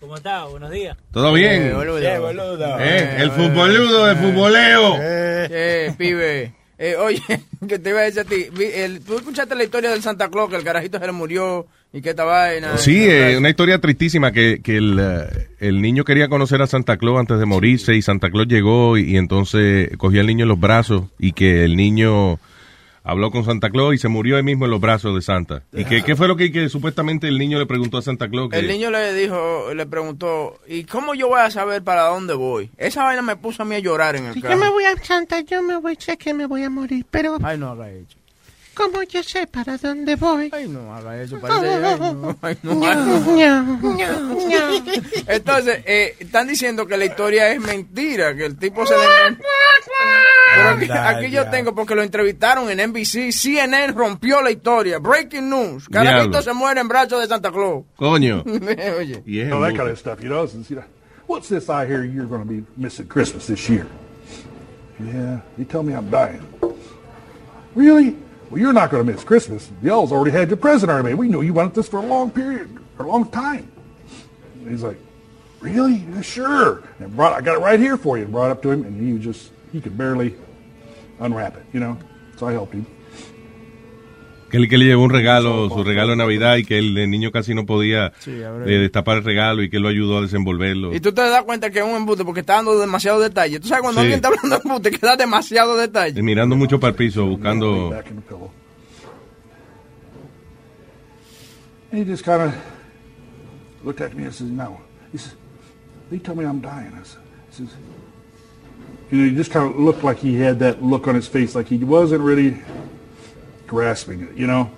[0.00, 0.44] ¿Cómo está?
[0.46, 0.96] Buenos días.
[1.12, 1.62] ¿Todo bien?
[1.68, 1.98] Eh, boludo.
[1.98, 2.78] Eh, boludo.
[2.80, 4.96] Eh, el futboludo de futboleo.
[4.98, 6.52] Eh, pibe.
[6.78, 7.20] Eh, oye,
[7.68, 8.46] que te iba a decir a ti.
[8.56, 11.66] vi- el- ¿Tú escuchaste la historia del Santa Claus, que el carajito se le murió
[11.92, 12.78] y que esta vaina?
[12.78, 16.96] Sí, eh, una historia tristísima que, que el, eh, el niño quería conocer a Santa
[16.96, 20.48] Claus antes de morirse y Santa Claus llegó y, y entonces cogió al niño en
[20.48, 22.38] los brazos y que el niño
[23.02, 25.62] habló con Santa Claus y se murió ahí mismo en los brazos de Santa.
[25.72, 28.50] ¿Y que, qué fue lo que, que supuestamente el niño le preguntó a Santa Claus?
[28.50, 32.34] Que, El niño le dijo, le preguntó, ¿y cómo yo voy a saber para dónde
[32.34, 32.70] voy?
[32.76, 34.96] Esa vaina me puso a mí a llorar en el Si yo me voy a
[35.02, 38.19] Santa, yo me voy, sé que me voy a morir, pero Ay, no haga eso.
[38.74, 40.50] ¿Cómo yo sé para dónde voy?
[40.52, 41.66] Ay, no haga eso, parece...
[41.74, 43.78] Ay, no, ay, no, ay, No, no.
[43.80, 44.82] no, no.
[45.26, 48.94] Entonces, eh, están diciendo que la historia es mentira, que el tipo se.
[50.54, 54.98] Pero aquí, aquí yo tengo, porque lo entrevistaron en NBC, CNN rompió la historia.
[54.98, 55.88] Breaking news.
[55.88, 57.84] Carajito se muere en brazos de Santa Claus.
[57.96, 58.42] Coño.
[58.98, 59.22] Oye.
[59.26, 60.20] Y es You know, that kind of stuff.
[60.22, 60.84] You know, it's, you know,
[61.26, 63.86] what's this I hear you're going to be missing Christmas this year?
[64.98, 66.42] Yeah, you tell me I'm dying.
[67.74, 68.16] Really?
[68.50, 69.70] Well, you're not going to miss Christmas.
[69.80, 71.14] Y'all's already had your present already.
[71.14, 73.70] We knew you wanted this for a long period, for a long time.
[74.54, 74.98] And he's like,
[75.60, 76.04] really?
[76.22, 76.82] Sure.
[76.98, 78.24] And brought, I got it right here for you.
[78.24, 80.34] And brought it up to him, and he just, he could barely
[81.20, 81.96] unwrap it, you know?
[82.36, 82.86] So I helped him.
[84.50, 87.10] Que él que le llevó un regalo, su regalo de Navidad y que el, el
[87.10, 90.22] niño casi no podía Sí, eh, destapar el regalo y que él lo ayudó a
[90.22, 90.94] desenvolverlo.
[90.94, 93.60] Y tú te das cuenta que es un embuste porque está dando demasiado detalle.
[93.60, 94.06] Tú sabes cuando Sí.
[94.06, 96.18] alguien está hablando de embuste que da demasiado detalle.
[96.18, 97.94] Y mirando mucho para el piso, buscando...
[101.92, 102.54] He just kind of
[103.84, 104.80] looked at me and says, no.
[105.12, 105.34] He says,
[106.10, 106.92] they tell me I'm dying.
[106.94, 107.20] I said,
[107.50, 107.68] he says,
[109.10, 111.54] you know, he just kind of looked like he had that look on his face,
[111.56, 112.56] like he wasn't really
[113.70, 114.68] grasping it, you know?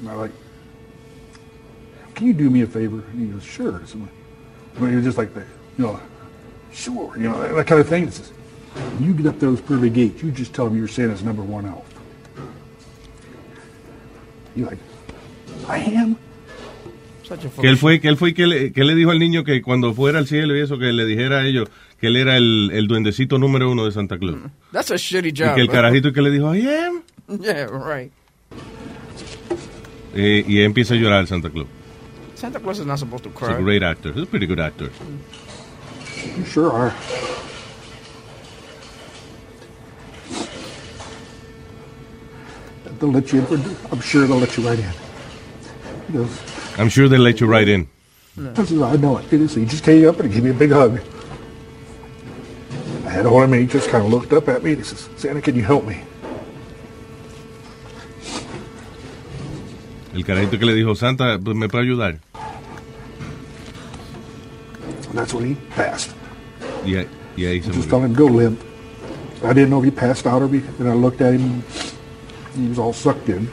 [0.00, 0.32] And I like,
[2.14, 3.04] can you do me a favor?
[3.12, 3.82] And he goes, sure.
[3.86, 3.98] So,
[4.80, 5.46] but he was just like that,
[5.76, 6.00] you know,
[6.72, 8.10] sure, you know, that, that kind of thing.
[8.96, 11.66] When you get up those pearly gates, you just tell them you're Santa's number one
[11.66, 11.86] elf.
[14.56, 14.78] You're like,
[15.68, 16.16] I am?
[17.58, 19.62] Que él fue, que él fue y que le, que le dijo al niño que
[19.62, 21.68] cuando fuera al cielo y eso, que le dijera a ellos
[21.98, 24.36] que él era el, el duendecito número uno de Santa Claus.
[24.72, 25.54] That's a shitty Y job.
[25.54, 25.74] que el bro.
[25.76, 27.02] carajito que le dijo, I am.
[27.40, 28.12] Yeah, right.
[30.14, 31.66] Eh, y empieza a llorar Santa Claus.
[32.34, 33.48] Santa Claus is not supposed to cry.
[33.48, 34.12] He's a great actor.
[34.12, 34.90] He's a pretty good actor.
[36.36, 36.92] You sure are.
[42.98, 44.92] They'll let you in I'm sure they'll let you right in.
[46.06, 46.40] He goes,
[46.78, 47.88] I'm sure they'll let you right in.
[48.38, 49.28] I said, I know it.
[49.48, 51.00] So he just came up and he gave me a big hug.
[53.06, 54.70] I had a hold of him and he just kind of looked up at me
[54.72, 56.02] and he says, Santa, can you help me?
[60.14, 62.18] El carajito que le dijo, Santa, pues, ¿me puede ayudar?
[65.08, 66.10] And that's when he passed.
[66.84, 67.06] Y, ahí-
[67.36, 68.60] y ahí se Just fell him go limp.
[69.44, 71.62] I didn't know if he passed out or be, and I looked at him.
[72.56, 73.48] He was all sucked in,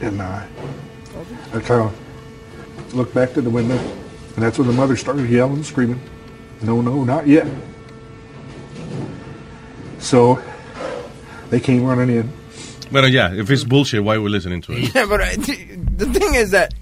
[0.00, 0.42] and uh,
[1.54, 5.56] I kind of looked back to the window, and that's when the mother started yelling
[5.56, 6.00] and screaming,
[6.62, 7.46] "No, no, not yet!"
[9.98, 10.40] So
[11.50, 12.32] they came running in.
[12.90, 14.90] Bueno, ya, if it's bullshit, why are we listening to it?
[14.94, 16.72] Yeah, but uh, the thing is that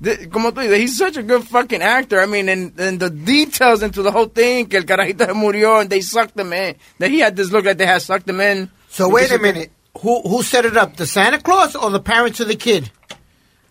[0.00, 2.20] the- como tú dices, he's such a good fucking actor.
[2.20, 5.80] I mean, and, and the details into the whole thing, que el carajito se murió
[5.80, 6.76] and they sucked him in.
[6.98, 8.70] That he had this look like they had sucked him in.
[8.88, 9.70] So wait a minute.
[10.00, 10.96] Who who set it up?
[10.96, 12.90] The Santa Claus or the parents of the kid?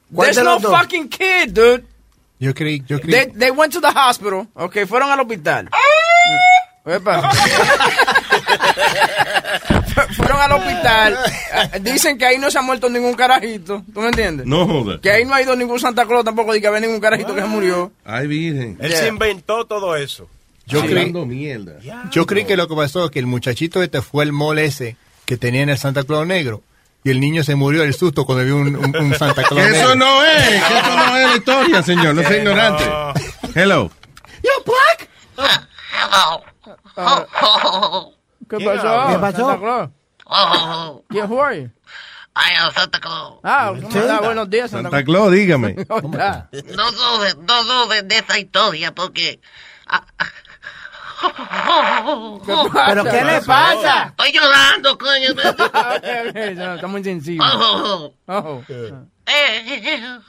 [0.10, 0.72] There's no los dos?
[0.72, 1.86] fucking kid, dude.
[2.40, 3.12] Yo creí, yo creí.
[3.12, 5.70] They, they went to the hospital, okay, fueron al hospital.
[6.86, 7.22] Epa.
[10.40, 11.18] al hospital.
[11.74, 13.84] Eh, Dicen que ahí no se ha muerto ningún carajito.
[13.94, 14.46] ¿Tú me entiendes?
[14.46, 15.00] No joda.
[15.02, 17.42] Que ahí no ha ido ningún Santa Claus tampoco, de que había ningún carajito que
[17.42, 17.92] se murió.
[18.06, 18.78] Ay, virgen.
[18.80, 20.28] Él se inventó todo eso.
[20.66, 21.74] Yo creí, Hablando mierda.
[22.12, 24.96] yo creí que lo que pasó es que el muchachito este fue el mole ese
[25.26, 26.62] que tenía en el Santa Claus negro.
[27.06, 29.76] Y el niño se murió del susto cuando vio un, un- un Santa Claus negro.
[29.76, 32.16] eso no es, que eso no es la historia, señor.
[32.16, 32.84] No sea ignorante.
[33.56, 33.92] Hello.
[34.42, 35.10] Yo, Black.
[38.50, 38.74] ¿Qué Yeah.
[38.76, 39.08] pasó?
[39.12, 39.92] ¿Qué pasó?
[40.36, 41.70] Oh, Yeah, who are you?
[42.36, 43.40] I am Santa Claus.
[43.44, 44.20] Ah, ¿cómo está?
[44.22, 45.76] Buenos días, Santa, Santa Claus, dígame.
[45.88, 46.50] ¿Cómo está?
[46.52, 49.40] No duden, no duden de esa historia porque...
[49.88, 50.26] ah, ah.
[52.88, 54.08] ¿Pero qué le pasa?
[54.10, 55.30] Estoy llorando, coño.
[56.04, 57.46] Está muy sensible.
[57.54, 58.14] Oh.
[58.28, 58.62] Oh.
[59.26, 60.20] Eh,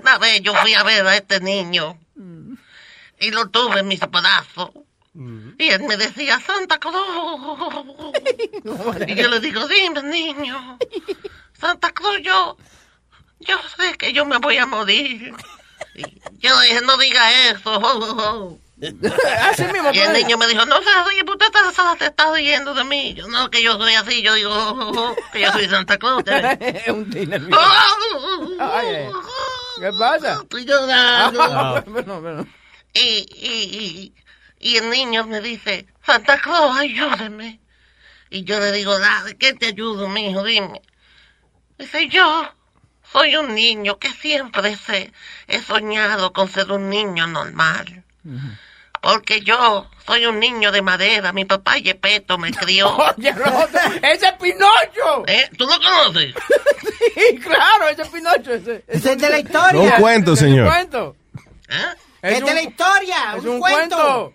[0.00, 1.96] Una vez yo fui a ver a este niño
[3.20, 4.70] y lo tuve en mis brazos.
[5.14, 7.40] Y él me decía, Santa Claus.
[9.06, 10.78] Y yo le digo, dime, niño.
[11.58, 12.56] Santa Claus, yo,
[13.40, 15.34] yo sé que yo me voy a morir.
[15.94, 16.02] Y
[16.38, 18.58] yo le dije, no diga eso.
[19.50, 20.22] Así mismo, Y el pues.
[20.22, 23.14] niño me dijo, no se ríe, usted está, se está riendo de mí.
[23.14, 24.22] Yo no, que yo soy así.
[24.22, 26.22] Yo digo, que yo soy Santa Claus.
[26.60, 27.10] Es un
[28.60, 29.08] ay.
[29.80, 30.40] ¿Qué pasa?
[30.42, 31.42] Estoy llorando.
[31.42, 31.84] Ah.
[32.94, 34.14] Y, y, y,
[34.60, 37.60] y el niño me dice, Santa Claus, ayúdeme.
[38.30, 40.42] Y yo le digo, dale, ¿qué te ayudo, mijo?
[40.44, 40.82] Dime.
[41.78, 42.52] Dice, yo
[43.10, 45.12] soy un niño que siempre se,
[45.46, 48.04] he soñado con ser un niño normal.
[49.00, 52.94] Porque yo soy un niño de madera, mi papá Yepeto me crió.
[53.16, 55.24] Oye, Roto, ¡Ese es Pinocho!
[55.26, 55.48] ¿Eh?
[55.56, 56.34] ¿Tú lo conoces?
[57.14, 58.52] Sí, claro, ese es Pinocho.
[58.54, 59.80] Ese, Ese es de la historia.
[59.80, 60.68] Un cuento, Es un señor.
[60.68, 61.16] cuento.
[62.22, 63.16] Es de la historia.
[63.36, 63.96] Es un, un cuento.
[63.96, 64.34] cuento.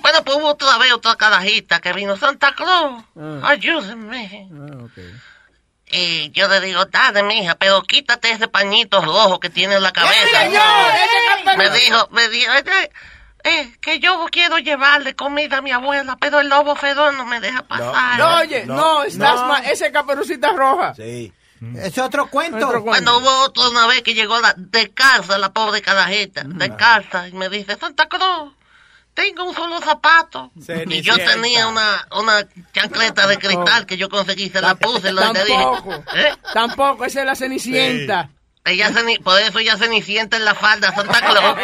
[0.00, 3.02] Bueno, pues hubo otra vez otra carajita que vino Santa Claus.
[3.16, 3.40] Ah.
[3.44, 4.48] Ayúdenme.
[5.92, 9.92] Y yo le digo, dale, mija, pero quítate ese pañito rojo que tiene en la
[9.92, 10.40] cabeza.
[10.40, 10.62] señor!
[10.94, 12.90] ¡Ese Me dijo, me dijo, eh,
[13.42, 17.40] eh, que yo quiero llevarle comida a mi abuela, pero el lobo fedor no me
[17.40, 18.18] deja pasar.
[18.18, 19.64] No, oye, no, estás mal.
[19.64, 20.94] Ese es caperucita roja.
[20.94, 21.32] Sí.
[21.76, 22.68] Es otro cuento.
[22.68, 22.90] Otro cuento.
[22.90, 27.28] Cuando hubo otra una vez que llegó la, de casa la pobre carajita, de casa,
[27.28, 28.52] y me dice, Santa Cruz,
[29.14, 30.50] tengo un solo zapato.
[30.86, 35.32] Y yo tenía una, una chancleta de cristal que yo conseguí, se la puse, lo
[35.32, 35.56] te dije.
[35.62, 35.92] Tampoco.
[36.16, 36.32] ¿Eh?
[36.54, 38.30] Tampoco, esa es la cenicienta.
[38.62, 41.56] Ella ceni- por eso ella cenicienta en la falda, Santa Claus.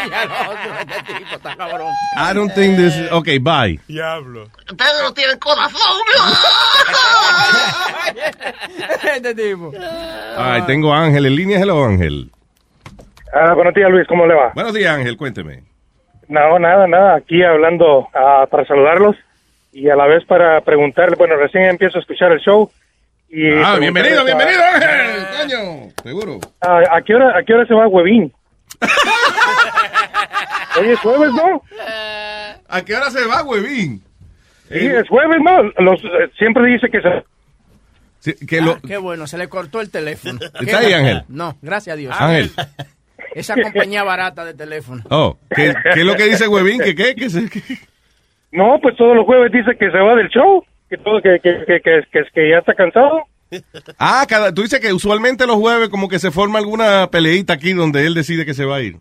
[0.89, 1.93] Este tipo está cabrón.
[2.17, 3.13] I don't think this is...
[3.13, 3.79] Okay, bye.
[3.87, 4.49] Diablo.
[4.71, 5.81] Ustedes no tienen corazón.
[9.15, 9.73] Este tipo.
[10.37, 11.59] Ay, tengo a Ángel en línea.
[11.61, 12.31] Hello, Ángel.
[13.33, 14.53] Ah, buenos días, Luis, ¿cómo le va?
[14.55, 15.17] Buenos días, Ángel.
[15.17, 15.65] Cuénteme.
[16.29, 19.17] No, nada, nada, aquí hablando ah, para saludarlos
[19.73, 22.71] y a la vez para preguntarle, bueno, recién empiezo a escuchar el show.
[23.29, 25.27] Y Ah, bienvenido, bienvenido, Ángel.
[25.41, 26.41] Coño, seguro.
[26.63, 28.33] ah, ¿a, qué hora, ¿A qué hora se va Huevín?
[30.81, 31.63] Oye, es jueves, ¿no?
[32.69, 34.03] ¿A qué hora se va, huevín?
[34.69, 35.63] Sí, es jueves, ¿no?
[35.83, 37.25] Los, eh, siempre dice que se...
[38.19, 38.73] Sí, que lo...
[38.73, 40.39] Ah, qué bueno, se le cortó el teléfono.
[40.61, 40.93] ¿Está ahí.
[40.93, 41.23] Ángel?
[41.29, 42.15] No, gracias a Dios.
[42.19, 42.51] Ángel.
[43.41, 45.03] Esa compañía barata de teléfono.
[45.11, 46.81] Oh, ¿qué, qué es lo que dice huevín?
[46.81, 47.15] ¿Que qué?
[47.15, 47.61] ¿Que se- que-
[48.53, 51.65] No, pues todos los jueves dice que se va del show, que todo, que, que,
[51.67, 53.23] que, que, que, que ya está cansado.
[53.99, 57.73] Ah, cada, tú dices que usualmente los jueves como que se forma alguna peleita aquí
[57.75, 58.97] donde él decide que se va a ir.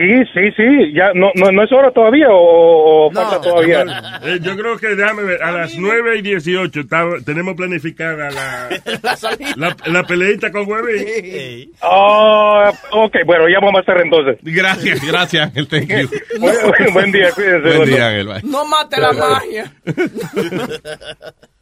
[0.00, 3.84] Sí, sí, sí, ya no, no, no es hora todavía o, o falta todavía.
[4.22, 8.68] Eh, yo creo que, déjame ver, a las 9 y 18 está- tenemos planificada la,
[9.56, 11.72] la, la peleita con Huevín.
[11.82, 14.38] Ah, ok, bueno, ya vamos a estar entonces.
[14.42, 15.66] Gracias, gracias, Ángel.
[15.66, 16.08] Thank you.
[16.38, 17.76] Buen, buen día, cuídense.
[17.78, 18.26] Buen día, Ángel.
[18.28, 18.40] bye.
[18.44, 19.72] No mate la magia.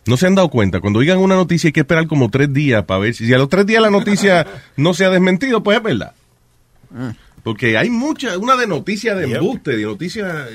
[0.06, 2.84] no se han dado cuenta, cuando oigan una noticia hay que esperar como tres días
[2.84, 4.46] para ver si, si a los tres días la noticia
[4.76, 6.12] no se ha desmentido, pues es verdad.
[7.42, 10.48] Porque hay mucha, una de noticias de embuste, de noticias,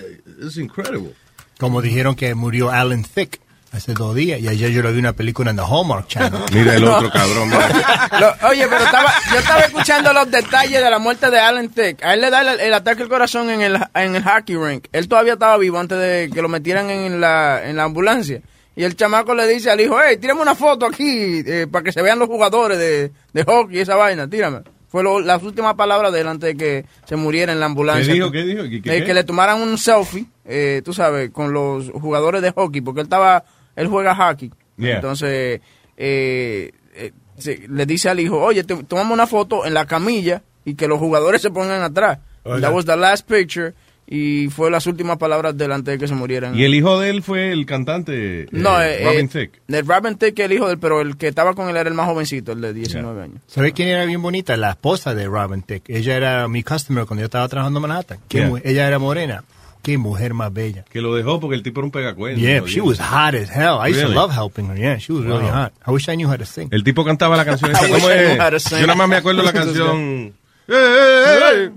[0.46, 1.12] es incredible.
[1.58, 3.40] Como dijeron que murió Alan Thicke
[3.72, 6.42] hace dos días y ayer yo lo vi una película en the Hallmark Channel.
[6.54, 8.10] Mira el otro cabrón, mira.
[8.20, 12.04] Lo- oye, pero estaba, yo estaba escuchando los detalles de la muerte de Alan Tick.
[12.04, 14.88] A él le da el, el ataque al corazón en el, en el hockey rink.
[14.92, 18.42] Él todavía estaba vivo antes de que lo metieran en la, en la ambulancia.
[18.82, 21.92] Y el chamaco le dice al hijo, hey, tírame una foto aquí eh, para que
[21.92, 24.62] se vean los jugadores de, de hockey y esa vaina, tírame.
[24.88, 28.08] Fue lo- las últimas palabras de él antes de que se muriera en la ambulancia.
[28.08, 28.32] ¿Qué dijo?
[28.32, 28.64] ¿Qué dijo?
[28.64, 32.50] ¿Qué- qué- Eh, que le tomaran un selfie, eh, tú sabes, con los jugadores de
[32.52, 33.44] hockey, porque él estaba,
[33.76, 34.52] él juega hockey.
[34.78, 34.96] Yeah.
[34.96, 35.62] Entonces,
[35.96, 40.42] eh, eh, se- le dice al hijo, oye, te- tomamos una foto en la camilla
[40.66, 42.18] y que los jugadores se pongan atrás.
[42.44, 43.76] That was the last picture
[44.14, 46.54] y fue las últimas palabras delante de que se murieran.
[46.54, 49.62] Y el hijo de él fue el cantante eh, no, eh, Robin eh, Thicke.
[49.70, 52.08] de Robin Thicke, el hijo del, pero el que estaba con él era el más
[52.08, 53.38] jovencito, el de 19 años.
[53.48, 54.58] ¿Sabes quién era bien bonita?
[54.58, 55.90] La esposa de Robin Thicke.
[55.90, 58.20] Ella era mi customer cuando yo estaba trabajando en Manhattan.
[58.28, 58.62] Qué Yeah.
[58.66, 59.46] Ella era morena.
[59.82, 60.84] Qué mujer más bella.
[60.92, 62.38] Que lo dejó porque el tipo era un pegacuerno.
[62.38, 62.68] Yeah, ¿no?
[62.68, 63.80] she was hot as hell.
[63.82, 64.14] I used Really?
[64.14, 64.78] to love helping her.
[64.78, 65.72] Yeah, she was really hot.
[65.88, 66.68] I wish I knew how to sing.
[66.72, 67.88] El tipo cantaba la canción esa.
[67.88, 68.70] ¿Cómo es?
[68.70, 70.34] Yo nada más me acuerdo la canción.
[70.68, 71.72] Eh, eh, eh,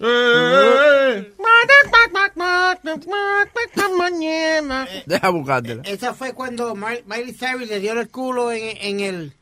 [0.00, 1.30] eh,
[5.06, 5.82] Deja buscártela.
[5.84, 9.32] Esa fue cuando Miley Cyrus le dio el culo en, en el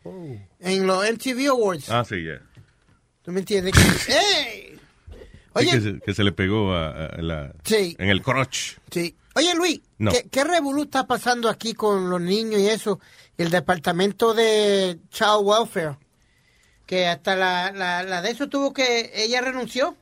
[0.61, 1.91] en los MTV Awards.
[1.91, 2.41] Ah, sí, ya.
[3.23, 3.75] ¿Tú me entiendes?
[4.09, 4.79] ¡Ey!
[4.79, 5.19] Sí,
[5.55, 7.97] Oye, que, se, que se le pegó a, a la, Sí.
[7.99, 8.75] en el crotch.
[8.91, 9.15] sí.
[9.35, 10.11] Oye, Luis, No.
[10.11, 12.99] ¿qué, qué revolú está pasando aquí con los niños y eso?
[13.37, 15.97] El departamento de Child Welfare.
[16.87, 19.13] Que hasta la, la, la de eso tuvo que...
[19.15, 19.97] Ella renunció.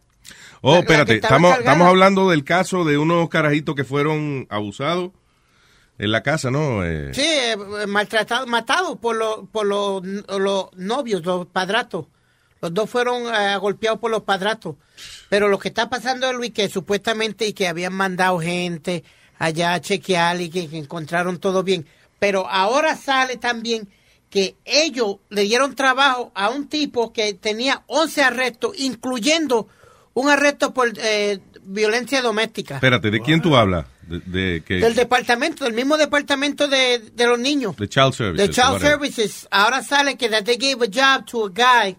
[0.63, 1.71] Oh, espérate, estamos, cargada.
[1.73, 5.11] estamos hablando del caso de unos carajitos que fueron abusados
[5.99, 6.85] en la casa, ¿no?
[6.85, 7.57] Eh, Sí, eh,
[7.87, 12.07] maltratados, matados por los por los, los novios, los padratos.
[12.61, 14.77] Los dos fueron eh, golpeados por los padratos.
[15.29, 19.05] Pero lo que está pasando es, Luis, que supuestamente y que habían mandado gente
[19.39, 21.87] allá a chequear y que, que encontraron todo bien.
[22.19, 23.89] Pero ahora sale también
[24.31, 29.69] que ellos le dieron trabajo a un tipo que tenía 11 arrestos, incluyendo
[30.17, 32.77] un arresto por eh, violencia doméstica.
[32.77, 33.85] espérate, ¿de quién tú hablas?
[34.07, 37.77] De, de que, Del departamento, del mismo departamento de, de los niños.
[37.77, 38.47] de Child Services.
[38.49, 38.91] The Child whatever.
[39.11, 39.49] Services.
[39.51, 41.97] Ahora sale que that they gave a job to a guy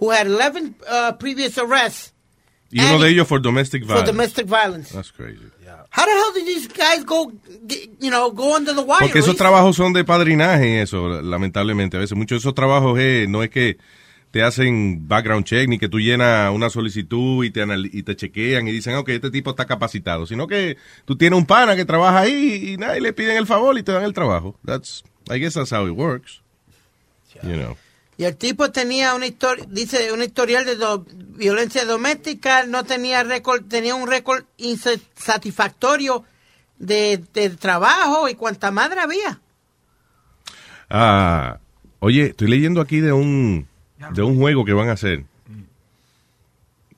[0.00, 2.12] who had 11 uh, previous arrests
[2.70, 4.12] Y uno de ellos for domestic for violence.
[4.12, 4.92] domestic violence.
[4.94, 5.40] That's crazy.
[5.90, 7.30] How the hell did these guys go,
[8.00, 9.00] you know, go under the wire?
[9.00, 11.96] Porque esos trabajos son de padrinaje eso, lamentablemente.
[11.96, 13.78] A veces muchos de esos trabajos eh, no es que
[14.30, 18.16] te hacen background check ni que tú llenas una solicitud y te, anal- y te
[18.16, 20.26] chequean y dicen, ok, este tipo está capacitado.
[20.26, 23.46] Sino que tú tienes un pana que trabaja ahí y, nada, y le piden el
[23.46, 24.58] favor y te dan el trabajo.
[24.64, 26.42] That's, I guess that's how it works.
[27.42, 27.76] You know.
[28.18, 33.22] Y el tipo tenía una historia, dice, un historial de do- violencia doméstica, no tenía
[33.24, 36.24] récord, tenía un récord insatisfactorio
[36.78, 39.40] de, de trabajo y cuanta madre había.
[40.88, 41.58] Ah,
[41.98, 43.66] oye, estoy leyendo aquí de un,
[44.12, 45.24] de un juego que van a hacer.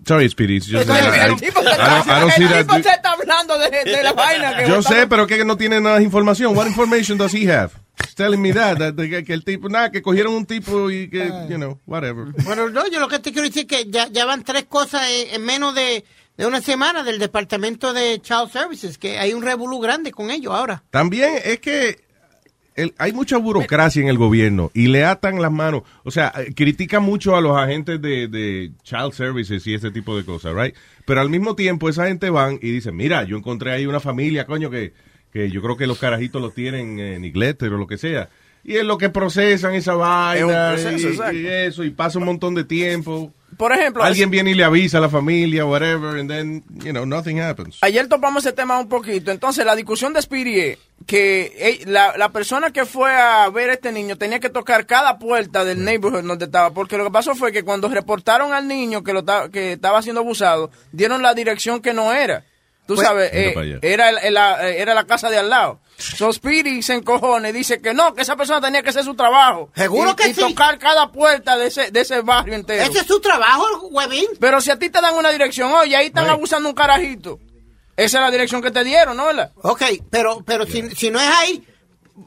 [0.06, 0.60] Sorry, Speedy.
[0.60, 5.06] that I- El tipo se that está hablando de, de la vaina que Yo sé,
[5.06, 6.56] pero que no tiene nada de información.
[6.56, 7.72] What information does he have?
[8.14, 11.26] telling me that, that- que, que el tipo, nada, que cogieron un tipo y que,
[11.48, 12.26] you know, whatever.
[12.44, 15.02] Bueno, no, yo lo que te quiero decir es que ya, ya van tres cosas
[15.10, 16.04] en, en menos de,
[16.36, 20.54] de una semana del Departamento de Child Services, que hay un revolú grande con ellos
[20.54, 20.82] ahora.
[20.90, 22.00] También es que
[22.78, 25.82] el- hay mucha burocracia en el gobierno y le atan las manos.
[26.04, 30.16] O sea, eh, critican mucho a los agentes de, de child services y ese tipo
[30.16, 30.74] de cosas, right?
[31.04, 34.46] Pero al mismo tiempo esa gente van y dicen, mira, yo encontré ahí una familia,
[34.46, 34.92] coño, que,
[35.32, 38.28] que yo creo que los carajitos los tienen en Inglaterra o lo que sea.
[38.64, 42.54] Y es lo que procesan esa vaina proceso, y- y, eso, y pasa un montón
[42.54, 43.32] de tiempo.
[43.58, 47.04] Por ejemplo, Alguien viene y le avisa a la familia, whatever, and then, you know,
[47.04, 47.78] nothing happens.
[47.82, 49.32] Ayer topamos ese tema un poquito.
[49.32, 53.90] Entonces, la discusión de es que la, la persona que fue a ver a este
[53.90, 56.70] niño tenía que tocar cada puerta del neighborhood donde estaba.
[56.70, 60.20] Porque lo que pasó fue que cuando reportaron al niño que, lo que estaba siendo
[60.20, 62.44] abusado, dieron la dirección que no era.
[62.88, 65.78] Tú Pues- sabes, eh, era, el- el- la, eh, era la casa de al lado.
[65.98, 69.14] So Speedy se encojona y dice que no, que esa persona tenía que hacer su
[69.14, 69.70] trabajo.
[69.76, 70.40] Seguro y, que y sí.
[70.40, 72.82] tocar cada puerta de ese, de ese barrio entero.
[72.82, 74.26] Ese es su trabajo, huevín.
[74.40, 77.38] Pero si a ti te dan una dirección, oye, ahí están abusando un carajito.
[77.94, 79.26] Esa es la dirección que te dieron, ¿no?
[79.26, 79.52] ¿verdad?
[79.56, 81.62] Ok, pero, pero si, si no es ahí,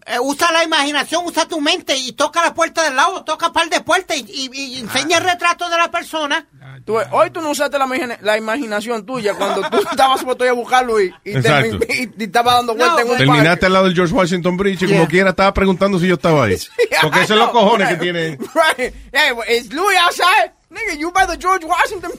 [0.06, 3.54] eh, usa la imaginación, usa tu mente y toca la puerta del lado, toca un
[3.54, 6.46] par de puertas y, y- y enseña el retrato de la persona.
[6.86, 10.52] Tú hoy tú no usaste la, imagina- la imaginación tuya cuando tú estabas supuesto a
[10.54, 11.86] buscarlo y, y, termi-
[12.18, 14.88] y- y estaba dando vueltas en un Terminaste al lado del George Washington Bridge y
[14.88, 15.08] como Yeah.
[15.08, 16.58] quiera estaba preguntando si yo estaba ahí.
[17.02, 18.38] Porque esos son los cojones que tiene.
[18.38, 18.94] Right.
[19.12, 20.52] Hey, well, is Louis outside?
[20.70, 22.12] Nigga, you by the George Washington.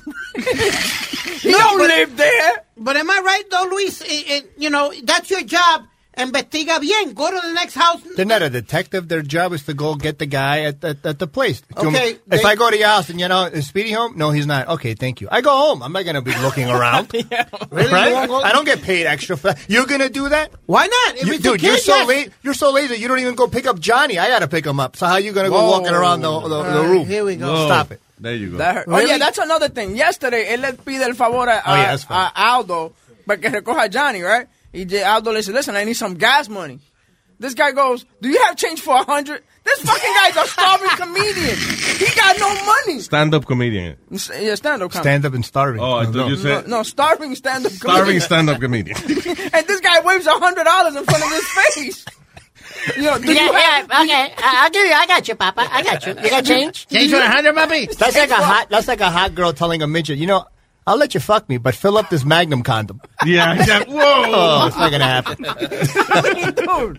[1.42, 2.64] He don't but- live there.
[2.76, 4.02] But am I right though, Luis?
[4.02, 5.86] Eh, eh, you know, that's your job.
[6.16, 7.14] Investiga bien.
[7.14, 8.00] Go to the next house.
[8.16, 9.08] They're not a detective.
[9.08, 11.62] Their job is to go get the guy at, at, at the place.
[11.76, 14.18] Okay, If they- I go to your house and you know, is Speedy home?
[14.18, 14.68] No, he's not.
[14.68, 15.28] Okay, thank you.
[15.30, 15.82] I go home.
[15.82, 17.12] I'm not going to be looking around.
[17.14, 17.90] Really?
[17.90, 18.28] Right?
[18.28, 19.58] You I don't get paid extra for that.
[19.68, 20.52] You're going to do that?
[20.66, 21.16] Why not?
[21.16, 22.08] If You- it's a dude, you're so yes.
[22.08, 22.30] late.
[22.42, 22.96] You're so lazy.
[22.96, 24.18] You don't even go pick up Johnny.
[24.18, 24.96] I got to pick him up.
[24.96, 25.70] So how you going to go Whoa.
[25.70, 27.06] walking around the, the, the room?
[27.06, 27.52] here we go.
[27.52, 27.66] Whoa.
[27.68, 28.00] Stop it.
[28.20, 28.58] There you go.
[28.58, 28.84] That hurt.
[28.86, 29.12] Oh, really?
[29.14, 29.96] Oye, that's another thing.
[29.96, 32.92] Yesterday, él le pide el favor a, Oh, yeah, a- that's a Aldo
[33.26, 34.46] para que recoja a Johnny, right?
[34.72, 36.80] Y J- Aldo le dice, listen, I need some gas money.
[37.38, 39.42] This guy goes, do you have change for a hundred?
[39.64, 41.56] This fucking guy's a starving comedian.
[41.98, 43.00] He got no money.
[43.00, 43.96] Stand-up comedian.
[44.10, 45.08] Yeah, stand-up comedy.
[45.08, 45.80] Stand up and starving.
[45.82, 46.28] Oh, I thought no.
[46.28, 48.20] you said no, starving stand-up starving comedian.
[48.20, 48.96] stand-up comedian.
[49.52, 52.04] and this guy waves a hundred dollars in front of his face.
[52.96, 54.34] You know, do Yeah, you have, yeah, okay.
[54.38, 54.92] I- I'll give you.
[54.92, 55.68] I got you, Papa.
[55.70, 56.14] I got you.
[56.22, 56.86] You got change?
[56.88, 57.86] Change for a hundred, puppy.
[57.86, 58.68] That's like a hot.
[58.70, 60.44] That's like a hot girl telling a midget, you know,
[60.86, 63.00] I'll let you fuck me, but fill up this Magnum condom.
[63.24, 63.84] Yeah, yeah.
[63.88, 64.24] Whoa.
[64.34, 65.36] Oh, it's not gonna happen.
[66.54, 66.98] Dude.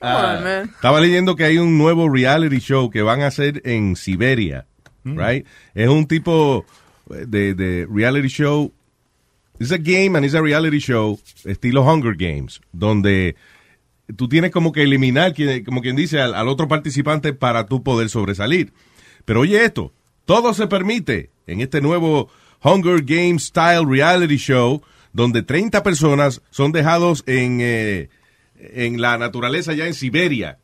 [0.00, 0.68] Ah, on, man.
[0.74, 4.66] Estaba leyendo que hay un nuevo reality show que van a hacer en Siberia,
[5.04, 5.46] right?
[5.74, 6.64] Es un tipo
[7.08, 8.72] de, de reality show.
[9.60, 13.36] It's a game and it's a reality show estilo Hunger Games, donde
[14.16, 15.34] tú tienes como que eliminar,
[15.64, 18.72] como quien dice, al, al otro participante para tú poder sobresalir.
[19.24, 19.92] Pero oye esto,
[20.24, 22.28] todo se permite en este nuevo
[22.64, 24.82] Hunger Games Style Reality Show,
[25.12, 28.08] donde 30 personas son dejados en, eh,
[28.56, 30.58] en la naturaleza ya en Siberia.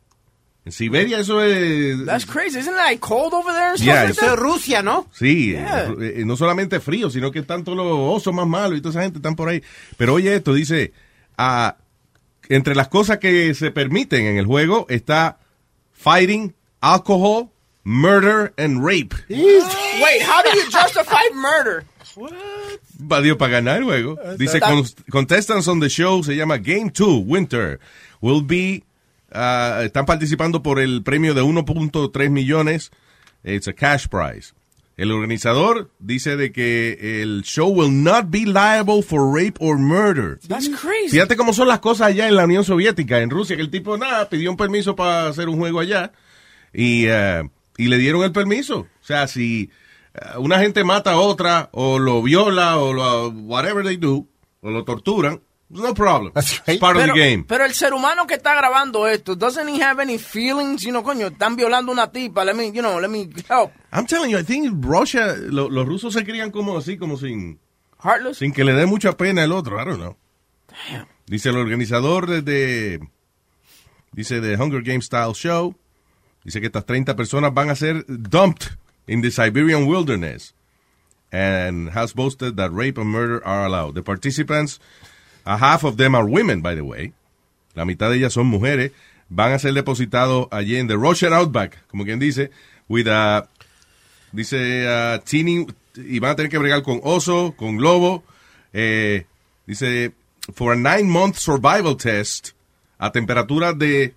[0.65, 2.05] En Siberia eso es...
[2.05, 2.59] That's crazy.
[2.59, 5.07] Isn't it like cold over there Yeah, Eso es Rusia, ¿no?
[5.13, 5.89] Sí, Yeah.
[5.99, 8.91] eh, eh, no solamente frío, sino que están todos los osos más malos y toda
[8.91, 9.63] esa gente están por ahí.
[9.97, 10.91] Pero oye esto, dice,
[11.37, 11.77] ah,
[12.49, 15.39] entre las cosas que se permiten en el juego está
[15.93, 17.49] fighting, alcohol,
[17.83, 19.13] murder and rape.
[19.29, 21.85] Wait, how do you justify murder?
[22.99, 24.17] Va para ganar el juego.
[24.37, 24.59] Dice,
[25.09, 27.79] contestants on the show se llama Game 2 Winter.
[28.21, 28.83] Will be,
[29.31, 32.91] ah, están participando por el premio de 1.3 millones.
[33.43, 34.53] It's a cash prize.
[34.97, 40.39] El organizador dice de que el show will not be liable for rape or murder.
[40.45, 41.11] That's crazy.
[41.11, 43.97] Fíjate cómo son las cosas allá en la Unión Soviética, en Rusia, que el tipo,
[43.97, 46.11] nada, pidió un permiso para hacer un juego allá
[46.73, 47.49] y, eh,
[47.79, 48.79] y le dieron el permiso.
[49.01, 49.69] O sea, si
[50.13, 54.27] eh, una gente mata a otra o lo viola o lo, whatever they do,
[54.61, 56.31] o lo torturan, no problem.
[56.35, 57.43] It's part of pero, the game.
[57.47, 60.81] pero el ser humano que está grabando esto, doesn't he have any feelings?
[60.83, 62.43] You know, coño, están violando una tipa.
[62.43, 63.71] Let me, you know, let me help.
[63.91, 67.59] I'm telling you, I think Russia, lo- los rusos se crían como así, como sin,
[68.03, 68.37] Heartless.
[68.39, 69.79] sin que le dé mucha pena el otro.
[69.79, 70.17] I don't know.
[71.27, 72.99] Dice el organizador de, de-
[74.11, 75.75] dice de Hunger Games Style Show,
[76.43, 80.53] dice que estas 30 personas van a ser dumped in the Siberian wilderness
[81.31, 83.95] and has boasted that rape and murder are allowed.
[83.95, 84.79] The participants,
[85.45, 87.13] a half of them are women, by the way.
[87.75, 88.91] La mitad de ellas son mujeres.
[89.29, 92.49] Van a ser depositados allí en the Russian Outback, como quien dice,
[92.87, 93.47] with a,
[94.31, 98.23] dice, uh, teeny, y van a tener que bregar con oso, con lobo.
[98.73, 99.25] Eh,
[99.67, 100.13] dice,
[100.53, 102.53] for a nine month survival test,
[102.97, 104.15] a temperatura de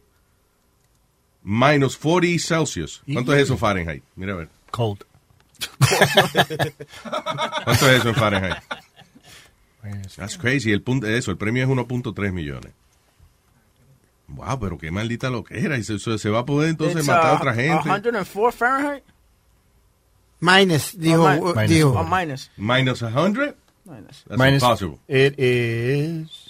[1.43, 3.02] minus 40 Celsius.
[3.12, 4.02] ¿Cuánto es eso en Fahrenheit?
[4.16, 4.48] Mira a ver.
[4.70, 5.05] Cold.
[7.64, 8.56] ¿Cuánto es eso en Fahrenheit?
[10.16, 10.70] That's crazy.
[10.73, 12.73] El punto, eso, el premio es 1.3 millones.
[14.28, 15.77] Wow, pero qué maldita lo que era.
[15.77, 17.82] Y se, se- se va a poder entonces It's, matar a uh, otra gente.
[17.82, 19.05] 104 Fahrenheit?
[20.40, 21.23] Minus, dijo.
[21.24, 21.90] Oh, mi- dijo.
[21.90, 22.51] Oh, minus.
[22.56, 23.55] Minus 100?
[23.85, 24.24] Minus.
[24.24, 24.98] That's Minus- impossible.
[25.09, 26.41] It is.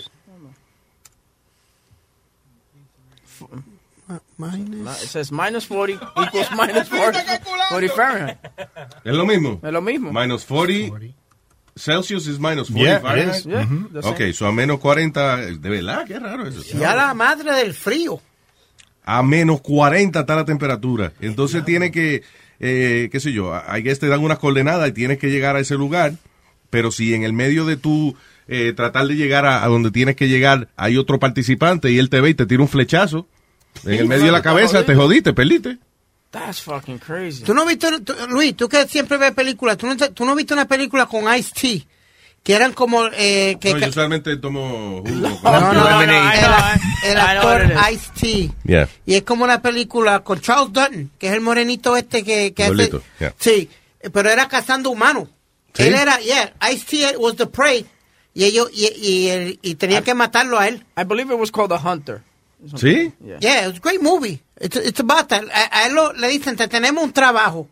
[4.50, 5.02] Minus.
[5.04, 7.40] It says minus 40 equals minus 40,
[7.70, 8.38] 40 Fahrenheit.
[9.04, 9.60] ¿Es lo mismo?
[9.62, 10.12] Es lo mismo.
[10.12, 11.14] Minus 40
[11.74, 13.36] Celsius is minus 40 Yeah, it Fahrenheit.
[13.36, 13.44] is.
[13.46, 14.14] Yeah, the same.
[14.14, 16.60] Ok, so a menos 40, de verdad, qué raro eso.
[16.78, 18.20] Y a la madre del frío.
[19.04, 21.12] A menos 40 está la temperatura.
[21.20, 22.22] Entonces tiene que,
[22.60, 25.60] eh, qué sé yo, hay que te dan unas coordenadas y tienes que llegar a
[25.60, 26.12] ese lugar,
[26.70, 28.14] pero si en el medio de tu
[28.48, 32.10] eh, tratar de llegar a, a donde tienes que llegar hay otro participante y él
[32.10, 33.26] te ve y te tira un flechazo
[33.84, 35.78] en el medio de la cabeza, te jodiste, perdiste.
[36.30, 37.44] That's fucking crazy.
[37.44, 40.54] Tú no viste, tú- Luis, tú que siempre ves películas, tú no, tú no viste
[40.54, 41.86] una película con Ice-T,
[42.42, 45.10] que eran como, eh, que, No, yo solamente tomo jugo.
[45.42, 47.92] No, no, el, actor is.
[47.92, 48.50] Ice-T.
[48.64, 48.88] Yeah.
[49.04, 52.64] Y es como una película con Charles Dutton, que es el morenito este que, que
[52.64, 52.90] hace...
[53.20, 53.34] Yeah.
[53.38, 53.68] Sí,
[54.12, 55.28] pero era cazando humanos.
[55.74, 55.84] ¿Sí?
[55.84, 57.84] Él era, yeah, Ice-T was the prey.
[58.34, 60.84] Y ellos, y, y, el- y tenían que matarlo a él.
[60.96, 62.22] I believe it was called The Hunter.
[62.76, 63.12] ¿Sí?
[63.24, 63.38] Yeah.
[63.40, 64.40] Yeah, it's a great movie.
[64.60, 65.44] It's, it's about that.
[65.52, 67.68] A, a él lo- le dicen, te tenemos un trabajo.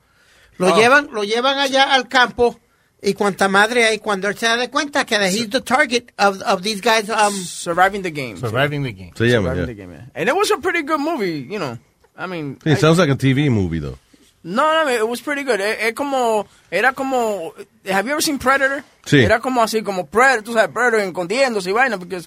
[0.59, 0.77] Lo Oh.
[0.77, 2.59] llevan, lo llevan allá al campo
[3.03, 6.43] y cuanta madre hay cuando él se da de cuenta que he's the target of,
[6.43, 7.09] of these guys.
[7.09, 8.37] Um, Surviving the game.
[8.37, 9.13] Surviving the game.
[9.17, 9.67] Se llama, Surviving yeah.
[9.67, 10.07] the game, yeah.
[10.15, 11.79] And it was a pretty good movie, you know.
[12.17, 13.97] I mean, It I- sounds like a TV movie, though.
[14.43, 15.61] No, no, it was pretty good.
[15.61, 17.53] Es como, era como,
[17.91, 18.83] have you ever seen Predator?
[19.05, 19.23] Sí.
[19.23, 22.21] Era como así, como Predator, tú sabes, Predator escondiéndose y vaina, porque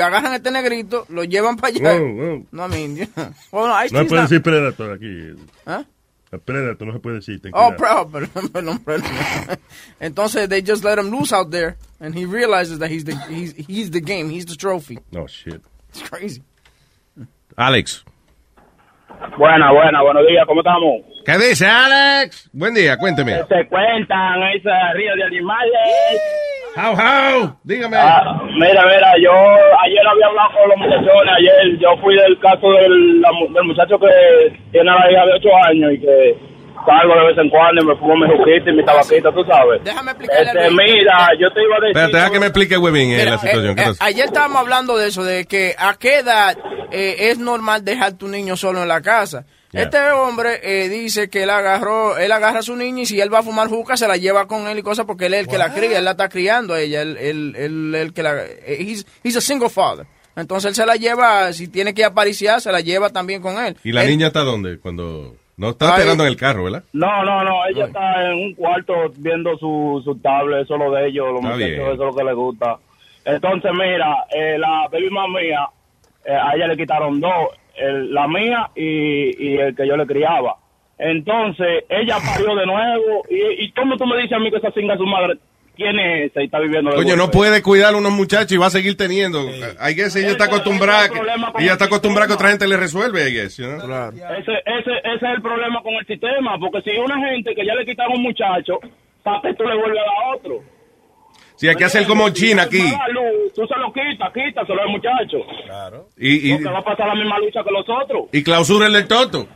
[0.00, 1.98] agarran a este negrito, lo llevan para allá.
[1.98, 2.46] Wow, wow.
[2.52, 3.34] No, I mean, you know.
[3.52, 5.34] Well, no, No puede decir Predator aquí.
[5.66, 5.84] ¿Ah?
[6.44, 7.40] Predator no se puede decir.
[7.54, 9.10] Oh, perdón, perdón, perdón.
[9.98, 13.54] Entonces they just let him loose out there, and he realizes that he's the he's
[13.66, 14.98] he's the game, he's the trophy.
[15.10, 15.62] No, shit.
[15.90, 16.42] It's crazy.
[17.56, 18.04] Alex.
[19.36, 21.02] Buena, buena, buenos días, ¿cómo estamos?
[21.24, 22.50] ¿Qué dice, Alex?
[22.52, 23.32] Buen día, cuénteme.
[23.48, 26.20] Se cuentan ese río de animales.
[26.76, 27.56] How, how?
[27.64, 27.96] Dígame.
[27.96, 32.70] Ah, mira, mira, yo ayer había hablado con los muchachones, ayer yo fui del caso
[32.70, 36.36] del, la del muchacho que tiene a la hija de 8 años y que
[36.86, 39.82] salgo de vez en cuando y me fumo mi juquita y mi tabaquita, tú sabes.
[39.84, 41.88] Déjame explicarle Este, mira, yo te iba a decir...
[41.88, 43.78] Espérate, deja que me explique Webin eh, la situación.
[43.78, 46.56] eh, ¿Qué eh, ayer estábamos hablando de eso, de que a qué edad
[46.90, 49.44] eh, es normal dejar tu niño solo en la casa.
[49.70, 49.82] Yeah.
[49.82, 53.32] Este hombre eh, dice que él agarró, él agarra a su niña y si él
[53.32, 55.46] va a fumar juca se la lleva con él y cosas porque él es el
[55.48, 58.42] que la cría, él la está criando a ella, él, él, él- él que la,
[58.44, 60.06] eh, he's, he's a single father.
[60.36, 63.42] Entonces él se la lleva, si tiene que ir a pariciar, se la lleva también
[63.42, 63.76] con él.
[63.84, 64.78] ¿Y la Él- niña está dónde?
[64.78, 65.36] Cuando...
[65.58, 65.98] No está Ay.
[65.98, 66.84] esperando en el carro, ¿verdad?
[66.92, 70.90] No, no, no, ella está en un cuarto viendo su, su tablet, eso es lo
[70.92, 72.76] de ellos, los muchachos, eso es lo que les gusta.
[73.24, 75.68] Entonces, mira, eh, la baby mía,
[76.24, 80.06] eh, a ella le quitaron dos, el- la mía y, y el que yo le
[80.06, 80.56] criaba.
[80.96, 84.70] Entonces, ella parió de nuevo, y, y ¿cómo tú me dices a mí que esa
[84.72, 85.38] singa su madre,
[85.78, 88.66] quién es ese y está viviendo Coño, no puede cuidar a unos muchachos y va
[88.66, 89.48] a seguir teniendo.
[89.48, 91.18] I guess ella está acostumbrada, que,
[91.62, 94.10] ella está acostumbrada que otra gente le resuelve, I guess, you know?
[94.10, 97.74] Ese, ese, ese es el problema con el sistema, porque si una gente que ya
[97.74, 98.80] le quitaron un muchacho,
[99.22, 100.77] ¿para qué tú le vuelves a dar otro?
[101.58, 102.80] Sí, hay que hacer como China aquí.
[103.54, 105.38] Tú se lo quitas, quítaselo al muchacho.
[105.66, 106.06] Claro.
[106.16, 108.26] Y, y, Porque va a pasar la misma lucha que los otros.
[108.32, 109.46] y clausura el toto.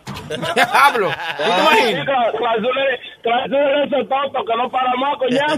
[0.55, 1.11] Diablo.
[1.11, 2.83] Sí, cla- Clausura
[3.23, 5.57] clausura ese toto que no para más, coñazo.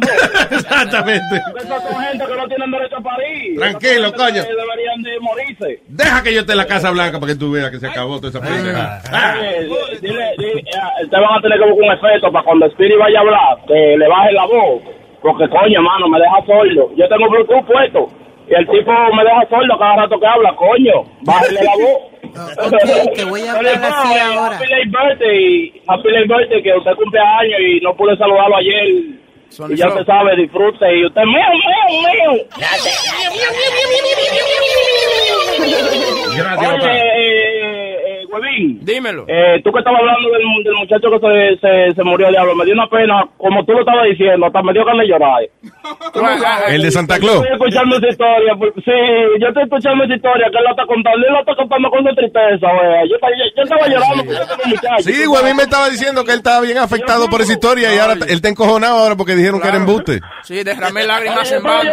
[0.55, 1.41] Exactamente.
[1.51, 3.57] Porque Esas son gente que no tienen derecho a parir.
[3.59, 4.43] Tranquilo, coño.
[4.43, 5.81] Deberían de morirse.
[5.89, 8.17] Deja que yo esté en la Casa Blanca para que tú veas que se acabó
[8.21, 9.01] toda esa pendeja.
[9.39, 12.67] Oye, di- dile, di- eh, te van a tener que buscar un efecto para cuando
[12.67, 14.83] Spirit vaya a hablar, que le baje la voz.
[15.25, 16.91] Porque, coño, hermano, me deja sordo.
[16.97, 18.09] Yo tengo Bluetooth puesto.
[18.47, 20.93] Y el tipo me deja sordo cada rato que habla, coño.
[21.23, 22.67] Bájale la voz.
[22.67, 24.57] ok, te voy a hablar Pero, así no, ahora.
[24.57, 28.85] Happy late birthday, happy late birthday, que usted cumple años y no pude saludarlo ayer.
[29.71, 30.95] y ya usted sabe, disfrute.
[30.95, 31.49] Y usted, mío,
[31.89, 32.03] mío,
[32.35, 32.45] mío.
[36.37, 36.93] Gracias, Oye, papá.
[36.99, 37.54] eh,
[38.35, 38.85] Huevín.
[38.85, 39.25] Dímelo.
[39.29, 42.65] Eh, tú que estabas hablando del, del muchacho que se, se, se murió, diablo, me
[42.65, 45.43] dio una pena, como tú lo estabas diciendo, hasta me dio ganas de llorar.
[46.69, 47.37] El de Santa Claus.
[47.37, 48.93] Yo estoy escuchando esa historia, pues, sí,
[49.41, 52.01] yo estoy escuchando esa historia que él la está contando, él la está contando con
[52.01, 53.09] una tristeza, güey.
[53.09, 55.03] Yo, estaba- yo, yo estaba llorando porque yo muchacho.
[55.03, 58.15] Sí, mí me estaba diciendo que él estaba bien afectado por esa historia y ahora
[58.15, 60.21] él está encojonado ahora porque dijeron que era embuste.
[60.43, 61.91] Sí, derramé lágrimas en vano.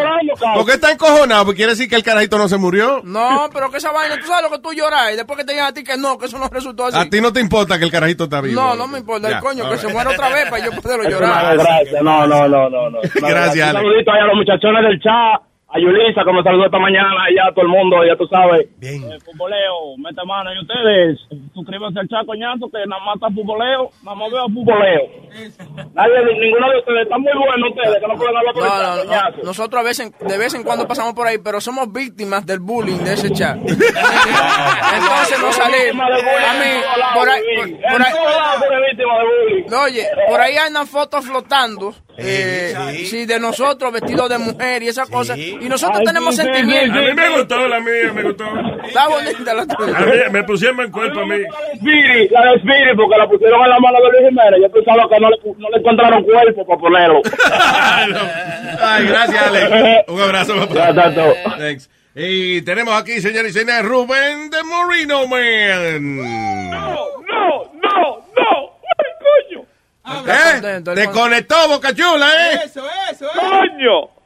[0.55, 1.45] ¿Por qué está encojonado?
[1.45, 3.01] Pues quiere decir que el carajito no se murió.
[3.03, 5.53] No, pero que esa vaina, tú sabes lo que tú lloras y después que te
[5.53, 6.97] digan a ti que no, que eso no, resultó así.
[6.97, 8.59] A ti no te importa que el carajito está vivo.
[8.61, 9.29] No, no me importa.
[9.29, 11.57] Ya, El coño, que se muera otra vez para yo poderlo No, llorar.
[11.57, 12.03] gracias.
[12.03, 12.89] No, no, no, no.
[12.89, 12.99] no.
[13.15, 15.41] Gracias, Un saludito ahí a los muchachones del chat.
[15.73, 17.31] A Yulisa, que me saludó esta mañana.
[17.33, 18.67] Y a todo el mundo, ya tú sabes.
[18.77, 19.03] Bien.
[19.09, 20.51] Eh, futboleo, mete mano.
[20.53, 21.17] Y ustedes,
[21.53, 23.89] suscríbanse al chat, coñazo, que nada más está futboleo.
[24.03, 25.03] Nada más veo futboleo.
[25.93, 27.03] Nadie, ninguno de ustedes.
[27.03, 29.43] Están muy buenos ustedes, que no pueden hablar por el No, chat, no, no.
[29.43, 32.97] Nosotros a veces, de vez en cuando pasamos por ahí, pero somos víctimas del bullying
[32.97, 33.57] de ese chat.
[33.65, 36.05] Entonces no salimos.
[36.05, 36.71] A mí,
[37.13, 38.13] por ahí, por, por ahí-
[39.85, 41.93] Oye, por ahí andan fotos flotando.
[42.17, 42.73] eh,
[43.05, 45.37] sí, de nosotros vestidos de mujer y esas cosas.
[45.61, 46.97] Y nosotros Ay, tenemos sentimientos.
[46.97, 47.11] sí, sí.
[47.11, 48.45] A mí me gustó la mía, me gustó.
[48.85, 49.97] Está bonita la tuya.
[49.97, 51.35] A mí me pusieron en cuerpo a mí.
[51.75, 54.59] Spiri, la de Spiri, porque la pusieron en la mano de Luis Jiménez.
[54.61, 57.21] Yo pensaba que no le, no le encontraron cuerpo para ponerlo.
[58.81, 60.07] Ay, gracias, Alex.
[60.07, 60.93] Un abrazo, papá.
[60.93, 61.33] Tanto.
[61.57, 61.89] Thanks.
[62.15, 66.17] Y tenemos aquí, señor y señores, Rubén de Moreno Man.
[66.71, 66.95] No,
[67.31, 68.77] no, no.
[68.97, 69.11] Ay,
[69.55, 69.65] coño.
[70.27, 70.81] ¿Eh?
[70.95, 72.59] Te conectó, Boca Chula, ¿eh?
[72.65, 74.20] Eso, eso, Coño.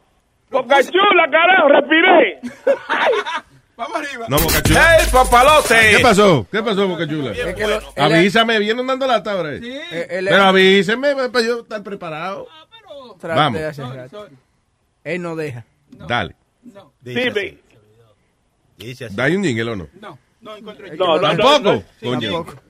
[0.50, 2.40] Boca chula, carajo, respiré.
[3.78, 4.26] Vamos arriba.
[4.30, 4.98] No, Boca Chula.
[5.00, 5.76] ¡Ey, papalote!
[5.98, 6.48] ¿Qué pasó?
[6.50, 7.34] ¿Qué pasó, Boca Chula?
[7.34, 9.54] que lo- Avísame, vienen dando lata ahora.
[9.56, 9.60] eh.
[9.92, 12.48] Eh, Pero avíseme para yo estar preparado.
[13.22, 13.60] Vamos.
[13.60, 14.30] de hacer rato.
[15.04, 15.66] Él no deja.
[15.90, 16.36] Dale.
[17.02, 17.58] Dime.
[18.78, 19.16] Dice así.
[19.22, 19.88] ¿Hay un jingle o no?
[20.00, 20.96] No, no encontré.
[20.96, 21.60] No, no, ¿Tampoco?
[21.60, 21.84] no, no.
[22.02, 22.32] Coño.
[22.32, 22.62] Tampoco.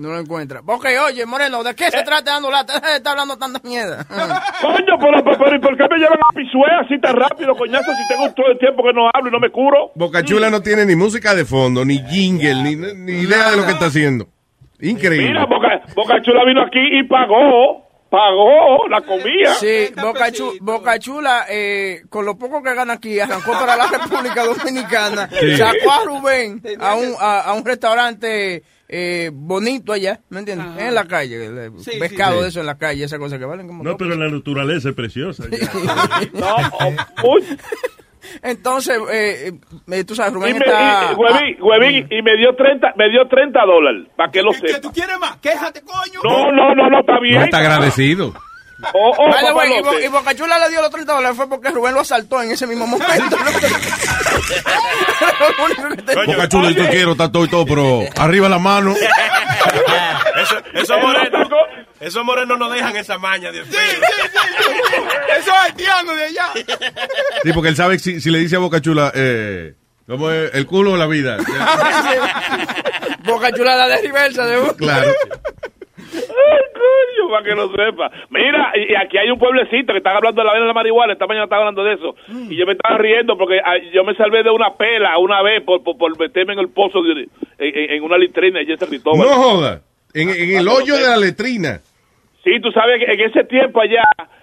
[0.00, 0.62] No lo encuentra.
[0.64, 2.74] Porque, oye, Moreno, ¿de qué se trata dando lata?
[2.96, 4.04] Estar hablando tanta mierda.
[4.60, 7.90] Coño, pero, pero, pero, ¿y por qué me llevan a Pisué así tan rápido, coñazo?
[7.92, 9.92] Si tengo todo el tiempo que no hablo y no me curo.
[9.94, 13.66] Boca Chula no tiene ni música de fondo, ni jingle, ni, ni idea de lo
[13.66, 14.26] que está haciendo.
[14.80, 15.28] Increíble.
[15.28, 17.86] Mira, Boca, Boca Chula vino aquí y pagó.
[18.10, 19.54] Pagó la comida.
[19.54, 23.86] Sí, Boca, Chu- Boca Chula, eh, con lo poco que gana aquí, arrancó para la
[23.92, 25.56] República Dominicana, Sí.
[25.56, 30.66] sacó a Rubén a un, a, a un restaurante eh, bonito allá, ¿me entiendes?
[30.78, 32.42] En la calle, el- Sí, pescado sí.
[32.42, 33.84] de eso en la calle, esa cosa que valen como...
[33.84, 35.44] No, pero la naturaleza es preciosa.
[36.32, 36.56] No,
[37.28, 37.42] uy.
[38.42, 39.52] Entonces, eh,
[39.90, 41.12] eh, tú sabes, Y Rubén me, está...
[41.12, 44.60] y, huevín, huevín, y me dio 30, me dio 30 dólares, para que lo ¿Qué,
[44.60, 44.80] qué sepa.
[44.80, 45.36] tú quieres más?
[45.38, 46.20] Quéjate, coño.
[46.22, 47.38] No, no, no, no, está bien.
[47.38, 48.34] No está agradecido.
[48.94, 49.28] Oh, oh,
[49.64, 52.42] y, Bo- y Boca Chula le dio los 30 dólares fue porque Rubén lo asaltó
[52.42, 53.36] en ese mismo momento.
[55.58, 58.48] Lo único que te- Boca Chula, yo te quiero, está todo y todo, pero arriba
[58.48, 58.94] la mano.
[58.96, 61.48] Eso, esos morenos,
[62.00, 63.78] esos morenos no dejan esa maña, Dios mío.
[65.38, 66.46] Eso es haitiano de allá.
[67.42, 69.74] Sí, porque él sabe que si, si le dice a Boca Chula, eh,
[70.06, 70.54] ¿cómo es?
[70.54, 71.36] El culo o la vida.
[73.24, 74.74] Boca Chula la de reversa de uno.
[74.74, 75.12] Claro.
[76.14, 78.10] Ay, coño, para que lo sepa.
[78.30, 80.74] Mira, y, y aquí hay un pueblecito que están hablando de la vaina de la
[80.74, 81.12] marihuana.
[81.12, 82.14] Esta mañana estaba hablando de eso.
[82.28, 82.52] Mm.
[82.52, 85.62] Y yo me estaba riendo porque ay, yo me salvé de una pela una vez
[85.62, 87.28] por, por, por meterme en el pozo de,
[87.58, 89.20] en, una litrina allí en San Cristóbal.
[89.20, 89.80] No joda.
[90.14, 91.80] En, en el hoyo de la letrina.
[92.42, 94.02] Sí, tú sabes que en ese tiempo allá,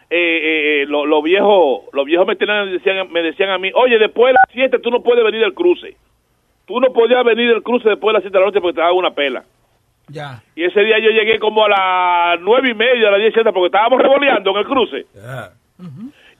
[0.10, 3.72] eh, eh, eh, los los viejos los viejos me, tenían- decían, me decían a mí,
[3.74, 5.96] oye, después de las 7 tú no puedes venir del cruce.
[6.68, 8.82] Tú no podías venir del cruce después de las 7 de la noche porque te
[8.82, 9.44] daban una pela.
[10.10, 10.42] Ya.
[10.56, 13.66] Y ese día yo llegué como a las nueve y media, a las 10 porque
[13.66, 15.06] estábamos revoleando en el cruce.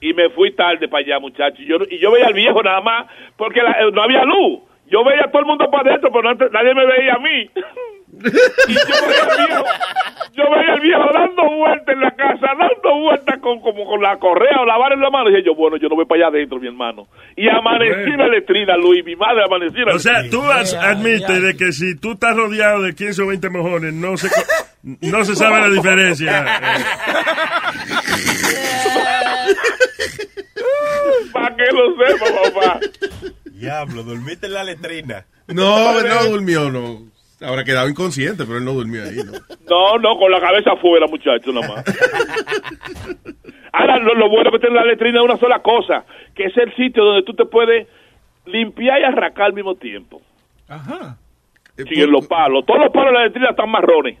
[0.00, 1.58] Y me fui tarde para allá, muchachos.
[1.60, 4.60] Y yo, y yo veía al viejo nada más, porque la- eh, no había luz.
[4.90, 7.50] Yo veía a todo el mundo para adentro, pero no- nadie me veía a mí.
[8.18, 9.64] y yo veía al viejo,
[10.32, 14.16] yo veía al viejo dando vueltas en la casa, dando vueltas con, como con la
[14.18, 15.28] correa o la vara en la mano.
[15.28, 17.06] Y dije yo, bueno, yo no voy para allá adentro, mi hermano.
[17.36, 20.74] Y amanecí en la letrina, Luis, mi madre amanecí en la O sea, tú as-
[20.74, 24.28] admites de que si tú estás rodeado de 15 o 20 mojones, no se,
[24.82, 26.44] no se sabe la diferencia.
[31.32, 32.80] Para que lo sepa, papá.
[33.58, 35.26] Diablo, dormiste en la letrina.
[35.48, 37.02] No, no durmió, no.
[37.40, 39.32] Habrá quedado inconsciente, pero él no durmió ahí, ¿no?
[39.68, 41.84] No, no, con la cabeza afuera, muchacho, nada más.
[43.72, 46.04] Ahora, lo, lo bueno que tiene la letrina es una sola cosa,
[46.34, 47.86] que es el sitio donde tú te puedes
[48.46, 50.20] limpiar y arrancar al mismo tiempo.
[50.68, 51.16] Ajá.
[51.76, 52.66] Sí, en los palos.
[52.66, 54.18] Todos los palos de la letrina están marrones.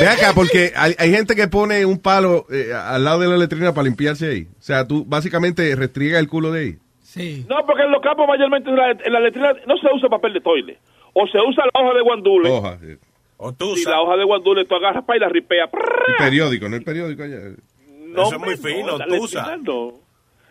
[0.00, 3.36] Ve acá, porque hay, hay gente que pone un palo eh, al lado de la
[3.36, 4.46] letrina para limpiarse ahí.
[4.58, 6.78] O sea, tú básicamente restriega el culo de ahí.
[7.16, 7.44] Sí.
[7.48, 10.34] No, porque en los campos mayormente en la, en la letrina no se usa papel
[10.34, 10.78] de toile.
[11.14, 12.50] O se usa la hoja de guandule.
[12.50, 12.94] Hoja, sí.
[13.38, 15.68] O tú Y la hoja de guandule tú agarras para y la ripeas.
[15.72, 17.38] El periódico, no el periódico allá.
[18.08, 19.92] No, Eso es muy fino, no.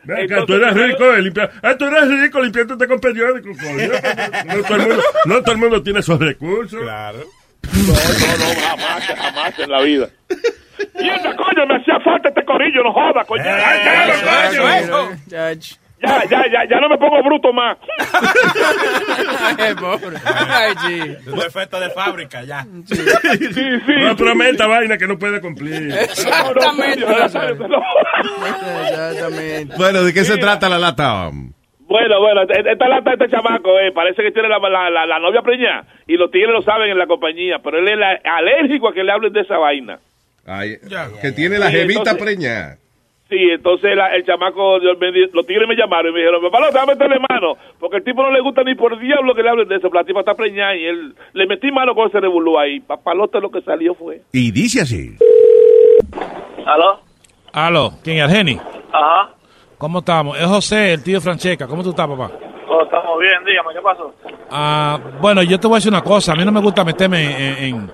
[0.08, 1.52] Ven acá, Entonces, tú eres primero- rico de limpiar.
[1.64, 3.88] Ah, tú eres rico limpiándote con periódico, coño.
[4.46, 6.80] No todo el mundo, no todo el mundo tiene esos recursos.
[6.82, 7.20] Claro.
[7.64, 10.10] No, no, no, jamás, jamás en la vida.
[11.00, 13.44] Mierda, coño, me hacía falta este corillo, no joda, coño.
[13.46, 15.18] Ay, claro, coño.
[15.28, 15.74] Chach.
[16.06, 17.78] Ya, ya, ya, ya no me pongo bruto más.
[21.28, 22.66] Un efecto de fábrica, ya.
[22.66, 25.92] No prometa vaina que no puede cumplir.
[25.94, 27.06] Exactamente.
[29.78, 31.32] Bueno, ¿de qué se trata la lata?
[31.88, 35.06] Bueno, bueno, e- esta lata de este chamaco, eh, parece que tiene la, la, la,
[35.06, 38.20] la novia preñada y los tigres lo saben en la compañía, pero él es la-
[38.38, 40.00] alérgico a que le hablen de esa vaina.
[40.48, 40.78] Ay,
[41.22, 42.78] que tiene la Sí, jevita preñada.
[43.28, 46.42] Sí, entonces la- el chamaco, yo me di- los tigres me llamaron y me dijeron,
[46.44, 49.42] papá, no, déjame meterle mano, porque el tipo no le gusta ni por diablo que
[49.42, 52.08] le hablen de eso, pero la tipa está preñada y él le metí mano con
[52.08, 52.82] ese revolú ahí.
[52.82, 54.22] Papalote lo que salió fue.
[54.32, 55.16] Y dice así.
[56.66, 57.00] ¿Aló?
[57.54, 58.60] Aló, ¿quién es Argeni?
[58.92, 59.32] Ajá.
[59.78, 60.38] ¿Cómo estamos?
[60.40, 61.68] Es José, el tío Francesca.
[61.68, 62.32] ¿Cómo tú estás, papá?
[62.68, 64.14] Oh, estamos bien, dígame, ¿qué pasó?
[64.50, 66.34] Ah, bueno, yo te voy a decir una cosa.
[66.34, 67.92] A mí no me gusta meterme en, en- en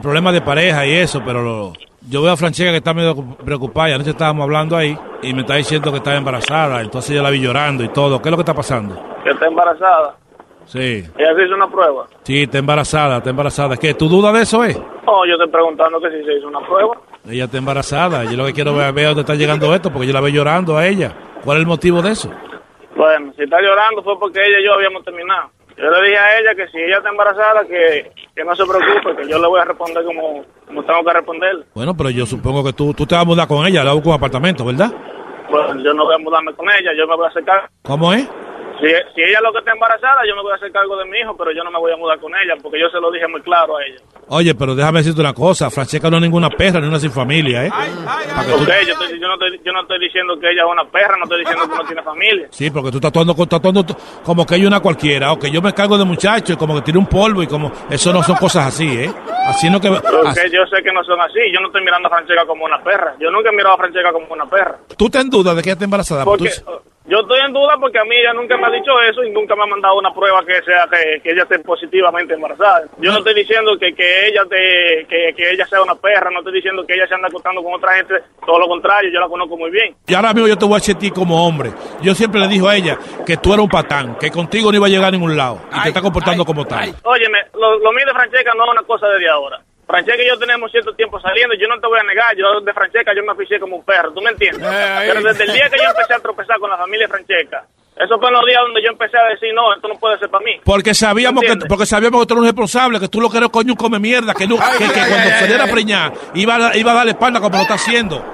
[0.00, 1.72] problemas de pareja y eso, pero lo-
[2.08, 3.14] yo veo a Francesca que está medio
[3.44, 3.90] preocupada.
[3.90, 6.80] Y anoche estábamos hablando ahí y me está diciendo que está embarazada.
[6.80, 8.20] Entonces yo la vi llorando y todo.
[8.20, 9.00] ¿Qué es lo que está pasando?
[9.22, 10.16] Que está embarazada.
[10.64, 12.06] Sí, Ella se hizo una prueba.
[12.22, 13.76] sí, está embarazada, está embarazada.
[13.76, 13.94] ¿Qué?
[13.94, 14.80] ¿Tu duda de eso es?
[15.06, 16.96] Oh, yo estoy preguntando que si se hizo una prueba.
[17.28, 18.24] Ella está embarazada.
[18.24, 20.76] Yo lo que quiero ver, ver dónde está llegando esto, porque yo la veo llorando
[20.76, 21.12] a ella.
[21.44, 22.30] ¿Cuál es el motivo de eso?
[22.96, 25.50] Bueno, si está llorando fue porque ella y yo habíamos terminado.
[25.82, 29.16] Yo le dije a ella que si ella está embarazada, que, que no se preocupe,
[29.20, 31.64] que yo le voy a responder como, como tengo que responderle.
[31.74, 34.10] Bueno, pero yo supongo que tú, tú te vas a mudar con ella, la busco
[34.10, 34.92] un apartamento, ¿verdad?
[35.50, 37.66] Bueno, yo no voy a mudarme con ella, yo me voy a hacer cargo.
[37.82, 38.28] ¿Cómo es?
[38.82, 41.04] Si, si ella es lo que está embarazada, yo me voy a hacer cargo de
[41.06, 43.10] mi hijo, pero yo no me voy a mudar con ella, porque yo se lo
[43.12, 43.98] dije muy claro a ella.
[44.28, 47.66] Oye, pero déjame decirte una cosa, Francesca no es ninguna perra ni una sin familia,
[47.66, 47.70] ¿eh?
[47.70, 50.62] Pa' que tú- Ok, yo, estoy- yo no estoy, yo no estoy diciendo que ella
[50.62, 52.46] es una perra, no estoy diciendo que no tiene familia.
[52.50, 53.94] Sí, porque tú estás actuando, estás actuando t-
[54.24, 56.82] como que hay una cualquiera, o que yo me cargo de muchacho y como que
[56.82, 57.70] tiene un polvo y como...
[57.90, 59.12] Eso no son cosas así, ¿eh?
[59.46, 59.88] Así no que...
[59.90, 62.64] Porque así- yo sé que no son así, yo no estoy mirando a Francesca como
[62.64, 63.14] una perra.
[63.20, 64.78] Yo nunca he mirado a Francesca como una perra.
[64.96, 66.24] ¿Tú te en duda de que ella está embarazada?
[66.24, 66.72] Porque Tú-
[67.04, 69.56] yo estoy en duda porque a mí ella nunca me ha dicho eso y nunca
[69.56, 72.84] me ha mandado una prueba que sea que, que ella esté positivamente embarazada.
[72.98, 76.38] Yo no estoy diciendo que, que ella te, que, que ella sea una perra, no
[76.38, 78.14] estoy diciendo que ella se anda acostando con otra gente,
[78.46, 79.94] todo lo contrario, yo la conozco muy bien.
[80.06, 81.70] Y ahora mismo yo te voy a decir a ti como hombre.
[82.02, 82.96] Yo siempre le dijo a ella
[83.26, 85.82] que tú eras un patán, que contigo no iba a llegar a ningún lado y
[85.82, 86.94] te está comportando como tal.
[87.02, 89.58] Óyeme, lo, lo mío de Francesca no es una cosa de ahora.
[89.92, 92.72] Francesca y yo tenemos cierto tiempo saliendo, yo no te voy a negar, yo de
[92.72, 94.64] Francesca yo me afiché como un perro, ¿tú me entiendes?
[94.64, 98.18] Pero desde el día que yo empecé a tropezar con la familia de Francesca, eso
[98.18, 100.42] fue en los días donde yo empecé a decir, no, esto no puede ser para
[100.42, 100.52] mí.
[100.64, 103.50] Porque sabíamos que, porque sabíamos que tú eres un responsable, que tú lo que eres
[103.50, 106.92] coño un come mierda, que, no, que, que cuando saliera a preñar iba a, iba
[106.92, 108.24] a darle espalda como lo está haciendo.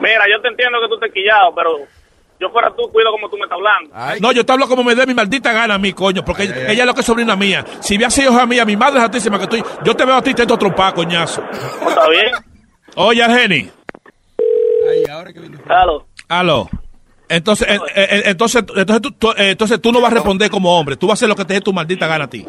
[0.00, 1.86] Mira, yo te entiendo que tú te quillado, pero
[2.40, 4.20] yo fuera tú, cuido como tú me estás hablando.
[4.20, 6.70] No, yo te hablo como me dé mi maldita gana a mí, coño, porque ella,
[6.70, 7.64] ella es lo que es sobrina mía.
[7.80, 10.22] Si ve así hija mía, mi madre es altísima que estoy, yo te veo a
[10.22, 11.42] ti y te trompa, coñazo.
[11.86, 12.32] ¿Está bien?
[12.96, 13.70] Oye, Argeni.
[15.66, 16.06] Claro.
[16.28, 16.68] Aló.
[17.28, 20.76] Entonces, eh, eh, entonces, entonces, tú, tú- eh, entonces tú no vas a responder como
[20.76, 22.44] hombre, tú vas a hacer lo que te dé tu maldita gana a ti.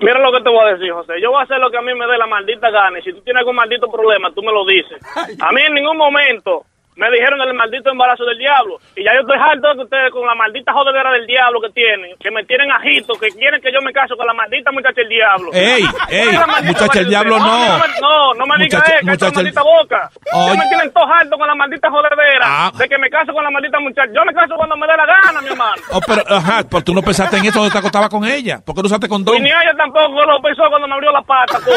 [0.00, 1.14] Mira lo que te voy a decir, José.
[1.22, 2.98] Yo voy a hacer lo que a mí me dé la maldita gana.
[2.98, 4.98] Y si tú tienes algún maldito problema, tú me lo dices.
[5.40, 6.64] A mí en ningún momento
[6.98, 8.76] me dijeron el maldito embarazo del diablo.
[8.98, 12.10] Y ya yo estoy harto de ustedes con la maldita jodedera del diablo que tienen,
[12.18, 15.08] que me tienen ajito, que quieren que yo me case con la maldita muchacha del
[15.08, 15.50] diablo.
[15.54, 17.78] Ey, ¿Cuál ey, muchacha del diablo no.
[18.02, 20.10] No, no me digas eso, muchacha maldita boca.
[20.18, 22.72] Ustedes me tienen todo harto con la maldita jodedera Ah.
[22.74, 24.10] de que me caso con la maldita muchacha.
[24.12, 25.82] Yo me caso cuando me dé la gana, mi hermano.
[25.92, 28.58] Oh, pero, ajá, pero tú no pensaste en eso donde te acostabas con ella.
[28.64, 29.40] ¿Por qué no usaste Y condón?
[29.42, 31.58] ni ella tampoco lo pensó cuando me abrió la pata.
[31.62, 31.76] coño.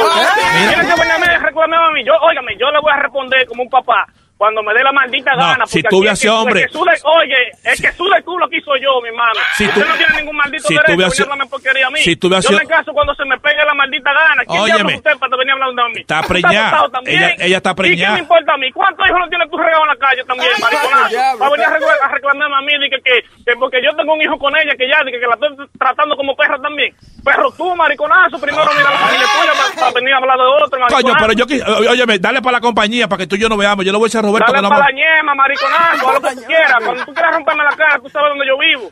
[0.57, 2.03] Tiene que venirme a reclamarme a mí.
[2.03, 4.07] Yo, óigame, yo le voy a responder como un papá
[4.41, 5.65] cuando me dé la maldita No, gana.
[5.67, 6.61] si el que- sido hombre.
[6.61, 9.37] el que sude- oye, el que sude el culo aquí soy yo, mi hermano.
[9.55, 11.85] Si Usted tú- no tiene ningún maldito si tú derecho a venir a hablarme porquería
[11.85, 11.99] a mí.
[12.01, 14.41] si tú hubieras yo sido- me caso cuando se me pegue la maldita gana.
[14.49, 14.95] ¿Quién Óyeme.
[14.97, 16.01] usted para venir hablando a mí?
[16.01, 16.89] Está ¿Tú preñada.
[17.05, 18.13] Ella- ella está ¿Y qué preñada.
[18.15, 18.71] me importa a mí?
[18.71, 21.17] ¿Cuántos hijos no tienes tú regado en la calle también, mariconazo?
[21.37, 23.15] Va a venir a recla- a reclamarme a mí de que, que,
[23.45, 25.53] que porque yo tengo un hijo con ella que ya, de que, que la estoy
[25.77, 26.89] tratando como perra también.
[27.23, 30.79] Perro tú, mariconazo, primero mira la familia tuya para, para venir a hablar de otro,
[30.79, 31.03] mariconazo.
[31.03, 33.47] Coño, pero yo, quis- o- óyeme, dale para la compañía para que tú y yo
[33.49, 33.85] nos veamos.
[33.85, 36.21] Yo le voy a decir a Roberto Dale no para la ñema, mariconazo, haz lo
[36.29, 36.77] que tú quieras.
[36.83, 38.89] Cuando tú quieras romperme la cara, tú sabes dónde yo vivo.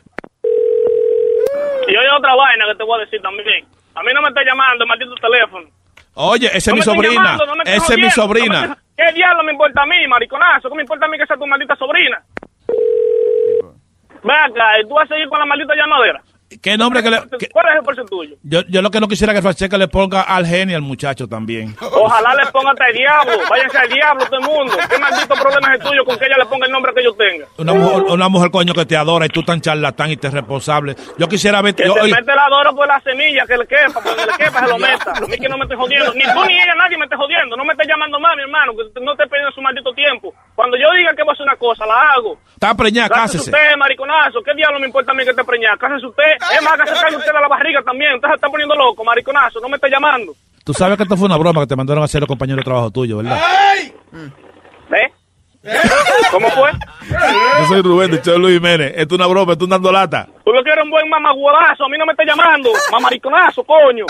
[1.88, 3.66] Y oye otra vaina que te voy a decir también.
[3.96, 5.68] A mí no me está llamando el maldito teléfono.
[6.14, 7.14] Oye, esa es No mi sobrina.
[7.14, 8.78] llamando, no Esa es mi no me sobrina.
[8.96, 10.68] ¿Qué diablo me importa a mí, mariconazo?
[10.68, 12.22] ¿Qué me importa a mí que sea tu maldita sobrina?
[14.22, 16.20] Ve acá, ¿y tú vas a seguir con la maldita llamadera?
[16.62, 17.20] ¿Qué nombre que le.?
[17.38, 18.36] que- ¿Cuál es el porcentaje tuyo?
[18.42, 21.76] yo, yo lo que no quisiera que Francesca le ponga al genio al muchacho también.
[21.80, 23.32] Ojalá le ponga hasta el diablo.
[23.48, 24.74] Váyanse al diablo todo el mundo.
[24.90, 27.14] ¿Qué maldito problema es el tuyo con que ella le ponga el nombre que yo
[27.14, 27.46] tenga?
[27.58, 30.96] Una mujer, una mujer coño que te adora y tú tan charlatán y te responsable.
[31.18, 31.74] Yo quisiera ver.
[31.76, 34.32] Que yo- se oye, mete la adoro por la semilla, que le quepa, porque le
[34.44, 35.12] quepa se lo meta.
[35.14, 36.12] A mí que no me esté jodiendo.
[36.14, 37.56] Ni tú ni ella, nadie me esté jodiendo.
[37.56, 40.34] No me esté llamando más, mi hermano, que no esté perdiendo su maldito tiempo.
[40.56, 42.38] Cuando yo diga que voy a hacer una cosa, la hago.
[42.54, 44.42] está preñada, Cásese usted, mariconazo.
[44.42, 45.76] ¿Qué diablo me importa a mí que esté preñada?
[45.78, 46.39] Cásese usted.
[46.40, 48.14] Es más, que se usted de la barriga también.
[48.14, 49.60] Usted se está poniendo loco, mariconazo.
[49.60, 50.32] No me esté llamando.
[50.64, 52.64] Tú sabes que esto fue una broma que te mandaron a hacer los compañeros de
[52.64, 53.40] trabajo tuyo, ¿verdad?
[54.90, 55.12] ¿Ve?
[56.30, 56.70] ¿Cómo fue?
[57.60, 58.92] Yo soy Rubén de Luis Jiménez.
[58.96, 60.26] Esto es una broma, esto es dando lata.
[60.44, 61.84] Tú lo un buen mamaguadazo.
[61.84, 62.70] A mí no me esté llamando.
[62.90, 64.06] Mamariconazo, coño.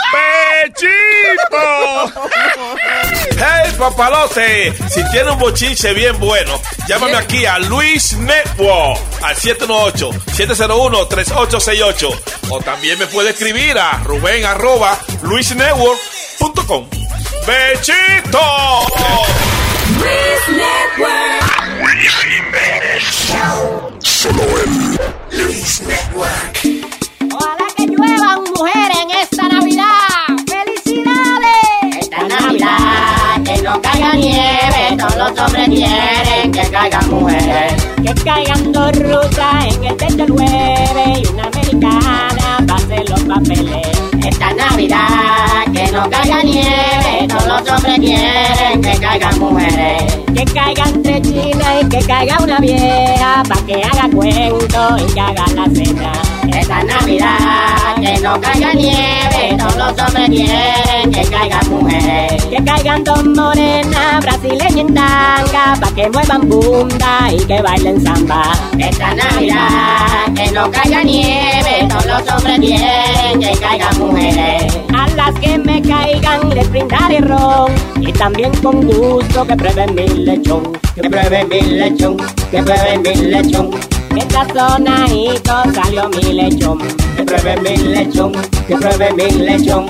[3.37, 6.53] Hey, papalote, si tiene un bochinche bien bueno,
[6.87, 12.21] llámame aquí a Luis Network al 718-701-3868.
[12.51, 16.87] O también me puede escribir a Rubén arroba luisnetwork.com.
[17.47, 18.39] ¡Bechito!
[24.01, 24.99] Solo en
[25.33, 26.61] Luis Network.
[27.35, 29.87] Ojalá que lluevan mujeres en esta Navidad.
[30.49, 31.99] ¡Felicidades!
[32.01, 37.87] Esta Navidad, que no caiga nieve, todos los hombres quieren que caigan mujeres.
[38.03, 42.40] Que caigan dos rusas en el techo el jueves y una americana
[43.33, 50.19] Esta Navidad, que no caiga nieve, todos los hombres quieren que caigan mujeres.
[50.35, 55.21] Que caigan tres chinas y que caiga una vieja pa' que haga cuento y que
[55.21, 56.40] haga la cena.
[56.53, 62.45] Esta Navidad, que no caiga nieve, todos los hombres quieren que caigan mujeres.
[62.47, 68.43] Que caigan dos morenas brasileñas en tanga pa' que muevan bunda y que bailen samba.
[68.79, 74.79] Esta Navidad, que no caiga nieve, todos los hombres quieren que caigan mujeres.
[74.97, 80.07] A las que me caigan les brindaré ron y también con gusto que prueben mi
[80.09, 80.73] lechón.
[80.95, 82.17] Que prueben mi lechón,
[82.51, 83.71] que prueben mi lechón.
[84.17, 86.79] Esta sonadito salió mi lechón.
[87.17, 88.33] Que prueben mi lechón,
[88.67, 89.87] que prueben mi lechón.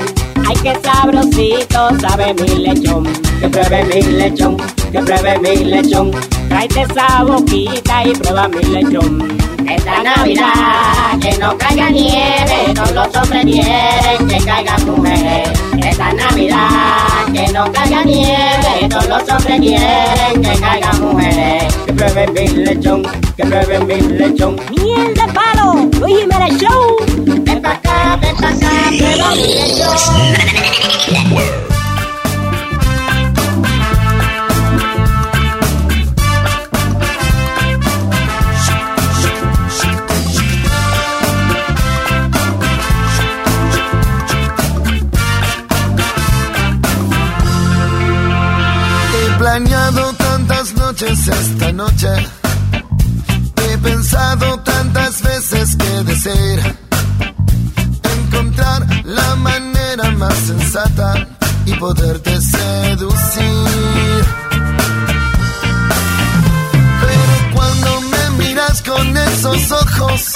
[0.47, 3.05] Ay, qué sabrosito sabe mi lechón.
[3.41, 4.57] Que prueben mi lechón,
[4.93, 6.11] que prueben mi lechón.
[6.49, 9.39] Tráete esa boquita y prueba mi lechón.
[9.69, 15.49] Esta Navidad, que no caiga nieve, todos los hombres quieren que caigan mujeres.
[15.79, 21.75] Esta Navidad, que no caiga nieve, todos los hombres quieren que caigan mujeres.
[21.87, 23.03] Que prueben mi lechón,
[23.37, 24.57] que prueben mi lechón.
[24.77, 25.89] ¡Miel de palo!
[26.01, 26.97] ¡Luis Jiménez Show!
[28.17, 28.37] Ven
[49.39, 52.09] planeado tantas noches esta noche.
[53.57, 56.90] He pensado tantas veces que desear
[59.05, 61.27] la manera más sensata
[61.65, 64.25] y poderte seducir.
[67.01, 70.35] Pero cuando me miras con esos ojos,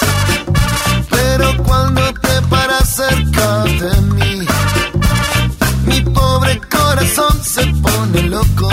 [1.09, 4.47] pero cuando te paras cerca de mí,
[5.85, 8.69] mi pobre corazón se pone loco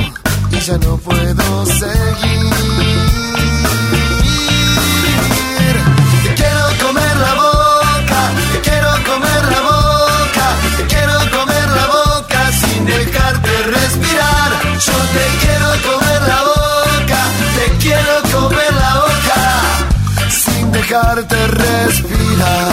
[0.50, 3.41] y ya no puedo seguir.
[10.82, 14.50] Te quiero comer la boca sin dejarte respirar.
[14.86, 17.20] Yo te quiero comer la boca,
[17.56, 19.40] te quiero comer la boca
[20.30, 22.72] sin dejarte respirar.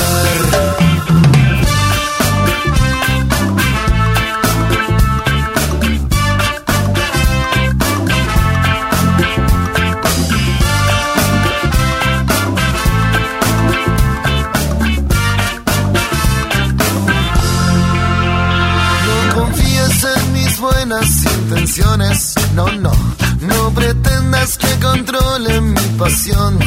[22.59, 22.91] No, no.
[23.41, 26.59] No pretendas que controle mi pasión.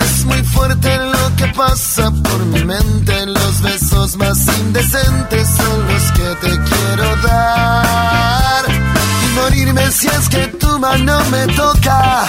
[0.00, 3.26] Es muy fuerte lo que pasa por mi mente.
[3.26, 8.64] Los besos más indecentes son los que te quiero dar.
[8.68, 12.24] Y morirme si es que tu mano me toca.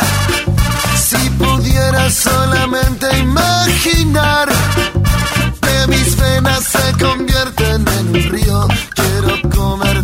[0.96, 4.50] Si pudiera solamente imaginar
[5.62, 8.68] que mis venas se convierten en un río.
[8.94, 9.99] Quiero comerte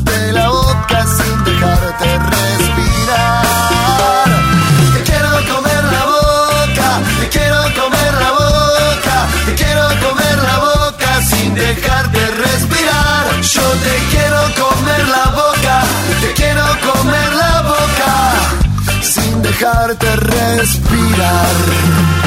[19.58, 22.25] dejarte respirar.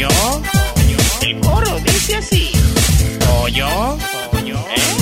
[0.00, 0.40] Pollo.
[1.20, 2.52] El coro dice así.
[3.18, 3.98] Pollo.
[4.30, 4.56] Pollo.
[4.56, 4.96] ¿Eh?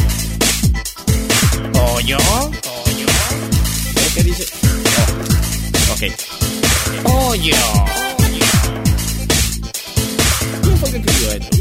[1.72, 2.18] Pollo.
[2.18, 3.06] Pollo.
[3.94, 4.46] ¿Pero qué dice?
[5.86, 5.92] Oh.
[5.92, 6.02] Ok.
[7.04, 7.54] Pollo.
[10.62, 11.56] ¿Quién fue que escribió esto?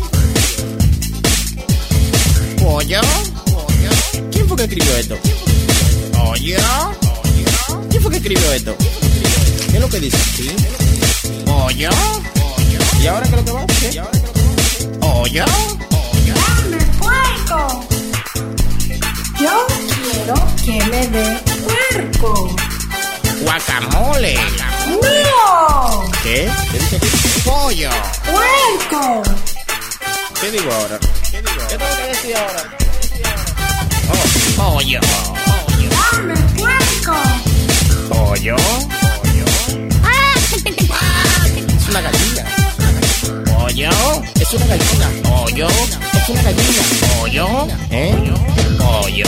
[2.57, 3.01] Pollo.
[4.31, 5.17] ¿Quién fue que escribió esto?
[6.13, 6.57] Pollo.
[7.91, 8.75] ¿Quién fue que escribió esto?
[9.69, 10.17] ¿Qué es lo que dice?
[10.17, 10.49] ¿Sí?
[11.45, 11.91] Pollo.
[13.01, 13.65] ¿Y ahora qué es lo que va?
[13.67, 14.01] ¿Qué?
[14.99, 15.45] Pollo.
[16.25, 17.87] ¡Dame puerco!
[19.39, 19.67] Yo
[20.11, 22.55] quiero que me dé puerco.
[23.41, 24.35] Guacamole.
[24.87, 26.09] ¡No!
[26.23, 26.49] ¿Qué?
[26.71, 27.07] ¿Qué dice aquí?
[27.45, 27.89] Pollo.
[28.25, 29.23] ¡Puerco!
[30.41, 30.99] ¿Qué digo ahora?
[31.31, 31.67] ¿Qué digo ahora?
[31.69, 32.63] ¿Qué tengo que decir ahora?
[34.09, 34.99] Oh, pollo.
[36.11, 37.15] ¡Dame puerco!
[38.09, 38.55] Pollo.
[41.77, 42.56] Es una gallina.
[43.67, 43.89] Pollo.
[44.39, 45.09] Es una gallina.
[45.23, 45.67] Pollo.
[45.67, 46.83] Es una gallina.
[47.19, 47.67] Pollo.
[47.91, 48.15] ¿Eh?
[48.77, 49.25] Pollo.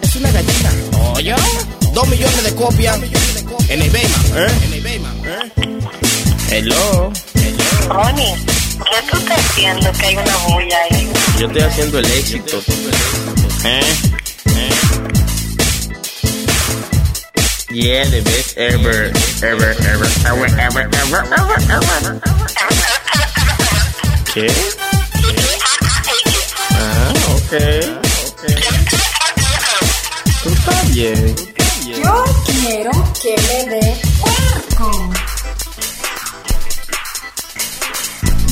[0.00, 0.70] Es una gallina.
[0.90, 1.36] Pollo.
[1.92, 2.98] Dos millones de copias
[3.68, 4.04] en eBay.
[4.04, 4.48] ¿Eh?
[4.64, 4.96] En eBay.
[4.96, 5.52] ¿Eh?
[6.50, 7.12] Hello.
[7.90, 11.12] Ronnie, ¿qué tú estás haciendo que hay una bulla ahí?
[11.38, 12.58] Yo estoy haciendo el éxito.
[13.64, 14.13] ¿Eh?
[17.74, 19.10] Yeah, the best ever,
[19.42, 22.20] ever, ever, ever, ever, ever, ever, ever.
[24.32, 24.46] ¿Qué?
[26.70, 27.52] Ah, ok,
[28.28, 28.42] ok.
[30.44, 31.34] Tú estás bien.
[31.84, 35.10] Yo quiero que me dé puerco.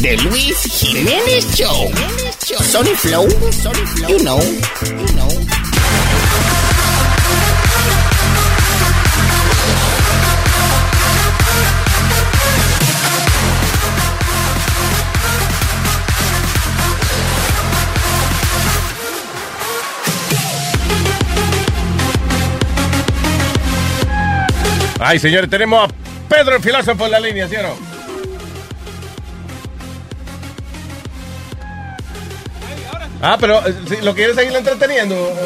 [0.03, 1.93] The Luis Jiménez Show.
[2.61, 3.29] Sony Flow.
[4.09, 4.41] You know.
[4.83, 5.42] You know.
[25.13, 25.93] Ay, señores, tenemos a
[26.27, 27.75] Pedro el filósofo en la línea, ¿sí o no?
[33.21, 35.15] Ah, pero eh, ¿lo quieres seguir entreteniendo?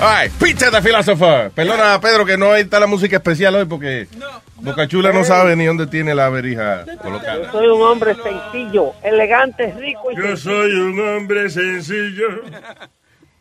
[0.00, 1.50] Ay, Peter the Philosopher.
[1.50, 4.08] Perdona, Pedro, que no está la música especial hoy porque
[4.54, 7.44] Boca Chula no sabe ni dónde tiene la verija colocada.
[7.44, 12.40] Yo soy un hombre sencillo, elegante, rico y Yo soy un hombre sencillo.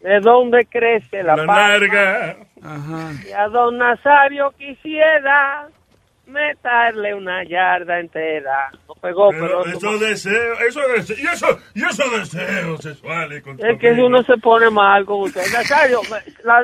[0.05, 1.67] ¿De dónde crece la, La palma?
[1.69, 2.37] larga.
[3.27, 5.67] Y a don Nazario quisiera
[6.35, 8.69] meterle una yarda entera.
[8.87, 9.63] No pegó, pero...
[9.63, 13.41] Pero esos deseos, eso deseo, y eso, y esos deseos sexuales.
[13.41, 14.01] contra Es que mí.
[14.01, 15.41] uno se pone mal con usted.
[15.51, 16.01] Nazario,
[16.43, 16.61] la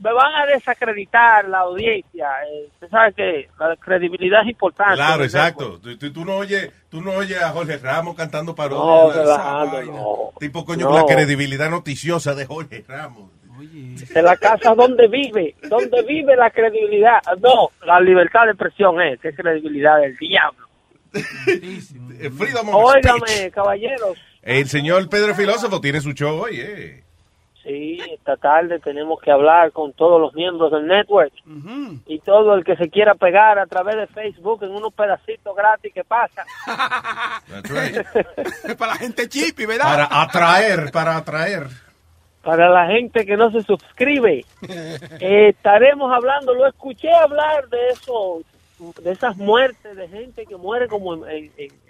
[0.00, 2.28] me van a desacreditar la audiencia.
[2.50, 4.94] Eh, usted sabe que la credibilidad es importante.
[4.96, 5.78] Claro, exacto.
[5.80, 9.16] Tú, tú- tú no oyes, tú no oyes a Jorge Ramos cantando No, parodias.
[9.16, 10.32] relajando, no.
[10.40, 10.96] Tipo, coño, No.
[10.96, 13.30] la credibilidad noticiosa de Jorge Ramos.
[13.62, 17.20] De la casa donde vive, donde vive la credibilidad.
[17.40, 20.66] No, la libertad de expresión es, que es credibilidad del diablo.
[21.14, 22.30] Eh.
[22.72, 24.18] Óigame, caballeros.
[24.42, 27.04] El señor Pedro Filósofo tiene su show hoy, eh.
[27.62, 31.32] Sí, esta tarde tenemos que hablar con todos los miembros del network
[32.06, 35.92] y todo el que se quiera pegar a través de Facebook en unos pedacitos gratis
[35.94, 36.44] que pasa.
[37.64, 38.04] Right.
[38.64, 39.84] Es para la gente chipi, ¿verdad?
[39.84, 41.66] Para atraer, para atraer.
[42.42, 48.42] Para la gente que no se suscribe, eh, estaremos hablando, lo escuché hablar de eso,
[49.02, 51.82] de esas muertes de gente que muere como en, en- en-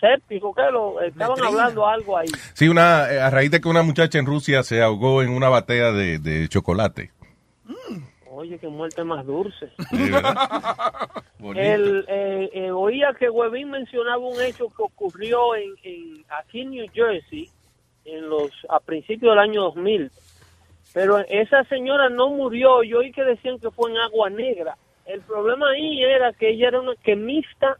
[0.00, 2.26] sépticos, que lo, estaban hablando algo ahí.
[2.52, 5.48] Sí, una, eh, a raíz de que una muchacha en Rusia se ahogó en una
[5.48, 7.12] batea de, de chocolate.
[8.28, 9.68] Oye, qué muerte más dulce.
[11.54, 16.70] El, eh, eh, oía que Webin mencionaba un hecho que ocurrió en, en- aquí en
[16.70, 17.48] New Jersey
[18.04, 20.10] en los a principios del año 2000.
[20.94, 22.82] Pero esa señora no murió.
[22.82, 24.76] Yo oí que decían que fue en agua negra.
[25.06, 27.78] El problema ahí era que ella era una quemista,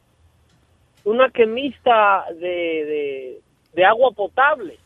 [1.05, 3.41] una quemista de, de,
[3.75, 4.79] de agua potable.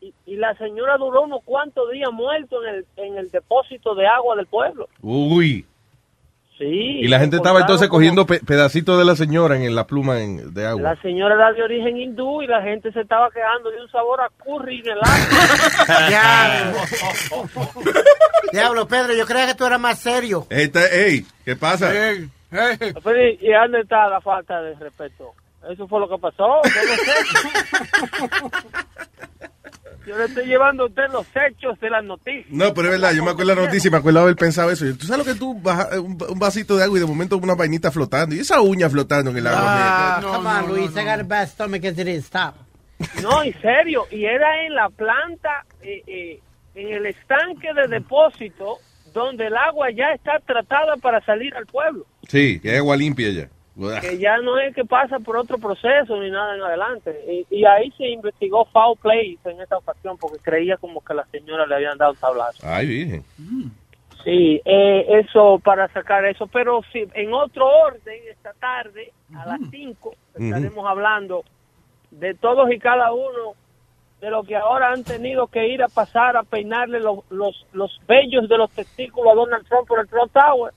[0.00, 4.06] Y, y la señora duró unos cuantos días muerto en el, en el depósito de
[4.06, 4.88] agua del pueblo.
[5.02, 5.64] Uy.
[6.58, 7.00] Sí.
[7.02, 10.22] Y la gente estaba entonces como- cogiendo pe- pedacitos de la señora en la pluma
[10.22, 10.80] en- de agua.
[10.94, 14.22] La señora era de origen hindú y la gente se estaba quejando de un sabor
[14.22, 15.06] a curry en el agua.
[18.52, 20.46] Diablo, Pedro, yo creía que tú eras más serio.
[20.48, 21.90] Esta- ey, ¿qué pasa?
[22.50, 25.34] Pero, ¿y- ¿Y dónde está la falta de respeto?
[25.70, 26.60] Eso fue lo que pasó.
[26.64, 26.70] Sé.
[30.06, 32.46] Yo le estoy llevando a usted los hechos de las noticias.
[32.50, 34.70] No, pero es verdad, yo me acuerdo de la noticia y me acuerdo haber pensado
[34.70, 34.84] eso.
[34.96, 37.56] Tú sabes lo que tú bajas un, un vasito de agua y de momento una
[37.56, 39.62] vainita flotando y esa uña flotando en el agua.
[39.64, 40.90] Ah, come on, Luis.
[40.96, 42.26] I got a bad stomach as it is.
[42.26, 42.54] Stop.
[43.20, 44.06] No, en serio.
[44.10, 46.40] Y era en la planta, eh, eh,
[46.76, 48.78] en el estanque de depósito,
[49.12, 52.06] donde el agua ya está tratada para salir al pueblo.
[52.28, 53.48] Sí, que es agua limpia ya.
[53.76, 54.00] Uah.
[54.00, 57.44] que ya no es que pasa por otro proceso ni nada en adelante.
[57.50, 61.26] Y, y ahí se investigó foul play en esta ocasión porque creía como que la
[61.26, 62.66] señora le habían dado un tablazo.
[62.66, 63.24] Ay, virgen.
[64.24, 66.46] Sí, eh, eso para sacar eso.
[66.46, 71.44] Pero sí, en otro orden, esta tarde a las 5 estaremos hablando
[72.10, 73.54] de todos y cada uno
[74.20, 78.00] de lo que ahora han tenido que ir a pasar a peinarle los, los, los
[78.08, 80.72] vellos de los testículos a Donald Trump por el Trump Tower.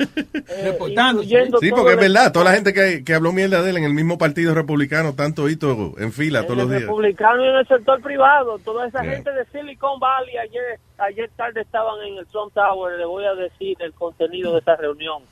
[0.00, 0.76] Eh,
[1.22, 3.84] Sí, todo porque es verdad, toda la gente que, que habló mierda de él en
[3.84, 6.82] el mismo partido republicano, tanto hito en fila todos los días.
[6.82, 8.58] republicano y en el sector privado.
[8.58, 9.12] Toda esa Yeah.
[9.12, 12.98] gente de Silicon Valley ayer, ayer tarde estaban en el Trump Tower.
[12.98, 15.22] Le voy a decir el contenido de esa reunión.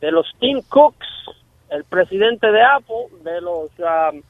[0.00, 1.06] De los Tim Cooks,
[1.70, 4.22] el presidente de Apple, de los um,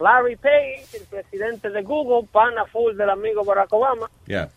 [0.00, 4.10] Larry Page, el presidente de Google, pana full del amigo Barack Obama.
[4.26, 4.48] Ya.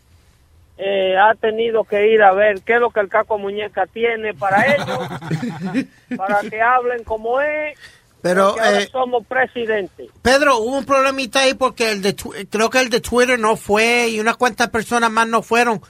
[0.77, 4.33] Eh, ha tenido que ir a ver qué es lo que el caco muñeca tiene
[4.33, 5.85] para ellos,
[6.17, 7.77] para que hablen como es.
[8.21, 10.09] Pero, eh, somos presidentes.
[10.21, 12.15] Pedro, hubo un problemita ahí porque el de
[12.49, 15.81] creo que el de Twitter no fue y unas cuantas personas más no fueron.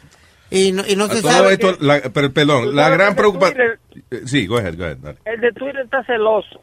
[0.50, 1.54] Y no, y no se todo sabe.
[1.54, 3.80] esto, la- pero, perdón, la gran preocupación.
[4.26, 4.98] Sí, go ahead, go ahead.
[4.98, 5.18] dale.
[5.26, 6.62] El de Twitter está celoso.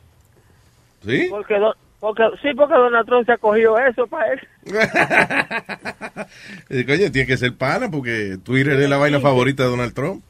[1.05, 1.27] ¿Sí?
[1.31, 4.41] Porque, do- porque, sí, porque Donald Trump se ha cogido eso para él.
[6.87, 10.23] Coño, tiene que ser pana porque Twitter es la vaina favorita de Donald Trump.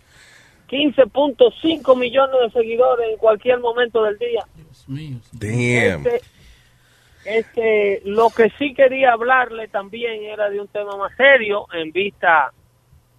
[0.71, 4.45] 15.5 millones de seguidores en cualquier momento del día.
[5.33, 6.07] Damn.
[6.07, 6.21] Este,
[7.25, 12.53] este, lo que sí quería hablarle también era de un tema más serio en vista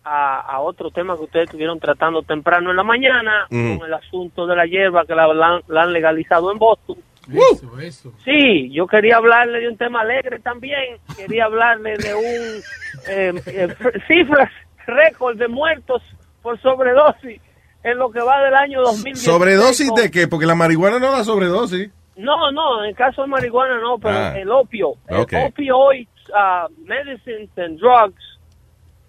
[0.03, 3.47] a, a otro tema que ustedes estuvieron tratando temprano en la mañana
[3.79, 6.97] con el asunto de la hierba que la, la- la han legalizado en Boston.
[7.31, 8.13] Eso, eso.
[8.25, 10.97] Sí, yo quería hablarle de un tema alegre también.
[11.17, 12.61] Quería hablarle de un
[13.07, 13.67] eh, eh,
[14.07, 14.49] cifras
[14.87, 16.01] récord de muertos
[16.41, 17.41] por sobredosis
[17.83, 19.19] en lo que va del año 2010.
[19.23, 20.27] ¿Sobredosis de qué?
[20.27, 21.89] Porque la marihuana no da sobredosis.
[22.15, 24.37] No, no, en el caso de marihuana no, pero Ah.
[24.37, 25.33] el opio, el Ok.
[25.47, 28.21] opioids, uh, medicines and drugs,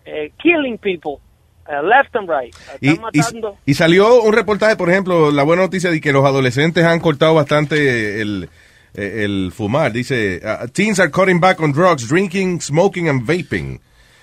[0.04, 1.20] eh, killing people,
[1.68, 2.54] uh, left and right.
[2.80, 3.56] Y, Están y- matando.
[3.66, 7.34] y salió un reportaje, por ejemplo, la buena noticia de que los adolescentes han cortado
[7.34, 8.48] bastante el,
[8.94, 9.92] eh, el fumar.
[9.92, 13.80] Dice, uh, teens are cutting back on drugs, drinking, smoking and vaping.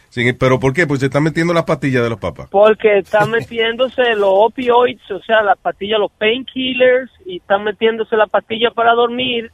[0.10, 0.88] Sí, pero ¿por qué?
[0.88, 2.48] Pues se están metiendo las pastillas de los papás.
[2.50, 8.26] Porque están metiéndose los opioids, o sea, las pastillas, los painkillers, y están metiéndose la
[8.28, 9.52] pastilla para dormir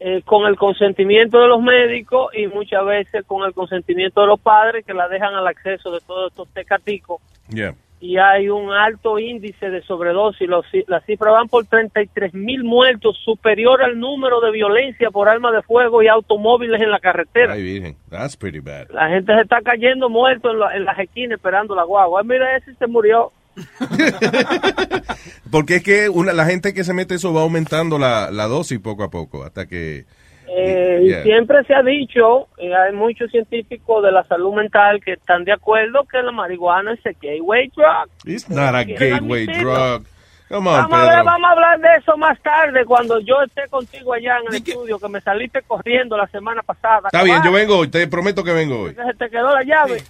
[0.00, 4.40] eh, con el consentimiento de los médicos y muchas veces con el consentimiento de los
[4.40, 7.20] padres que la dejan al acceso de todos estos tecaticos.
[7.48, 7.74] Yeah.
[8.00, 10.48] Y hay un alto índice de sobredosis.
[10.48, 15.52] Los, las cifras van por 33 mil muertos, superior al número de violencia por armas
[15.52, 17.54] de fuego y automóviles en la carretera.
[17.54, 17.96] Ay, virgen.
[18.08, 18.88] That's pretty bad.
[18.90, 22.20] La gente se está cayendo muerto en, la- en las esquinas esperando la guagua.
[22.20, 23.32] Ay, mira, ese se murió.
[25.50, 28.78] Porque es que una, la gente que se mete eso va aumentando la, la dosis
[28.80, 30.06] poco a poco hasta que...
[30.50, 31.22] Eh, Yeah.
[31.22, 35.52] Siempre se ha dicho, y hay muchos científicos de la salud mental que están de
[35.52, 38.10] acuerdo que la marihuana es a gateway drug.
[38.24, 40.04] It's not a gateway drug.
[40.48, 41.24] Come on, Vamos a ver, Pedro.
[41.24, 44.98] vamos a hablar de eso más tarde, cuando yo esté contigo allá en el estudio,
[44.98, 47.02] que me saliste corriendo la semana pasada.
[47.12, 48.94] Está bien, yo vengo hoy, te prometo que vengo hoy.
[48.94, 50.02] Se te quedó la llave.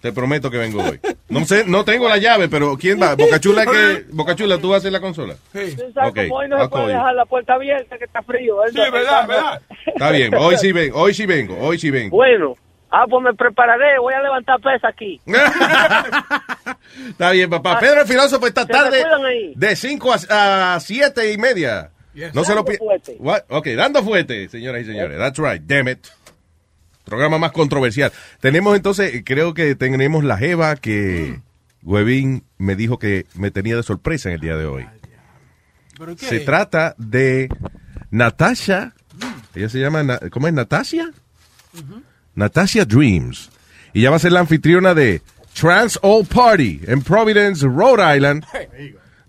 [0.00, 1.00] Te prometo que vengo hoy.
[1.28, 3.14] No sé, no tengo la llave, pero ¿quién va?
[3.16, 5.34] Bocachula que Bocachula tú vas a hacer la consola.
[5.52, 5.58] Tú
[5.94, 8.64] sabes, Ok, como hoy no se puede dejar la puerta abierta, que está frío.
[8.64, 8.70] ¿eh?
[8.72, 9.62] Sí, verdad, verdad.
[9.86, 12.16] Está bien, hoy sí vengo, hoy sí vengo, hoy sí vengo.
[12.16, 12.54] Bueno,
[12.90, 15.20] ah, pues me prepararé, voy a levantar pesa aquí.
[17.08, 17.78] Está bien, papá.
[17.78, 19.04] Pedro el filósofo esta Se me tarde
[19.54, 21.90] de 5 a, a 7 y media.
[22.34, 23.16] No se lo Dando pi- fuerte.
[23.20, 23.42] What?
[23.48, 25.18] Ok, dando fuerte, señoras y señores.
[25.18, 26.00] That's right, damn it.
[27.04, 28.12] Programa más controversial.
[28.40, 31.40] Tenemos entonces, creo que tenemos la jeva que
[31.82, 34.86] Webin me dijo que me tenía de sorpresa en el día de hoy.
[35.96, 36.26] ¿Pero qué?
[36.26, 37.48] Se trata de
[38.10, 38.92] Natasha.
[39.54, 40.54] Ella se llama, ¿cómo es?
[40.54, 41.10] Natasha.
[42.38, 43.50] Natasha Dreams.
[43.92, 45.20] Y ella va a ser la anfitriona de
[45.58, 48.44] Trans All Party en Providence, Rhode Island.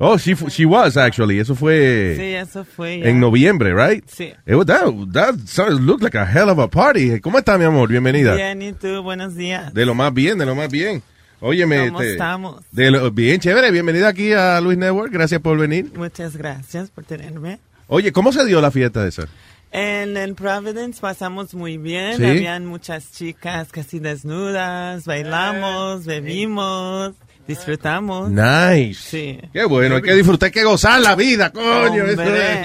[0.02, 1.40] Oh, she, was actually.
[1.40, 2.99] Eso fue Sí, eso fue.
[2.99, 3.10] ya.
[3.10, 4.06] en noviembre, right?
[4.07, 4.31] Sí.
[4.45, 7.19] It was- that, that looked like a hell of a party.
[7.19, 7.90] ¿Cómo está, mi amor?
[7.90, 8.36] Bienvenida.
[8.36, 9.02] Bien, ¿y tú?
[9.03, 9.73] Buenos días.
[9.73, 11.02] De lo más bien, de lo más bien.
[11.41, 12.64] Óyeme, ¿Cómo este, estamos?
[12.72, 13.72] de lo- bien chévere.
[13.72, 15.11] Bienvenida aquí a Luis Network.
[15.11, 15.91] Gracias por venir.
[15.95, 17.60] Muchas gracias por tenerme.
[17.88, 19.23] Oye, ¿cómo se dio la fiesta esa?
[19.71, 22.17] En, en Providence pasamos muy bien.
[22.17, 22.25] ¿Sí?
[22.25, 25.05] Habían muchas chicas casi desnudas.
[25.05, 27.13] Bailamos, bebimos,
[27.47, 28.29] disfrutamos.
[28.31, 28.95] Nice.
[28.95, 29.39] Sí.
[29.53, 32.03] Qué bueno, hay que disfrutar, hay que gozar la vida, coño.
[32.05, 32.61] eso Hombre,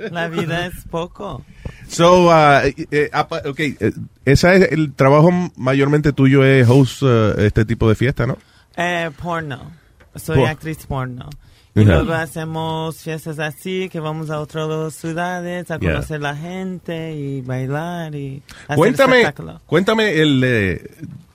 [0.00, 0.10] es.
[0.10, 1.44] la vida es poco.
[1.88, 3.92] So, uh, eh, apa- ok, eh,
[4.24, 8.38] esa es el trabajo mayormente tuyo es host uh, este tipo de fiesta, ¿no?
[8.76, 9.70] Eh, porno.
[10.14, 11.28] Soy Por- actriz porno.
[11.76, 11.92] Y Ajá.
[11.96, 15.92] luego hacemos fiestas así, que vamos a otras ciudades a Yeah.
[15.92, 19.34] conocer la gente y bailar y hacer Cuéntame,
[19.66, 20.74] cuéntame el eh,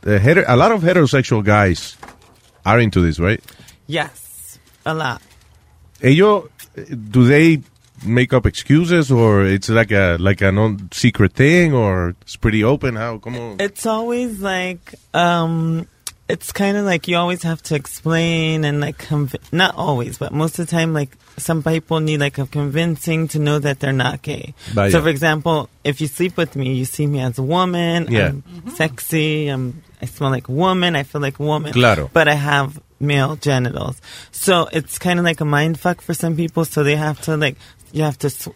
[0.03, 1.95] eh, heter- a lot of heterosexual guys
[2.63, 3.39] are into this, right?
[3.87, 5.21] Yes, a lot.
[6.01, 6.45] Ellos,
[6.75, 7.61] eh, do they
[8.03, 12.63] make up excuses or it's like a like a non secret thing or it's pretty
[12.63, 12.95] open?
[12.95, 13.19] How?
[13.19, 13.57] Como?
[13.59, 15.85] It's always like, um,
[16.31, 20.31] it's kind of like you always have to explain and like, conv- not always, but
[20.31, 23.93] most of the time, like some people need like a convincing to know that they're
[23.93, 24.53] not gay.
[24.73, 24.91] Vaya.
[24.91, 28.07] So, for example, if you sleep with me, you see me as a woman.
[28.09, 28.27] Yeah.
[28.29, 29.47] I'm sexy.
[29.47, 30.95] I'm, I smell like a woman.
[30.95, 31.73] I feel like a woman.
[31.73, 32.09] Claro.
[32.13, 33.99] But I have male genitals.
[34.31, 36.65] So it's kind of like a mind fuck for some people.
[36.65, 37.57] So they have to like,
[37.91, 38.47] you have to s-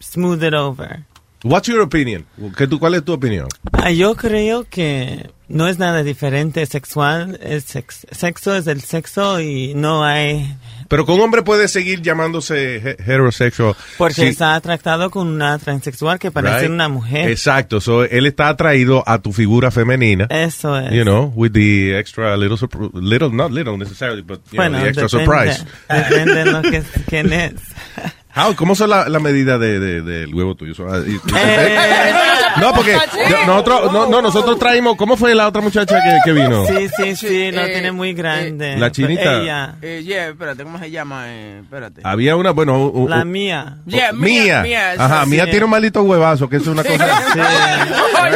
[0.00, 1.04] smooth it over.
[1.44, 2.26] What's your opinion?
[2.56, 3.46] ¿Qué tú, ¿Cuál es tu opinión?
[3.72, 9.40] Ah, yo creo que no es nada diferente sexual, es sex- sexo es el sexo
[9.40, 10.56] y no hay
[10.88, 13.76] Pero que un hombre puede seguir llamándose he- heterosexual.
[13.98, 16.70] porque si- está atractado con una transexual que parece right?
[16.70, 17.30] una mujer.
[17.30, 17.80] Exacto.
[17.80, 20.26] So, él está atraído a tu figura femenina.
[20.30, 20.92] Eso es.
[20.92, 22.58] You know, with the extra little,
[22.94, 25.64] little, not little necessarily, but you know, bueno, the extra depende, surprise.
[25.88, 27.52] depende de lo que quién es.
[28.36, 30.74] How, ¿Cómo son la, la medida de, de- del huevo tuyo?
[30.88, 32.12] Ah, y- Eh.
[32.60, 32.92] no, porque
[33.28, 36.64] yo- nosotros, no, no, nosotros traímos, ¿cómo fue la otra muchacha que, que vino?
[36.66, 38.76] Sí, sí, sí, lo Eh, tiene muy grande.
[38.76, 39.40] La chinita.
[39.40, 41.24] Ella, Eh, yeah, espérate, ¿cómo se llama?
[41.28, 42.02] Eh, espérate.
[42.04, 43.78] Había una, bueno, un- un- la mía.
[43.86, 44.62] Yeah, mía.
[44.62, 45.30] mía, Ajá, sí.
[45.30, 47.06] mía tiene un maldito huevazo, que es una cosa.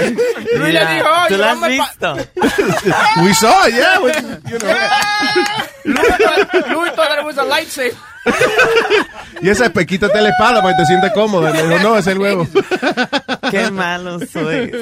[0.59, 2.17] Le Ya, dijo, ¿Tú la has visto?
[3.23, 4.01] We saw, yeah.
[4.03, 4.13] we-
[4.51, 4.71] you know.
[5.85, 6.19] Luis,
[6.71, 7.97] Luis thought it was a lightsaber.
[9.41, 11.51] Y esa es pequítate la espalda para que te sientas cómoda.
[11.51, 12.47] Le digo, no, es el huevo.
[13.51, 14.73] Qué malo soy.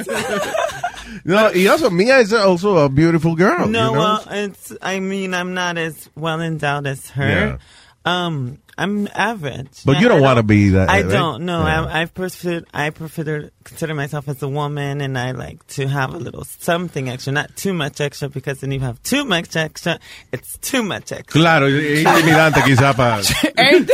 [1.25, 3.67] No, y also, Mia is also a beautiful girl.
[3.67, 3.93] No, you know?
[3.93, 4.73] well, it's.
[4.81, 7.59] I mean, I'm not as well endowed as her.
[8.05, 9.85] Um, I'm average.
[9.85, 11.11] But you I don't wanna be that, I right?
[11.13, 11.45] don't.
[11.45, 11.85] No, Yeah.
[11.85, 12.63] I, I prefer.
[12.73, 16.45] I prefer to consider myself as a woman, and I like to have a little
[16.45, 19.99] something extra, not too much extra, because then you have too much extra,
[20.33, 21.41] it's too much extra.
[21.41, 23.23] Claro, intimidante quizá para...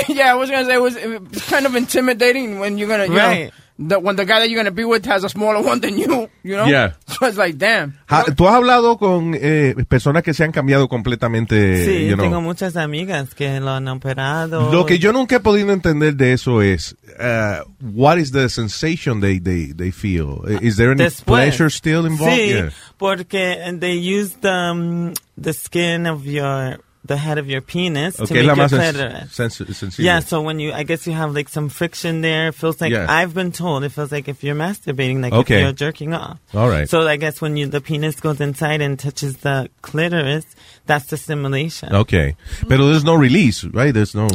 [0.09, 3.07] Yeah, I was gonna say it was, it was kind of intimidating when you're gonna,
[3.07, 3.45] you Right.
[3.47, 5.99] know, the, when the guy that you're gonna be with has a smaller one than
[5.99, 6.67] you, you know.
[6.67, 6.93] Yeah.
[7.07, 7.95] So it's like, damn.
[8.09, 11.85] Ja, ¿Tú has hablado con eh, personas que se han cambiado completamente?
[11.85, 12.25] Sí, you know?
[12.25, 14.71] tengo muchas amigas que lo han operado.
[14.71, 19.21] Lo que yo nunca he podido entender de eso es, uh, what is the sensation
[19.21, 20.43] they, they, they feel?
[20.61, 21.25] Is there any Después.
[21.25, 22.35] pleasure still involved?
[22.37, 22.71] Sí, Yeah.
[22.99, 26.79] porque they use the, um, the skin of your,
[27.09, 29.33] the head of your penis Ok, to make your sens- clitoris.
[29.33, 30.05] sens- sensible.
[30.05, 32.49] Yeah, so when you, I guess you have like some friction there.
[32.49, 33.07] It feels like, Yeah.
[33.09, 35.57] I've been told, it feels like if you're masturbating, like Okay.
[35.59, 36.39] if you're jerking off.
[36.55, 36.89] All right.
[36.89, 40.47] So I guess when you, the penis goes inside and touches the clitoris,
[40.87, 41.95] that's the stimulation.
[41.95, 42.37] Okay.
[42.69, 43.93] but there's no release, right?
[43.95, 44.29] There's no...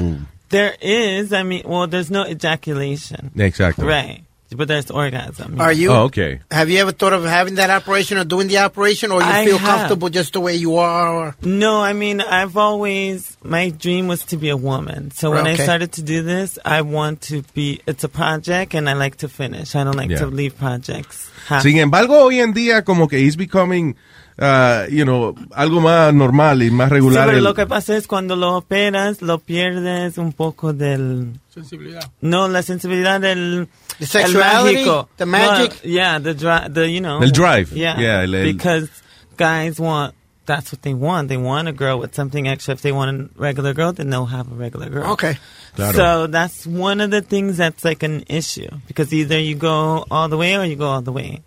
[0.49, 3.31] There is, I mean, well, there's no ejaculation.
[3.37, 3.85] Exactly.
[3.85, 4.23] Right.
[4.55, 5.59] But there's orgasm.
[5.59, 5.91] Are you?
[5.91, 6.39] Oh, okay.
[6.51, 9.45] Have you ever thought of having that operation or doing the operation, or you I
[9.45, 9.79] feel have.
[9.79, 11.07] comfortable just the way you are?
[11.09, 11.35] Or?
[11.41, 15.11] No, I mean, I've always, my dream was to be a woman.
[15.11, 18.89] So when I started to do this, I want to be, it's a project and
[18.89, 19.75] I like to finish.
[19.75, 20.19] I don't like Yeah.
[20.19, 21.29] to leave projects.
[21.47, 21.63] half.
[21.63, 23.95] Sin embargo, hoy en día como que it's becoming,
[24.37, 27.25] uh, you know, algo más normal y más Sí, regular.
[27.27, 31.33] pero el- lo que pasa es cuando lo operas, lo pierdes un poco del...
[31.53, 32.09] Sensibilidad.
[32.21, 33.67] No, la sensibilidad del...
[34.01, 35.07] The sexuality, el mágico.
[35.17, 35.85] the magic.
[35.85, 37.21] No, yeah, the, dri- the, you know...
[37.21, 37.71] El drive.
[37.71, 38.89] Yeah, Yeah, el- el- because
[39.37, 40.15] guys want...
[40.47, 41.29] That's what they want.
[41.29, 42.73] They want a girl with something extra.
[42.73, 45.11] If they want a regular girl, then they'll have a regular girl.
[45.13, 45.37] Okay.
[45.75, 45.93] Claro.
[45.93, 48.67] So that's one of the things that's like an issue.
[48.87, 51.41] Because either you go all the way or you go all the way.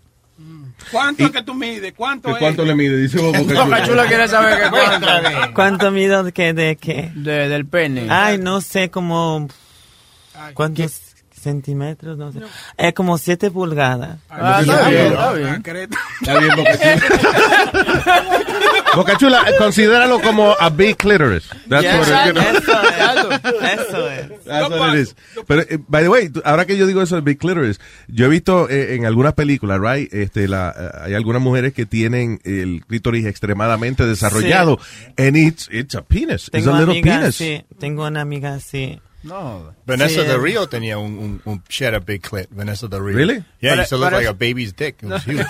[0.91, 1.93] ¿Cuánto es que tú mides?
[1.93, 2.39] ¿Cuánto ¿Que es?
[2.39, 2.97] ¿Cuánto le mide?
[2.97, 3.65] Dice Boca Chula.
[3.65, 5.53] Boca Chula quiere saber que cuánto.
[5.53, 6.53] ¿Cuánto mido de qué?
[6.53, 7.11] ¿De qué?
[7.15, 8.07] De, del pene.
[8.09, 9.49] Ay, no sé, como...
[10.53, 11.04] ¿Cuántos
[11.45, 12.17] centímetros?
[12.17, 12.39] No sé.
[12.77, 14.17] Es como 7 pulgadas.
[14.29, 15.63] Ah, está bien, está bien.
[16.21, 17.95] Está bien, Boca Chula.
[18.95, 21.47] Boca Chula, eh, considéralo como a big clitoris.
[21.67, 22.43] That's Yeah, what it, you know.
[22.43, 23.79] Eso es.
[23.79, 24.43] Eso es.
[24.45, 25.15] That's what it is.
[25.47, 28.29] Pero, eh, by the way, ahora que yo digo eso de big clitoris, yo he
[28.29, 32.83] visto eh, en algunas películas, right, este, la, eh, hay algunas mujeres que tienen el
[32.87, 34.79] clítoris extremadamente desarrollado,
[35.17, 37.35] and it's, it's a penis, it's Tengo a little amigas, penis.
[37.35, 37.65] sí.
[37.79, 38.99] Tengo una amiga así.
[39.25, 39.73] No.
[39.85, 40.43] Vanessa Sí, Del eh.
[40.43, 42.47] Rio tenía un, un, un she had a big clit.
[42.51, 43.17] Vanessa Del Rio.
[43.17, 43.43] Really?
[43.59, 44.97] Yeah, But it used to look like a baby's dick.
[45.01, 45.45] It was huge.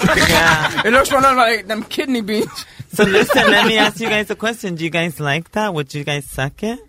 [0.85, 2.65] It looks one of like them kidney beans.
[2.93, 4.75] So listen, let me ask you guys a question.
[4.75, 5.73] Do you guys like that?
[5.73, 6.79] Would you guys suck it?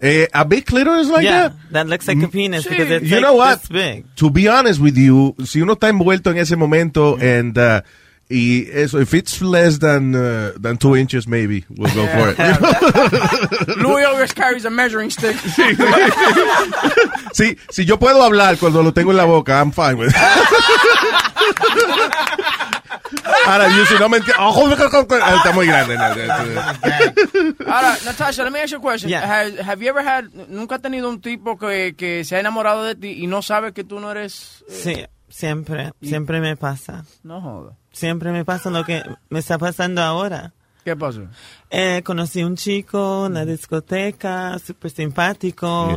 [0.00, 1.56] Eh, a big clitoris like yeah, that?
[1.70, 3.60] that looks like a penis because it's you like know what?
[3.60, 4.04] this big.
[4.16, 7.80] To be honest with you, si uno está envuelto en ese momento and uh,
[8.28, 12.38] y eso, if it's less than uh, than two inches, maybe we'll go for it.
[13.78, 15.36] Louis always carries a measuring stick.
[17.34, 20.16] Sí, si yo puedo hablar cuando lo tengo en la boca, I'm fine with it.
[23.46, 24.74] Ahora, yo si no me entiendo,
[25.36, 25.96] está muy grande.
[27.66, 29.12] Ahora, Natasha, let me ask you a question.
[29.12, 32.84] Have, have you ever had, nunca has tenido un tipo que, que se ha enamorado
[32.84, 34.64] de ti y no sabe que tú no eres...
[34.68, 37.04] eh, Sí, siempre, siempre me pasa.
[37.22, 37.76] No joda.
[37.94, 40.52] Siempre me pasa lo que me está pasando ahora.
[40.84, 41.22] ¿Qué pasó?
[41.70, 45.96] Eh, conocí un chico en la discoteca, súper simpático.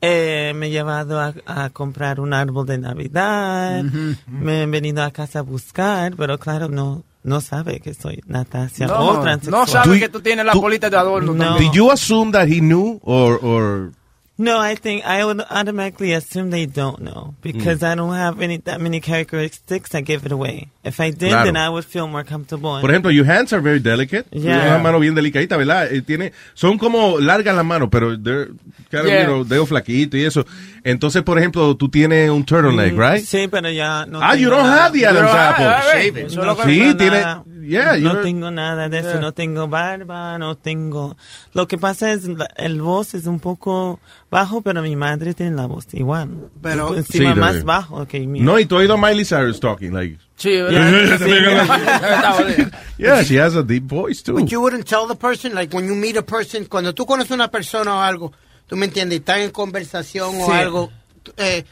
[0.00, 3.82] Eh, me he llevado a, a comprar un árbol de Navidad.
[4.26, 8.86] Me he venido a casa a buscar, pero claro, no, no sabe que soy Natasia
[8.86, 9.68] No, o no transexual.
[9.68, 11.34] sabe que tú tienes la bolita de adorno.
[11.34, 11.58] No.
[11.58, 13.92] Did you assume that he knew or or
[14.38, 17.92] No, I think I would automatically assume they don't know because Mm.
[17.92, 20.68] I don't have any that many characteristics that give it away.
[20.82, 21.44] If I did, Claro.
[21.44, 22.80] then I would feel more comfortable.
[22.80, 24.26] Por ejemplo, your hands are very delicate.
[24.32, 24.66] Yeah.
[24.66, 25.92] Una mano bien delicadita, ¿verdad?
[25.92, 28.46] Eh, tiene, son como largas las manos, pero they're
[28.90, 29.20] kind of, Yeah.
[29.20, 30.44] you know, dedo flaquito y eso.
[30.82, 33.24] Entonces, por ejemplo, tú tienes un turtleneck, Mm, right?
[33.24, 34.18] Sí, pero ya no.
[34.20, 34.86] Ah, you don't nada.
[34.86, 36.08] have the Adam's apple.
[36.08, 36.32] it.
[36.34, 37.22] No Sí, tiene-
[37.68, 39.10] yeah, no you're- tengo nada de eso.
[39.12, 39.20] Yeah.
[39.20, 41.16] No tengo barba, no tengo.
[41.52, 42.22] Lo que pasa es
[42.56, 44.00] el voz es un poco
[44.32, 46.48] bajo, pero mi madre tiene la voz igual.
[46.60, 48.40] Pero- encima Sí, más bajo que mi.
[48.40, 50.18] No, y tú has oído Miley Cyrus talking, like.
[50.36, 52.70] Sí, Yeah, sí.
[52.98, 54.34] Yeah, she has a deep voice too.
[54.34, 57.30] But you wouldn't tell the person, like when you meet a person, cuando tú conoces
[57.30, 58.32] a una persona o algo,
[58.66, 60.52] tú me entiendes, están en conversación o Sí.
[60.52, 60.90] algo,
[61.22, 61.64] tú, eh,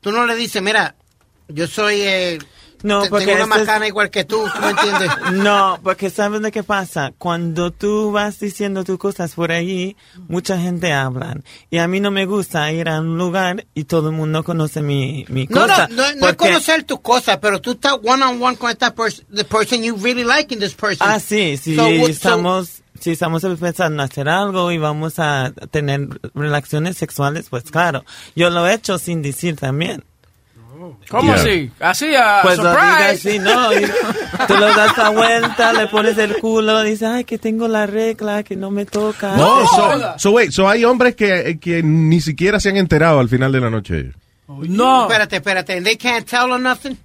[0.00, 0.94] tú no le dices, mira,
[1.48, 2.38] yo soy, eh,
[2.86, 5.10] No, porque tengo una es- igual que tú, tú me entiendes.
[5.32, 7.12] No, porque ¿sabes de qué pasa?
[7.18, 9.96] Cuando tú vas diciendo tus cosas por ahí,
[10.28, 11.36] mucha gente habla.
[11.70, 14.82] Y a mí no me gusta ir a un lugar y todo el mundo conoce
[14.82, 15.88] mi, mi No, no, cosa.
[15.88, 19.26] no, no es conocer tus cosas, pero tú estás one on one con esta person,
[19.34, 21.06] the person you really like in this person.
[21.08, 25.18] Ah, sí, sí, So, what- so- estamos, si estamos pensando en hacer algo y vamos
[25.18, 28.04] a tener relaciones sexuales, pues claro.
[28.34, 30.04] Yo lo he hecho sin decir también.
[31.10, 31.42] ¿Cómo Yeah.
[31.42, 31.70] así?
[31.80, 33.28] Así a Pues lo digas surprise.
[33.30, 33.72] así, no.
[33.72, 37.86] y tú le das la vuelta, le pones el culo, dices, ay, que tengo la
[37.86, 39.36] regla, que no me toca.
[39.36, 43.28] No, so, so wait, so hay hombres que, que ni siquiera se han enterado al
[43.28, 44.12] final de la noche.
[44.48, 45.02] No.
[45.08, 46.96] Espérate, espérate, they can't tell or nothing.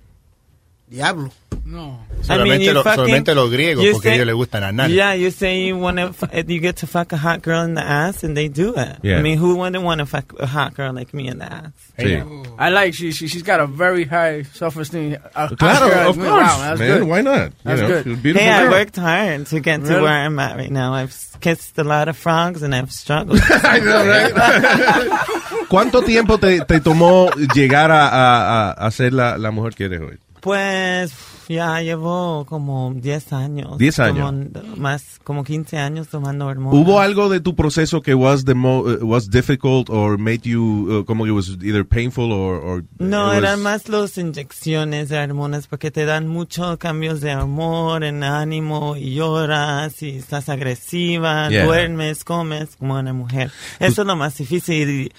[0.92, 1.32] Diablo.
[1.64, 2.00] No.
[2.22, 4.94] Solamente, you lo- fucking- solamente los griegos, porque a say- ellos les gustan las nalgas.
[4.96, 6.14] Yeah, you say you want to,
[6.48, 8.98] you get to fuck a hot girl in the ass, and they do it.
[9.04, 9.20] Yeah.
[9.20, 11.72] I mean, who wouldn't want to fuck a hot girl like me in the ass?
[11.98, 12.22] Sí.
[12.60, 15.16] I like she, she she's got a very high self-esteem.
[15.36, 17.00] A- a Claro, of course, Wow, that's man.
[17.00, 17.08] good.
[17.08, 17.46] Why not?
[17.48, 18.36] You That's know, good.
[18.36, 20.94] a Hey, I worked hard to get to where I'm at right now.
[20.94, 23.40] I've kissed a lot of frogs and I've struggled.
[23.64, 24.34] I know, right?
[25.70, 29.86] ¿Cuánto tiempo te, te tomó llegar a, a, a- a ser la, la mujer que
[29.86, 30.18] eres hoy?
[30.42, 31.14] Pues
[31.52, 33.78] Ya llevo como 10 años.
[33.78, 34.26] 10 años.
[34.26, 36.80] Como, más, como 15 años tomando hormonas.
[36.80, 40.88] ¿Hubo algo de tu proceso que was the mo uh, was difficult or made you
[40.90, 45.68] uh, como que was either painful or, or No, eran más las inyecciones de hormonas
[45.68, 51.66] porque te dan muchos cambios de humor, en ánimo, y lloras, y estás agresiva, Yeah.
[51.66, 53.52] duermes, comes como una mujer.
[53.80, 55.12] Eso es lo más difícil.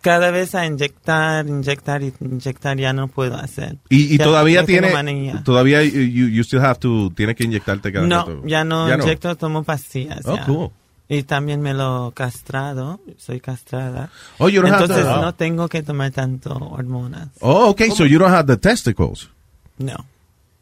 [0.00, 3.78] Cada vez a inyectar, inyectar y inyectar ya no puedo hacer.
[3.88, 4.92] y, y Ya- todavía ya tiene
[5.44, 8.42] todavía you, you still have to tienes que inyectarte cada No, rato.
[8.46, 10.24] ya no inyecto, tomo pastillas.
[10.26, 10.44] Oh, ya.
[10.46, 10.70] cool.
[11.10, 14.10] Y también me lo castrado, soy castrada.
[14.38, 17.28] Oh, you don't have Entonces to- no tengo que tomar tanto hormonas.
[17.40, 19.30] Oh, okay, so you don't have the testicles.
[19.78, 19.96] No.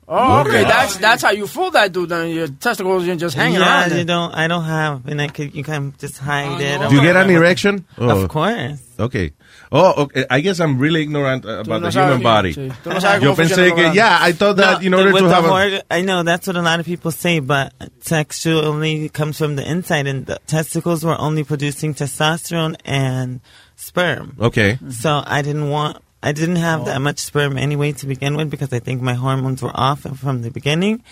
[0.09, 0.51] Oh, okay.
[0.51, 0.63] Okay.
[0.63, 2.09] That's that's how you fool that dude.
[2.09, 3.91] Then your testicles are just hanging yeah, around.
[3.91, 3.99] there.
[3.99, 4.33] you don't.
[4.33, 5.53] I don't have, and I could.
[5.55, 6.81] You can just hide it.
[6.81, 7.85] or Do you get an erection?
[7.99, 8.23] Oh.
[8.23, 8.81] Of course.
[8.99, 9.33] Okay.
[9.73, 10.25] Oh, okay.
[10.31, 12.55] I guess I'm really ignorant uh, about the human body.
[12.55, 12.73] sí.
[12.85, 15.29] Tú no sabes Yo pensé que, yeah, I thought that No, in order with to
[15.29, 19.37] have a, organ- I know that's what a lot of people say, but sexually comes
[19.39, 23.41] from the inside, and the testicles were only producing testosterone and
[23.75, 24.37] sperm.
[24.41, 24.79] Okay.
[24.91, 25.99] So I didn't want.
[26.23, 29.63] I didn't have that much sperm anyway to begin with because I think my hormones
[29.63, 31.03] were off from the beginning,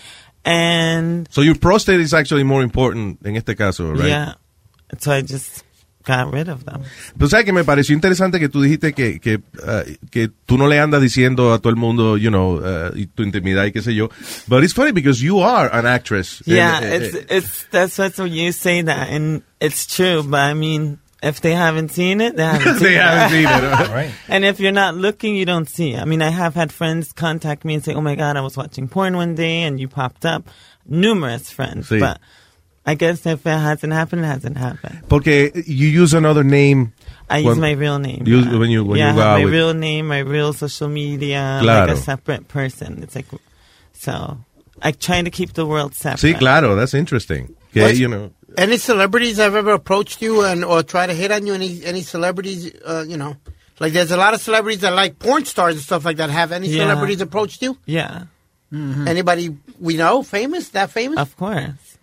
[0.43, 4.07] and So your prostate is actually more important en este caso, right?
[4.09, 4.33] yeah,
[4.99, 5.63] so I just
[6.03, 6.83] got rid of them.
[7.17, 10.67] Pero sabes que me pareció interesante que tú dijiste que, que, uh, que tú no
[10.67, 13.95] le andas diciendo a todo el mundo, you know, uh, tu intimidad y qué sé
[13.95, 14.09] yo.
[14.47, 16.43] But it's funny because you are an actress.
[16.45, 20.21] Yeah, And, uh, it's it's that's what you say that, and it's true.
[20.23, 23.01] But I mean, if they haven't seen it, they haven't seen They it.
[23.01, 23.47] haven't seen
[23.89, 24.11] it, right.
[24.29, 25.93] And if you're not looking, you don't see.
[25.93, 25.99] it.
[25.99, 28.55] I mean, I have had friends contact me and say, "Oh my God, I was
[28.55, 30.43] watching porn one day and you popped up."
[30.87, 31.99] Numerous friends, Sí.
[31.99, 32.19] but
[32.85, 35.01] I guess if it hasn't happened, it hasn't happened.
[35.09, 36.93] Porque you use another name.
[37.27, 38.21] I use my real name.
[38.27, 38.57] you- yeah.
[38.59, 41.57] when you when yeah, you go out my with- real name, my real social media,
[41.63, 41.87] Claro.
[41.87, 43.01] like a separate person.
[43.01, 43.25] It's like
[43.93, 44.37] so.
[44.81, 46.19] I try to keep the world separate.
[46.21, 47.55] Sí, claro, that's interesting.
[47.73, 51.31] Que, What's- you know, Any celebrities have ever approached you and or try to hit
[51.31, 51.53] on you?
[51.53, 52.71] Any any celebrities?
[52.85, 53.35] Uh, you know,
[53.79, 56.29] like there's a lot of celebrities that like porn stars and stuff like that.
[56.29, 56.83] Have any Yeah.
[56.83, 57.77] celebrities approached you?
[57.85, 58.25] Yeah.
[58.71, 60.69] Anybody we know famous?
[60.69, 61.17] That famous?
[61.19, 61.94] Of course.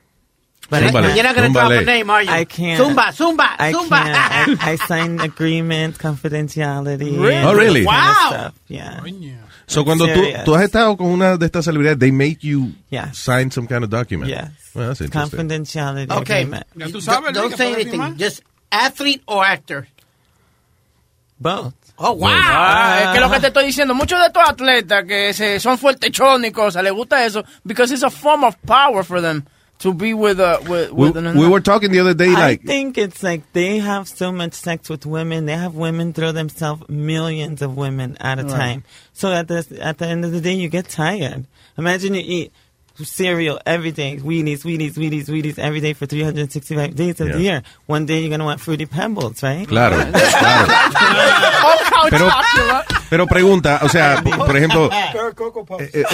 [0.73, 2.31] But I you're not going to drop a name, are you?
[2.31, 2.81] I can't.
[2.81, 4.03] Zumba, Zumba, I Zumba.
[4.03, 4.63] can't.
[4.63, 7.13] I, I signed agreements, confidentiality.
[7.21, 7.37] Really?
[7.37, 7.81] Oh, really?
[7.81, 8.29] this kind of Wow.
[8.31, 9.01] stuff, Yeah.
[9.67, 10.45] so cuando tú, Serious.
[10.45, 13.19] tú has estado con una de estas celebridades, they make you Yes.
[13.19, 14.31] sign some kind of document.
[14.31, 14.49] Yes.
[14.75, 15.39] Well, that's interesting.
[15.41, 16.41] Confidentiality Okay.
[16.43, 16.65] agreement.
[16.75, 18.17] You don't don't say anything.
[18.17, 19.87] Just athlete or actor.
[21.39, 21.75] Both.
[21.99, 22.31] Oh, wow.
[22.33, 25.77] Ah, es que lo que te estoy diciendo, muchos de estos atletas que se, son
[25.77, 29.45] fuertechones y cosas, les gusta eso, because it's a form of power for them
[29.83, 32.29] to be with uh, a with, We, with an, we were talking the other day,
[32.29, 35.47] I like, think it's like they have so much sex with women.
[35.47, 38.51] They have women throw themselves millions of women at a Right.
[38.51, 38.85] time.
[39.13, 41.47] So at the at the end of the day, you get tired.
[41.79, 42.53] Imagine you eat
[42.97, 47.33] cereal every day, Wheaties, Wheaties, Wheaties, Wheaties every day for 365 days of Yeah.
[47.37, 47.63] the year.
[47.87, 49.67] One day you're gonna want fruity pebbles, right?
[49.67, 50.73] claro, claro.
[52.11, 52.29] Pero,
[53.11, 56.05] pero pregunta, o sea, por, ejemplo, eh, eh,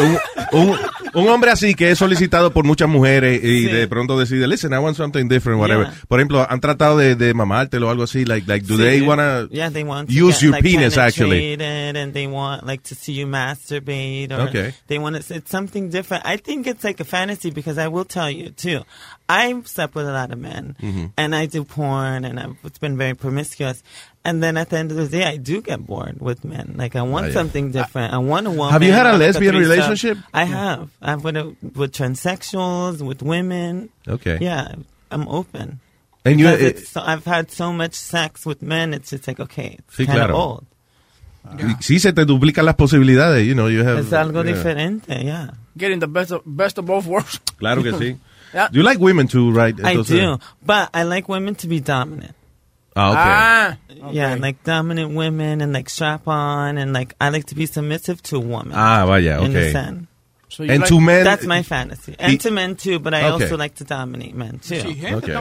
[0.53, 0.79] un, un-
[1.15, 3.73] un hombre así que es solicitado por muchas mujeres y Sí.
[3.73, 5.87] de pronto decide, listen, I want something different, whatever.
[5.87, 5.97] Yeah.
[6.09, 8.83] Por ejemplo, han tratado de, de mamártelo o algo así, like, like, do Sí.
[8.83, 11.55] they wanna yeah, they want to use get, your like, penis actually?
[11.61, 14.75] and they want like to see you masturbate or Okay.
[14.87, 16.25] they want to it's something different.
[16.27, 18.83] I think it's like a fantasy because I will tell you too.
[19.29, 21.13] I've slept with a lot of men Mhm.
[21.17, 23.83] and I do porn and I've, it's been very promiscuous.
[24.25, 26.75] And then at the end of the day, I do get bored with men.
[26.77, 27.35] Like I want Ah, yeah.
[27.35, 28.13] something different.
[28.13, 28.73] I want a woman.
[28.73, 30.19] Have you had a lesbian relationship?
[30.35, 30.91] I have.
[31.03, 33.89] I've with a, with transsexuals, with women.
[34.07, 34.39] Okay.
[34.41, 34.75] Yeah,
[35.11, 35.81] I'm open.
[36.25, 38.93] And you- Because eh, it's so, I've had so much sex with men.
[38.93, 40.35] It's just like okay, it's Sí, kind of claro.
[40.37, 40.67] old.
[41.57, 44.01] Y Sí, se te duplican las posibilidades, you know, you have...
[44.01, 44.53] Es algo yeah.
[44.55, 45.51] diferente, yeah.
[45.77, 47.41] getting the best of, best of both worlds.
[47.59, 48.17] Claro que sí.
[48.55, 48.69] Yeah.
[48.73, 49.79] You like women too, right?
[49.85, 52.35] I Entonces- do, but I like women to be dominant.
[52.97, 53.11] Ah,
[53.77, 54.01] okay.
[54.03, 57.67] Ah, Yeah, like dominant women and like strap on and like I like to be
[57.67, 58.73] submissive to a woman.
[58.75, 59.73] Ah, vaya, okay.
[60.49, 61.25] so And to men...
[61.25, 62.17] That's my fantasy.
[62.19, 63.45] And Y- to men too, but I Okay.
[63.45, 64.77] also like to dominate men too.
[64.77, 65.35] Okay.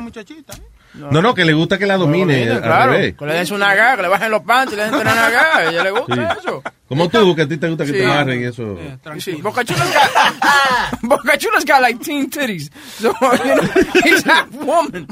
[0.97, 2.91] No, no, que le gusta que la domine, Domina, al claro.
[2.91, 3.15] revés.
[3.17, 5.63] Que le den su naga, que le bajen los panties, le den una naga, a
[5.69, 6.21] ella le gusta Sí.
[6.39, 6.63] eso.
[6.87, 7.97] Como tú, que a ti te gusta que Sí.
[7.99, 8.77] te amarren eso.
[9.19, 12.71] Sí, Boca Chula's got, Boca Chula's got like teen titties.
[12.99, 15.07] So, you know, he's half woman.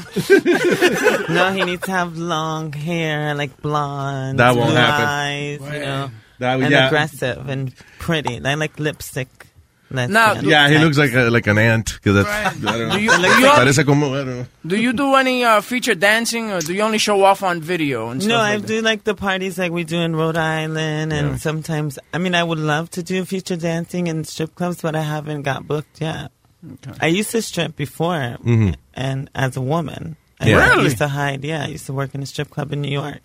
[1.29, 5.05] no, he needs to have long hair, like blonde, That won't blue happen.
[5.05, 6.87] eyes, you know, That- and yeah.
[6.87, 8.39] aggressive and pretty.
[8.43, 9.27] I like lipstick.
[9.91, 10.49] Lesbian.
[10.49, 11.99] Yeah, he looks like a, like an ant.
[12.01, 12.95] 'cause that's- I don't know.
[12.95, 14.45] Do you- do Parece como, I don't know.
[14.65, 18.09] Do you do any uh, feature dancing, or do you only show off on video
[18.09, 18.29] and stuff?
[18.29, 18.67] No, I like that?
[18.67, 21.35] do like the parties like we do in Rhode Island, and Yeah.
[21.37, 21.99] sometimes.
[22.13, 25.43] I mean, I would love to do feature dancing in strip clubs, but I haven't
[25.43, 26.31] got booked yet.
[26.99, 28.75] I used to strip before, Mhm.
[28.95, 30.49] and as a woman, Mm-hmm.
[30.49, 30.75] Yeah.
[30.75, 31.45] I used to hide.
[31.45, 33.21] Yeah, I used to work in a strip club in New York,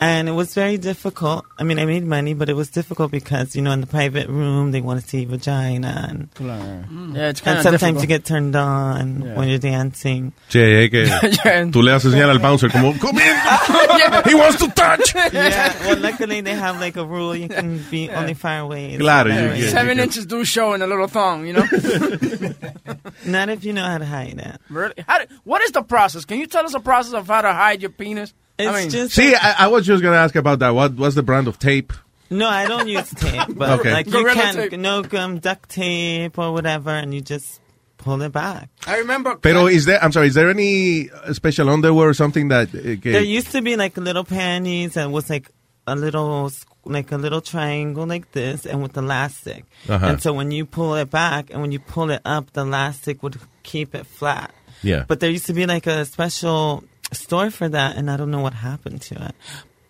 [0.00, 1.44] and it was very difficult.
[1.58, 4.28] I mean, I made money, but it was difficult because you know, in the private
[4.28, 8.24] room, they want to see vagina, and Yeah, it's and kind of sometimes you get
[8.24, 9.34] turned on Yeah.
[9.36, 10.32] when you're dancing.
[10.48, 11.04] Che, es que
[11.72, 13.18] tú le haces señal al bouncer como, come
[14.28, 15.14] He wants to touch.
[15.32, 18.96] yeah, well, luckily they have like a rule you can be only far away.
[18.98, 21.66] Claro, you- you- seven you- inches do show in a little thong, you know.
[23.26, 24.60] Not if you know how to hide it.
[24.70, 24.94] really?
[25.06, 26.24] How do, what is the process?
[26.24, 28.32] Can you tell us the process of how to hide your penis?
[28.58, 30.70] I mean, See, I, I was just going to ask about that.
[30.70, 31.92] What was the brand of tape?
[32.30, 33.92] No, I don't use tape, but Okay.
[33.92, 34.72] like you Gorilla can tape.
[34.80, 37.60] no um, duct tape or whatever, and you just
[37.96, 38.68] pull it back.
[38.86, 39.36] I remember.
[39.36, 42.74] Pero is there, I'm sorry, is there any uh, special underwear or something that...
[42.74, 45.50] eh, There used to be like little panties and was like
[45.86, 46.50] a little
[46.84, 49.64] like a little triangle like this, and with elastic.
[49.88, 50.06] Uh-huh.
[50.06, 53.22] And so when you pull it back and when you pull it up, the elastic
[53.22, 54.52] would keep it flat.
[54.82, 55.04] Yeah.
[55.08, 58.40] But there used to be like a special store for that, and I don't know
[58.40, 59.34] what happened to it.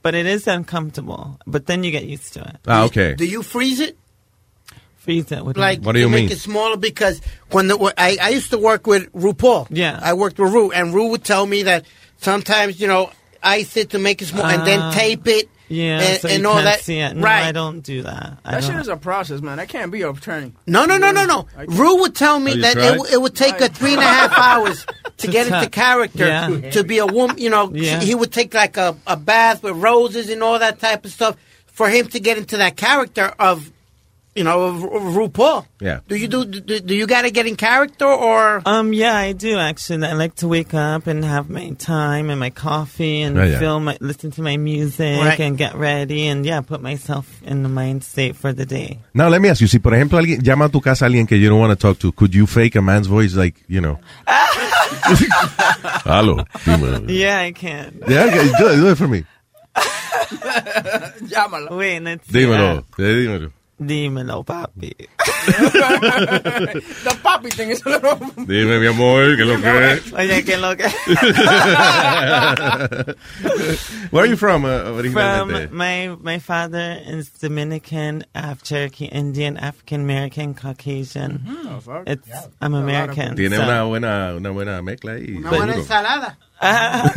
[0.03, 1.39] But it is uncomfortable.
[1.47, 2.57] But then you get used to it.
[2.67, 3.15] Ah, okay.
[3.15, 3.99] Do you freeze it?
[4.97, 5.45] Freeze it.
[5.45, 8.51] with Like What do to you make it smaller because when the I, I used
[8.51, 9.67] to work with RuPaul.
[9.71, 9.99] Yeah.
[10.03, 11.85] I worked with Ru, and Ru would tell me that
[12.19, 13.11] sometimes you know
[13.43, 14.93] ice it to make it small, and then Ah.
[14.93, 15.49] tape it.
[15.69, 16.81] Yeah, and, so and you all can't that.
[16.81, 17.15] see it.
[17.17, 17.45] No, right.
[17.45, 18.39] I don't do that.
[18.45, 19.59] I that shit is a process, man.
[19.59, 20.57] That can't be a turning.
[20.67, 21.47] No, no, no, no, no.
[21.67, 22.97] Ru would tell me that it, tried?
[22.97, 24.87] w- it would take a three and a half hours
[25.19, 26.71] to, To get into character, Yeah.
[26.71, 27.39] to be a woman.
[27.39, 28.01] You know, Yeah.
[28.01, 31.37] he would take like a, a bath with roses and all that type of stuff
[31.67, 33.71] for him to get into that character of,
[34.39, 35.67] you know, of Ru- RuPaul.
[35.81, 36.01] Yeah.
[36.07, 36.45] Do you do?
[36.45, 38.63] Do, do you got to get in character or?
[38.65, 40.07] Um, yeah, I do actually.
[40.07, 43.59] I like to wake up and have my time and my coffee and Oh, yeah.
[43.59, 45.41] film, my, listen to my music Right.
[45.41, 49.01] and get ready and yeah, put myself in the mind state for the day.
[49.13, 51.27] Now, let me ask you, si por ejemplo alguien llama a tu casa a alguien
[51.27, 53.81] que you don't want to talk to, could you fake a man's voice like, you
[53.81, 53.99] know?
[56.05, 56.45] Hello.
[56.65, 57.09] dímelo.
[57.11, 58.03] Yeah, I can.
[58.07, 59.25] Yeah, okay, do, it, do it for me.
[61.29, 61.77] Llámalo.
[61.77, 62.85] Wait, let's see Dímelo.
[62.97, 63.03] that.
[63.03, 63.53] eh, dímelo.
[63.81, 64.93] Dímelo, papi.
[65.47, 68.17] the poppy thing is a little.
[68.45, 70.13] Dime, mi amor, que lo que es.
[70.13, 70.89] Oye, que lo que.
[74.11, 75.69] Where are you from, uh, originalmente?
[75.69, 81.41] From my my father is Dominican, Af Cherokee, Indian, African American, Caucasian.
[82.07, 82.29] It's
[82.61, 83.37] I'm American.
[83.37, 85.37] Tiene so- una buena, una buena mezcla ahí.
[85.39, 86.37] Una buena ensalada.
[86.63, 87.13] Ah,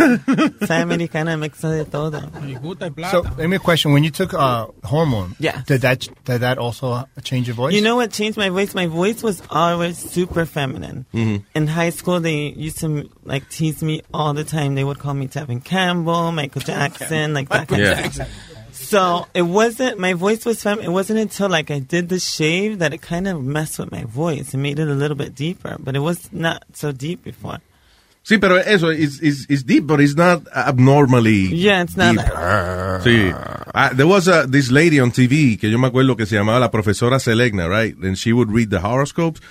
[0.68, 2.20] soy americana, mixo de todo.
[3.10, 3.92] So, let me a question.
[3.92, 5.64] When you took uh, hormone, Yeah.
[5.66, 7.74] did that did that also change your voice?
[7.74, 8.76] You know what changed my voice?
[8.76, 11.06] My voice was always super feminine.
[11.14, 11.44] Mhm.
[11.56, 14.76] In high school, they used to like tease me all the time.
[14.76, 18.06] They would call me Tevin Campbell, Michael Jackson, like that kind Yeah.
[18.06, 18.30] of stuff.
[18.74, 20.80] So it wasn't my voice was fem.
[20.82, 24.04] It wasn't until like I did the shave that it kind of messed with my
[24.04, 25.78] voice and made it a little bit deeper.
[25.80, 27.58] But it was not so deep before.
[28.24, 31.48] Sí, pero eso is is is deep, but it's not abnormally.
[31.56, 32.26] Yeah, it's not deep.
[33.04, 33.34] Sí.
[33.74, 36.60] Ah, there was a, this lady on TV que yo me acuerdo que se llamaba
[36.60, 37.96] la profesora Selegna, right?
[38.04, 39.42] And she would read the horoscopes.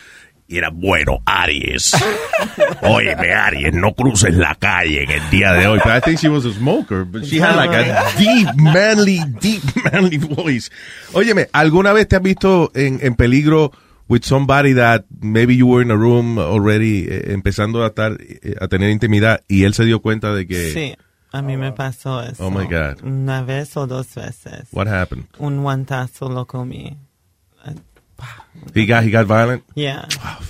[0.47, 1.95] Y era bueno, Aries.
[2.83, 5.79] Óyeme, Aries, no cruces la calle en el día de hoy.
[5.85, 9.63] But I think she was a smoker, but she had like a deep, manly, deep,
[9.93, 10.71] manly voice.
[11.13, 13.73] Óyeme, ¿alguna vez te has visto en, en peligro
[14.11, 18.57] with somebody that maybe you were in a room already, eh, empezando a estar, eh,
[18.61, 20.73] a tener intimidad, y él se dio cuenta de que...
[20.73, 20.97] Sí,
[21.33, 22.45] a mí me pasó eso.
[22.45, 23.03] Oh my God.
[23.05, 24.69] Una vez o dos veces.
[24.73, 25.27] What happened?
[25.39, 26.97] Un guantazo lo comí.
[28.75, 29.63] He got, he got violent?
[29.75, 30.07] Yeah.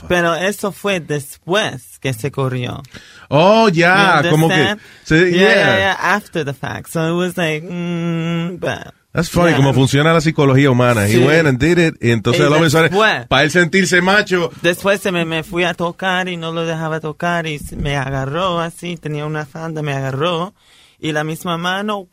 [0.09, 2.83] Pero eso fue después que se corrió.
[3.29, 3.85] Oh, You
[4.31, 4.77] como que...
[5.05, 5.55] se- yeah, yeah.
[5.55, 6.89] yeah, yeah, after the fact.
[6.89, 8.95] So it was like, mm, but.
[9.13, 9.57] That's funny, Yeah.
[9.57, 11.07] como funciona la psicología humana.
[11.07, 11.25] He Sí.
[11.27, 14.51] went and did it, y entonces Y después- sale, para él sentirse macho.
[14.63, 18.61] Después se me, me fui a tocar y no lo dejaba tocar y me agarró
[18.61, 20.55] así, tenía una falda, me agarró
[21.01, 22.07] y la misma mano.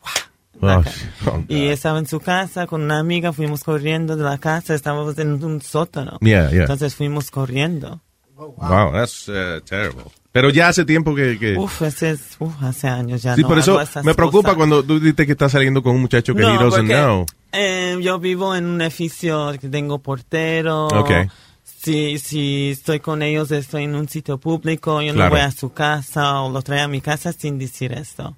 [0.60, 0.82] Oh,
[1.26, 5.16] oh, y estaba en su casa con una amiga, fuimos corriendo de la casa, estábamos
[5.18, 6.18] en un sótano.
[6.20, 6.62] Yeah, yeah.
[6.62, 8.00] Entonces fuimos corriendo.
[8.36, 10.04] Wow, that's uh, terrible.
[10.32, 11.38] Pero ya hace tiempo que...
[11.38, 14.56] que- Uf, ese es, uf, hace años ya sí, no por eso me preocupa cosas.
[14.56, 17.26] cuando tú dices que estás saliendo con un muchacho que No, he doesn't porque, know.
[17.52, 20.86] eh, yo vivo en un edificio que tengo portero.
[20.88, 21.10] Ok.
[21.64, 25.00] Si, si estoy con ellos, estoy en un sitio público.
[25.00, 25.30] Yo Claro.
[25.30, 28.36] no voy a su casa o lo traigo a mi casa sin decir esto.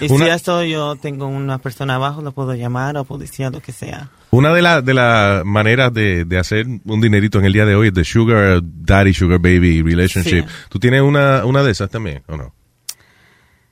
[0.00, 3.60] Y Una- si eso yo tengo una persona abajo, lo puedo llamar o policía, lo
[3.60, 4.10] que sea.
[4.30, 7.74] Una de las de las maneras de, de hacer un dinerito en el día de
[7.74, 10.44] hoy es de sugar daddy, sugar baby relationship.
[10.46, 10.54] Sí.
[10.68, 12.52] ¿Tú tienes una, una de esas también o no?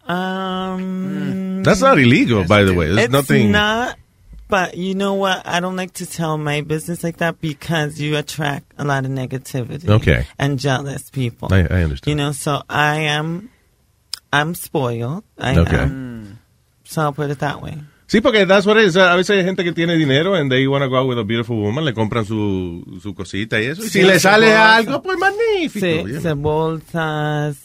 [0.08, 2.86] Um, That's not illegal, by the way.
[2.88, 3.50] There's it's nothing.
[3.50, 3.96] not,
[4.48, 5.42] but you know what?
[5.46, 9.10] I don't like to tell my business like that because you attract a lot of
[9.10, 9.88] negativity.
[9.88, 10.24] Okay.
[10.38, 11.48] And jealous people.
[11.52, 12.06] I, I understand.
[12.06, 13.50] You know, so I am,
[14.32, 15.24] I'm spoiled.
[15.38, 15.76] I Okay.
[15.76, 16.38] am.
[16.84, 17.76] So I'll put it that way.
[18.06, 18.96] Sí, porque that's what it is.
[18.96, 21.24] A veces hay gente que tiene dinero and they want to go out with a
[21.24, 23.84] beautiful woman, le compran su, su cosita y eso.
[23.84, 24.76] Y si le sale bolsa.
[24.76, 26.06] algo, pues magnífico.
[26.06, 27.56] Sí, se bolsas,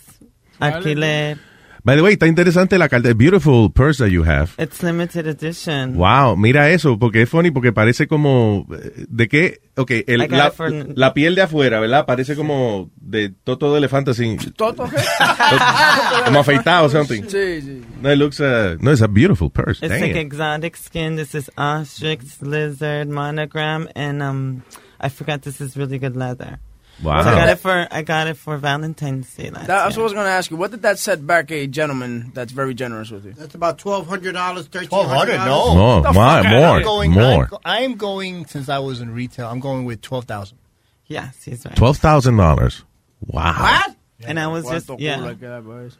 [0.59, 1.37] alquiler.
[1.83, 3.11] By the way, está interesante la carta.
[3.13, 4.49] Beautiful purse that you have.
[4.59, 5.95] It's limited edition.
[5.97, 9.61] Wow, mira eso, porque es funny, porque parece como, eh, ¿de qué?
[9.77, 12.05] Ok, el- la, it for- la piel de afuera, ¿verdad?
[12.05, 14.87] Parece como de toto de elefante así, ¿Toto
[16.25, 17.23] como afeitado o something.
[17.23, 17.81] Sí, sí.
[18.01, 19.81] No, it looks, uh, no, it's a beautiful purse.
[19.81, 21.15] It's like exotic skin.
[21.15, 24.63] This is ostrich, lizard, monogram, and um,
[24.99, 26.59] I forgot this is really good leather.
[27.03, 27.23] Wow.
[27.23, 30.03] So I got it for I got it for Valentine's Day last That's what I
[30.03, 30.57] was going to ask you.
[30.57, 33.33] What did that set back a gentleman that's very generous with you?
[33.33, 35.49] That's about twelve hundred dollars, thirteen Twelve hundred hundred?
[35.49, 35.75] dollars.
[35.75, 37.23] No, No, more, more, I'm going, more.
[37.43, 39.47] I'm, go- I'm going since I was in retail.
[39.47, 40.57] I'm going with twelve thousand.
[41.07, 41.75] Yes, he's right.
[41.75, 42.83] Twelve thousand dollars.
[43.25, 43.53] Wow.
[43.59, 43.95] What?
[44.23, 45.33] And I was just yeah,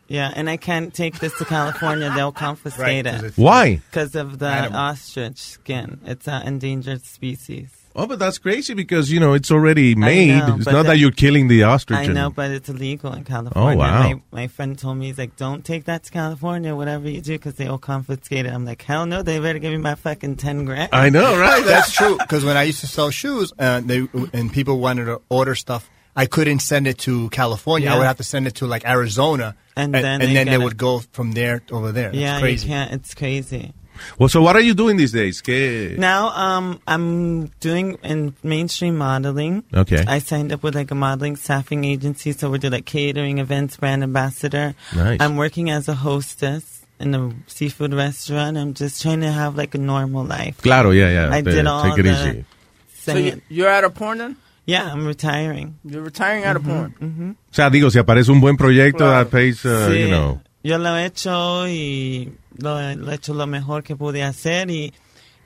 [0.08, 2.12] yeah, and I can't take this to California.
[2.16, 3.34] They'll confiscate Right, 'cause it.
[3.36, 3.76] Why?
[3.78, 4.80] Because of the Animal.
[4.80, 6.00] ostrich skin.
[6.06, 7.72] It's an endangered species.
[7.96, 10.30] Oh, but that's crazy because you know it's already made.
[10.38, 12.00] know, it's not that the- you're killing the ostrich.
[12.00, 13.76] I know, but it's illegal in California.
[13.76, 14.04] Oh wow.
[14.04, 17.34] My, my friend told me, he's like, don't take that to California, whatever you do,
[17.38, 18.54] because they'll confiscate it.
[18.54, 20.90] I'm like, hell no, they better give me my fucking 10 grand.
[20.94, 21.66] I know, right?
[21.66, 22.18] That's true.
[22.18, 25.90] Because when I used to sell shoes, and they and people wanted to order stuff,
[26.16, 27.90] I couldn't send it to California.
[27.90, 30.48] I would have to send it to like Arizona, And and, then and they then
[30.48, 32.14] they would go from there over there.
[32.14, 32.68] yeah, it's crazy.
[32.68, 32.92] you can't.
[32.94, 33.74] It's crazy.
[34.18, 35.42] Well, so what are you doing these days?
[35.42, 35.98] ¿Qué?
[35.98, 39.64] Now, um, I'm doing in mainstream modeling.
[39.74, 40.04] Okay.
[40.08, 43.78] I signed up with like a modeling staffing agency, so we do like catering, events,
[43.78, 44.76] brand ambassador.
[44.96, 45.20] Nice.
[45.20, 48.58] I'm working as a hostess in a seafood restaurant.
[48.58, 50.58] I'm just trying to have like a normal life.
[50.62, 51.30] Claro, yeah, yeah.
[51.34, 52.46] I did all take it the easy.
[52.96, 54.36] So you, you're out of porn then?
[54.66, 55.80] Yeah, I'm retiring.
[55.84, 56.94] You're retiring out of porn?
[57.02, 57.32] Mhm.
[57.32, 59.24] O sea, digo, si aparece un buen proyecto Claro.
[59.24, 60.40] that pays, uh, Sí, you know.
[60.64, 62.32] Yo lo he hecho y
[62.62, 64.94] lo, lo he hecho lo mejor que pude hacer y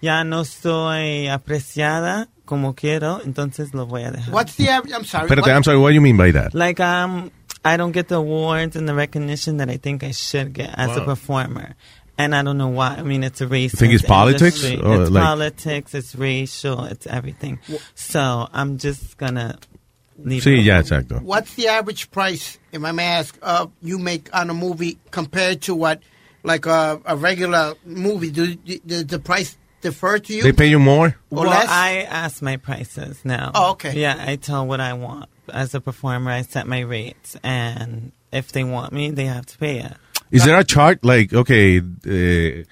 [0.02, 4.34] ya no estoy apreciada como quiero, entonces lo voy a dejar.
[4.34, 4.94] What's the average?
[4.94, 5.26] I'm sorry.
[5.27, 6.53] Espérate, what- I'm sorry, what do you mean by that?
[6.53, 7.32] Like um,
[7.64, 10.95] I don't get the awards and the recognition that I think I should get as
[10.95, 11.06] a Wow.
[11.06, 11.76] performer.
[12.18, 12.95] And I don't know why.
[12.95, 14.82] I mean, it's a racist think it's politics industry.
[14.82, 15.94] or it's like- politics.
[15.94, 16.85] It's racial.
[16.85, 17.60] It's everything.
[17.94, 19.58] So I'm just gonna
[20.24, 20.44] leave.
[20.44, 20.84] Sí, ya, alone.
[20.84, 21.22] exacto.
[21.24, 25.61] What's the average price, if I may ask, uh, you make on a movie compared
[25.64, 26.00] to what,
[26.45, 28.32] like a, a regular movie?
[28.32, 30.43] Do, does the price defer to you?
[30.43, 31.07] They pay you more?
[31.32, 31.67] Or well, less?
[31.69, 33.51] I ask my prices now.
[33.53, 33.93] Oh, okay.
[33.99, 35.30] Yeah, I tell what I want.
[35.51, 39.57] As a performer, I set my rates, and if they want me, they have to
[39.57, 39.93] pay it.
[40.32, 42.64] Is there a chart like, okay, eh,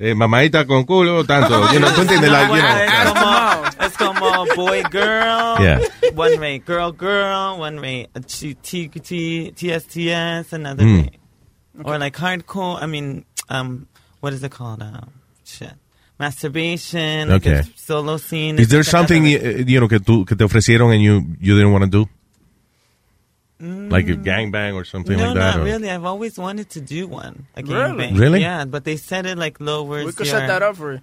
[0.00, 1.60] eh, mamadita con culo, tanto?
[1.72, 2.30] You know, ¿tú entiendes?
[2.32, 5.80] Like, you know, it's, como, it's como boy girl, Yeah.
[6.14, 11.02] one rate, girl girl, one rate, a T- T- T- TSTS, another Mm.
[11.02, 11.18] rate.
[11.84, 13.86] Or like hardcore, I mean, um,
[14.20, 14.82] what is it called?
[14.82, 15.10] Um,
[15.44, 15.72] shit.
[16.20, 17.60] Masturbation, Okay.
[17.60, 18.58] a solo scene.
[18.58, 19.42] Is there something, rate.
[19.42, 22.08] eh, you know, que, tú, que te ofrecieron and you, you didn't want to do?
[23.64, 25.40] Like a gangbang or something no, like that?
[25.40, 25.88] No, not or- really.
[25.90, 27.46] I've always wanted to do one.
[27.56, 27.72] A Really?
[27.72, 28.18] gangbang.
[28.18, 28.40] Really?
[28.40, 30.36] Yeah, but they said it like lowers We could your...
[30.38, 31.00] set that up for you.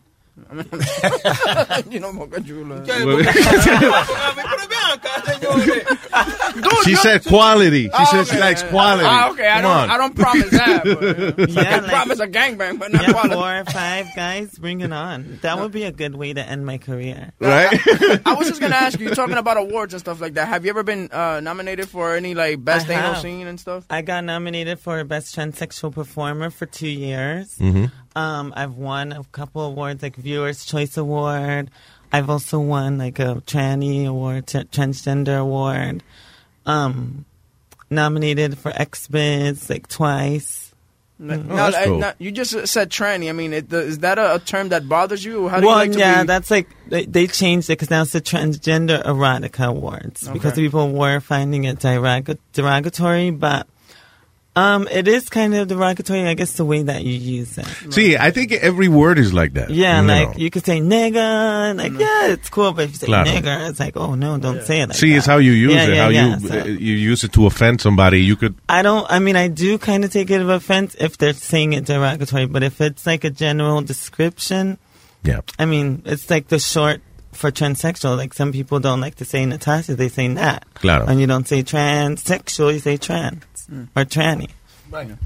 [0.50, 0.66] I mean,
[1.92, 2.84] you know, Boca Chula.
[6.84, 7.90] She said quality.
[7.98, 9.06] She said she likes quality.
[9.08, 9.48] Ah, okay.
[9.48, 9.72] I Come don't.
[9.72, 9.90] on.
[9.90, 10.84] I don't promise that.
[11.38, 13.34] But, Yeah, I can like- promise a gangbang, but not Yeah, quality.
[13.36, 15.40] four or five guys, bring it on.
[15.42, 17.32] That would be a good way to end my career.
[17.40, 17.70] Right?
[18.26, 20.48] I was just gonna ask you, talking about awards and stuff like that.
[20.48, 23.22] Have you ever been uh, nominated for any like best I anal have.
[23.22, 23.86] scene and stuff?
[23.90, 27.58] I got nominated for Best Transsexual Performer for two years.
[27.60, 27.92] Mhm.
[28.16, 31.70] Um, I've won a couple awards, like Viewers' Choice Award.
[32.12, 36.04] I've also won like a tranny award, t- transgender award.
[36.66, 37.26] Um,
[37.90, 40.74] nominated for XBiz like twice.
[41.22, 43.28] No, no, I- no, you just said tranny.
[43.30, 45.50] I mean, is that a, a term that bothers you?
[45.50, 46.28] How do well, you like to yeah, be?
[46.28, 50.90] that's like they, they changed it because now it's the Transgender Erotica Awards because people
[50.92, 53.32] were finding it derog- derogatory.
[53.32, 53.68] But
[54.56, 57.66] Um, it is kind of derogatory, I guess, the way that you use it.
[57.94, 59.70] See, I think every word is like that.
[59.70, 60.34] Yeah, you like know.
[60.38, 63.30] you could say nigga, like yeah, it's cool, but if you say Claro.
[63.30, 64.90] nigger, it's like oh no, don't say it.
[64.90, 65.18] Like See, that.
[65.18, 65.90] it's how you use Yeah, it.
[65.96, 68.22] yeah, how yeah, you so- uh, you use it to offend somebody.
[68.22, 68.56] You could.
[68.68, 69.06] I don't.
[69.10, 72.48] I mean, I do kind of take it of offense if they're saying it derogatory,
[72.48, 74.78] but if it's like a general description,
[75.24, 75.42] yeah.
[75.58, 77.02] I mean, it's like the short
[77.40, 78.18] for transsexual.
[78.18, 80.66] Like some people don't like to say Natasha, they say Nat.
[80.76, 81.06] Claro.
[81.08, 83.44] And you don't say transsexual, you say trans
[83.96, 84.50] or tranny.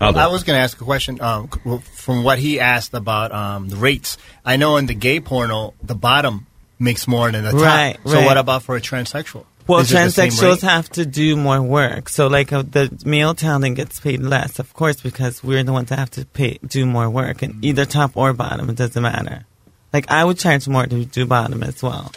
[0.01, 3.77] I was going to ask a question um, from what he asked about um, the
[3.77, 4.17] rates.
[4.43, 6.47] I know in the gay porno, the bottom
[6.79, 7.61] makes more than the top.
[7.61, 8.25] Right, So right.
[8.25, 9.45] what about for a transsexual?
[9.65, 12.09] Well, Is it the same transsexuals have to do more work.
[12.09, 15.87] So, like, uh, the male talent gets paid less, of course, because we're the ones
[15.87, 19.45] that have to pay do more work, and either top or bottom, it doesn't matter.
[19.93, 22.11] Like, I would charge more to do bottom as well,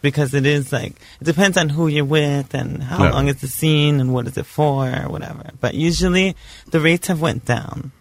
[0.00, 3.12] because it is like it depends on who you're with and how Claro.
[3.14, 5.50] long is the scene and what is it for or whatever.
[5.60, 6.34] But usually,
[6.70, 7.92] the rates have went down.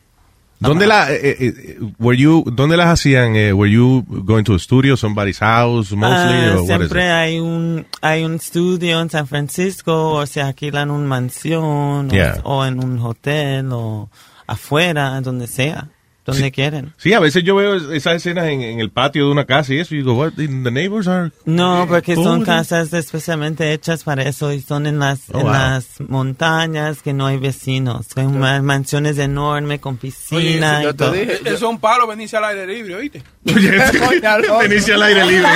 [0.64, 3.36] ¿Dónde la, eh, eh, were you, ¿Dónde las hacían?
[3.36, 6.38] Eh, were you going to a studio, somebody's house, mostly?
[6.38, 10.40] Ah, or what is siempre hay un hay un estudio en San Francisco o se
[10.40, 14.08] alquilan una mansión o- o, en un hotel o
[14.46, 15.90] afuera donde sea
[16.26, 19.46] donde quieren Sí, a veces yo veo esas escenas en, en el patio de una
[19.46, 21.32] casa y eso, y digo, what, the neighbors are...
[21.46, 25.52] no porque son casas especialmente hechas para eso y son en las Oh, en wow.
[25.54, 31.14] las montañas que no hay vecinos son ma- mansiones enormes con piscina y todo.
[31.14, 33.24] Eso es un palo venirse al aire libre, ¿oíste?
[33.44, 35.48] Venirse al aire libre.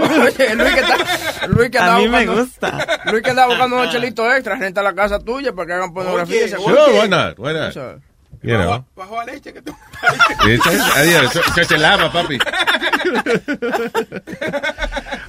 [0.00, 3.00] Oye, Luis que está, Luis que A mí me buscando- gusta.
[3.10, 6.46] Luis que andaba buscando unos chelitos extra, renta la casa tuya para que hagan pornografía.
[6.46, 7.38] y se Sure, why not?
[7.38, 7.74] Why not?
[8.42, 8.84] O sea, You know.
[8.96, 9.74] Bajo a leche que tú.
[10.46, 12.38] Eso adiós, eso- eso se lava, papi.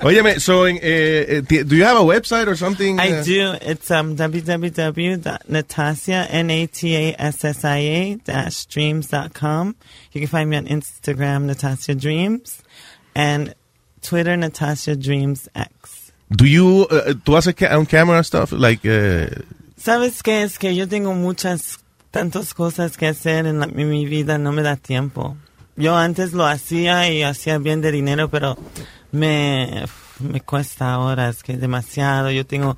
[0.01, 2.97] Óyeme, so, en, eh, eh, do you have a website or something?
[2.99, 3.53] I uh, do.
[3.61, 9.75] It's um, www.natassia, N-A-T-A-S-S-I-A dash dreams.com.
[10.13, 12.63] You can find me on Instagram, Natasha Dreams,
[13.13, 13.53] and
[14.01, 16.11] Twitter, Natasha Dreams X.
[16.31, 18.51] Do you, uh, tú haces on camera stuff?
[18.53, 19.27] Like, uh,
[19.77, 20.43] ¿Sabes qué?
[20.43, 21.77] Es que yo tengo muchas,
[22.11, 25.37] tantas cosas que hacer en, la- en mi vida, no me da tiempo.
[25.75, 28.57] Yo antes lo hacía y hacía bien de dinero, pero
[29.11, 29.85] me,
[30.19, 32.31] me cuesta ahora, es que es demasiado.
[32.31, 32.75] Yo tengo,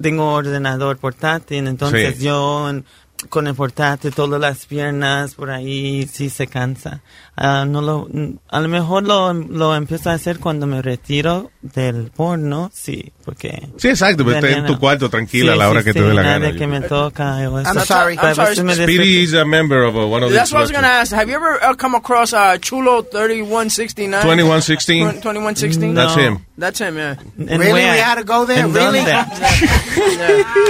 [0.00, 2.24] tengo ordenador portátil, entonces Sí.
[2.24, 2.84] yo en-
[3.28, 7.02] con el portátil, todas las piernas por ahí, sí se cansa.
[7.36, 8.08] Ah, no lo,
[8.48, 13.68] a lo mejor lo, lo empiezo a hacer cuando me retiro del porno, sí, porque...
[13.78, 15.92] Sí, exacto, pero estés ya en tu cuarto tranquila a la Sí, hora sí, que
[15.94, 16.52] te sí, dé la gana.
[16.52, 17.38] que me toca.
[17.42, 20.58] I'm sorry- I'm a sorry, Speedy is a member of uh, one of That's what
[20.58, 21.12] I was going to ask.
[21.12, 24.20] Have you ever uh, come across uh, Chulo 3169?
[24.22, 25.20] 2116?
[25.22, 25.94] 2116?
[25.94, 26.46] That's him.
[26.58, 27.14] That's him, yeah.
[27.38, 27.72] And Really?
[27.72, 28.64] We had to go there?
[28.64, 28.98] ¿En Really?
[29.00, 29.24] yeah.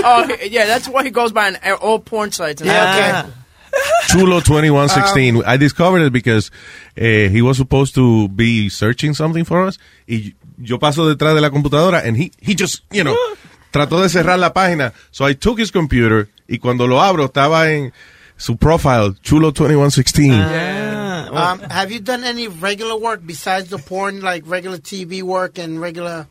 [0.04, 2.60] Oh, he- yeah, that's what he goes by on uh, all porn sites.
[2.62, 3.26] and Yeah, that.
[4.08, 5.42] Chulo 2116.
[5.46, 6.50] I discovered it because
[6.96, 9.78] eh, he was supposed to be searching something for us.
[10.08, 13.16] Y yo paso detrás de la computadora and he, he just, you know,
[13.72, 14.92] trató de cerrar la página.
[15.12, 17.92] So I took his computer y cuando lo abro estaba en
[18.36, 20.32] su profile, Chulo 2116.
[21.32, 25.80] Um, have you done any regular work besides the porn, like regular TV work and
[25.80, 26.26] regular?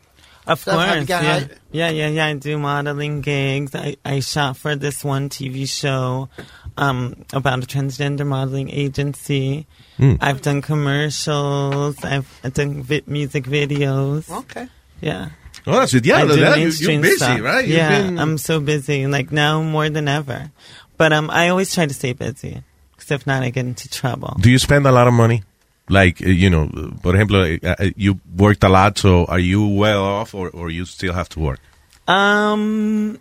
[0.52, 0.86] Of stuff?
[0.86, 1.46] Have you course, yeah.
[1.72, 2.26] yeah, yeah, yeah.
[2.26, 3.74] I do modeling gigs.
[3.74, 6.28] I, I shot for this one TV show
[6.76, 9.66] um, about a transgender modeling agency.
[9.96, 10.14] Hmm.
[10.20, 12.02] I've done commercials.
[12.04, 14.30] I've, I've done vi- music videos.
[14.30, 14.68] Okay.
[15.00, 15.30] Yeah.
[15.66, 16.06] Oh, that's it.
[16.06, 17.40] Yeah, I do that- you- you're mainstream busy, stuff.
[17.40, 17.64] right?
[17.64, 19.06] You've yeah, been- I'm so busy.
[19.06, 20.50] Like now more than ever.
[20.96, 22.62] But um, I always try to stay busy.
[22.96, 24.36] Because if not, I get into trouble.
[24.40, 25.42] Do you spend a lot of money?
[25.90, 26.68] Like, uh, you know,
[27.02, 30.48] for por ejemplo, uh, uh, you worked a lot, so are you well off or,
[30.50, 31.58] or you still have to work?
[32.06, 33.18] Um,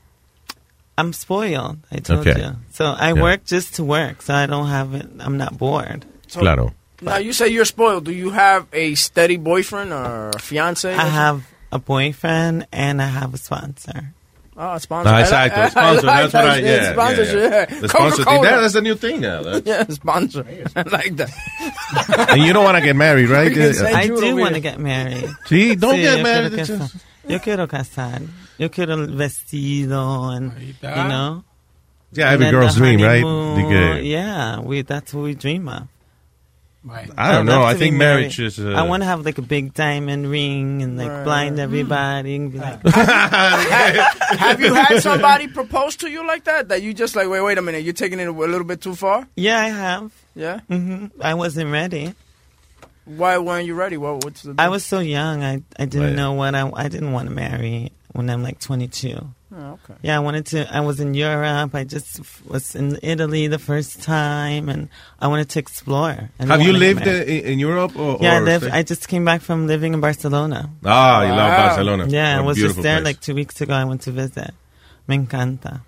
[0.97, 1.79] I'm spoiled.
[1.91, 2.39] I told Okay.
[2.39, 2.55] you.
[2.71, 3.21] So I Yeah.
[3.21, 4.21] work just to work.
[4.21, 5.07] So I don't have it.
[5.19, 6.05] I'm not bored.
[6.27, 6.73] So- Claro.
[7.01, 8.03] Now, you say you're spoiled.
[8.05, 10.93] Do you have a steady boyfriend or a fiance?
[10.93, 14.11] I have a boyfriend and I have a sponsor.
[14.61, 15.09] Oh, a sponsor.
[15.09, 15.57] I- exacto.
[15.57, 16.63] I- I Sponsor, like that's what I, that.
[16.63, 16.91] yeah.
[16.91, 17.65] Sponsorship, yeah, yeah.
[17.69, 17.79] yeah.
[17.79, 19.41] The sponsor thing, that- that's the new thing now.
[19.41, 20.45] That's- Yeah, sponsor.
[20.75, 21.31] I like that.
[22.31, 23.47] and you don't want to get married, right?
[23.57, 25.29] I do want to get married.
[25.45, 26.51] See, don't Sí, get yo married.
[26.51, 26.77] quiero It's casar.
[26.91, 28.21] just- Yo quiero casar.
[28.57, 31.43] Yo quiero el vestido and, you know.
[32.11, 33.23] Yeah, And every girl's dream, right?
[33.23, 33.55] honeymoon.
[33.55, 33.69] De
[34.01, 35.83] que- Yeah, we, that's what we dream of.
[36.87, 37.63] I don't I'd know.
[37.63, 38.59] I think marriage is.
[38.59, 42.35] Uh, I want to have like a big diamond ring and like Right, blind everybody
[42.35, 46.69] and be like, have you had somebody propose to you like that?
[46.69, 48.95] That you just like, wait, wait a minute, you're taking it a little bit too
[48.95, 49.27] far?
[49.35, 50.13] yeah, I have.
[50.35, 50.61] Yeah?
[50.69, 52.13] hmm I wasn't ready.
[53.05, 53.97] Why weren't you ready?
[53.97, 55.43] What, what's the I was so young.
[55.43, 56.15] I I didn't Right.
[56.15, 59.17] know what I I didn't want to marry when I'm like 22.
[59.51, 59.95] Oh, okay.
[60.03, 60.67] Yeah, I wanted to.
[60.71, 61.73] I was in Europe.
[61.73, 66.29] I just was in Italy the first time, and I wanted to explore.
[66.39, 68.19] Have you lived in, in Europe or?
[68.21, 68.61] Yeah, I or live.
[68.63, 70.69] stay- I just came back from living in Barcelona.
[70.85, 72.05] Ah, you love Barcelona.
[72.07, 73.05] Yeah, I was just there place.
[73.05, 73.73] like two weeks ago.
[73.73, 74.53] I went to visit.
[75.07, 75.81] Me encanta.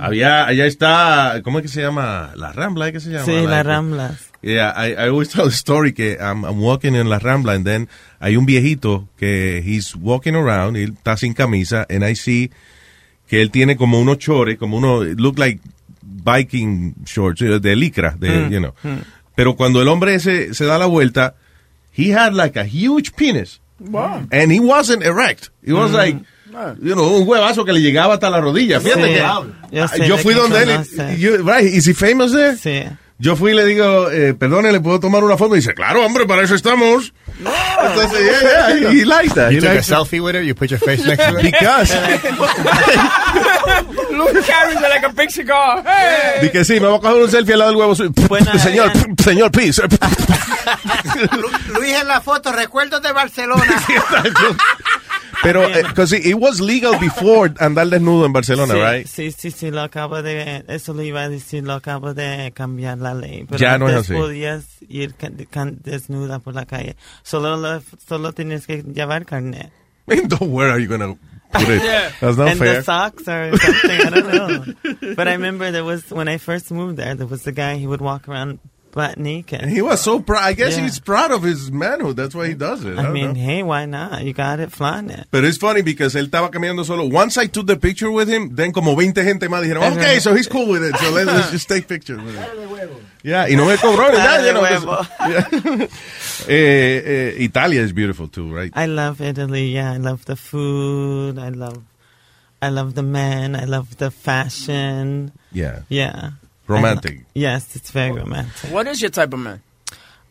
[0.00, 2.32] Había, allá está, ¿cómo es que se llama?
[2.34, 2.92] La Rambla, ¿eh?
[2.92, 3.24] ¿qué se llama?
[3.24, 4.32] Sí, Like, las Ramblas.
[4.40, 7.66] Yeah, I, I always tell the story que I'm, I'm walking in La Rambla and
[7.66, 7.88] then
[8.20, 12.50] hay un viejito que he's walking around, y él está sin camisa, and I see
[13.26, 15.60] que él tiene como unos chores, como unos, it look like
[16.02, 18.72] biking shorts, eh, de licra, de, Mm, you know.
[18.82, 18.98] mm.
[19.34, 21.34] Pero cuando el hombre ese se da la vuelta,
[21.96, 23.60] he had like a huge penis.
[23.78, 24.26] Wow.
[24.32, 25.48] And he wasn't erect.
[25.64, 25.94] He was Mm.
[25.94, 26.18] like,
[26.82, 28.80] you know, un huevazo que le llegaba hasta la rodilla.
[28.80, 29.12] Fíjate Sí.
[29.70, 31.18] que Yo sé yo de fui donde él.
[31.18, 32.56] you- right, is he famous there?
[32.56, 32.88] Sí.
[33.18, 35.54] Yo fui y le digo, eh, perdone, ¿le puedo tomar una foto?
[35.54, 37.12] Y dice, claro, hombre, para eso estamos.
[37.38, 39.50] Entonces, yeah, yeah, he, he likes that.
[39.52, 39.84] You He took a it.
[39.84, 40.42] selfie with her?
[40.42, 41.42] You put your face next to her?
[41.42, 41.94] Because,
[44.10, 45.82] Luke carries it like a big cigar.
[45.84, 46.38] Hey.
[46.42, 47.94] di que sí, me voy a coger un selfie al lado del huevo.
[48.58, 48.92] señor,
[49.22, 49.82] señor, please.
[51.32, 53.64] Lu- Luis en la foto, recuerdos de Barcelona.
[55.42, 59.06] Pero, because eh, it was legal before and andar desnudo en Barcelona, sí, right?
[59.06, 62.98] Sí, sí, sí, lo acabo de, eso lo iba a decir, lo acabo de cambiar
[62.98, 63.44] la ley.
[63.48, 64.14] Pero Ya no es así.
[64.14, 66.96] podías ir can- can- desnuda por la calle.
[67.22, 69.70] Solo, lo- solo tienes que llevar carnet.
[70.06, 71.18] Don't where are you going to
[71.52, 71.82] put it?
[72.20, 72.74] That's not and fair.
[72.76, 75.14] the socks or something, I don't know.
[75.16, 77.86] But I remember there was, when I first moved there, there was a guy, he
[77.86, 78.58] would walk around
[78.96, 79.60] butt naked.
[79.60, 80.42] And he was so proud.
[80.42, 80.84] I guess Yeah.
[80.84, 82.16] he's proud of his manhood.
[82.16, 82.96] That's why he does it.
[82.98, 83.40] I, I mean, know.
[83.48, 84.24] hey, why not?
[84.24, 85.28] You got it, flying it.
[85.30, 87.04] Pero it's funny because él estaba caminando solo.
[87.06, 89.92] Once I took the picture with him, then como 20 gente más dijeron, Ajá.
[90.00, 90.96] okay, so he's cool with it.
[90.96, 92.88] So let's, let's just take pictures with him.
[93.22, 94.38] Yeah, y no me cobró ni nada.
[94.40, 95.86] Dale you know, yeah.
[96.48, 98.72] eh, eh, Italia is beautiful too, right?
[98.74, 99.66] I love Italy.
[99.74, 101.38] Yeah, I love the food.
[101.38, 101.82] I love,
[102.62, 103.54] I love the men.
[103.56, 105.32] I love the fashion.
[105.52, 105.80] Yeah.
[105.88, 106.30] Yeah.
[106.68, 107.12] Romantic.
[107.14, 108.70] I lo- yes, it's very romantic.
[108.70, 109.60] What is your type of man?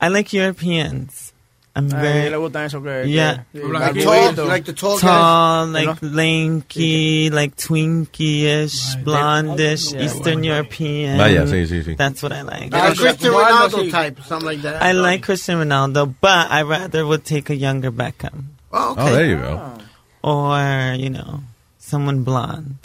[0.01, 1.31] I like Europeans.
[1.77, 2.30] I'm A very.
[2.30, 3.39] le gustan eso que- yeah.
[3.51, 4.47] que- que barbudito.
[4.47, 5.85] like the tall Tall, guys.
[5.88, 11.17] like lanky, like twinkie-ish, blondish, Eastern European.
[11.17, 11.97] Vaya, sí, sí, sí.
[11.97, 12.73] That's what I like.
[12.73, 14.81] Uh, Cristiano Ronaldo type, something like that.
[14.81, 18.45] I like Cristiano Ronaldo, but I rather would take a younger Beckham.
[18.72, 19.01] Oh, okay.
[19.01, 19.77] Oh, there you go.
[20.23, 21.41] Or, you know,
[21.77, 22.77] someone blonde.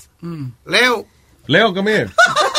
[0.66, 1.06] Leo.
[1.46, 2.10] Leo, come here.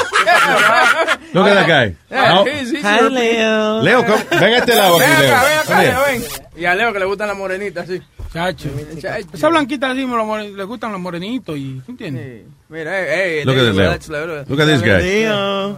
[1.33, 1.95] Look at that guy.
[2.09, 3.01] Yeah, How- he's- he's Hi.
[3.09, 3.81] Leo.
[3.81, 5.35] Leo, come, ven a este lado Ven aquí, Leo.
[5.35, 5.91] acá, ven acá, here.
[5.91, 6.23] Leo, ven.
[6.57, 8.01] Y a Leo que le gustan las morenitas, sí.
[8.33, 8.69] Chacho.
[9.01, 9.27] Chacho.
[9.33, 12.43] Esa blanquita así le gustan los morenitos y ¿tú entiendes?
[12.69, 13.75] Mira, hey, hey, Look at this,
[14.09, 14.27] Leo.
[14.47, 15.01] Look at this guy.
[15.01, 15.77] Leo.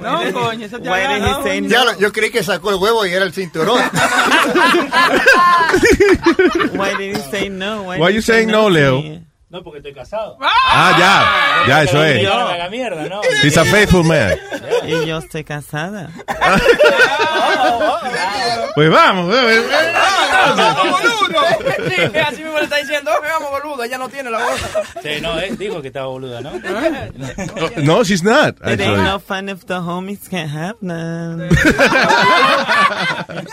[0.00, 1.68] No, coño, esa te Why.
[1.68, 3.78] Ya, yo creí que sacó el huevo y era el cinturón.
[6.74, 7.82] Why did he say no?
[7.84, 9.02] Why did you saying no, Leo?
[9.54, 10.36] No, porque estoy casado.
[10.40, 11.68] Ah, ya.
[11.68, 12.20] Ya, eso es.
[12.20, 13.20] Me haga mierda, ¿no?
[13.44, 14.36] He's a faithful man.
[15.04, 16.10] Y yo estoy casada.
[18.74, 19.32] Pues vamos.
[19.32, 19.62] eh, eh,
[22.12, 24.60] Sí, así mismo le está diciendo, "Oh, vamos boludo, ella no tiene la voz.
[25.02, 26.50] Sí, no, él dijo que estaba boluda, ¿no?
[26.56, 27.12] eh.
[27.82, 28.56] No, she's not.
[28.66, 31.48] It ain't no fun if the homies can't have none.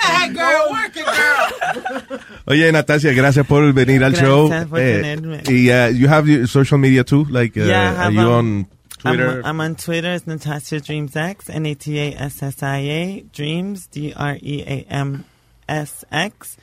[0.01, 2.19] Hey, girl, work it, girl.
[2.47, 4.49] Oye, Natasia, gracias por venir al Gracias show.
[4.69, 5.43] por Eh, tenerme.
[5.47, 8.67] y uh, you have your social media too, like uh, yeah, are you on
[9.01, 9.39] Twitter?
[9.39, 10.13] I'm, I'm on Twitter.
[10.13, 14.37] It's Natasha Dreams X, N A T A S S I A Dreams D R
[14.41, 15.25] E A M
[15.67, 16.57] S X.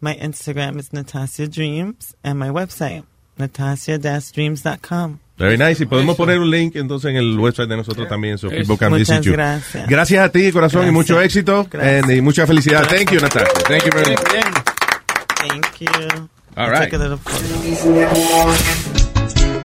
[0.00, 3.04] My Instagram is Natasha Dreams, and my website
[3.38, 5.20] natasha-dreams.com.
[5.38, 5.80] Very nice.
[5.80, 8.56] Y podemos poner un link entonces en el website de nosotros también, so Eso.
[8.56, 9.32] people can Muchas visit you.
[9.32, 9.88] gracias.
[9.88, 10.94] Gracias a ti, corazón, y Gracias.
[10.94, 12.02] mucho éxito Gracias.
[12.04, 12.88] and, y mucha felicidad.
[12.88, 13.46] Thank you, Natasha.
[13.68, 14.24] Thank you very much.
[15.36, 16.28] Thank you.
[16.56, 16.90] All I'll right.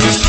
[0.00, 0.27] Thank you.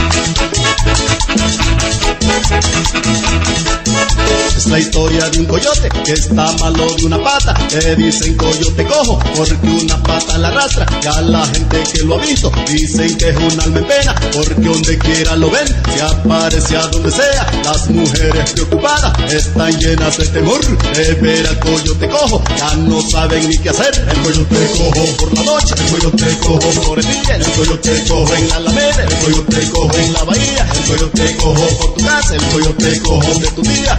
[4.60, 7.54] Es la historia de un coyote que está malo de una pata.
[7.72, 10.86] Le dicen coyote cojo porque una pata la arrastra.
[11.02, 14.56] Ya la gente que lo ha visto dicen que es un alma en pena porque
[14.56, 17.50] donde quiera lo ven, se aparece a donde sea.
[17.64, 20.60] Las mujeres preocupadas están llenas de temor
[20.94, 22.44] de ver al coyote cojo.
[22.58, 24.08] Ya no saben ni qué hacer.
[24.12, 28.36] El coyote cojo por la noche, el coyote cojo por el día, el coyote cojo
[28.36, 32.36] en la alameda, el coyote cojo en la bahía, el coyote cojo por tu casa,
[32.36, 33.98] el coyote cojo de tu día.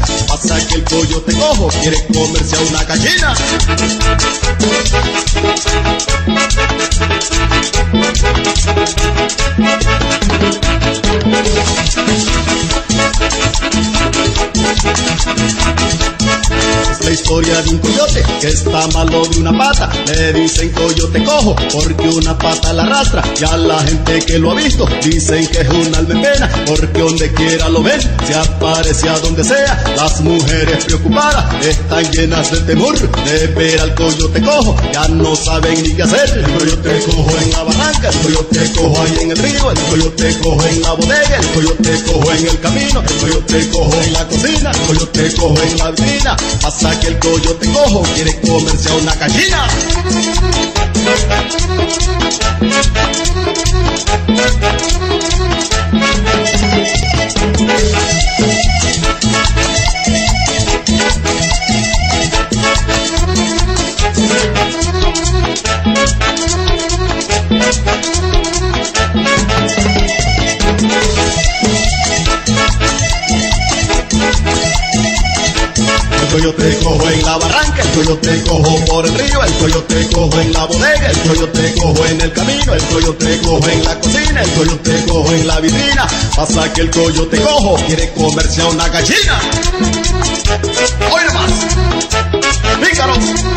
[0.50, 3.34] Que el coyote cojo quiere comerse a una gallina.
[17.10, 19.90] Historia de un coyote que está malo de una pata.
[20.06, 23.22] Le dicen coyote cojo porque una pata la arrastra.
[23.34, 26.22] Ya la gente que lo ha visto dicen que es un alma
[26.66, 29.82] porque donde quiera lo ven, se aparece a donde sea.
[29.96, 34.76] Las mujeres preocupadas están llenas de temor de ver al coyote cojo.
[34.92, 36.30] Ya no saben ni qué hacer.
[36.30, 40.38] El coyote cojo en la barranca, el coyote cojo ahí en el río, el coyote
[40.42, 44.28] cojo en la bodega, el coyote cojo en el camino, el coyote cojo en la
[44.28, 45.90] cocina, el coyote cojo en la.
[46.60, 49.68] Pasa que el coyote cojo quiere comerse a una gallina.
[76.30, 80.40] El coyote cojo en la barranca, el coyote cojo por el río, el coyote cojo
[80.40, 84.42] en la bodega, el coyote cojo en el camino, el coyote cojo en la cocina,
[84.42, 86.06] el coyote cojo en la vitrina.
[86.36, 89.40] Pasa que el coyote cojo quiere comerse a una gallina.
[91.10, 91.50] ¡Hoy nomás!
[92.80, 93.49] ¡Pícaros!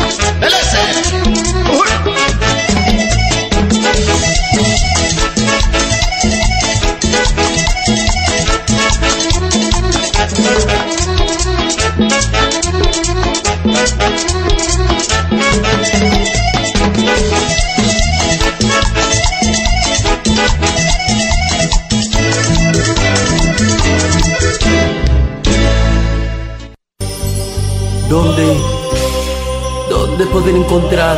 [30.34, 31.16] Poder encontrar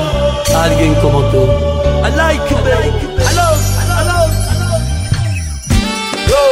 [0.54, 1.38] a alguien como tú?
[2.04, 2.90] I like you, baby.
[3.18, 4.84] I love, I love, I love.
[6.28, 6.42] Go.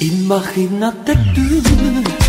[0.00, 2.21] Imagínate tú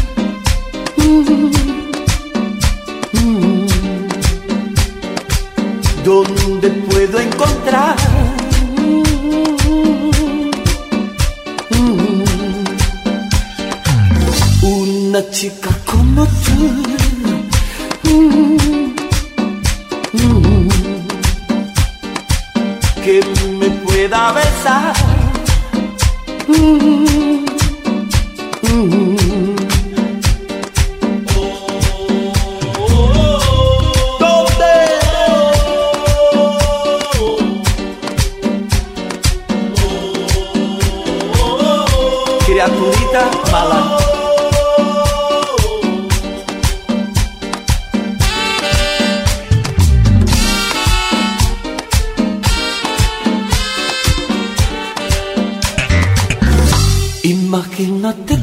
[57.79, 58.42] Imagínate tú.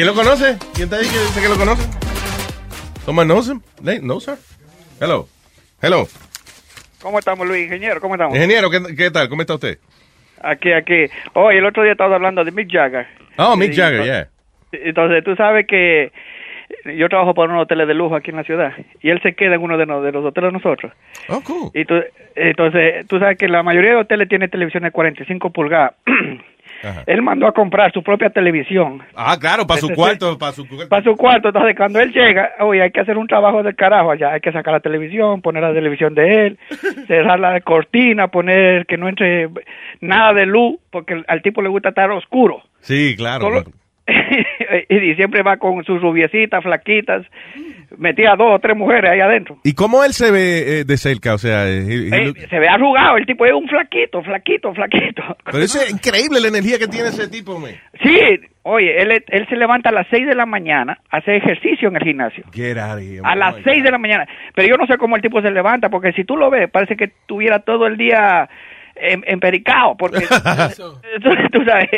[0.00, 0.58] ¿Quién, ¿Quién lo conoce?
[0.72, 1.82] ¿Quién está ahí que dice que lo conoce?
[3.04, 3.60] ¿Someone knows him?
[4.00, 4.36] No, sir.
[4.98, 5.28] Hello.
[5.82, 6.06] Hello.
[7.02, 7.64] ¿Cómo estamos, Luis?
[7.64, 8.34] Ingeniero, ¿cómo estamos?
[8.34, 9.28] Ingeniero, ¿qué, qué tal?
[9.28, 9.78] ¿Cómo está usted?
[10.42, 11.04] Aquí, aquí.
[11.34, 13.08] Oye, el otro día estaba hablando de Mick Jagger.
[13.36, 14.28] Oh, Mick Jagger, yeah.
[14.72, 16.12] Entonces, tú sabes que
[16.96, 18.72] yo trabajo para unos hoteles de lujo aquí en la ciudad
[19.02, 20.92] y él se queda en uno de, los hoteles de nosotros.
[21.28, 21.72] Oh, cool.
[21.74, 21.96] Y tú,
[22.36, 25.92] entonces, tú sabes que la mayoría de hoteles tiene televisión de 45 pulgadas.
[27.06, 30.88] Él mandó a comprar su propia televisión Ah, claro, para su cuarto, para su cuarto.
[30.88, 31.48] para su cuarto.
[31.48, 34.32] Entonces, cuando él llega, oye, hay que hacer un trabajo del carajo allá.
[34.32, 36.58] Hay que sacar la televisión, poner la televisión de él,
[37.06, 39.48] cerrar la cortina, poner que no entre
[40.00, 42.62] nada de luz, porque al tipo le gusta estar oscuro.
[42.80, 43.42] Sí, claro.
[43.42, 43.64] Solo-
[44.88, 47.24] y siempre va con sus rubiecitas, flaquitas.
[47.98, 49.58] Metía dos o tres mujeres ahí adentro.
[49.64, 51.34] ¿Y cómo él se ve eh, de cerca?
[51.34, 55.22] O sea, Eh, look- se ve arrugado, el tipo es un flaquito, flaquito, flaquito.
[55.44, 57.70] pero eso es increíble la energía que tiene ese tipo, me.
[58.02, 58.18] Sí,
[58.62, 62.02] oye, él, él se levanta a las 6 de la mañana, hace ejercicio en el
[62.04, 62.44] gimnasio.
[62.52, 63.20] Get out of here.
[63.24, 64.26] A las 6 de la mañana.
[64.54, 66.96] Pero yo no sé cómo el tipo se levanta, porque si tú lo ves, parece
[66.96, 68.48] que tuviera todo el día
[69.00, 70.20] empericado, porque
[71.22, 71.88] tú, tú sabes,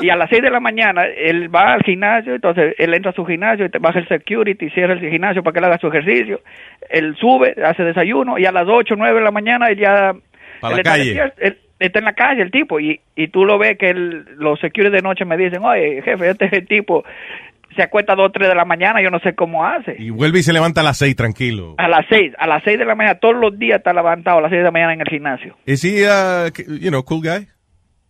[0.00, 3.14] y a las 6 de la mañana él va al gimnasio, entonces él entra a
[3.14, 6.40] su gimnasio, baja el security, cierra el gimnasio para que él haga su ejercicio,
[6.88, 10.12] él sube, hace desayuno, y a las 8 o 9 de la mañana él ya...
[10.60, 11.32] Pa' él la está calle.
[11.38, 14.60] él está en la calle el tipo, y, y tú lo ves que él- los
[14.60, 17.04] security de noche me dicen, oye, jefe, este es el tipo...
[17.76, 19.94] Se acuesta a 2 o 3 de la mañana, yo no sé cómo hace.
[19.98, 21.76] Y vuelve y se levanta a las seis, tranquilo.
[21.78, 24.42] A las seis, a las seis de la mañana, todos los días está levantado a
[24.42, 25.56] las seis de la mañana en el gimnasio.
[25.66, 26.50] ¿Es he, uh,
[26.80, 27.46] you know, cool guy?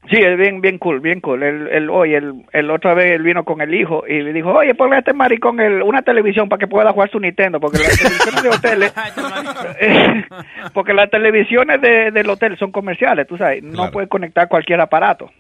[0.09, 1.43] Sí, es bien, bien cool, bien cool.
[1.43, 4.51] El, el, oye, el, el otra vez él vino con el hijo y le dijo,
[4.51, 7.79] oye, ponle a este maricón el, una televisión para que pueda jugar su Nintendo, porque
[7.79, 8.95] las televisiones de hoteles,
[10.73, 15.31] porque las televisiones de, del hotel son comerciales, tú sabes, no puedes conectar cualquier aparato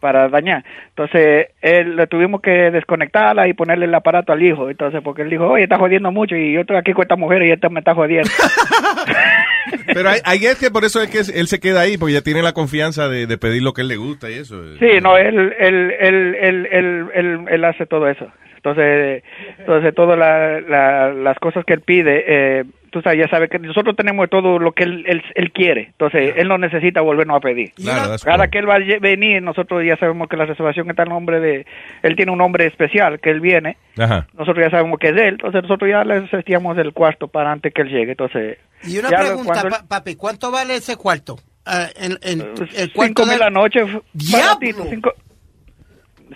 [0.00, 0.64] para dañar.
[0.88, 4.70] Entonces, él le tuvimos que desconectarla y ponerle el aparato al hijo.
[4.70, 7.42] Entonces, porque él dijo, oye, está jodiendo mucho y yo estoy aquí con esta mujer
[7.42, 8.30] y esta me está jodiendo.
[9.92, 12.22] Pero hay, hay es que por eso es que él se queda ahí, porque ya
[12.22, 14.62] tiene la confianza de, de pedir lo que él le gusta y eso.
[14.78, 18.26] Sí, no, él, él, él, él, él, él- él hace todo eso.
[18.62, 19.22] Entonces,
[19.58, 23.58] entonces todas la- la- las cosas que él pide, eh, tú sabes, ya sabes que
[23.58, 25.86] nosotros tenemos todo lo que él, él, él quiere.
[25.92, 27.72] Entonces, él no necesita volvernos a pedir.
[27.74, 31.08] Claro, Cada que él va a venir, nosotros ya sabemos que la reservación está en
[31.08, 31.64] nombre de...
[32.02, 33.76] Él tiene un nombre especial, que él viene.
[33.96, 34.26] Ajá.
[34.36, 35.34] Nosotros ya sabemos que es de él.
[35.34, 38.10] Entonces, nosotros ya le asistíamos el cuarto para antes que él llegue.
[38.10, 41.36] Entonces, Y una pregunta, él- papi, ¿cuánto vale ese cuarto?
[41.64, 43.84] Ah, en, en- el cinco cuarto mil de- la noche.
[44.32, 45.14] baratito, cinco-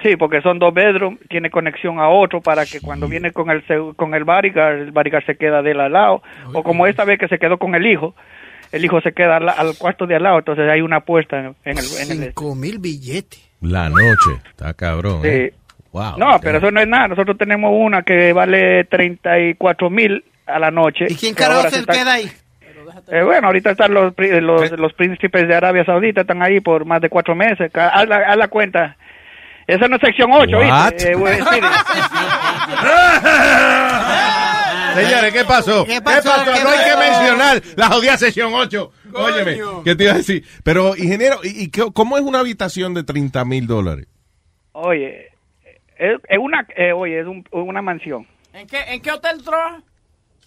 [0.03, 3.63] Sí, porque son dos bedrooms, tiene conexión a otro para que cuando viene con el
[3.97, 6.23] con el bodyguard, el bodyguard se queda de él al lado.
[6.53, 8.15] O como esta vez que se quedó con el hijo,
[8.73, 11.47] el hijo se queda al, al cuarto de al lado, entonces hay una puerta en
[11.47, 11.55] el...
[11.65, 11.85] En el
[12.29, 13.41] Cinco mil billetes.
[13.61, 14.33] La noche.
[14.51, 15.23] Está cabrón.
[15.23, 15.29] Sí.
[15.29, 15.55] ¿eh?
[15.93, 16.19] Wow.
[16.19, 17.07] no, pero eso no es nada.
[17.07, 21.07] Nosotros tenemos una que vale 34 mil a la noche.
[21.09, 22.29] ¿Y quién carajo se está- queda ahí?
[23.11, 27.01] Eh, bueno, ahorita están los, los, los príncipes de Arabia Saudita, están ahí por más
[27.01, 27.71] de cuatro meses.
[27.75, 28.97] Haz la, haz la cuenta.
[29.67, 30.93] Esa no es sección 8, What?
[30.93, 31.13] ¿viste?
[31.13, 31.17] Eh.
[34.95, 35.85] Señores, ¿qué pasó?
[35.85, 36.31] ¿Qué pasó?
[36.45, 38.93] ¿Qué No hay que mencionar la jodida sesión 8.
[39.15, 40.45] Óyeme, ¿qué te iba a decir?
[40.63, 44.07] Pero, ingeniero, ¿y, y qué- cómo es una habitación de 30 mil dólares?
[44.73, 45.29] Oye,
[45.99, 48.27] es, es una, eh, oye, es un- una mansión.
[48.53, 49.83] ¿En qué, ¿En qué hotel trabaja?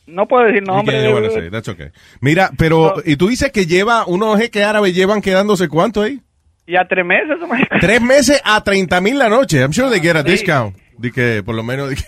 [0.06, 0.98] No puedo decir nombre.
[1.32, 1.90] say, that's okay.
[2.22, 6.22] Mira, pero, y tú dices que lleva, unos jeques árabes llevan quedándose cuánto ahí?
[6.68, 7.38] Ya tres meses.
[7.82, 9.62] Tres meses a 30 mil la noche.
[9.62, 10.32] I'm sure they get a Sí.
[10.32, 10.76] discount.
[10.98, 12.04] De que, por lo menos, de que,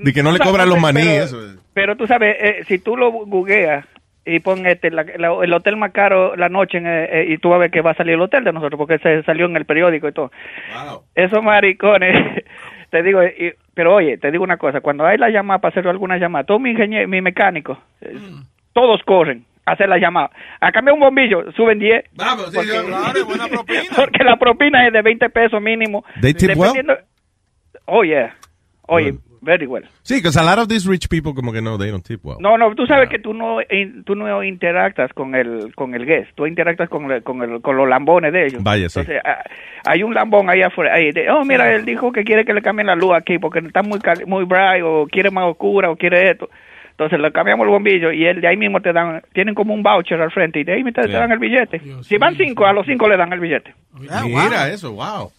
[0.00, 1.00] de que no le cobran los pero- maní.
[1.02, 1.38] pero- eso.
[1.74, 3.86] Pero tú sabes, eh, si tú lo googleas
[4.26, 7.38] y pon este, la- la- el hotel más caro la noche en, eh, eh, y
[7.38, 9.46] tú vas a ver que va a salir el hotel de nosotros porque se salió
[9.46, 10.30] en el periódico y todo.
[11.14, 12.14] Esos maricones,
[12.90, 15.88] te digo, y- pero oye, te digo una cosa, cuando hay la llamada para hacer
[15.88, 18.14] alguna llamada, todo mi ingeniero, mi mecánico, eh,
[18.74, 20.30] todos corren hacer la llamada.
[20.60, 22.04] A cambiar un bombillo, suben 10.
[22.14, 22.72] Vamos, porque,
[23.96, 26.04] porque la propina es de 20 pesos mínimo.
[26.20, 26.72] They tip well?
[27.86, 28.34] Oh, yeah.
[28.88, 29.84] Oye, very well.
[30.02, 32.36] Sí, because a lot of these rich people como que no, they don't tip well.
[32.40, 36.04] No, no, tú sabes que tú no in- tú no interactas con el con el
[36.04, 38.62] guest, tú interactas con el- con, el, con los lambones de ellos.
[38.62, 39.00] Vaya, sí.
[39.00, 39.42] Entonces, ah,
[39.86, 42.60] hay un lambón ahí afuera, ahí de, oh, mira, él dijo que quiere que le
[42.62, 45.96] cambien la luz aquí porque está muy cali- muy bright o quiere más oscura o
[45.96, 46.50] quiere esto.
[46.92, 49.82] Entonces le cambiamos el bombillo y él de ahí mismo te dan, tienen como un
[49.82, 51.20] voucher al frente y de ahí te, te Yeah.
[51.20, 51.80] dan el billete.
[52.02, 53.74] si van cinco, a los cinco le dan el billete.
[53.98, 55.30] Mira eso, wow.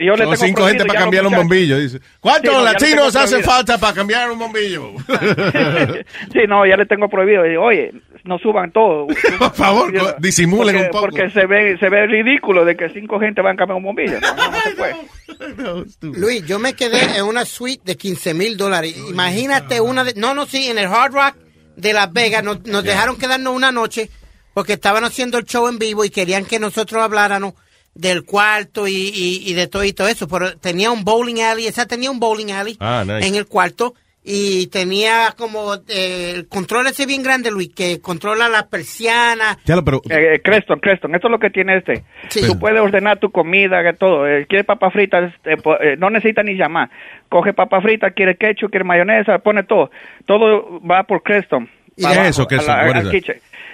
[0.00, 1.78] Y yo le Son tengo cinco gente para cambiar un bombillo.
[1.78, 4.92] Dice, ¿cuántos Sí, no, latinos hace falta para cambiar un bombillo?
[6.32, 7.42] sí, no, ya le tengo prohibido.
[7.60, 7.92] Oye,
[8.24, 9.08] no suban todo.
[9.38, 11.00] Por favor, disimulen porque, un poco.
[11.02, 14.18] Porque se ve, se ve ridículo de que cinco gente van a cambiar un bombillo.
[14.20, 16.18] No, no, no se puede.
[16.18, 18.96] Luis, yo me quedé en una suite de 15 mil dólares.
[19.10, 20.14] Imagínate una de...
[20.14, 21.36] No, no, sí, en el Hard Rock
[21.76, 24.08] de Las Vegas nos, nos dejaron quedarnos una noche
[24.54, 27.52] porque estaban haciendo el show en vivo y querían que nosotros habláramos
[27.94, 30.28] del cuarto y, y, y de todo y todo eso.
[30.28, 33.26] Pero tenía un bowling alley, esa tenía un bowling alley Ah, nice.
[33.28, 38.50] en el cuarto y tenía como eh, el control ese bien grande, Luis, que controla
[38.50, 39.58] la persiana.
[39.64, 42.04] Pero Eh, Creston, Creston, esto es lo que tiene este.
[42.46, 44.28] Tú puedes ordenar tu comida, que todo.
[44.28, 46.90] Eh, quiere papas fritas, eh, po- eh, no necesita ni llamar.
[47.30, 49.90] Coge papas fritas, quiere ketchup, quiere mayonesa, pone todo.
[50.26, 51.68] Todo va por Creston.
[51.96, 52.46] ¿Y es eso.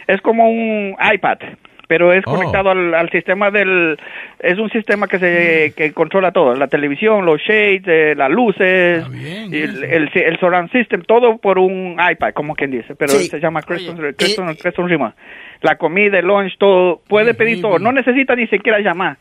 [0.07, 1.39] Es como un iPad,
[1.87, 2.35] pero es Oh.
[2.37, 3.97] conectado al, al sistema del...
[4.41, 6.55] Es un sistema que se que controla todo.
[6.55, 9.05] La televisión, los shades, eh, las luces,
[9.51, 12.95] y el, el, el surround system, todo por un iPad, como quien dice.
[12.95, 13.29] Pero Sí.
[13.29, 15.15] se llama Creston, Creston, Creston Remote.
[15.63, 17.01] La comida, el lunch, todo.
[17.09, 17.79] Puede pedir todo.
[17.79, 19.17] No necesita ni siquiera llamar.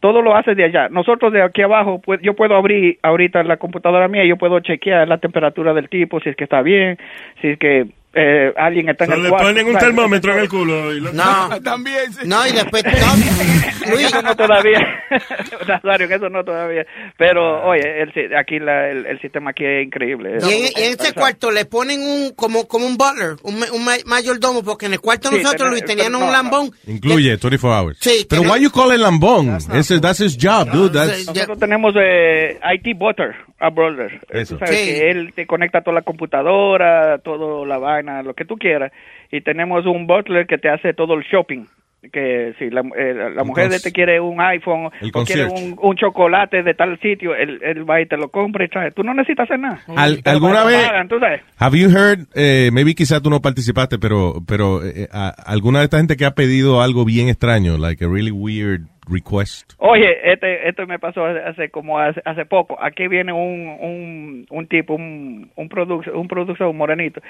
[0.00, 0.88] Todo lo hace de allá.
[0.88, 5.06] Nosotros de aquí abajo, pues, yo puedo abrir ahorita la computadora mía, yo puedo chequear
[5.06, 6.98] la temperatura del tipo, si es que está bien,
[7.40, 9.46] si es que eh, alguien está en el le cuarto.
[9.48, 10.92] ponen un termómetro en el culo.
[10.94, 12.10] Y lo- No, también.
[12.24, 12.84] No, y después.
[13.86, 14.06] no, Luis.
[14.06, 14.78] Eso no todavía.
[15.68, 16.84] Nazario, que eso no todavía.
[17.16, 20.38] Pero, oye, el, si- aquí la- el, el sistema aquí es increíble.
[20.42, 23.96] Y en, en ese cuarto le ponen un como como un butler, un, un ma-
[24.06, 26.32] mayordomo, porque en el cuarto Sí, nosotros, tener- Luis, tenían no, un no.
[26.32, 26.70] lambón.
[26.86, 27.98] Incluye 24 hours.
[28.00, 29.56] Sí, Pero why you call it lambón?
[29.72, 30.92] Ese, that's his job, dude.
[30.92, 34.20] That's, Nosotros tenemos eh, IT Butter, a brother.
[34.30, 34.58] Eso.
[34.58, 34.84] Sabes Sí.
[34.86, 38.92] que él te conecta toda la computadora, toda la vaina, lo que tú quieras.
[39.30, 41.66] Y tenemos un butler que te hace todo el shopping.
[42.12, 45.78] Que si la, eh, la- mujer de te quiere un iPhone El o quiere un,
[45.80, 48.90] un chocolate de tal sitio, él, él va y te lo compra y trae.
[48.90, 49.78] Tú no necesitas hacer nada.
[49.96, 51.42] Al- ¿Alguna pagan, vez tú sabes.
[51.58, 55.84] have you heard, eh, maybe quizás tú no participaste, pero, pero eh, a- alguna de
[55.84, 59.72] esta gente que ha pedido algo bien extraño, like a really weird request?
[59.78, 62.76] Oye, este, esto me pasó hace, como hace, hace poco.
[62.80, 67.20] Aquí viene un, un, un tipo, un, un productor, un productor, un morenito,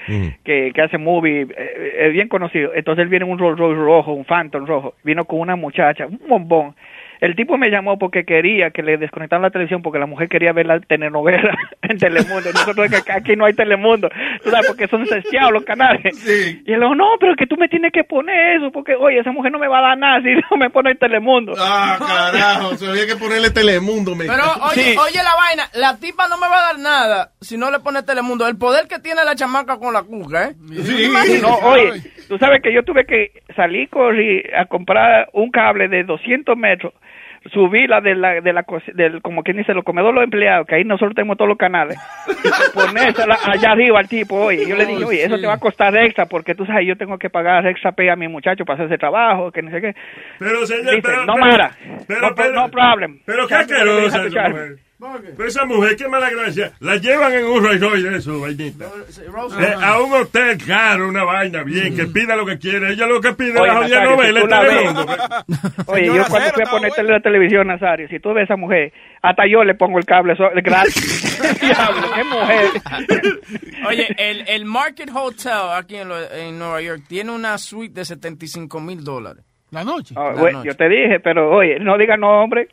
[0.43, 2.73] que, que hace movie, eh, es bien conocido.
[2.73, 4.95] Entonces él viene en un Rolls Royce rojo, un Phantom rojo.
[5.03, 6.75] Vino con una muchacha, un bombón.
[7.23, 10.51] El tipo me llamó porque quería que le desconectaran la televisión porque la mujer quería
[10.51, 12.51] ver la telenovela en Telemundo.
[12.51, 14.09] Nosotros que aquí no hay Telemundo,
[14.43, 16.03] tú sabes, porque son sesqueados los canales.
[16.27, 19.31] Y él dijo, no, pero que tú me tienes que poner eso porque, oye, esa
[19.31, 21.53] mujer no me va a dar nada si no me pone Telemundo.
[21.57, 24.15] Ah, carajo, se había que ponerle Telemundo.
[24.15, 27.57] Me Pero oye, oye la vaina, la tipa no me va a dar nada si
[27.57, 28.45] no le pone Telemundo.
[28.49, 30.55] El poder que tiene la chamaca con la cuca, ¿eh?
[31.41, 36.03] No, oye, tú sabes que yo tuve que salir corrí a comprar un cable de
[36.03, 36.93] 200 metros,
[37.51, 40.75] subí la de la, de la, del, como quien dice, los comedores los empleados, que
[40.75, 41.97] ahí nosotros tenemos todos los canales,
[42.27, 45.59] y ponérsela allá arriba al tipo, oye, yo le dije, oye, eso te va a
[45.59, 48.75] costar extra, porque tú sabes, yo tengo que pagar extra pay a mi muchacho para
[48.75, 49.95] hacer ese trabajo, que no sé qué.
[50.39, 51.71] Pero, señor, Dice, pero- no pero- mara,
[52.07, 53.19] pero- no, pero- no problem.
[53.25, 54.23] Pero qué asquerosa
[55.35, 56.71] Pero esa mujer, qué mala gracia.
[56.79, 58.85] La llevan en un Rolls Royce de eso, vainita.
[58.85, 62.91] Eh, a un hotel caro, una vaina bien, que pida lo que quiere.
[62.93, 65.05] Ella lo que pide es Oye, la jodida si novela ves- Telemundo.
[65.87, 68.93] Oye, yo cuando fui a ponerte la televisión, Nazario, si tú ves a esa mujer,
[69.21, 71.39] hasta yo le pongo el cable so- gratis.
[71.61, 73.41] Diablo, qué mujer.
[73.87, 78.05] Oye, el, el Market Hotel aquí en, lo- en Nueva York tiene una suite de
[78.05, 79.43] 75 mil dólares.
[79.71, 80.13] La noche.
[80.15, 82.67] Oh, güey, yo te dije, pero oye, no diga nombre.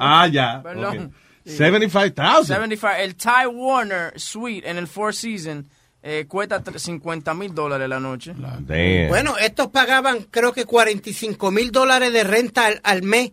[0.00, 0.60] Ah, ya.
[0.62, 1.12] Perdón.
[1.44, 2.46] 75,000.
[2.46, 2.94] 75.
[2.98, 5.66] El Ty Warner Suite en el Four Seasons
[6.02, 8.32] eh, cuesta tre- 50 mil dólares la noche.
[8.36, 9.08] Damn.
[9.08, 13.32] Bueno, estos pagaban creo que 45 mil dólares de renta al, al mes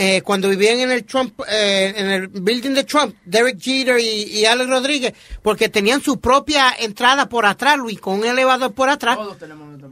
[0.00, 4.04] eh, cuando vivían en el Trump, eh, en el building de Trump, Derek Jeter y,
[4.38, 5.12] y Alex Rodríguez,
[5.42, 9.16] porque tenían su propia entrada por atrás, Luis, con un elevador por atrás.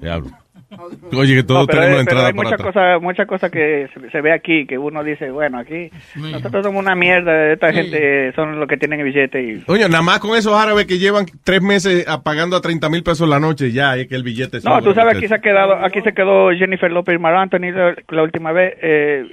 [0.00, 0.30] Diablo.
[1.16, 2.74] Oye, que todos No, pero, tenemos hay- pero entrada hay por muchas atrás.
[2.74, 6.82] cosas, muchas cosas que se, se ve aquí, que uno dice, bueno, aquí nosotros somos
[6.82, 9.62] una mierda, esta gente son los que tienen el billete y...
[9.66, 13.28] Oye, nada más con esos árabes que llevan tres meses pagando a 30 mil pesos
[13.28, 16.00] la noche, ya es que el billete No, tú sabes, aquí se ha quedado, aquí
[16.02, 19.24] se quedó Jennifer López y Marc Anthony la, la última vez, eh,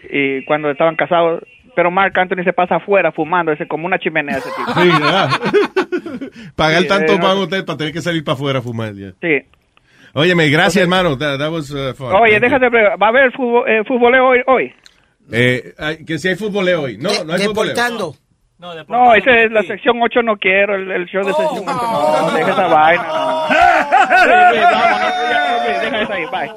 [0.41, 1.43] y cuando estaban casados,
[1.75, 4.79] pero Marc Anthony se pasa afuera fumando, ese como una chimenea ese tipo.
[4.79, 5.29] Sí, ¿verdad?
[6.55, 8.61] Pagar Sí, tanto eh, no- para un hotel para tener que salir para afuera a
[8.61, 8.93] fumar.
[8.93, 9.11] ya.
[9.21, 9.41] Sí.
[10.13, 11.17] Óyeme, gracias, hermano.
[11.17, 12.13] That, that was, uh, fun.
[12.13, 14.39] Oye, Thank déjate, ¿va a haber fútbol, eh, futboleo hoy?
[14.45, 14.73] hoy?
[15.31, 15.73] Eh,
[16.05, 16.97] que si hay fútbol hoy.
[16.97, 17.67] No, no hay fútbol.
[17.67, 18.15] Deportando.
[18.87, 22.21] No, esa es la sección 8 no quiero, el, el show de sección 8 no,
[22.21, 23.03] no, deja esa vaina.
[23.03, 23.43] No.
[25.63, 26.51] Sí, sí, deja esa ahí, bye.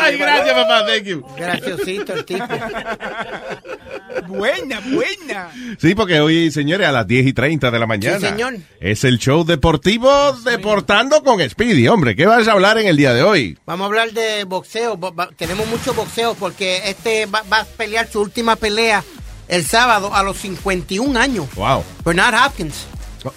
[0.00, 0.86] Ay, gracias, papá.
[0.86, 1.26] Thank you.
[1.36, 2.44] Graciosito el tipo.
[4.28, 5.50] Buena, buena.
[5.78, 8.18] Sí, porque hoy, señores, a las 10 y 30 de la mañana.
[8.18, 8.54] Sí, señor.
[8.80, 11.86] Es el show deportivo Deportando con Speedy.
[11.88, 13.58] Hombre, ¿qué vas a hablar en el día de hoy?
[13.66, 14.96] Vamos a hablar de boxeo.
[14.96, 19.02] Bo- tenemos mucho boxeo porque este va, va a pelear su última pelea
[19.48, 21.46] el sábado a los 51 años.
[21.54, 21.84] Wow.
[22.04, 22.74] Bernard Hopkins.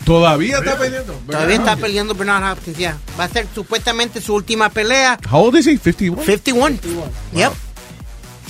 [0.05, 1.13] Todavía está peleando.
[1.25, 2.97] Todavía está peleando Bernard Hopkins, ya.
[3.19, 5.17] Va a ser supuestamente su última pelea.
[5.31, 5.77] How old is he?
[5.77, 6.23] 51.
[6.23, 6.79] 51.
[7.33, 7.51] Yep.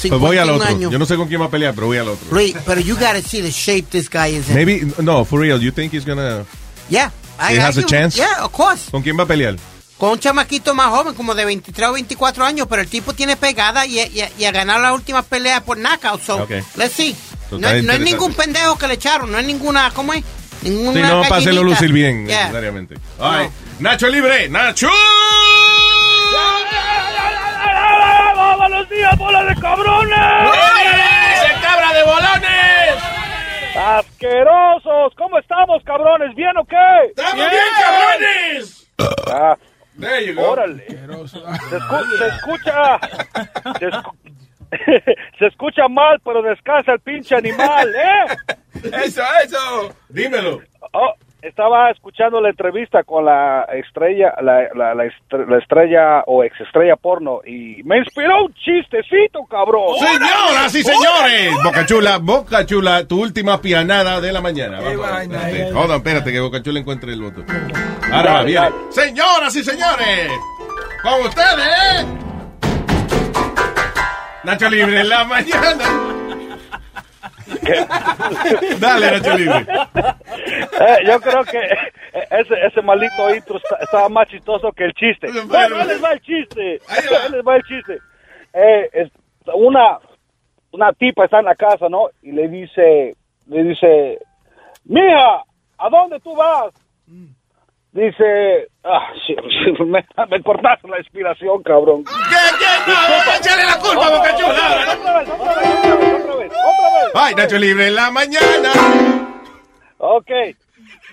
[0.01, 0.67] Pues voy al 51 otro.
[0.67, 0.91] años.
[0.91, 2.27] Yo no sé con quién va a pelear, pero voy al otro.
[2.31, 4.55] Luis, pero you gotta see the shape this guy is in.
[4.55, 6.45] Maybe, no, for real, you think he's gonna...
[6.89, 7.11] Yeah.
[7.37, 7.87] I- He has I a do.
[7.87, 8.17] chance?
[8.17, 8.89] Yeah, of course.
[8.91, 9.55] ¿Con quién va a pelear?
[9.97, 13.35] Con un chamaquito más joven, como de 23 o 24 años, pero el tipo tiene
[13.35, 16.21] pegada y, y, y a ganar la última pelea por knockout.
[16.25, 16.51] So, Ok.
[16.77, 17.13] let's see.
[17.51, 20.23] No, no es ningún pendejo que le echaron, no es ninguna, ¿cómo es?
[20.61, 22.41] Ninguna Sí, no, para hacerlo lucir bien, Yeah.
[22.43, 22.95] necesariamente.
[23.19, 23.51] All right.
[23.79, 24.89] Nacho Libre, Nacho.
[28.57, 30.19] ¡Buenos días, bola de cabrones!
[31.33, 32.95] ¡Ese cabra de bolones!
[33.75, 35.13] ¡Asquerosos!
[35.17, 36.35] ¿Cómo estamos, cabrones?
[36.35, 36.75] ¿Bien o qué?
[37.15, 38.87] ¡Estamos bien, cabrones!
[39.31, 39.55] Ah,
[39.99, 40.51] There you go.
[40.51, 40.85] órale.
[40.87, 40.95] Se,
[41.77, 42.99] escu- se escucha...
[43.79, 44.13] Se, escu-
[45.39, 48.55] se escucha mal, pero descansa el pinche animal, ¿eh?
[49.05, 49.93] Eso, eso.
[50.09, 50.61] Dímelo.
[50.93, 56.43] Oh, estaba escuchando la entrevista con la estrella, la, la, la estre- la estrella o
[56.43, 59.95] ex estrella porno y me inspiró un chistecito, cabrón.
[59.99, 64.79] Señoras y señores, Boca Chula, Boca Chula, tu última pianada de la mañana.
[64.79, 65.95] Vamos espérate.
[65.95, 67.45] Espérate que Boca Chula encuentre el botón.
[68.11, 68.61] Ahora va, Dale, viene.
[68.61, 68.75] dale.
[68.91, 70.29] Señoras y señores,
[71.03, 72.05] con ustedes,
[74.49, 75.85] Nacho Libre en la mañana.
[78.79, 79.65] Dale, Nacho Libre.
[80.81, 81.59] Eh, yo creo que
[82.31, 85.27] ese, ese maldito intro está- estaba más chistoso que el chiste.
[85.45, 86.81] Bueno, ahí les va el chiste.
[86.89, 87.99] Ahí les va el chiste.
[88.53, 89.11] Eh, es-
[89.53, 89.99] una,
[90.71, 92.09] una tipa está en la casa, ¿no?
[92.23, 93.15] Y le dice,
[93.47, 94.17] le dice,
[94.85, 95.43] mija,
[95.77, 96.73] ¿a dónde tú vas?
[97.91, 99.11] Dice, ah,
[99.85, 102.03] me, me cortaste la inspiración, cabrón.
[103.39, 104.95] ¡Échale la culpa, Boca Chula!
[104.99, 107.11] Otra vez, otra vez, otra vez, otra vez, otra vez.
[107.15, 108.71] Ay, Nacho Libre en la mañana.
[109.97, 110.29] Ok.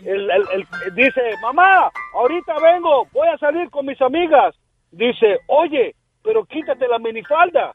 [0.04, 4.54] El, el- el- dice, mamá, ahorita vengo, voy a salir con mis amigas.
[4.90, 7.72] Dice, oye, pero quítate la minifalda.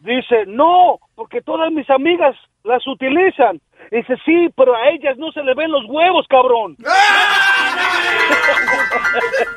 [0.00, 3.60] Dice, no, porque todas mis amigas las utilizan.
[3.90, 6.76] Dice, sí, pero a ellas no se le ven los huevos, cabrón.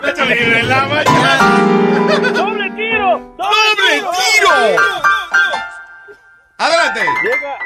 [0.02, 1.38] Nacho Libre en la mañana.
[2.34, 3.20] ¡Doble tiro!
[3.38, 4.52] ¡Doble, tiro!
[6.60, 7.02] Adelante.
[7.24, 7.58] Llega,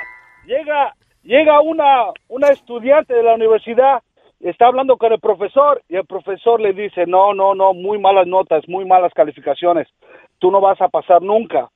[0.45, 4.01] llega, llega una, una estudiante de la universidad,
[4.39, 8.27] está hablando con el profesor y el profesor le dice, no, no, no, muy malas
[8.27, 9.87] notas, muy malas calificaciones,
[10.39, 11.69] tú no vas a pasar nunca.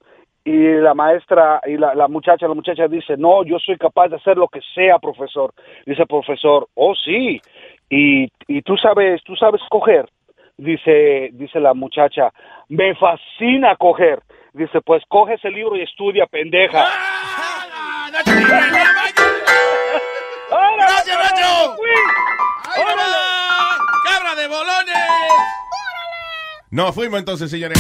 [0.44, 4.18] Y la maestra y la, la muchacha, la muchacha dice, no, yo soy capaz de
[4.18, 5.52] hacer lo que sea, profesor.
[5.88, 7.42] Dice el profesor, oh sí,
[7.90, 10.10] y, y tú sabes, tú sabes coger.
[10.58, 12.32] Dice, dice la muchacha,
[12.70, 14.22] me fascina coger.
[14.54, 16.88] Dice, pues coge ese libro y estudia, pendeja.
[20.78, 21.76] ¡Gracias, Nacho!
[24.04, 24.96] ¡Cabra de bolones!
[26.72, 27.78] Nos fuimos entonces, señores.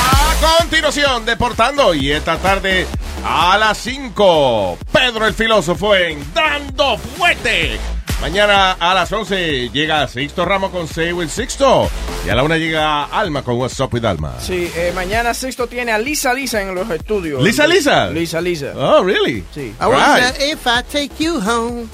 [0.00, 1.94] A continuación, deportando.
[1.94, 2.86] Y esta tarde
[3.24, 7.78] a las 5, Pedro el filósofo en Dando Fuerte.
[8.22, 11.88] Mañana a las 11 llega Sixto Ramos con Say with Sixto.
[12.24, 14.34] Y a la una llega Alma con What's Up with Alma.
[14.40, 17.42] Sí, eh, mañana Sexto tiene a Lisa Lisa en los estudios.
[17.42, 18.10] ¿Lisa Lisa?
[18.10, 18.74] Lisa Lisa.
[18.76, 19.42] Oh, really?
[19.52, 19.74] Sí.
[19.80, 20.52] I Right.
[20.52, 21.88] if I take you home.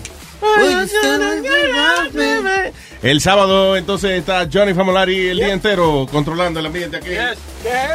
[3.02, 7.10] El sábado entonces está Johnny Famolari el día entero controlando el ambiente aquí.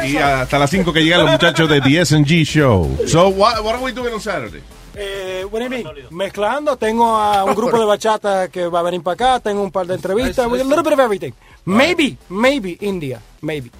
[0.08, 2.98] Y hasta las 5 que llegan los muchachos de The S&G Show.
[3.06, 4.60] So, what, what are we doing on Saturday?
[4.96, 5.84] Eh, what do you mean?
[6.10, 9.70] Mezclando, tengo a un grupo de bachata que va a venir para acá, tengo un
[9.72, 11.32] par de entrevistas, a little bit of everything.
[11.64, 13.70] Maybe, maybe India, maybe.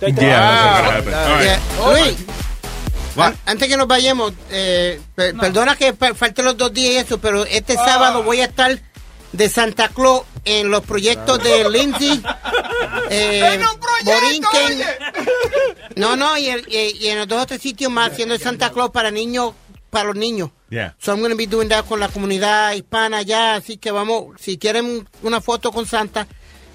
[0.00, 1.14] The- Yeah, that's gonna happen.
[1.14, 1.44] All right.
[1.44, 2.04] Yeah.
[2.04, 2.16] Luis,
[3.16, 7.18] an- antes que nos vayamos, eh, per- perdona que falten los dos días y eso,
[7.18, 8.78] pero este sábado voy a estar
[9.32, 12.22] de Santa Claus en los proyectos de Lindsay,
[13.10, 13.58] eh,
[14.04, 14.82] Borinquen.
[15.96, 18.40] No, no, y, el- y- y en los dos o tres sitios más haciendo el
[18.40, 19.52] Santa Claus para niños,
[19.90, 20.50] para los niños.
[20.70, 20.92] Yeah.
[20.98, 24.36] So I'm going to be doing that con la comunidad hispana allá, así que vamos,
[24.40, 26.26] si quieren una foto con Santa,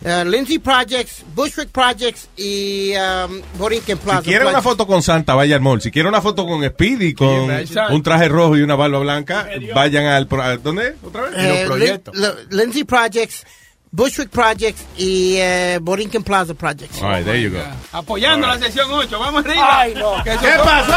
[0.03, 4.21] uh, Lindsay Projects, Bushwick Projects y um, Borinquen Plaza.
[4.23, 5.79] Si quieren una foto con Santa, vaya al mall.
[5.79, 7.49] Si quieren una foto con Speedy, con
[7.91, 10.27] un traje rojo y una barba blanca, vayan al...
[10.27, 10.95] pro- a- ¿Dónde?
[11.03, 11.33] ¿Otra vez?
[11.37, 13.45] Eh, Lo- Lindsay Projects,
[13.91, 16.99] Bushwick Projects y eh, Borinquen Plaza Projects.
[17.01, 17.61] All right, there you go.
[17.91, 19.79] Apoyando la sesión 8, vamos arriba.
[19.81, 20.23] Ay, no.
[20.23, 20.93] Que eso- ¿Qué pasó?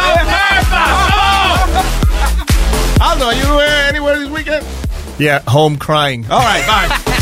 [3.00, 3.26] I don't know.
[3.26, 4.66] Are you anywhere this weekend?
[5.18, 6.24] Yeah, home crying.
[6.30, 7.02] All right, bye.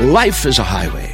[0.00, 1.13] Life is a highway